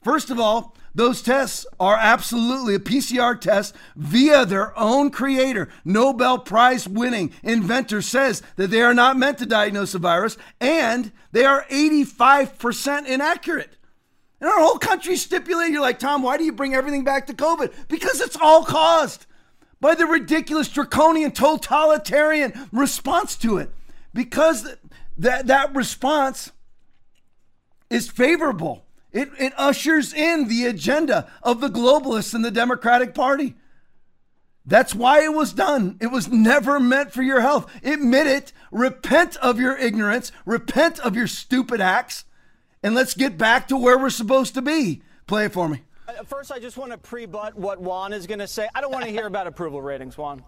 First 0.04 0.28
of 0.28 0.38
all, 0.38 0.75
those 0.96 1.20
tests 1.20 1.66
are 1.78 1.96
absolutely 1.96 2.74
a 2.74 2.78
PCR 2.78 3.38
test 3.38 3.74
via 3.96 4.46
their 4.46 4.76
own 4.78 5.10
creator. 5.10 5.68
Nobel 5.84 6.38
Prize 6.38 6.88
winning 6.88 7.34
inventor 7.42 8.00
says 8.00 8.42
that 8.56 8.70
they 8.70 8.80
are 8.80 8.94
not 8.94 9.18
meant 9.18 9.36
to 9.38 9.46
diagnose 9.46 9.94
a 9.94 9.98
virus 9.98 10.38
and 10.58 11.12
they 11.32 11.44
are 11.44 11.66
85% 11.70 13.06
inaccurate. 13.06 13.76
And 14.40 14.48
our 14.48 14.58
whole 14.58 14.78
country 14.78 15.16
stipulated, 15.16 15.74
you're 15.74 15.82
like, 15.82 15.98
Tom, 15.98 16.22
why 16.22 16.38
do 16.38 16.44
you 16.44 16.52
bring 16.52 16.74
everything 16.74 17.04
back 17.04 17.26
to 17.26 17.34
COVID? 17.34 17.74
Because 17.88 18.22
it's 18.22 18.36
all 18.40 18.64
caused 18.64 19.26
by 19.82 19.94
the 19.94 20.06
ridiculous 20.06 20.68
draconian 20.68 21.32
totalitarian 21.32 22.68
response 22.72 23.36
to 23.36 23.58
it. 23.58 23.70
Because 24.14 24.66
that, 25.18 25.48
that 25.48 25.74
response 25.74 26.52
is 27.90 28.08
favorable 28.08 28.85
it, 29.12 29.30
it 29.38 29.52
ushers 29.56 30.12
in 30.12 30.48
the 30.48 30.66
agenda 30.66 31.30
of 31.42 31.60
the 31.60 31.68
globalists 31.68 32.34
and 32.34 32.44
the 32.44 32.50
Democratic 32.50 33.14
Party. 33.14 33.54
That's 34.66 34.94
why 34.94 35.22
it 35.22 35.32
was 35.32 35.52
done. 35.52 35.96
It 36.00 36.08
was 36.08 36.28
never 36.28 36.80
meant 36.80 37.12
for 37.12 37.22
your 37.22 37.40
health. 37.40 37.72
Admit 37.84 38.26
it. 38.26 38.52
Repent 38.72 39.36
of 39.36 39.60
your 39.60 39.76
ignorance. 39.76 40.32
Repent 40.44 40.98
of 40.98 41.14
your 41.14 41.28
stupid 41.28 41.80
acts. 41.80 42.24
And 42.82 42.94
let's 42.94 43.14
get 43.14 43.38
back 43.38 43.68
to 43.68 43.76
where 43.76 43.96
we're 43.96 44.10
supposed 44.10 44.54
to 44.54 44.62
be. 44.62 45.02
Play 45.26 45.46
it 45.46 45.52
for 45.52 45.68
me. 45.68 45.82
Uh, 46.08 46.24
first, 46.24 46.50
I 46.50 46.58
just 46.58 46.76
want 46.76 46.90
to 46.92 46.98
pre-butt 46.98 47.56
what 47.56 47.80
Juan 47.80 48.12
is 48.12 48.26
going 48.26 48.40
to 48.40 48.48
say. 48.48 48.68
I 48.74 48.80
don't 48.80 48.92
want 48.92 49.04
to 49.04 49.10
hear 49.10 49.26
about 49.26 49.46
approval 49.46 49.80
ratings, 49.80 50.18
Juan. 50.18 50.42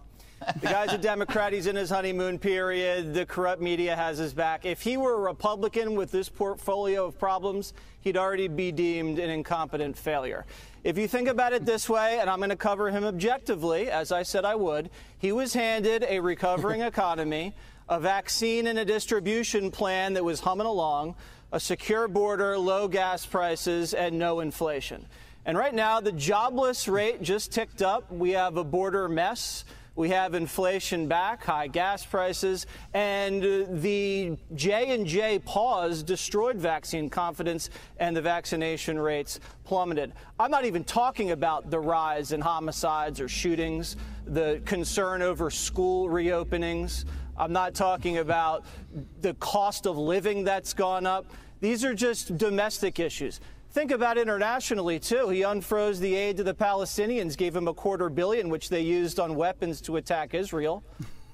The 0.60 0.66
guy's 0.66 0.93
a 0.93 0.98
Democrat. 0.98 1.52
He's 1.52 1.66
in 1.66 1.77
his 1.77 1.90
honeymoon 1.90 2.39
period. 2.39 3.12
The 3.12 3.27
corrupt 3.27 3.60
media 3.60 3.97
has 3.97 4.19
his 4.19 4.32
back. 4.32 4.65
If 4.65 4.81
he 4.81 4.97
were 4.97 5.15
a 5.15 5.20
Republican 5.20 5.94
with 5.94 6.10
this 6.10 6.28
portfolio 6.28 7.06
of 7.06 7.19
problems, 7.19 7.74
he'd 8.01 8.16
already 8.16 8.48
be 8.48 8.73
deemed 8.73 9.19
an 9.19 9.31
incompetent 9.31 9.97
failure. 9.97 10.47
If 10.85 10.97
you 10.97 11.09
think 11.09 11.28
about 11.28 11.52
it 11.52 11.66
this 11.66 11.89
way, 11.89 12.19
and 12.20 12.31
I'm 12.31 12.39
going 12.39 12.51
to 12.51 12.56
cover 12.56 12.90
him 12.90 13.05
objectively, 13.05 13.90
as 13.90 14.12
I 14.12 14.23
said 14.23 14.44
I 14.44 14.55
would, 14.55 14.90
he 15.19 15.32
was 15.32 15.52
handed 15.52 16.05
a 16.09 16.20
recovering 16.20 16.81
economy, 16.82 17.55
a 17.89 17.98
vaccine 17.98 18.66
and 18.69 18.78
a 18.78 18.85
distribution 18.85 19.70
plan 19.70 20.15
that 20.15 20.24
was 20.24 20.40
humming 20.40 20.66
along, 20.66 21.16
a 21.52 21.59
secure 21.59 22.06
border, 22.06 22.56
low 22.56 22.86
gas 22.86 23.27
prices, 23.27 23.93
and 23.93 24.19
no 24.19 24.40
inflation. 24.40 25.06
And 25.44 25.56
right 25.56 25.74
now, 25.74 26.01
the 26.01 26.12
jobless 26.12 26.89
rate 26.89 27.23
just 27.23 27.52
ticked 27.52 27.81
up. 27.81 28.12
We 28.12 28.32
have 28.32 28.56
a 28.56 28.65
border 28.65 29.09
mess. 29.09 29.65
We 29.99 30.11
have 30.11 30.35
inflation 30.35 31.09
back, 31.09 31.43
high 31.43 31.66
gas 31.66 32.07
prices, 32.07 32.66
and 32.95 33.43
uh, 33.43 33.65
the 33.69 34.39
J&J 34.55 35.41
pause 35.41 36.05
destroyed 36.05 36.55
vaccine 36.55 37.11
confidence 37.11 37.69
and 37.99 38.16
the 38.16 38.23
vaccination 38.23 38.97
rates 38.97 39.41
plummeted. 39.65 40.12
I'm 40.39 40.53
not 40.53 40.65
even 40.65 40.85
talking 40.85 41.33
about 41.33 41.73
the 41.73 41.81
rise 41.81 42.31
in 42.31 42.41
homicides 42.41 43.20
or 43.20 43.29
shootings, 43.29 43.97
the 44.25 44.62
concern 44.65 45.20
over 45.20 45.51
school 45.51 46.09
reopenings. 46.09 47.05
I'm 47.37 47.53
not 47.53 47.75
talking 47.75 48.19
about 48.19 48.66
the 49.20 49.35
cost 49.35 49.85
of 49.85 49.99
living 49.99 50.45
that's 50.45 50.75
gone 50.75 51.07
up. 51.07 51.27
These 51.59 51.85
are 51.85 51.93
just 51.93 52.39
domestic 52.39 53.01
issues. 53.01 53.41
Think 53.70 53.90
about 53.90 54.16
internationally, 54.16 54.99
too. 54.99 55.28
He 55.28 55.43
unfroze 55.43 55.99
the 55.99 56.15
aid 56.15 56.39
to 56.39 56.45
the 56.45 56.55
Palestinians, 56.55 57.36
gave 57.36 57.53
them 57.53 57.69
a 57.69 57.74
quarter 57.74 58.09
billion, 58.09 58.49
which 58.49 58.70
they 58.70 58.81
used 58.81 59.20
on 59.20 59.35
weapons 59.35 59.81
to 59.82 59.97
attack 59.97 60.35
Israel. 60.35 60.82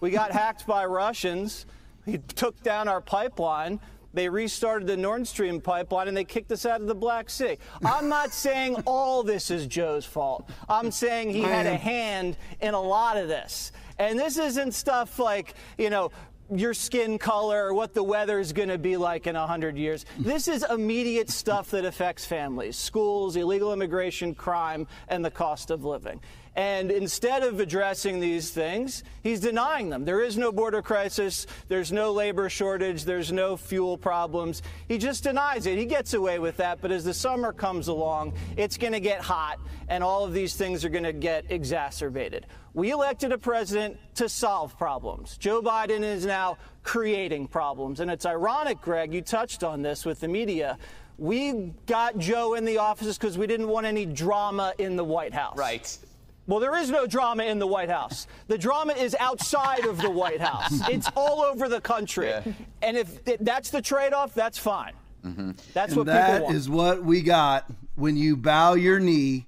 We 0.00 0.10
got 0.10 0.32
hacked 0.32 0.66
by 0.66 0.84
Russians. 0.84 1.66
He 2.04 2.18
took 2.18 2.60
down 2.62 2.88
our 2.88 3.00
pipeline. 3.00 3.80
They 4.12 4.28
restarted 4.28 4.86
the 4.86 4.96
Nord 4.96 5.26
Stream 5.26 5.60
pipeline 5.60 6.06
and 6.06 6.16
they 6.16 6.24
kicked 6.24 6.52
us 6.52 6.66
out 6.66 6.80
of 6.80 6.86
the 6.86 6.94
Black 6.94 7.28
Sea. 7.28 7.58
I'm 7.84 8.08
not 8.08 8.32
saying 8.32 8.76
all 8.86 9.22
this 9.22 9.50
is 9.50 9.66
Joe's 9.66 10.04
fault. 10.04 10.48
I'm 10.68 10.90
saying 10.90 11.30
he 11.30 11.40
had 11.40 11.66
a 11.66 11.76
hand 11.76 12.36
in 12.60 12.74
a 12.74 12.80
lot 12.80 13.16
of 13.16 13.26
this. 13.26 13.72
And 13.98 14.18
this 14.18 14.38
isn't 14.38 14.72
stuff 14.72 15.18
like, 15.18 15.54
you 15.78 15.90
know, 15.90 16.10
your 16.50 16.74
skin 16.74 17.18
color 17.18 17.66
or 17.66 17.74
what 17.74 17.94
the 17.94 18.02
weather 18.02 18.38
is 18.38 18.52
going 18.52 18.68
to 18.68 18.78
be 18.78 18.96
like 18.96 19.26
in 19.26 19.34
100 19.34 19.76
years. 19.76 20.04
This 20.18 20.48
is 20.48 20.64
immediate 20.68 21.30
stuff 21.30 21.70
that 21.70 21.84
affects 21.84 22.24
families, 22.24 22.76
schools, 22.76 23.36
illegal 23.36 23.72
immigration, 23.72 24.34
crime, 24.34 24.86
and 25.08 25.24
the 25.24 25.30
cost 25.30 25.70
of 25.70 25.84
living. 25.84 26.20
And 26.56 26.92
instead 26.92 27.42
of 27.42 27.58
addressing 27.58 28.20
these 28.20 28.50
things, 28.50 29.02
he's 29.22 29.40
denying 29.40 29.88
them. 29.88 30.04
There 30.04 30.22
is 30.22 30.38
no 30.38 30.52
border 30.52 30.82
crisis. 30.82 31.48
There's 31.66 31.90
no 31.90 32.12
labor 32.12 32.48
shortage. 32.48 33.04
There's 33.04 33.32
no 33.32 33.56
fuel 33.56 33.98
problems. 33.98 34.62
He 34.86 34.98
just 34.98 35.24
denies 35.24 35.66
it. 35.66 35.78
He 35.78 35.84
gets 35.84 36.14
away 36.14 36.38
with 36.38 36.56
that. 36.58 36.80
But 36.80 36.92
as 36.92 37.04
the 37.04 37.14
summer 37.14 37.52
comes 37.52 37.88
along, 37.88 38.34
it's 38.56 38.76
going 38.76 38.92
to 38.92 39.00
get 39.00 39.20
hot, 39.20 39.58
and 39.88 40.04
all 40.04 40.24
of 40.24 40.32
these 40.32 40.54
things 40.54 40.84
are 40.84 40.88
going 40.88 41.04
to 41.04 41.12
get 41.12 41.44
exacerbated. 41.50 42.46
We 42.72 42.92
elected 42.92 43.32
a 43.32 43.38
president 43.38 43.96
to 44.16 44.28
solve 44.28 44.76
problems. 44.78 45.36
Joe 45.36 45.60
Biden 45.60 46.02
is 46.02 46.24
now 46.24 46.58
creating 46.84 47.48
problems. 47.48 48.00
And 48.00 48.10
it's 48.10 48.26
ironic, 48.26 48.80
Greg, 48.80 49.12
you 49.12 49.22
touched 49.22 49.64
on 49.64 49.82
this 49.82 50.04
with 50.04 50.20
the 50.20 50.28
media. 50.28 50.78
We 51.18 51.72
got 51.86 52.18
Joe 52.18 52.54
in 52.54 52.64
the 52.64 52.78
offices 52.78 53.16
because 53.16 53.38
we 53.38 53.46
didn't 53.46 53.68
want 53.68 53.86
any 53.86 54.06
drama 54.06 54.72
in 54.78 54.96
the 54.96 55.04
White 55.04 55.34
House. 55.34 55.56
Right. 55.56 55.98
Well, 56.46 56.60
there 56.60 56.76
is 56.76 56.90
no 56.90 57.06
drama 57.06 57.44
in 57.44 57.58
the 57.58 57.66
White 57.66 57.88
House. 57.88 58.26
The 58.48 58.58
drama 58.58 58.92
is 58.92 59.16
outside 59.18 59.86
of 59.86 59.98
the 59.98 60.10
White 60.10 60.40
House. 60.40 60.80
It's 60.90 61.08
all 61.16 61.42
over 61.42 61.68
the 61.68 61.80
country. 61.80 62.28
Yeah. 62.28 62.42
And 62.82 62.96
if 62.96 63.24
that's 63.40 63.70
the 63.70 63.80
trade-off, 63.80 64.34
that's 64.34 64.58
fine. 64.58 64.92
Mm-hmm. 65.24 65.52
That's 65.72 65.92
and 65.92 65.98
what 65.98 66.06
that 66.06 66.32
people 66.32 66.44
want. 66.46 66.56
is 66.56 66.68
what 66.68 67.02
we 67.02 67.22
got 67.22 67.70
when 67.94 68.16
you 68.16 68.36
bow 68.36 68.74
your 68.74 69.00
knee 69.00 69.46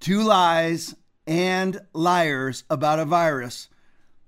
to 0.00 0.22
lies 0.22 0.94
and 1.26 1.80
liars 1.92 2.64
about 2.68 2.98
a 2.98 3.04
virus 3.04 3.68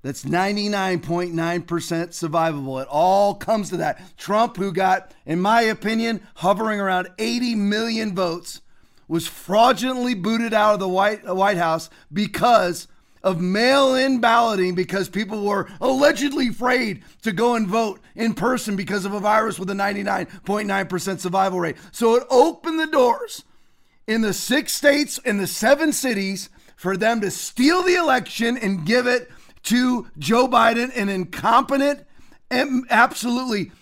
that's 0.03 0.25
99.9% 0.25 1.33
survivable. 1.65 2.83
It 2.83 2.89
all 2.91 3.35
comes 3.35 3.71
to 3.71 3.79
that. 3.79 4.17
Trump, 4.19 4.59
who 4.59 4.71
got, 4.71 5.15
in 5.25 5.41
my 5.41 5.63
opinion, 5.63 6.21
hovering 6.35 6.79
around 6.79 7.09
80 7.19 7.55
million 7.55 8.15
votes 8.15 8.61
was 9.09 9.27
fraudulently 9.27 10.15
booted 10.15 10.55
out 10.55 10.75
of 10.75 10.81
the 10.81 10.89
White, 10.89 11.27
uh, 11.29 11.35
White 11.35 11.57
House 11.57 11.91
because 12.13 12.89
of 13.23 13.41
mail 13.41 13.95
in 13.95 14.21
balloting 14.21 14.75
because 14.75 15.09
people 15.09 15.45
were 15.45 15.67
allegedly 15.81 16.49
afraid 16.49 17.03
to 17.23 17.33
go 17.33 17.55
and 17.55 17.67
vote 17.67 18.01
in 18.15 18.35
person 18.35 18.77
because 18.77 19.05
of 19.07 19.15
a 19.15 19.21
virus 19.21 19.59
with 19.59 19.71
a 19.71 19.75
99.9% 19.75 21.19
survival 21.19 21.59
rate. 21.59 21.77
So 21.91 22.15
it 22.17 22.25
opened 22.31 22.79
the 22.79 22.87
doors 22.87 23.45
in 24.07 24.21
the 24.21 24.35
six 24.35 24.75
states, 24.75 25.19
in 25.19 25.39
the 25.39 25.47
seven 25.47 25.93
cities, 25.93 26.51
for 26.77 26.97
them 26.97 27.23
to 27.23 27.31
steal 27.31 27.83
the 27.83 27.95
election 27.95 28.59
and 28.59 28.85
give 28.85 29.07
it 29.07 29.31
to 29.65 30.07
Joe 30.19 30.47
Biden, 30.47 30.93
an 30.95 31.09
incompetent, 31.09 32.05
absolutely, 32.51 33.73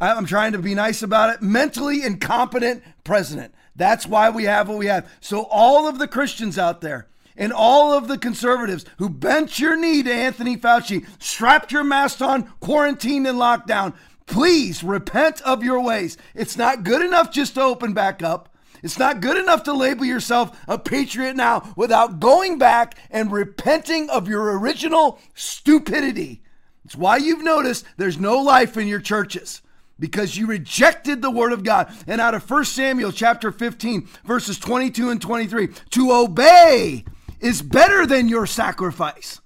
I'm 0.00 0.24
trying 0.24 0.52
to 0.52 0.58
be 0.58 0.74
nice 0.74 1.02
about 1.02 1.34
it, 1.34 1.42
mentally 1.42 2.02
incompetent 2.02 2.82
president. 3.04 3.54
That's 3.74 4.06
why 4.06 4.30
we 4.30 4.44
have 4.44 4.68
what 4.68 4.78
we 4.78 4.86
have. 4.86 5.10
So, 5.20 5.42
all 5.50 5.88
of 5.88 5.98
the 5.98 6.08
Christians 6.08 6.58
out 6.58 6.80
there 6.80 7.08
and 7.36 7.52
all 7.52 7.92
of 7.92 8.08
the 8.08 8.18
conservatives 8.18 8.84
who 8.98 9.08
bent 9.08 9.58
your 9.58 9.76
knee 9.76 10.02
to 10.02 10.12
Anthony 10.12 10.56
Fauci, 10.56 11.06
strapped 11.18 11.72
your 11.72 11.84
mask 11.84 12.20
on, 12.20 12.44
quarantined 12.60 13.26
and 13.26 13.38
locked 13.38 13.66
down, 13.66 13.94
please 14.26 14.84
repent 14.84 15.40
of 15.42 15.64
your 15.64 15.80
ways. 15.80 16.18
It's 16.34 16.56
not 16.56 16.84
good 16.84 17.02
enough 17.02 17.32
just 17.32 17.54
to 17.54 17.62
open 17.62 17.94
back 17.94 18.22
up. 18.22 18.50
It's 18.82 18.98
not 18.98 19.20
good 19.20 19.36
enough 19.36 19.62
to 19.64 19.72
label 19.72 20.04
yourself 20.04 20.58
a 20.66 20.76
patriot 20.76 21.36
now 21.36 21.72
without 21.76 22.18
going 22.18 22.58
back 22.58 22.98
and 23.10 23.30
repenting 23.32 24.10
of 24.10 24.28
your 24.28 24.58
original 24.58 25.20
stupidity. 25.34 26.42
It's 26.84 26.96
why 26.96 27.18
you've 27.18 27.44
noticed 27.44 27.84
there's 27.96 28.18
no 28.18 28.38
life 28.38 28.76
in 28.76 28.88
your 28.88 29.00
churches 29.00 29.62
because 30.02 30.36
you 30.36 30.48
rejected 30.48 31.22
the 31.22 31.30
word 31.30 31.52
of 31.52 31.62
God. 31.62 31.94
And 32.08 32.20
out 32.20 32.34
of 32.34 32.50
1 32.50 32.64
Samuel 32.64 33.12
chapter 33.12 33.52
15, 33.52 34.08
verses 34.24 34.58
22 34.58 35.10
and 35.10 35.22
23, 35.22 35.68
to 35.90 36.12
obey 36.12 37.04
is 37.38 37.62
better 37.62 38.04
than 38.04 38.26
your 38.26 38.44
sacrifice. 38.44 39.40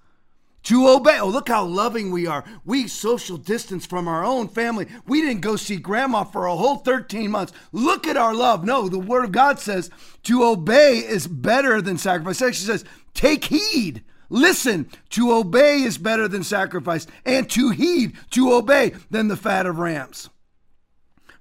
To 0.63 0.89
obey. 0.89 1.19
Oh, 1.21 1.29
look 1.29 1.49
how 1.49 1.63
loving 1.67 2.11
we 2.11 2.27
are. 2.27 2.43
We 2.65 2.89
social 2.89 3.37
distance 3.37 3.85
from 3.85 4.09
our 4.09 4.25
own 4.25 4.49
family. 4.49 4.87
We 5.07 5.21
didn't 5.21 5.43
go 5.43 5.57
see 5.57 5.77
grandma 5.77 6.25
for 6.25 6.47
a 6.47 6.57
whole 6.57 6.77
13 6.77 7.31
months. 7.31 7.53
Look 7.71 8.07
at 8.07 8.17
our 8.17 8.35
love. 8.35 8.65
No, 8.65 8.89
the 8.89 8.99
word 8.99 9.27
of 9.27 9.33
God 9.33 9.59
says 9.59 9.91
to 10.23 10.43
obey 10.43 11.01
is 11.01 11.27
better 11.27 11.83
than 11.83 11.99
sacrifice. 11.99 12.41
It 12.41 12.47
actually 12.47 12.67
says, 12.67 12.85
take 13.13 13.45
heed. 13.45 14.03
Listen, 14.31 14.89
to 15.11 15.33
obey 15.33 15.83
is 15.83 15.99
better 15.99 16.29
than 16.29 16.43
sacrifice, 16.43 17.07
and 17.27 17.49
to 17.51 17.71
heed, 17.71 18.15
to 18.31 18.55
obey, 18.55 18.95
than 19.11 19.29
the 19.29 19.37
fat 19.37 19.67
of 19.67 19.79
rams. 19.79 20.31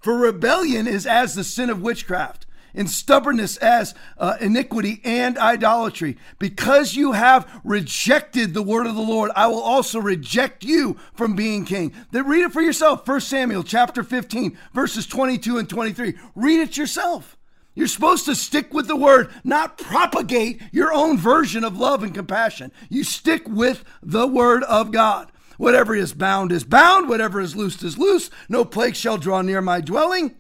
For 0.05 0.15
rebellion 0.15 0.85
is 0.85 1.07
as 1.07 1.33
the 1.33 1.43
sin 1.43 1.71
of 1.71 1.81
witchcraft, 1.81 2.45
and 2.75 2.87
stubbornness 2.87 3.57
as 3.57 3.95
uh, 4.19 4.37
iniquity 4.39 5.01
and 5.03 5.35
idolatry. 5.35 6.15
Because 6.37 6.93
you 6.93 7.13
have 7.13 7.49
rejected 7.63 8.53
the 8.53 8.61
word 8.61 8.85
of 8.85 8.93
the 8.93 9.01
Lord, 9.01 9.31
I 9.35 9.47
will 9.47 9.63
also 9.63 9.97
reject 9.99 10.63
you 10.63 10.95
from 11.15 11.35
being 11.35 11.65
king. 11.65 11.91
Then 12.11 12.27
read 12.27 12.43
it 12.43 12.51
for 12.51 12.61
yourself. 12.61 13.07
1 13.07 13.19
Samuel 13.19 13.63
chapter 13.63 14.03
15, 14.03 14.55
verses 14.75 15.07
22 15.07 15.57
and 15.57 15.67
23. 15.67 16.13
Read 16.35 16.59
it 16.59 16.77
yourself. 16.77 17.35
You're 17.73 17.87
supposed 17.87 18.25
to 18.25 18.35
stick 18.35 18.75
with 18.75 18.87
the 18.87 18.95
word, 18.95 19.31
not 19.43 19.79
propagate 19.79 20.61
your 20.71 20.93
own 20.93 21.17
version 21.17 21.63
of 21.63 21.79
love 21.79 22.03
and 22.03 22.13
compassion. 22.13 22.71
You 22.89 23.03
stick 23.03 23.49
with 23.49 23.83
the 24.03 24.27
word 24.27 24.63
of 24.65 24.91
God. 24.91 25.31
Whatever 25.57 25.95
is 25.95 26.13
bound 26.13 26.51
is 26.51 26.63
bound, 26.63 27.09
whatever 27.09 27.39
is 27.39 27.55
loosed 27.55 27.83
is 27.83 27.97
loose. 27.97 28.29
No 28.49 28.65
plague 28.65 28.95
shall 28.95 29.17
draw 29.17 29.41
near 29.41 29.61
my 29.61 29.81
dwelling. 29.81 30.35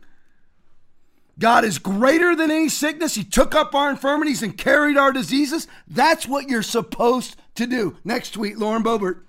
God 1.37 1.65
is 1.65 1.79
greater 1.79 2.35
than 2.35 2.49
any 2.49 2.69
sickness. 2.69 3.15
He 3.15 3.23
took 3.23 3.53
up 3.53 3.75
our 3.75 3.89
infirmities 3.89 4.41
and 4.41 4.57
carried 4.57 4.97
our 4.97 5.11
diseases. 5.11 5.67
That's 5.87 6.27
what 6.27 6.47
you're 6.47 6.61
supposed 6.61 7.35
to 7.55 7.67
do. 7.67 7.97
Next 8.03 8.31
tweet, 8.31 8.57
Lauren 8.57 8.83
Boebert. 8.83 9.21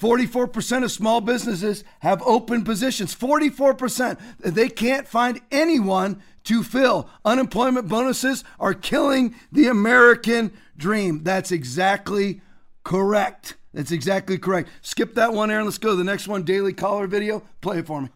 44% 0.00 0.84
of 0.84 0.92
small 0.92 1.20
businesses 1.20 1.84
have 2.00 2.22
open 2.22 2.64
positions. 2.64 3.14
44%. 3.14 4.18
They 4.38 4.68
can't 4.68 5.08
find 5.08 5.40
anyone 5.50 6.22
to 6.44 6.62
fill. 6.62 7.08
Unemployment 7.24 7.88
bonuses 7.88 8.44
are 8.60 8.74
killing 8.74 9.34
the 9.50 9.66
American 9.66 10.52
dream. 10.76 11.24
That's 11.24 11.52
exactly 11.52 12.40
correct. 12.84 13.56
That's 13.74 13.92
exactly 13.92 14.38
correct. 14.38 14.70
Skip 14.82 15.14
that 15.14 15.32
one, 15.32 15.50
Aaron. 15.50 15.64
Let's 15.64 15.78
go 15.78 15.90
to 15.90 15.96
the 15.96 16.04
next 16.04 16.26
one. 16.26 16.42
Daily 16.42 16.72
caller 16.72 17.06
video. 17.06 17.42
Play 17.60 17.80
it 17.80 17.86
for 17.86 18.00
me. 18.00 18.08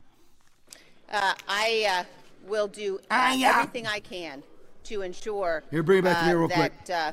Uh, 1.10 1.34
I 1.46 1.86
uh, 1.88 2.04
will 2.48 2.68
do 2.68 2.98
uh, 3.10 3.36
everything 3.38 3.86
I 3.86 4.00
can 4.00 4.42
to 4.84 5.02
ensure 5.02 5.62
Here, 5.70 5.82
bring 5.82 6.00
it 6.00 6.02
back 6.02 6.24
me 6.26 6.32
uh, 6.32 6.36
real 6.36 6.48
that, 6.48 6.56
quick. 6.56 6.96
Uh, 6.96 7.12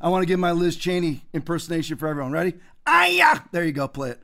I 0.00 0.08
want 0.08 0.22
to 0.22 0.26
give 0.26 0.40
my 0.40 0.52
Liz 0.52 0.76
Cheney 0.76 1.22
impersonation 1.34 1.98
for 1.98 2.08
everyone. 2.08 2.32
Ready? 2.32 2.54
Aya! 2.86 3.40
There 3.52 3.64
you 3.64 3.72
go. 3.72 3.86
Play 3.88 4.10
it. 4.10 4.20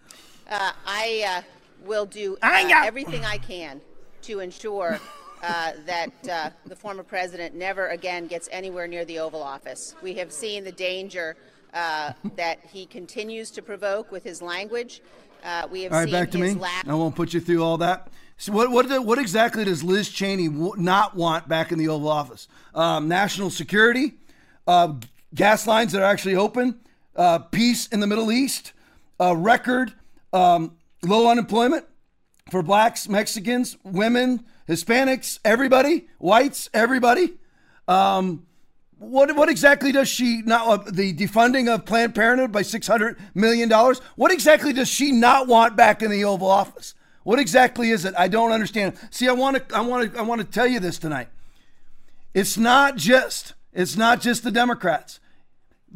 uh, 0.50 0.72
I 0.86 1.24
uh, 1.26 1.42
will 1.86 2.06
do 2.06 2.38
uh, 2.42 2.82
everything 2.84 3.24
I 3.24 3.38
can 3.38 3.80
to 4.22 4.40
ensure 4.40 4.98
uh, 5.42 5.72
that 5.84 6.28
uh, 6.28 6.50
the 6.66 6.74
former 6.74 7.02
president 7.02 7.54
never 7.54 7.88
again 7.88 8.26
gets 8.26 8.48
anywhere 8.50 8.88
near 8.88 9.04
the 9.04 9.18
Oval 9.18 9.42
Office. 9.42 9.94
We 10.02 10.14
have 10.14 10.32
seen 10.32 10.64
the 10.64 10.72
danger 10.72 11.36
uh, 11.76 12.12
that 12.36 12.58
he 12.72 12.86
continues 12.86 13.50
to 13.52 13.62
provoke 13.62 14.10
with 14.10 14.24
his 14.24 14.40
language. 14.40 15.02
Uh, 15.44 15.68
we 15.70 15.82
have 15.82 15.92
All 15.92 15.98
right, 15.98 16.04
seen 16.08 16.12
back 16.12 16.30
to 16.32 16.38
his 16.38 16.54
me. 16.54 16.60
lack. 16.60 16.88
I 16.88 16.94
won't 16.94 17.14
put 17.14 17.34
you 17.34 17.40
through 17.40 17.62
all 17.62 17.76
that. 17.78 18.08
So 18.38 18.52
what 18.52 18.70
what 18.70 19.04
what 19.04 19.18
exactly 19.18 19.64
does 19.64 19.84
Liz 19.84 20.08
Cheney 20.10 20.48
w- 20.48 20.74
not 20.76 21.14
want 21.14 21.48
back 21.48 21.72
in 21.72 21.78
the 21.78 21.88
Oval 21.88 22.08
Office? 22.08 22.48
Um, 22.74 23.08
national 23.08 23.50
security, 23.50 24.14
uh, 24.66 24.94
gas 25.34 25.66
lines 25.66 25.92
that 25.92 26.02
are 26.02 26.10
actually 26.10 26.36
open, 26.36 26.80
uh, 27.14 27.38
peace 27.38 27.86
in 27.88 28.00
the 28.00 28.06
Middle 28.06 28.32
East, 28.32 28.72
uh, 29.20 29.36
record 29.36 29.92
um, 30.32 30.76
low 31.02 31.30
unemployment 31.30 31.84
for 32.50 32.62
blacks, 32.62 33.08
Mexicans, 33.08 33.76
women, 33.84 34.44
Hispanics, 34.68 35.38
everybody, 35.44 36.08
whites, 36.18 36.68
everybody. 36.74 37.34
Um, 37.88 38.45
what 38.98 39.34
what 39.36 39.48
exactly 39.48 39.92
does 39.92 40.08
she 40.08 40.42
not 40.42 40.66
uh, 40.66 40.90
the 40.90 41.12
defunding 41.12 41.72
of 41.72 41.84
Planned 41.84 42.14
Parenthood 42.14 42.52
by 42.52 42.62
six 42.62 42.86
hundred 42.86 43.18
million 43.34 43.68
dollars? 43.68 44.00
What 44.16 44.32
exactly 44.32 44.72
does 44.72 44.88
she 44.88 45.12
not 45.12 45.46
want 45.46 45.76
back 45.76 46.02
in 46.02 46.10
the 46.10 46.24
Oval 46.24 46.50
Office? 46.50 46.94
What 47.22 47.38
exactly 47.38 47.90
is 47.90 48.04
it? 48.04 48.14
I 48.16 48.28
don't 48.28 48.52
understand. 48.52 48.96
See, 49.10 49.28
I 49.28 49.32
want 49.32 49.68
to 49.68 49.76
I 49.76 49.80
want 49.80 50.12
to 50.12 50.18
I 50.18 50.22
want 50.22 50.40
to 50.40 50.46
tell 50.46 50.66
you 50.66 50.80
this 50.80 50.98
tonight. 50.98 51.28
It's 52.32 52.56
not 52.56 52.96
just 52.96 53.54
it's 53.72 53.96
not 53.96 54.20
just 54.20 54.44
the 54.44 54.50
Democrats. 54.50 55.20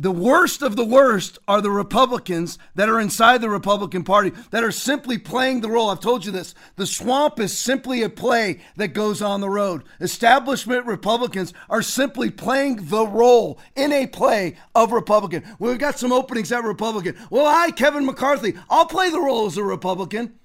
The 0.01 0.11
worst 0.11 0.63
of 0.63 0.77
the 0.77 0.85
worst 0.87 1.39
are 1.47 1.61
the 1.61 1.71
Republicans 1.71 2.57
that 2.75 2.89
are 2.89 2.99
inside 2.99 3.43
the 3.43 3.51
Republican 3.51 4.03
Party 4.03 4.33
that 4.51 4.65
are 4.65 4.73
simply 4.73 5.19
playing 5.19 5.61
the 5.61 5.69
role. 5.69 5.91
I've 5.91 6.01
told 6.01 6.25
you 6.25 6.33
this. 6.33 6.55
The 6.77 6.87
swamp 6.87 7.39
is 7.39 7.55
simply 7.59 8.03
a 8.03 8.09
play 8.09 8.63
that 8.77 8.95
goes 8.95 9.21
on 9.21 9.43
the 9.43 9.51
road. 9.51 9.83
Establishment 10.01 10.87
Republicans 10.87 11.53
are 11.69 11.83
simply 11.83 12.31
playing 12.31 12.89
the 12.89 13.07
role 13.07 13.61
in 13.77 13.93
a 13.93 14.07
play 14.07 14.57
of 14.75 14.91
Republican. 14.91 15.45
We've 15.59 15.77
got 15.77 15.99
some 15.99 16.13
openings 16.13 16.51
at 16.51 16.65
Republican. 16.65 17.15
Well, 17.29 17.45
I, 17.45 17.71
Kevin 17.71 18.07
McCarthy, 18.07 18.55
I'll 18.71 18.87
play 18.87 19.11
the 19.11 19.21
role 19.21 19.45
as 19.45 19.59
a 19.59 19.65
Republican 19.65 20.40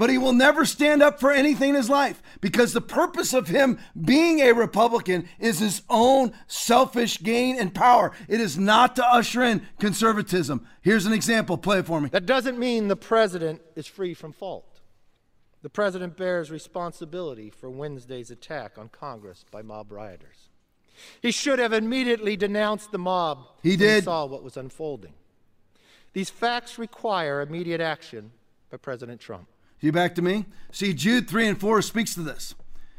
but 0.00 0.08
he 0.08 0.16
will 0.16 0.32
never 0.32 0.64
stand 0.64 1.02
up 1.02 1.20
for 1.20 1.30
anything 1.30 1.68
in 1.68 1.74
his 1.74 1.90
life 1.90 2.22
because 2.40 2.72
the 2.72 2.80
purpose 2.80 3.34
of 3.34 3.48
him 3.48 3.78
being 4.02 4.40
a 4.40 4.50
Republican 4.52 5.28
is 5.38 5.58
his 5.58 5.82
own 5.90 6.32
selfish 6.46 7.22
gain 7.22 7.54
and 7.60 7.74
power. 7.74 8.10
It 8.26 8.40
is 8.40 8.56
not 8.56 8.96
to 8.96 9.04
usher 9.04 9.42
in 9.42 9.60
conservatism. 9.78 10.66
Here's 10.80 11.04
an 11.04 11.12
example. 11.12 11.58
Play 11.58 11.80
it 11.80 11.86
for 11.86 12.00
me. 12.00 12.08
That 12.08 12.24
doesn't 12.24 12.58
mean 12.58 12.88
the 12.88 12.96
president 12.96 13.60
is 13.76 13.86
free 13.86 14.14
from 14.14 14.32
fault. 14.32 14.80
The 15.60 15.68
president 15.68 16.16
bears 16.16 16.50
responsibility 16.50 17.50
for 17.50 17.68
Wednesday's 17.68 18.30
attack 18.30 18.78
on 18.78 18.88
Congress 18.88 19.44
by 19.50 19.60
mob 19.60 19.92
rioters. 19.92 20.48
He 21.20 21.30
should 21.30 21.58
have 21.58 21.74
immediately 21.74 22.38
denounced 22.38 22.90
the 22.90 22.98
mob 22.98 23.48
He 23.62 23.72
when 23.72 23.78
did. 23.80 23.94
he 23.96 24.04
saw 24.06 24.24
what 24.24 24.42
was 24.42 24.56
unfolding. 24.56 25.12
These 26.14 26.30
facts 26.30 26.78
require 26.78 27.42
immediate 27.42 27.82
action 27.82 28.32
by 28.70 28.78
President 28.78 29.20
Trump. 29.20 29.46
You 29.80 29.92
back 29.92 30.14
to 30.16 30.22
me? 30.22 30.46
See, 30.72 30.92
Jude 30.92 31.28
3 31.28 31.48
and 31.48 31.60
4 31.60 31.82
speaks 31.82 32.14
to 32.14 32.20
this. 32.20 32.54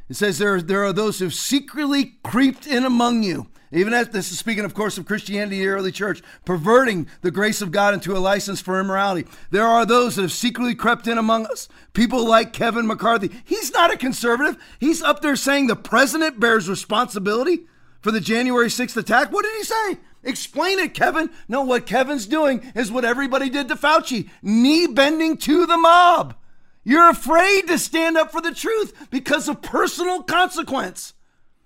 It 0.09 0.15
says, 0.15 0.39
There, 0.39 0.61
there 0.61 0.83
are 0.83 0.93
those 0.93 1.19
who've 1.19 1.33
secretly 1.33 2.15
creeped 2.23 2.67
in 2.67 2.83
among 2.83 3.23
you. 3.23 3.47
Even 3.71 3.93
as 3.93 4.09
this 4.09 4.31
is 4.31 4.39
speaking, 4.39 4.65
of 4.65 4.73
course, 4.73 4.97
of 4.97 5.05
Christianity, 5.05 5.59
the 5.59 5.67
early 5.69 5.93
church, 5.93 6.21
perverting 6.43 7.07
the 7.21 7.31
grace 7.31 7.61
of 7.61 7.71
God 7.71 7.93
into 7.93 8.17
a 8.17 8.19
license 8.19 8.59
for 8.59 8.79
immorality. 8.79 9.29
There 9.49 9.65
are 9.65 9.85
those 9.85 10.15
that 10.15 10.23
have 10.23 10.33
secretly 10.33 10.75
crept 10.75 11.07
in 11.07 11.17
among 11.17 11.45
us. 11.45 11.69
People 11.93 12.27
like 12.27 12.51
Kevin 12.51 12.85
McCarthy. 12.85 13.31
He's 13.45 13.71
not 13.71 13.93
a 13.93 13.97
conservative. 13.97 14.61
He's 14.79 15.01
up 15.01 15.21
there 15.21 15.37
saying 15.37 15.67
the 15.67 15.77
president 15.77 16.37
bears 16.37 16.67
responsibility 16.67 17.61
for 18.01 18.11
the 18.11 18.19
January 18.19 18.67
6th 18.67 18.97
attack. 18.97 19.31
What 19.31 19.45
did 19.45 19.55
he 19.55 19.63
say? 19.63 19.97
Explain 20.23 20.79
it, 20.79 20.93
Kevin. 20.93 21.29
No, 21.47 21.61
what 21.61 21.85
Kevin's 21.85 22.25
doing 22.25 22.73
is 22.75 22.91
what 22.91 23.05
everybody 23.05 23.49
did 23.49 23.69
to 23.69 23.75
Fauci 23.75 24.29
knee 24.41 24.87
bending 24.87 25.37
to 25.37 25.65
the 25.65 25.77
mob. 25.77 26.35
You're 26.83 27.09
afraid 27.09 27.67
to 27.67 27.77
stand 27.77 28.17
up 28.17 28.31
for 28.31 28.41
the 28.41 28.53
truth 28.53 29.07
because 29.11 29.47
of 29.47 29.61
personal 29.61 30.23
consequence. 30.23 31.13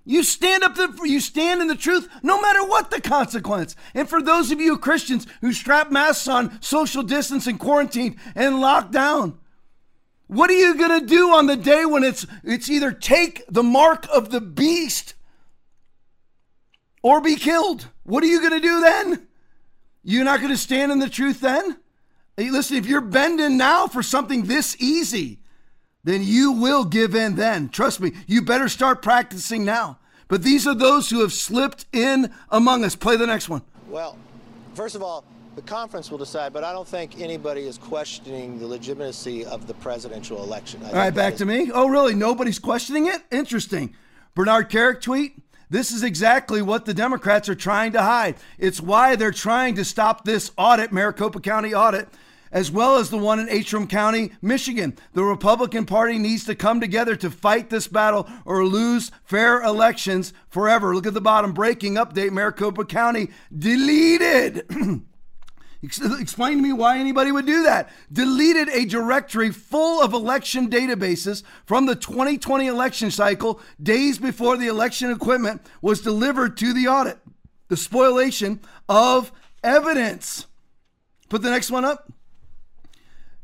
You 0.08 0.24
stand 0.24 0.64
up 0.64 0.76
the, 0.76 1.00
you 1.04 1.20
stand 1.20 1.62
in 1.62 1.68
the 1.68 1.76
truth 1.76 2.08
no 2.22 2.40
matter 2.40 2.64
what 2.64 2.92
the 2.92 3.02
consequence. 3.02 3.76
And 3.96 4.08
for 4.08 4.22
those 4.22 4.52
of 4.52 4.62
you 4.62 4.78
Christians 4.78 5.26
who 5.42 5.52
strap 5.52 5.92
masks 5.92 6.28
on, 6.28 6.62
social 6.62 7.02
distance 7.02 7.48
and 7.48 7.60
quarantine 7.60 8.18
and 8.36 8.62
locked 8.62 8.92
down, 8.92 9.40
what 10.28 10.50
are 10.50 10.54
you 10.54 10.76
going 10.78 11.00
to 11.00 11.06
do 11.06 11.32
on 11.32 11.48
the 11.48 11.56
day 11.56 11.86
when 11.86 12.04
it's 12.04 12.26
it's 12.44 12.70
either 12.70 12.92
take 12.92 13.44
the 13.48 13.64
mark 13.64 14.08
of 14.14 14.30
the 14.30 14.42
beast 14.42 15.16
or 17.02 17.22
be 17.22 17.36
killed? 17.36 17.88
What 18.04 18.24
are 18.24 18.28
you 18.28 18.40
going 18.40 18.60
to 18.62 18.68
do 18.68 18.82
then? 18.82 19.28
You're 20.04 20.24
not 20.24 20.40
going 20.40 20.52
to 20.52 20.58
stand 20.58 20.92
in 20.92 21.00
the 21.00 21.10
truth 21.10 21.42
then? 21.42 21.78
Hey, 22.38 22.50
listen, 22.50 22.76
if 22.76 22.86
you're 22.86 23.00
bending 23.02 23.56
now 23.58 23.88
for 23.88 24.04
something 24.04 24.44
this 24.44 24.76
easy, 24.80 25.40
then 26.04 26.22
you 26.22 26.52
will 26.52 26.84
give 26.84 27.16
in 27.16 27.36
then. 27.36 27.70
Trust 27.70 28.02
me, 28.02 28.12
you 28.28 28.42
better 28.42 28.68
start 28.68 29.02
practicing 29.02 29.64
now. 29.64 30.00
But 30.28 30.44
these 30.44 30.68
are 30.68 30.76
those 30.76 31.10
who 31.10 31.22
have 31.22 31.32
slipped 31.32 31.86
in 31.94 32.34
among 32.50 32.84
us. 32.84 32.96
Play 32.96 33.16
the 33.16 33.28
next 33.28 33.48
one. 33.48 33.62
Well, 33.88 34.18
first 34.74 34.96
of 34.96 35.04
all, 35.04 35.24
the 35.56 35.62
conference 35.62 36.12
will 36.12 36.18
decide, 36.18 36.52
but 36.52 36.66
I 36.66 36.74
don't 36.74 36.88
think 36.88 37.22
anybody 37.22 37.62
is 37.62 37.78
questioning 37.78 38.60
the 38.60 38.68
legitimacy 38.68 39.46
of 39.46 39.68
the 39.68 39.74
presidential 39.76 40.44
election. 40.44 40.82
I 40.84 40.88
All 40.90 40.96
right, 40.96 41.14
back 41.16 41.34
is- 41.34 41.40
to 41.40 41.46
me. 41.46 41.72
Oh, 41.74 41.88
really? 41.88 42.16
Nobody's 42.16 42.60
questioning 42.60 43.06
it? 43.06 43.22
Interesting. 43.32 43.96
Bernard 44.34 44.70
Kerik 44.70 45.00
tweet. 45.00 45.38
This 45.70 45.92
is 45.92 46.04
exactly 46.04 46.62
what 46.62 46.86
the 46.86 46.94
Democrats 46.94 47.48
are 47.48 47.56
trying 47.56 47.94
to 47.94 48.02
hide. 48.02 48.36
It's 48.58 48.82
why 48.82 49.16
they're 49.16 49.32
trying 49.32 49.76
to 49.76 49.86
stop 49.86 50.26
this 50.26 50.52
audit, 50.58 50.92
Maricopa 50.92 51.40
County 51.40 51.74
audit, 51.74 52.08
as 52.56 52.72
well 52.72 52.96
as 52.96 53.10
the 53.10 53.18
one 53.18 53.38
in 53.38 53.50
Antrim 53.50 53.86
County, 53.86 54.32
Michigan. 54.42 54.98
The 55.14 55.26
Republican 55.26 55.86
Party 55.86 56.18
needs 56.18 56.46
to 56.46 56.56
come 56.56 56.80
together 56.80 57.18
to 57.18 57.30
fight 57.30 57.70
this 57.70 57.90
battle 57.90 58.30
or 58.46 58.66
lose 58.66 59.12
fair 59.26 59.62
elections 59.62 60.32
forever. 60.48 60.96
Look 60.96 61.06
at 61.06 61.14
the 61.14 61.20
bottom. 61.20 61.52
Breaking 61.52 61.96
update 61.96 62.32
Maricopa 62.32 62.86
County 62.86 63.30
deleted. 63.56 64.66
Explain 65.84 66.58
to 66.58 66.64
me 66.64 66.72
why 66.72 66.98
anybody 66.98 67.34
would 67.34 67.46
do 67.46 67.64
that. 67.64 67.90
Deleted 68.12 68.70
a 68.70 68.86
directory 68.86 69.52
full 69.52 70.02
of 70.02 70.14
election 70.14 70.70
databases 70.70 71.44
from 71.66 71.88
the 71.88 71.96
2020 71.96 72.68
election 72.68 73.12
cycle 73.12 73.60
days 73.84 74.18
before 74.18 74.56
the 74.56 74.68
election 74.68 75.12
equipment 75.12 75.62
was 75.82 76.00
delivered 76.00 76.56
to 76.58 76.74
the 76.74 76.88
audit. 76.88 77.20
The 77.68 77.76
spoliation 77.76 78.62
of 78.88 79.34
evidence. 79.62 80.48
Put 81.28 81.42
the 81.42 81.50
next 81.50 81.70
one 81.70 81.84
up. 81.84 82.15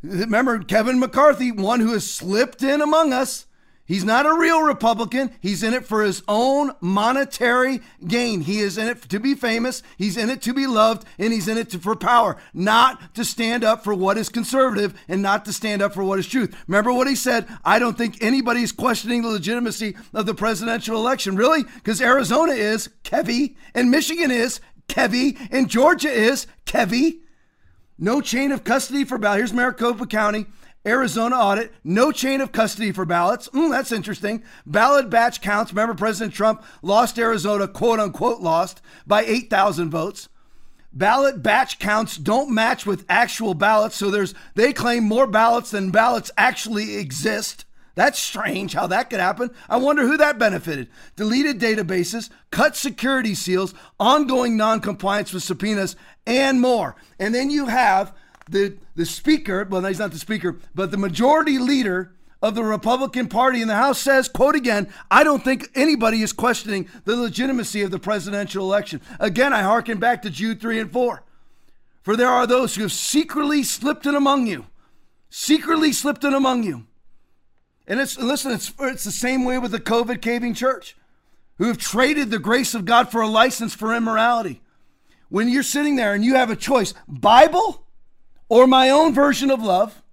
Remember, 0.04 0.60
Kevin 0.60 1.00
McCarthy, 1.00 1.52
one 1.52 1.80
who 1.80 1.94
has 1.94 2.10
slipped 2.10 2.64
in 2.64 2.82
among 2.82 3.14
us. 3.14 3.46
He's 3.84 4.06
not 4.06 4.26
a 4.26 4.34
real 4.34 4.62
Republican. 4.62 5.32
He's 5.42 5.64
in 5.64 5.74
it 5.74 5.86
for 5.86 6.02
his 6.02 6.24
own 6.26 6.72
monetary 6.80 7.82
gain. 8.08 8.40
He 8.40 8.60
is 8.60 8.78
in 8.78 8.88
it 8.88 9.02
to 9.10 9.20
be 9.20 9.36
famous. 9.36 9.84
He's 9.98 10.16
in 10.16 10.30
it 10.30 10.42
to 10.44 10.54
be 10.54 10.66
loved, 10.66 11.06
and 11.20 11.34
he's 11.34 11.50
in 11.50 11.58
it 11.58 11.72
to, 11.72 11.80
for 11.80 11.98
power, 11.98 12.38
not 12.54 13.14
to 13.16 13.26
stand 13.26 13.66
up 13.66 13.84
for 13.84 13.94
what 13.94 14.18
is 14.18 14.30
conservative 14.30 14.94
and 15.10 15.22
not 15.22 15.44
to 15.44 15.52
stand 15.52 15.82
up 15.82 15.94
for 15.94 16.06
what 16.06 16.20
is 16.20 16.28
truth. 16.28 16.56
Remember 16.68 16.94
what 16.94 17.08
he 17.08 17.16
said? 17.16 17.48
I 17.66 17.80
don't 17.80 17.98
think 17.98 18.24
anybody 18.24 18.62
is 18.62 18.72
questioning 18.72 19.24
the 19.24 19.30
legitimacy 19.30 19.98
of 20.14 20.26
the 20.26 20.36
presidential 20.36 20.96
election. 20.96 21.36
Really? 21.36 21.64
Because 21.64 22.02
Arizona 22.02 22.54
is 22.54 22.90
Kevy, 23.04 23.58
and 23.76 23.92
Michigan 23.92 24.32
is 24.32 24.62
Kevy, 24.88 25.38
and 25.52 25.70
Georgia 25.70 26.10
is 26.10 26.48
Kevy. 26.66 27.20
No 28.04 28.20
chain 28.20 28.52
of 28.52 28.64
custody 28.64 29.06
for 29.06 29.20
ballots. 29.20 29.38
Here's 29.38 29.54
Maricopa 29.54 30.08
County. 30.08 30.48
Arizona 30.84 31.36
audit, 31.36 31.72
no 31.84 32.12
chain 32.12 32.42
of 32.42 32.52
custody 32.52 32.92
for 32.92 33.06
ballots. 33.06 33.48
Mm, 33.50 33.70
that's 33.70 33.92
interesting. 33.92 34.42
Ballot 34.66 35.12
batch 35.12 35.40
counts. 35.40 35.72
Remember, 35.72 35.94
President 35.94 36.34
Trump 36.34 36.64
lost 36.82 37.20
Arizona, 37.20 37.68
quote 37.68 38.00
unquote, 38.00 38.42
lost 38.42 38.82
by 39.06 39.24
8,000 39.24 39.92
votes. 39.92 40.30
Ballot 40.92 41.44
batch 41.44 41.78
counts 41.78 42.18
don't 42.18 42.52
match 42.52 42.88
with 42.88 43.06
actual 43.08 43.54
ballots, 43.54 43.96
so 43.96 44.10
there's 44.10 44.34
they 44.56 44.74
claim 44.74 45.04
more 45.04 45.28
ballots 45.28 45.70
than 45.70 45.92
ballots 45.92 46.32
actually 46.36 46.96
exist. 46.98 47.66
That's 47.94 48.20
strange 48.20 48.74
how 48.74 48.88
that 48.88 49.10
could 49.10 49.20
happen. 49.20 49.52
I 49.70 49.78
wonder 49.78 50.08
who 50.08 50.18
that 50.18 50.40
benefited. 50.40 50.90
Deleted 51.18 51.60
databases, 51.60 52.30
cut 52.50 52.76
security 52.76 53.36
seals, 53.36 53.74
ongoing 54.00 54.56
noncompliance 54.56 55.34
with 55.34 55.44
subpoenas, 55.44 55.96
and 56.26 56.62
more. 56.62 56.96
And 57.20 57.34
then 57.34 57.50
you 57.50 57.68
have 57.68 58.14
the 58.50 58.78
the 58.96 59.06
speaker, 59.06 59.66
well, 59.70 59.84
he's 59.84 60.00
not 60.00 60.12
the 60.12 60.20
speaker, 60.20 60.60
but 60.76 60.92
the 60.92 60.98
majority 60.98 61.58
leader 61.58 62.14
of 62.42 62.56
the 62.56 62.64
Republican 62.64 63.28
Party 63.28 63.62
in 63.62 63.68
the 63.68 63.76
House 63.76 64.00
says, 64.00 64.28
quote 64.28 64.56
again, 64.56 64.92
I 65.10 65.24
don't 65.24 65.44
think 65.44 65.70
anybody 65.76 66.22
is 66.22 66.34
questioning 66.34 66.90
the 67.06 67.16
legitimacy 67.16 67.84
of 67.84 67.92
the 67.92 68.00
presidential 68.00 68.66
election. 68.66 69.00
Again, 69.20 69.54
I 69.54 69.62
hearken 69.62 70.00
back 70.00 70.24
to 70.24 70.30
Jude 70.30 70.60
3 70.60 70.80
and 70.80 70.92
4. 70.92 71.24
For 72.02 72.16
there 72.16 72.28
are 72.28 72.48
those 72.48 72.76
who 72.76 72.82
have 72.82 72.92
secretly 72.92 73.64
slipped 73.64 74.08
in 74.08 74.16
among 74.16 74.48
you, 74.48 74.66
secretly 75.30 75.94
slipped 75.94 76.24
in 76.24 76.34
among 76.34 76.64
you. 76.64 76.88
And 77.88 78.00
it's 78.00 78.18
listen, 78.18 78.52
it's 78.52 78.74
it's 78.80 79.04
the 79.04 79.12
same 79.12 79.44
way 79.44 79.60
with 79.60 79.72
the 79.72 79.80
COVID 79.80 80.22
caving 80.22 80.54
church, 80.54 80.96
who 81.58 81.66
have 81.66 81.78
traded 81.78 82.32
the 82.32 82.40
grace 82.40 82.74
of 82.74 82.86
God 82.86 83.12
for 83.12 83.22
a 83.22 83.28
license 83.28 83.74
for 83.76 83.94
immorality. 83.94 84.61
When 85.32 85.48
you're 85.48 85.64
sitting 85.64 85.96
there 85.96 86.14
and 86.14 86.26
you 86.26 86.36
have 86.36 86.50
a 86.50 86.58
choice, 86.58 86.94
Bible 87.08 87.86
or 88.50 88.68
my 88.68 88.90
own 88.90 89.14
version 89.14 89.50
of 89.50 89.64
love, 89.64 90.04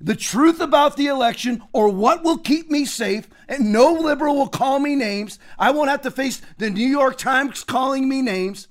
the 0.00 0.16
truth 0.16 0.58
about 0.58 0.96
the 0.96 1.08
election, 1.08 1.62
or 1.74 1.90
what 1.90 2.24
will 2.24 2.38
keep 2.38 2.70
me 2.70 2.86
safe, 2.86 3.28
and 3.46 3.74
no 3.74 3.92
liberal 3.92 4.36
will 4.36 4.48
call 4.48 4.78
me 4.78 4.96
names. 4.96 5.38
I 5.58 5.70
won't 5.70 5.90
have 5.90 6.00
to 6.02 6.10
face 6.10 6.40
the 6.56 6.70
New 6.70 6.88
York 6.88 7.18
Times 7.18 7.62
calling 7.62 8.08
me 8.08 8.22
names, 8.22 8.68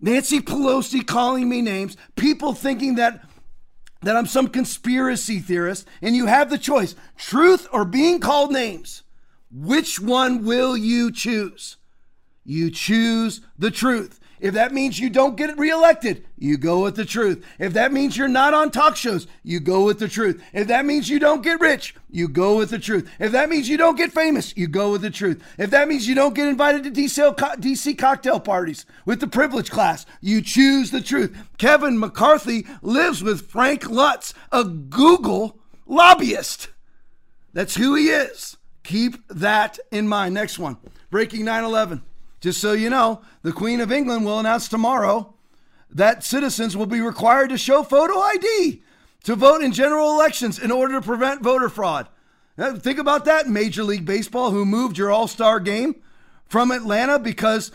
Nancy 0.00 0.40
Pelosi 0.40 1.06
calling 1.06 1.46
me 1.46 1.60
names, 1.60 1.98
people 2.16 2.54
thinking 2.54 2.94
that 2.94 3.22
that 4.00 4.16
I'm 4.16 4.26
some 4.26 4.48
conspiracy 4.48 5.40
theorist, 5.40 5.86
and 6.00 6.16
you 6.16 6.24
have 6.24 6.48
the 6.48 6.56
choice 6.56 6.94
truth 7.18 7.68
or 7.70 7.84
being 7.84 8.18
called 8.20 8.50
names. 8.50 9.02
Which 9.50 10.00
one 10.00 10.46
will 10.46 10.74
you 10.74 11.12
choose? 11.12 11.76
You 12.46 12.70
choose 12.70 13.40
the 13.58 13.72
truth. 13.72 14.20
If 14.38 14.54
that 14.54 14.72
means 14.72 15.00
you 15.00 15.08
don't 15.08 15.36
get 15.36 15.58
reelected, 15.58 16.26
you 16.38 16.58
go 16.58 16.82
with 16.82 16.94
the 16.94 17.06
truth. 17.06 17.44
If 17.58 17.72
that 17.72 17.92
means 17.92 18.16
you're 18.16 18.28
not 18.28 18.54
on 18.54 18.70
talk 18.70 18.94
shows, 18.94 19.26
you 19.42 19.60
go 19.60 19.84
with 19.84 19.98
the 19.98 20.08
truth. 20.08 20.42
If 20.52 20.68
that 20.68 20.84
means 20.84 21.08
you 21.08 21.18
don't 21.18 21.42
get 21.42 21.58
rich, 21.58 21.96
you 22.10 22.28
go 22.28 22.58
with 22.58 22.70
the 22.70 22.78
truth. 22.78 23.10
If 23.18 23.32
that 23.32 23.48
means 23.48 23.68
you 23.68 23.78
don't 23.78 23.96
get 23.96 24.12
famous, 24.12 24.54
you 24.56 24.68
go 24.68 24.92
with 24.92 25.00
the 25.00 25.10
truth. 25.10 25.42
If 25.58 25.70
that 25.70 25.88
means 25.88 26.06
you 26.06 26.14
don't 26.14 26.34
get 26.34 26.48
invited 26.48 26.84
to 26.84 26.90
DC 26.90 27.98
cocktail 27.98 28.38
parties 28.38 28.84
with 29.06 29.20
the 29.20 29.26
privilege 29.26 29.70
class, 29.70 30.04
you 30.20 30.42
choose 30.42 30.90
the 30.90 31.00
truth. 31.00 31.36
Kevin 31.58 31.98
McCarthy 31.98 32.66
lives 32.82 33.22
with 33.22 33.50
Frank 33.50 33.84
Luntz, 33.84 34.34
a 34.52 34.64
Google 34.64 35.58
lobbyist. 35.86 36.68
That's 37.54 37.76
who 37.76 37.94
he 37.94 38.10
is. 38.10 38.58
Keep 38.84 39.26
that 39.28 39.78
in 39.90 40.06
mind. 40.06 40.34
Next 40.34 40.58
one 40.58 40.76
breaking 41.10 41.46
9 41.46 41.64
11. 41.64 42.02
Just 42.46 42.60
so 42.60 42.74
you 42.74 42.90
know, 42.90 43.22
the 43.42 43.50
Queen 43.50 43.80
of 43.80 43.90
England 43.90 44.24
will 44.24 44.38
announce 44.38 44.68
tomorrow 44.68 45.34
that 45.90 46.22
citizens 46.22 46.76
will 46.76 46.86
be 46.86 47.00
required 47.00 47.50
to 47.50 47.58
show 47.58 47.82
photo 47.82 48.20
ID 48.20 48.84
to 49.24 49.34
vote 49.34 49.62
in 49.62 49.72
general 49.72 50.12
elections 50.12 50.56
in 50.56 50.70
order 50.70 50.94
to 50.94 51.00
prevent 51.00 51.42
voter 51.42 51.68
fraud. 51.68 52.06
Now, 52.56 52.76
think 52.76 53.00
about 53.00 53.24
that, 53.24 53.48
Major 53.48 53.82
League 53.82 54.04
Baseball, 54.04 54.52
who 54.52 54.64
moved 54.64 54.96
your 54.96 55.10
All 55.10 55.26
Star 55.26 55.58
game 55.58 55.96
from 56.44 56.70
Atlanta 56.70 57.18
because 57.18 57.72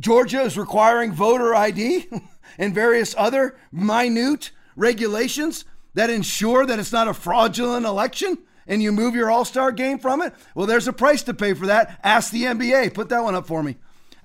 Georgia 0.00 0.40
is 0.40 0.56
requiring 0.56 1.12
voter 1.12 1.54
ID 1.54 2.08
and 2.58 2.74
various 2.74 3.14
other 3.18 3.58
minute 3.70 4.50
regulations 4.76 5.66
that 5.92 6.08
ensure 6.08 6.64
that 6.64 6.78
it's 6.78 6.90
not 6.90 7.06
a 7.06 7.12
fraudulent 7.12 7.84
election 7.84 8.38
and 8.66 8.82
you 8.82 8.92
move 8.92 9.14
your 9.14 9.30
All 9.30 9.44
Star 9.44 9.72
game 9.72 9.98
from 9.98 10.22
it? 10.22 10.32
Well, 10.54 10.66
there's 10.66 10.88
a 10.88 10.92
price 10.94 11.22
to 11.24 11.34
pay 11.34 11.52
for 11.52 11.66
that. 11.66 12.00
Ask 12.02 12.32
the 12.32 12.44
NBA. 12.44 12.94
Put 12.94 13.10
that 13.10 13.22
one 13.22 13.34
up 13.34 13.46
for 13.46 13.62
me. 13.62 13.76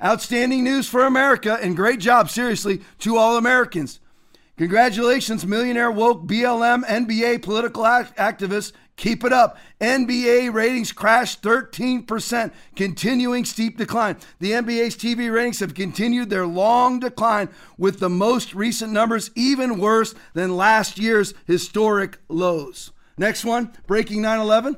Outstanding 0.04 0.64
news 0.64 0.90
for 0.90 1.06
America 1.06 1.60
and 1.62 1.76
great 1.76 2.00
job, 2.00 2.30
seriously, 2.30 2.82
to 3.00 3.18
all 3.18 3.38
Americans. 3.38 4.00
Congratulations, 4.58 5.46
millionaire 5.46 5.92
woke 5.92 6.28
BLM 6.28 6.84
NBA 6.86 7.42
political 7.42 7.86
act- 7.86 8.18
activists. 8.18 8.74
Keep 8.96 9.24
it 9.24 9.34
up. 9.34 9.58
NBA 9.80 10.54
ratings 10.54 10.92
crashed 10.92 11.42
13%, 11.42 12.52
continuing 12.76 13.46
steep 13.46 13.78
decline. 13.78 14.18
The 14.40 14.52
NBA's 14.52 14.96
TV 14.96 15.34
ratings 15.34 15.60
have 15.60 15.74
continued 15.74 16.30
their 16.30 16.46
long 16.46 17.00
decline, 17.00 17.50
with 17.78 18.00
the 18.00 18.10
most 18.10 18.54
recent 18.54 18.92
numbers 18.92 19.32
even 19.36 19.80
worse 19.80 20.14
than 20.34 20.56
last 20.56 21.00
year's 21.00 21.34
historic 21.48 22.20
lows. 22.30 22.92
Next 23.18 23.44
one, 23.44 23.72
breaking 23.88 24.22
9 24.22 24.40
11. 24.40 24.78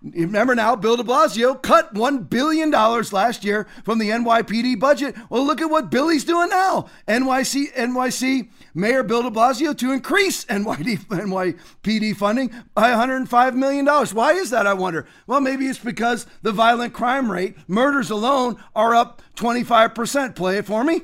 Remember 0.00 0.54
now, 0.54 0.76
Bill 0.76 0.96
de 0.96 1.02
Blasio 1.02 1.60
cut 1.60 1.92
$1 1.94 2.30
billion 2.30 2.70
last 2.70 3.44
year 3.44 3.66
from 3.84 3.98
the 3.98 4.10
NYPD 4.10 4.78
budget. 4.78 5.16
Well, 5.28 5.44
look 5.44 5.60
at 5.60 5.70
what 5.70 5.90
Billy's 5.90 6.24
doing 6.24 6.50
now. 6.50 6.86
NYC, 7.08 7.74
NYC 7.74 8.48
Mayor 8.74 9.02
Bill 9.02 9.24
de 9.24 9.30
Blasio 9.30 9.76
to 9.76 9.92
increase 9.92 10.44
NYD, 10.44 11.06
NYPD 11.06 12.16
funding 12.16 12.50
by 12.74 12.90
$105 12.90 13.54
million. 13.54 13.86
Why 13.86 14.34
is 14.34 14.50
that, 14.50 14.68
I 14.68 14.74
wonder? 14.74 15.06
Well, 15.26 15.40
maybe 15.40 15.66
it's 15.66 15.80
because 15.80 16.26
the 16.42 16.52
violent 16.52 16.92
crime 16.92 17.30
rate, 17.30 17.56
murders 17.66 18.10
alone, 18.10 18.56
are 18.76 18.94
up 18.94 19.20
25%. 19.34 20.36
Play 20.36 20.58
it 20.58 20.66
for 20.66 20.84
me. 20.84 21.00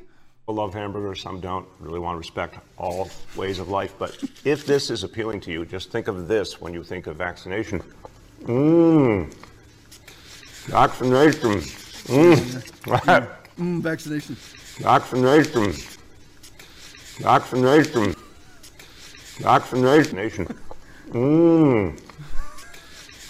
Some 0.46 0.56
love 0.56 0.74
hamburgers, 0.74 1.20
some 1.22 1.40
don't. 1.40 1.66
Really 1.80 1.98
want 1.98 2.14
to 2.14 2.18
respect 2.18 2.58
all 2.76 3.10
ways 3.34 3.58
of 3.58 3.70
life. 3.70 3.94
But 3.98 4.22
if 4.44 4.66
this 4.66 4.90
is 4.90 5.02
appealing 5.02 5.40
to 5.40 5.50
you, 5.50 5.64
just 5.64 5.90
think 5.90 6.06
of 6.06 6.28
this 6.28 6.60
when 6.60 6.74
you 6.74 6.84
think 6.84 7.06
of 7.06 7.16
vaccination. 7.16 7.82
Mmm. 8.44 9.32
Vaccination. 10.66 11.60
Mmm. 11.60 12.36
mm, 13.56 13.82
vaccination. 13.82 14.36
Vaccination. 14.78 15.72
Vaccination. 17.20 18.14
Vaccination. 19.40 20.46
Mmm. 21.10 22.00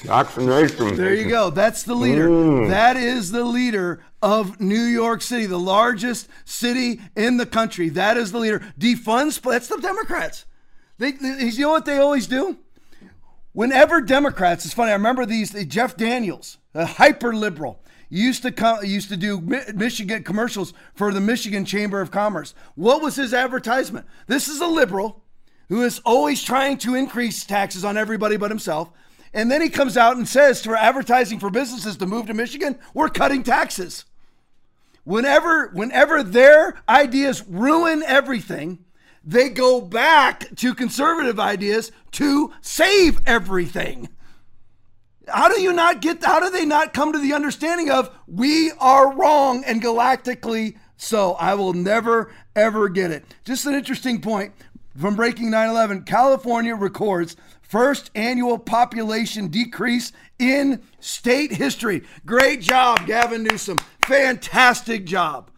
Vaccination. 0.05 0.97
There 0.97 1.15
you 1.15 1.31
go. 1.31 1.51
That's 1.51 1.82
the 1.82 1.95
leader. 1.95 2.28
Mm. 2.28 2.69
That 2.69 2.97
is 2.97 3.31
the 3.31 3.45
leader 3.45 4.03
of 4.20 4.61
New 4.61 4.82
York 4.82 5.23
City, 5.23 5.47
the 5.47 5.59
largest 5.59 6.28
city 6.45 7.01
in 7.16 7.39
the 7.39 7.47
country. 7.47 7.89
That 7.89 8.16
is 8.16 8.32
the 8.32 8.39
leader. 8.39 8.61
Defunds. 8.78 9.41
That's 9.41 9.69
the 9.69 9.78
Democrats. 9.81 10.45
They, 10.99 11.12
they, 11.12 11.49
you 11.49 11.62
know 11.62 11.70
what 11.70 11.86
they 11.86 11.99
always 11.99 12.27
do? 12.27 12.59
Whenever 13.55 14.01
Democrats, 14.01 14.64
it's 14.64 14.74
funny. 14.74 14.90
I 14.90 14.94
remember 14.94 15.24
these. 15.24 15.52
Jeff 15.66 15.97
Daniels, 15.97 16.59
a 16.74 16.85
hyper 16.85 17.32
liberal, 17.32 17.81
used 18.10 18.43
to 18.43 18.51
come, 18.51 18.85
used 18.85 19.09
to 19.10 19.16
do 19.16 19.40
Michigan 19.40 20.24
commercials 20.24 20.74
for 20.94 21.12
the 21.12 21.20
Michigan 21.20 21.64
Chamber 21.64 22.01
of 22.01 22.10
Commerce. 22.10 22.52
What 22.74 23.01
was 23.01 23.14
his 23.14 23.32
advertisement? 23.32 24.06
This 24.26 24.48
is 24.48 24.60
a 24.60 24.66
liberal 24.66 25.22
who 25.68 25.82
is 25.82 26.01
always 26.05 26.43
trying 26.43 26.78
to 26.78 26.97
increase 26.97 27.44
taxes 27.44 27.85
on 27.85 27.97
everybody 27.97 28.36
but 28.36 28.51
himself. 28.51 28.90
And 29.32 29.51
then 29.51 29.62
he 29.62 29.68
comes 29.68 29.97
out 29.97 30.16
and 30.16 30.28
says 30.28 30.62
for 30.62 30.76
advertising 30.76 31.39
for 31.39 31.48
businesses 31.48 31.97
to 31.98 32.06
move 32.06 32.26
to 32.26 32.35
Michigan, 32.35 32.76
we're 32.93 33.09
cutting 33.09 33.44
taxes. 33.44 34.05
Whenever, 35.05 35.68
whenever 35.68 36.24
their 36.24 36.76
ideas 36.89 37.44
ruin 37.47 38.02
everything, 38.02 38.84
they 39.26 39.48
go 39.48 39.80
back 39.80 40.55
to 40.56 40.74
conservative 40.74 41.40
ideas 41.40 41.90
to 42.12 42.52
save 42.60 43.20
everything. 43.26 44.09
How 45.26 45.48
do 45.48 45.60
you 45.60 45.72
not 45.72 46.02
get, 46.02 46.22
how 46.22 46.40
do 46.40 46.51
they 46.51 46.66
not 46.66 46.92
come 46.92 47.12
to 47.12 47.18
the 47.18 47.32
understanding 47.32 47.90
of 47.90 48.14
we 48.26 48.72
are 48.72 49.14
wrong 49.14 49.64
and 49.64 49.82
galactically 49.82 50.76
so? 50.96 51.32
I 51.34 51.55
will 51.55 51.72
never, 51.72 52.30
ever 52.55 52.90
get 52.90 53.10
it. 53.10 53.24
Just 53.44 53.64
an 53.64 53.74
interesting 53.74 54.20
point. 54.20 54.52
from 54.98 55.16
Breaking 55.16 55.51
9/11, 55.51 56.06
California 56.06 56.74
records 56.74 57.36
first 57.62 58.10
annual 58.14 58.59
population 58.59 59.48
decrease 59.48 60.12
in 60.38 60.82
state 61.01 61.52
history. 61.52 62.05
Great 62.24 62.60
job, 62.60 63.06
Gavin 63.06 63.42
Newsom. 63.42 63.78
Fantastic 64.06 65.05
job. 65.05 65.51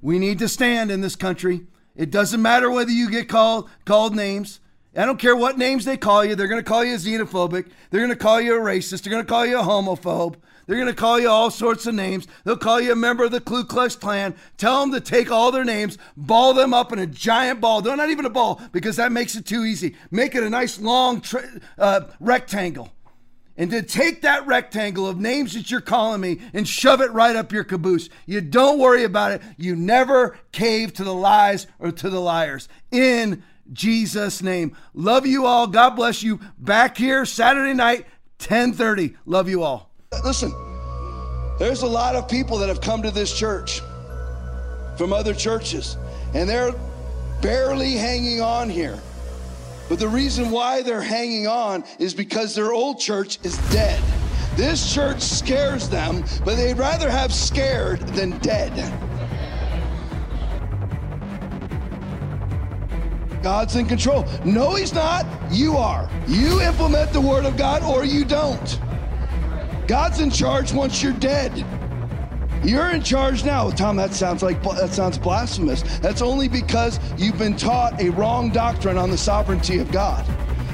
We 0.00 0.18
need 0.18 0.38
to 0.40 0.48
stand 0.48 0.90
in 0.90 1.00
this 1.00 1.14
country. 1.14 1.66
It 1.96 2.10
doesn't 2.10 2.40
matter 2.40 2.70
whether 2.70 2.90
you 2.90 3.10
get 3.10 3.28
called 3.28 3.68
called 3.84 4.14
names. 4.14 4.60
I 4.96 5.06
don't 5.06 5.18
care 5.18 5.36
what 5.36 5.56
names 5.56 5.84
they 5.84 5.96
call 5.96 6.24
you. 6.24 6.34
They're 6.34 6.48
going 6.48 6.62
to 6.62 6.68
call 6.68 6.84
you 6.84 6.94
a 6.94 6.98
xenophobic. 6.98 7.70
They're 7.90 8.00
going 8.00 8.10
to 8.10 8.16
call 8.16 8.40
you 8.40 8.56
a 8.56 8.60
racist. 8.60 9.02
They're 9.02 9.10
going 9.10 9.24
to 9.24 9.28
call 9.28 9.46
you 9.46 9.58
a 9.58 9.62
homophobe. 9.62 10.36
They're 10.66 10.76
going 10.76 10.88
to 10.88 10.94
call 10.94 11.18
you 11.18 11.28
all 11.28 11.50
sorts 11.50 11.86
of 11.86 11.94
names. 11.94 12.26
They'll 12.44 12.56
call 12.56 12.80
you 12.80 12.92
a 12.92 12.96
member 12.96 13.24
of 13.24 13.30
the 13.30 13.40
Ku 13.40 13.64
Klux 13.64 13.96
Klan. 13.96 14.34
Tell 14.58 14.80
them 14.80 14.92
to 14.92 15.00
take 15.00 15.30
all 15.30 15.50
their 15.50 15.64
names, 15.64 15.98
ball 16.16 16.54
them 16.54 16.72
up 16.72 16.92
in 16.92 16.98
a 16.98 17.06
giant 17.06 17.60
ball. 17.60 17.80
No, 17.80 17.94
not 17.94 18.10
even 18.10 18.26
a 18.26 18.30
ball, 18.30 18.60
because 18.70 18.96
that 18.96 19.12
makes 19.12 19.34
it 19.34 19.44
too 19.44 19.64
easy. 19.64 19.96
Make 20.10 20.34
it 20.34 20.42
a 20.42 20.50
nice 20.50 20.78
long 20.78 21.20
tra- 21.20 21.60
uh, 21.78 22.02
rectangle. 22.20 22.92
And 23.62 23.70
to 23.70 23.80
take 23.80 24.22
that 24.22 24.44
rectangle 24.44 25.08
of 25.08 25.20
names 25.20 25.54
that 25.54 25.70
you're 25.70 25.80
calling 25.80 26.20
me 26.20 26.40
and 26.52 26.66
shove 26.66 27.00
it 27.00 27.12
right 27.12 27.36
up 27.36 27.52
your 27.52 27.62
caboose. 27.62 28.08
You 28.26 28.40
don't 28.40 28.80
worry 28.80 29.04
about 29.04 29.30
it. 29.30 29.42
You 29.56 29.76
never 29.76 30.36
cave 30.50 30.92
to 30.94 31.04
the 31.04 31.14
lies 31.14 31.68
or 31.78 31.92
to 31.92 32.10
the 32.10 32.18
liars. 32.18 32.68
In 32.90 33.44
Jesus' 33.72 34.42
name. 34.42 34.76
Love 34.94 35.28
you 35.28 35.46
all. 35.46 35.68
God 35.68 35.90
bless 35.90 36.24
you. 36.24 36.40
Back 36.58 36.96
here 36.96 37.24
Saturday 37.24 37.72
night, 37.72 38.00
1030. 38.40 39.14
Love 39.26 39.48
you 39.48 39.62
all. 39.62 39.92
Listen, 40.24 40.52
there's 41.60 41.82
a 41.82 41.86
lot 41.86 42.16
of 42.16 42.28
people 42.28 42.58
that 42.58 42.68
have 42.68 42.80
come 42.80 43.00
to 43.02 43.12
this 43.12 43.32
church 43.32 43.80
from 44.98 45.12
other 45.12 45.34
churches, 45.34 45.96
and 46.34 46.48
they're 46.48 46.74
barely 47.40 47.92
hanging 47.92 48.40
on 48.40 48.68
here. 48.68 48.98
But 49.92 49.98
the 49.98 50.08
reason 50.08 50.50
why 50.50 50.80
they're 50.80 51.02
hanging 51.02 51.46
on 51.46 51.84
is 51.98 52.14
because 52.14 52.54
their 52.54 52.72
old 52.72 52.98
church 52.98 53.38
is 53.42 53.58
dead. 53.70 54.02
This 54.56 54.90
church 54.90 55.20
scares 55.20 55.86
them, 55.86 56.24
but 56.46 56.56
they'd 56.56 56.78
rather 56.78 57.10
have 57.10 57.30
scared 57.30 58.00
than 58.16 58.38
dead. 58.38 58.72
God's 63.42 63.76
in 63.76 63.84
control. 63.84 64.24
No, 64.46 64.76
He's 64.76 64.94
not. 64.94 65.26
You 65.50 65.76
are. 65.76 66.08
You 66.26 66.62
implement 66.62 67.12
the 67.12 67.20
Word 67.20 67.44
of 67.44 67.58
God 67.58 67.82
or 67.82 68.02
you 68.06 68.24
don't. 68.24 68.80
God's 69.86 70.20
in 70.20 70.30
charge 70.30 70.72
once 70.72 71.02
you're 71.02 71.12
dead. 71.12 71.66
You're 72.64 72.90
in 72.90 73.02
charge 73.02 73.44
now. 73.44 73.70
Tom, 73.70 73.96
that 73.96 74.12
sounds 74.12 74.42
like 74.42 74.62
that 74.62 74.90
sounds 74.90 75.18
blasphemous. 75.18 75.82
That's 75.98 76.22
only 76.22 76.48
because 76.48 77.00
you've 77.18 77.38
been 77.38 77.56
taught 77.56 78.00
a 78.00 78.10
wrong 78.10 78.50
doctrine 78.50 78.96
on 78.96 79.10
the 79.10 79.18
sovereignty 79.18 79.78
of 79.78 79.90
God. 79.90 80.24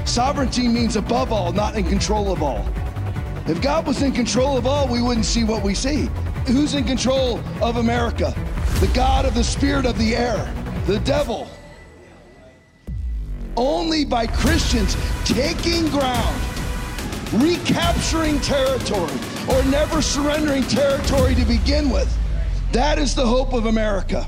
Sovereignty 0.07 0.67
means 0.67 0.95
above 0.95 1.31
all, 1.31 1.51
not 1.51 1.75
in 1.75 1.83
control 1.85 2.31
of 2.31 2.43
all. 2.43 2.67
If 3.47 3.61
God 3.61 3.87
was 3.87 4.03
in 4.03 4.11
control 4.11 4.57
of 4.57 4.67
all, 4.67 4.87
we 4.87 5.01
wouldn't 5.01 5.25
see 5.25 5.43
what 5.43 5.63
we 5.63 5.73
see. 5.73 6.09
Who's 6.45 6.75
in 6.75 6.83
control 6.83 7.39
of 7.61 7.77
America? 7.77 8.33
The 8.79 8.91
God 8.93 9.25
of 9.25 9.33
the 9.33 9.43
spirit 9.43 9.85
of 9.85 9.97
the 9.97 10.15
air, 10.15 10.53
the 10.85 10.99
devil. 10.99 11.47
Only 13.57 14.05
by 14.05 14.27
Christians 14.27 14.95
taking 15.25 15.89
ground 15.89 16.41
recapturing 17.33 18.39
territory 18.41 19.38
or 19.49 19.63
never 19.65 20.01
surrendering 20.01 20.63
territory 20.63 21.35
to 21.35 21.45
begin 21.45 21.89
with. 21.89 22.15
That 22.71 22.99
is 22.99 23.15
the 23.15 23.25
hope 23.25 23.53
of 23.53 23.65
America. 23.65 24.27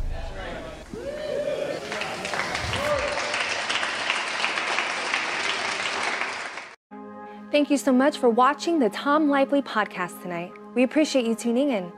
Thank 7.51 7.69
you 7.69 7.77
so 7.77 7.91
much 7.91 8.17
for 8.17 8.29
watching 8.29 8.79
the 8.79 8.89
Tom 8.89 9.29
Lively 9.29 9.61
podcast 9.61 10.21
tonight. 10.21 10.53
We 10.73 10.83
appreciate 10.83 11.25
you 11.25 11.35
tuning 11.35 11.71
in. 11.71 11.91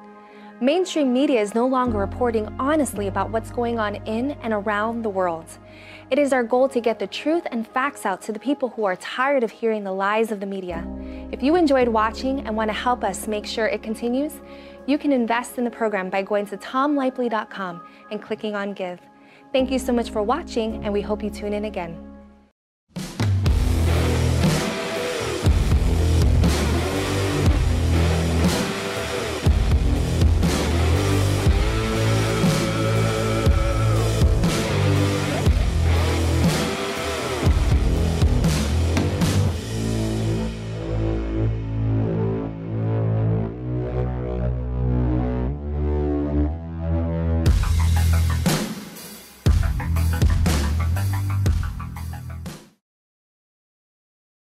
Mainstream 0.59 1.13
media 1.13 1.41
is 1.41 1.53
no 1.53 1.67
longer 1.67 1.99
reporting 1.99 2.47
honestly 2.57 3.07
about 3.07 3.29
what's 3.29 3.51
going 3.51 3.77
on 3.77 3.95
in 4.07 4.31
and 4.41 4.51
around 4.53 5.03
the 5.03 5.09
world. 5.09 5.45
It 6.13 6.19
is 6.19 6.31
our 6.31 6.43
goal 6.43 6.69
to 6.69 6.79
get 6.79 6.99
the 6.99 7.07
truth 7.07 7.47
and 7.49 7.67
facts 7.67 8.05
out 8.05 8.21
to 8.21 8.31
the 8.31 8.37
people 8.37 8.69
who 8.69 8.83
are 8.83 8.95
tired 8.97 9.43
of 9.43 9.49
hearing 9.49 9.83
the 9.83 9.91
lies 9.91 10.31
of 10.31 10.39
the 10.39 10.45
media. 10.45 10.85
If 11.31 11.41
you 11.41 11.55
enjoyed 11.55 11.87
watching 11.87 12.45
and 12.45 12.55
want 12.55 12.69
to 12.69 12.73
help 12.73 13.03
us 13.03 13.27
make 13.27 13.47
sure 13.47 13.65
it 13.65 13.81
continues, 13.81 14.33
you 14.85 14.99
can 14.99 15.11
invest 15.11 15.57
in 15.57 15.63
the 15.63 15.71
program 15.71 16.11
by 16.11 16.21
going 16.21 16.45
to 16.45 16.57
tomlively.com 16.57 17.81
and 18.11 18.21
clicking 18.21 18.53
on 18.53 18.73
Give. 18.73 18.99
Thank 19.51 19.71
you 19.71 19.79
so 19.79 19.91
much 19.91 20.11
for 20.11 20.21
watching, 20.21 20.83
and 20.83 20.93
we 20.93 21.01
hope 21.01 21.23
you 21.23 21.31
tune 21.31 21.51
in 21.51 21.65
again. 21.65 22.12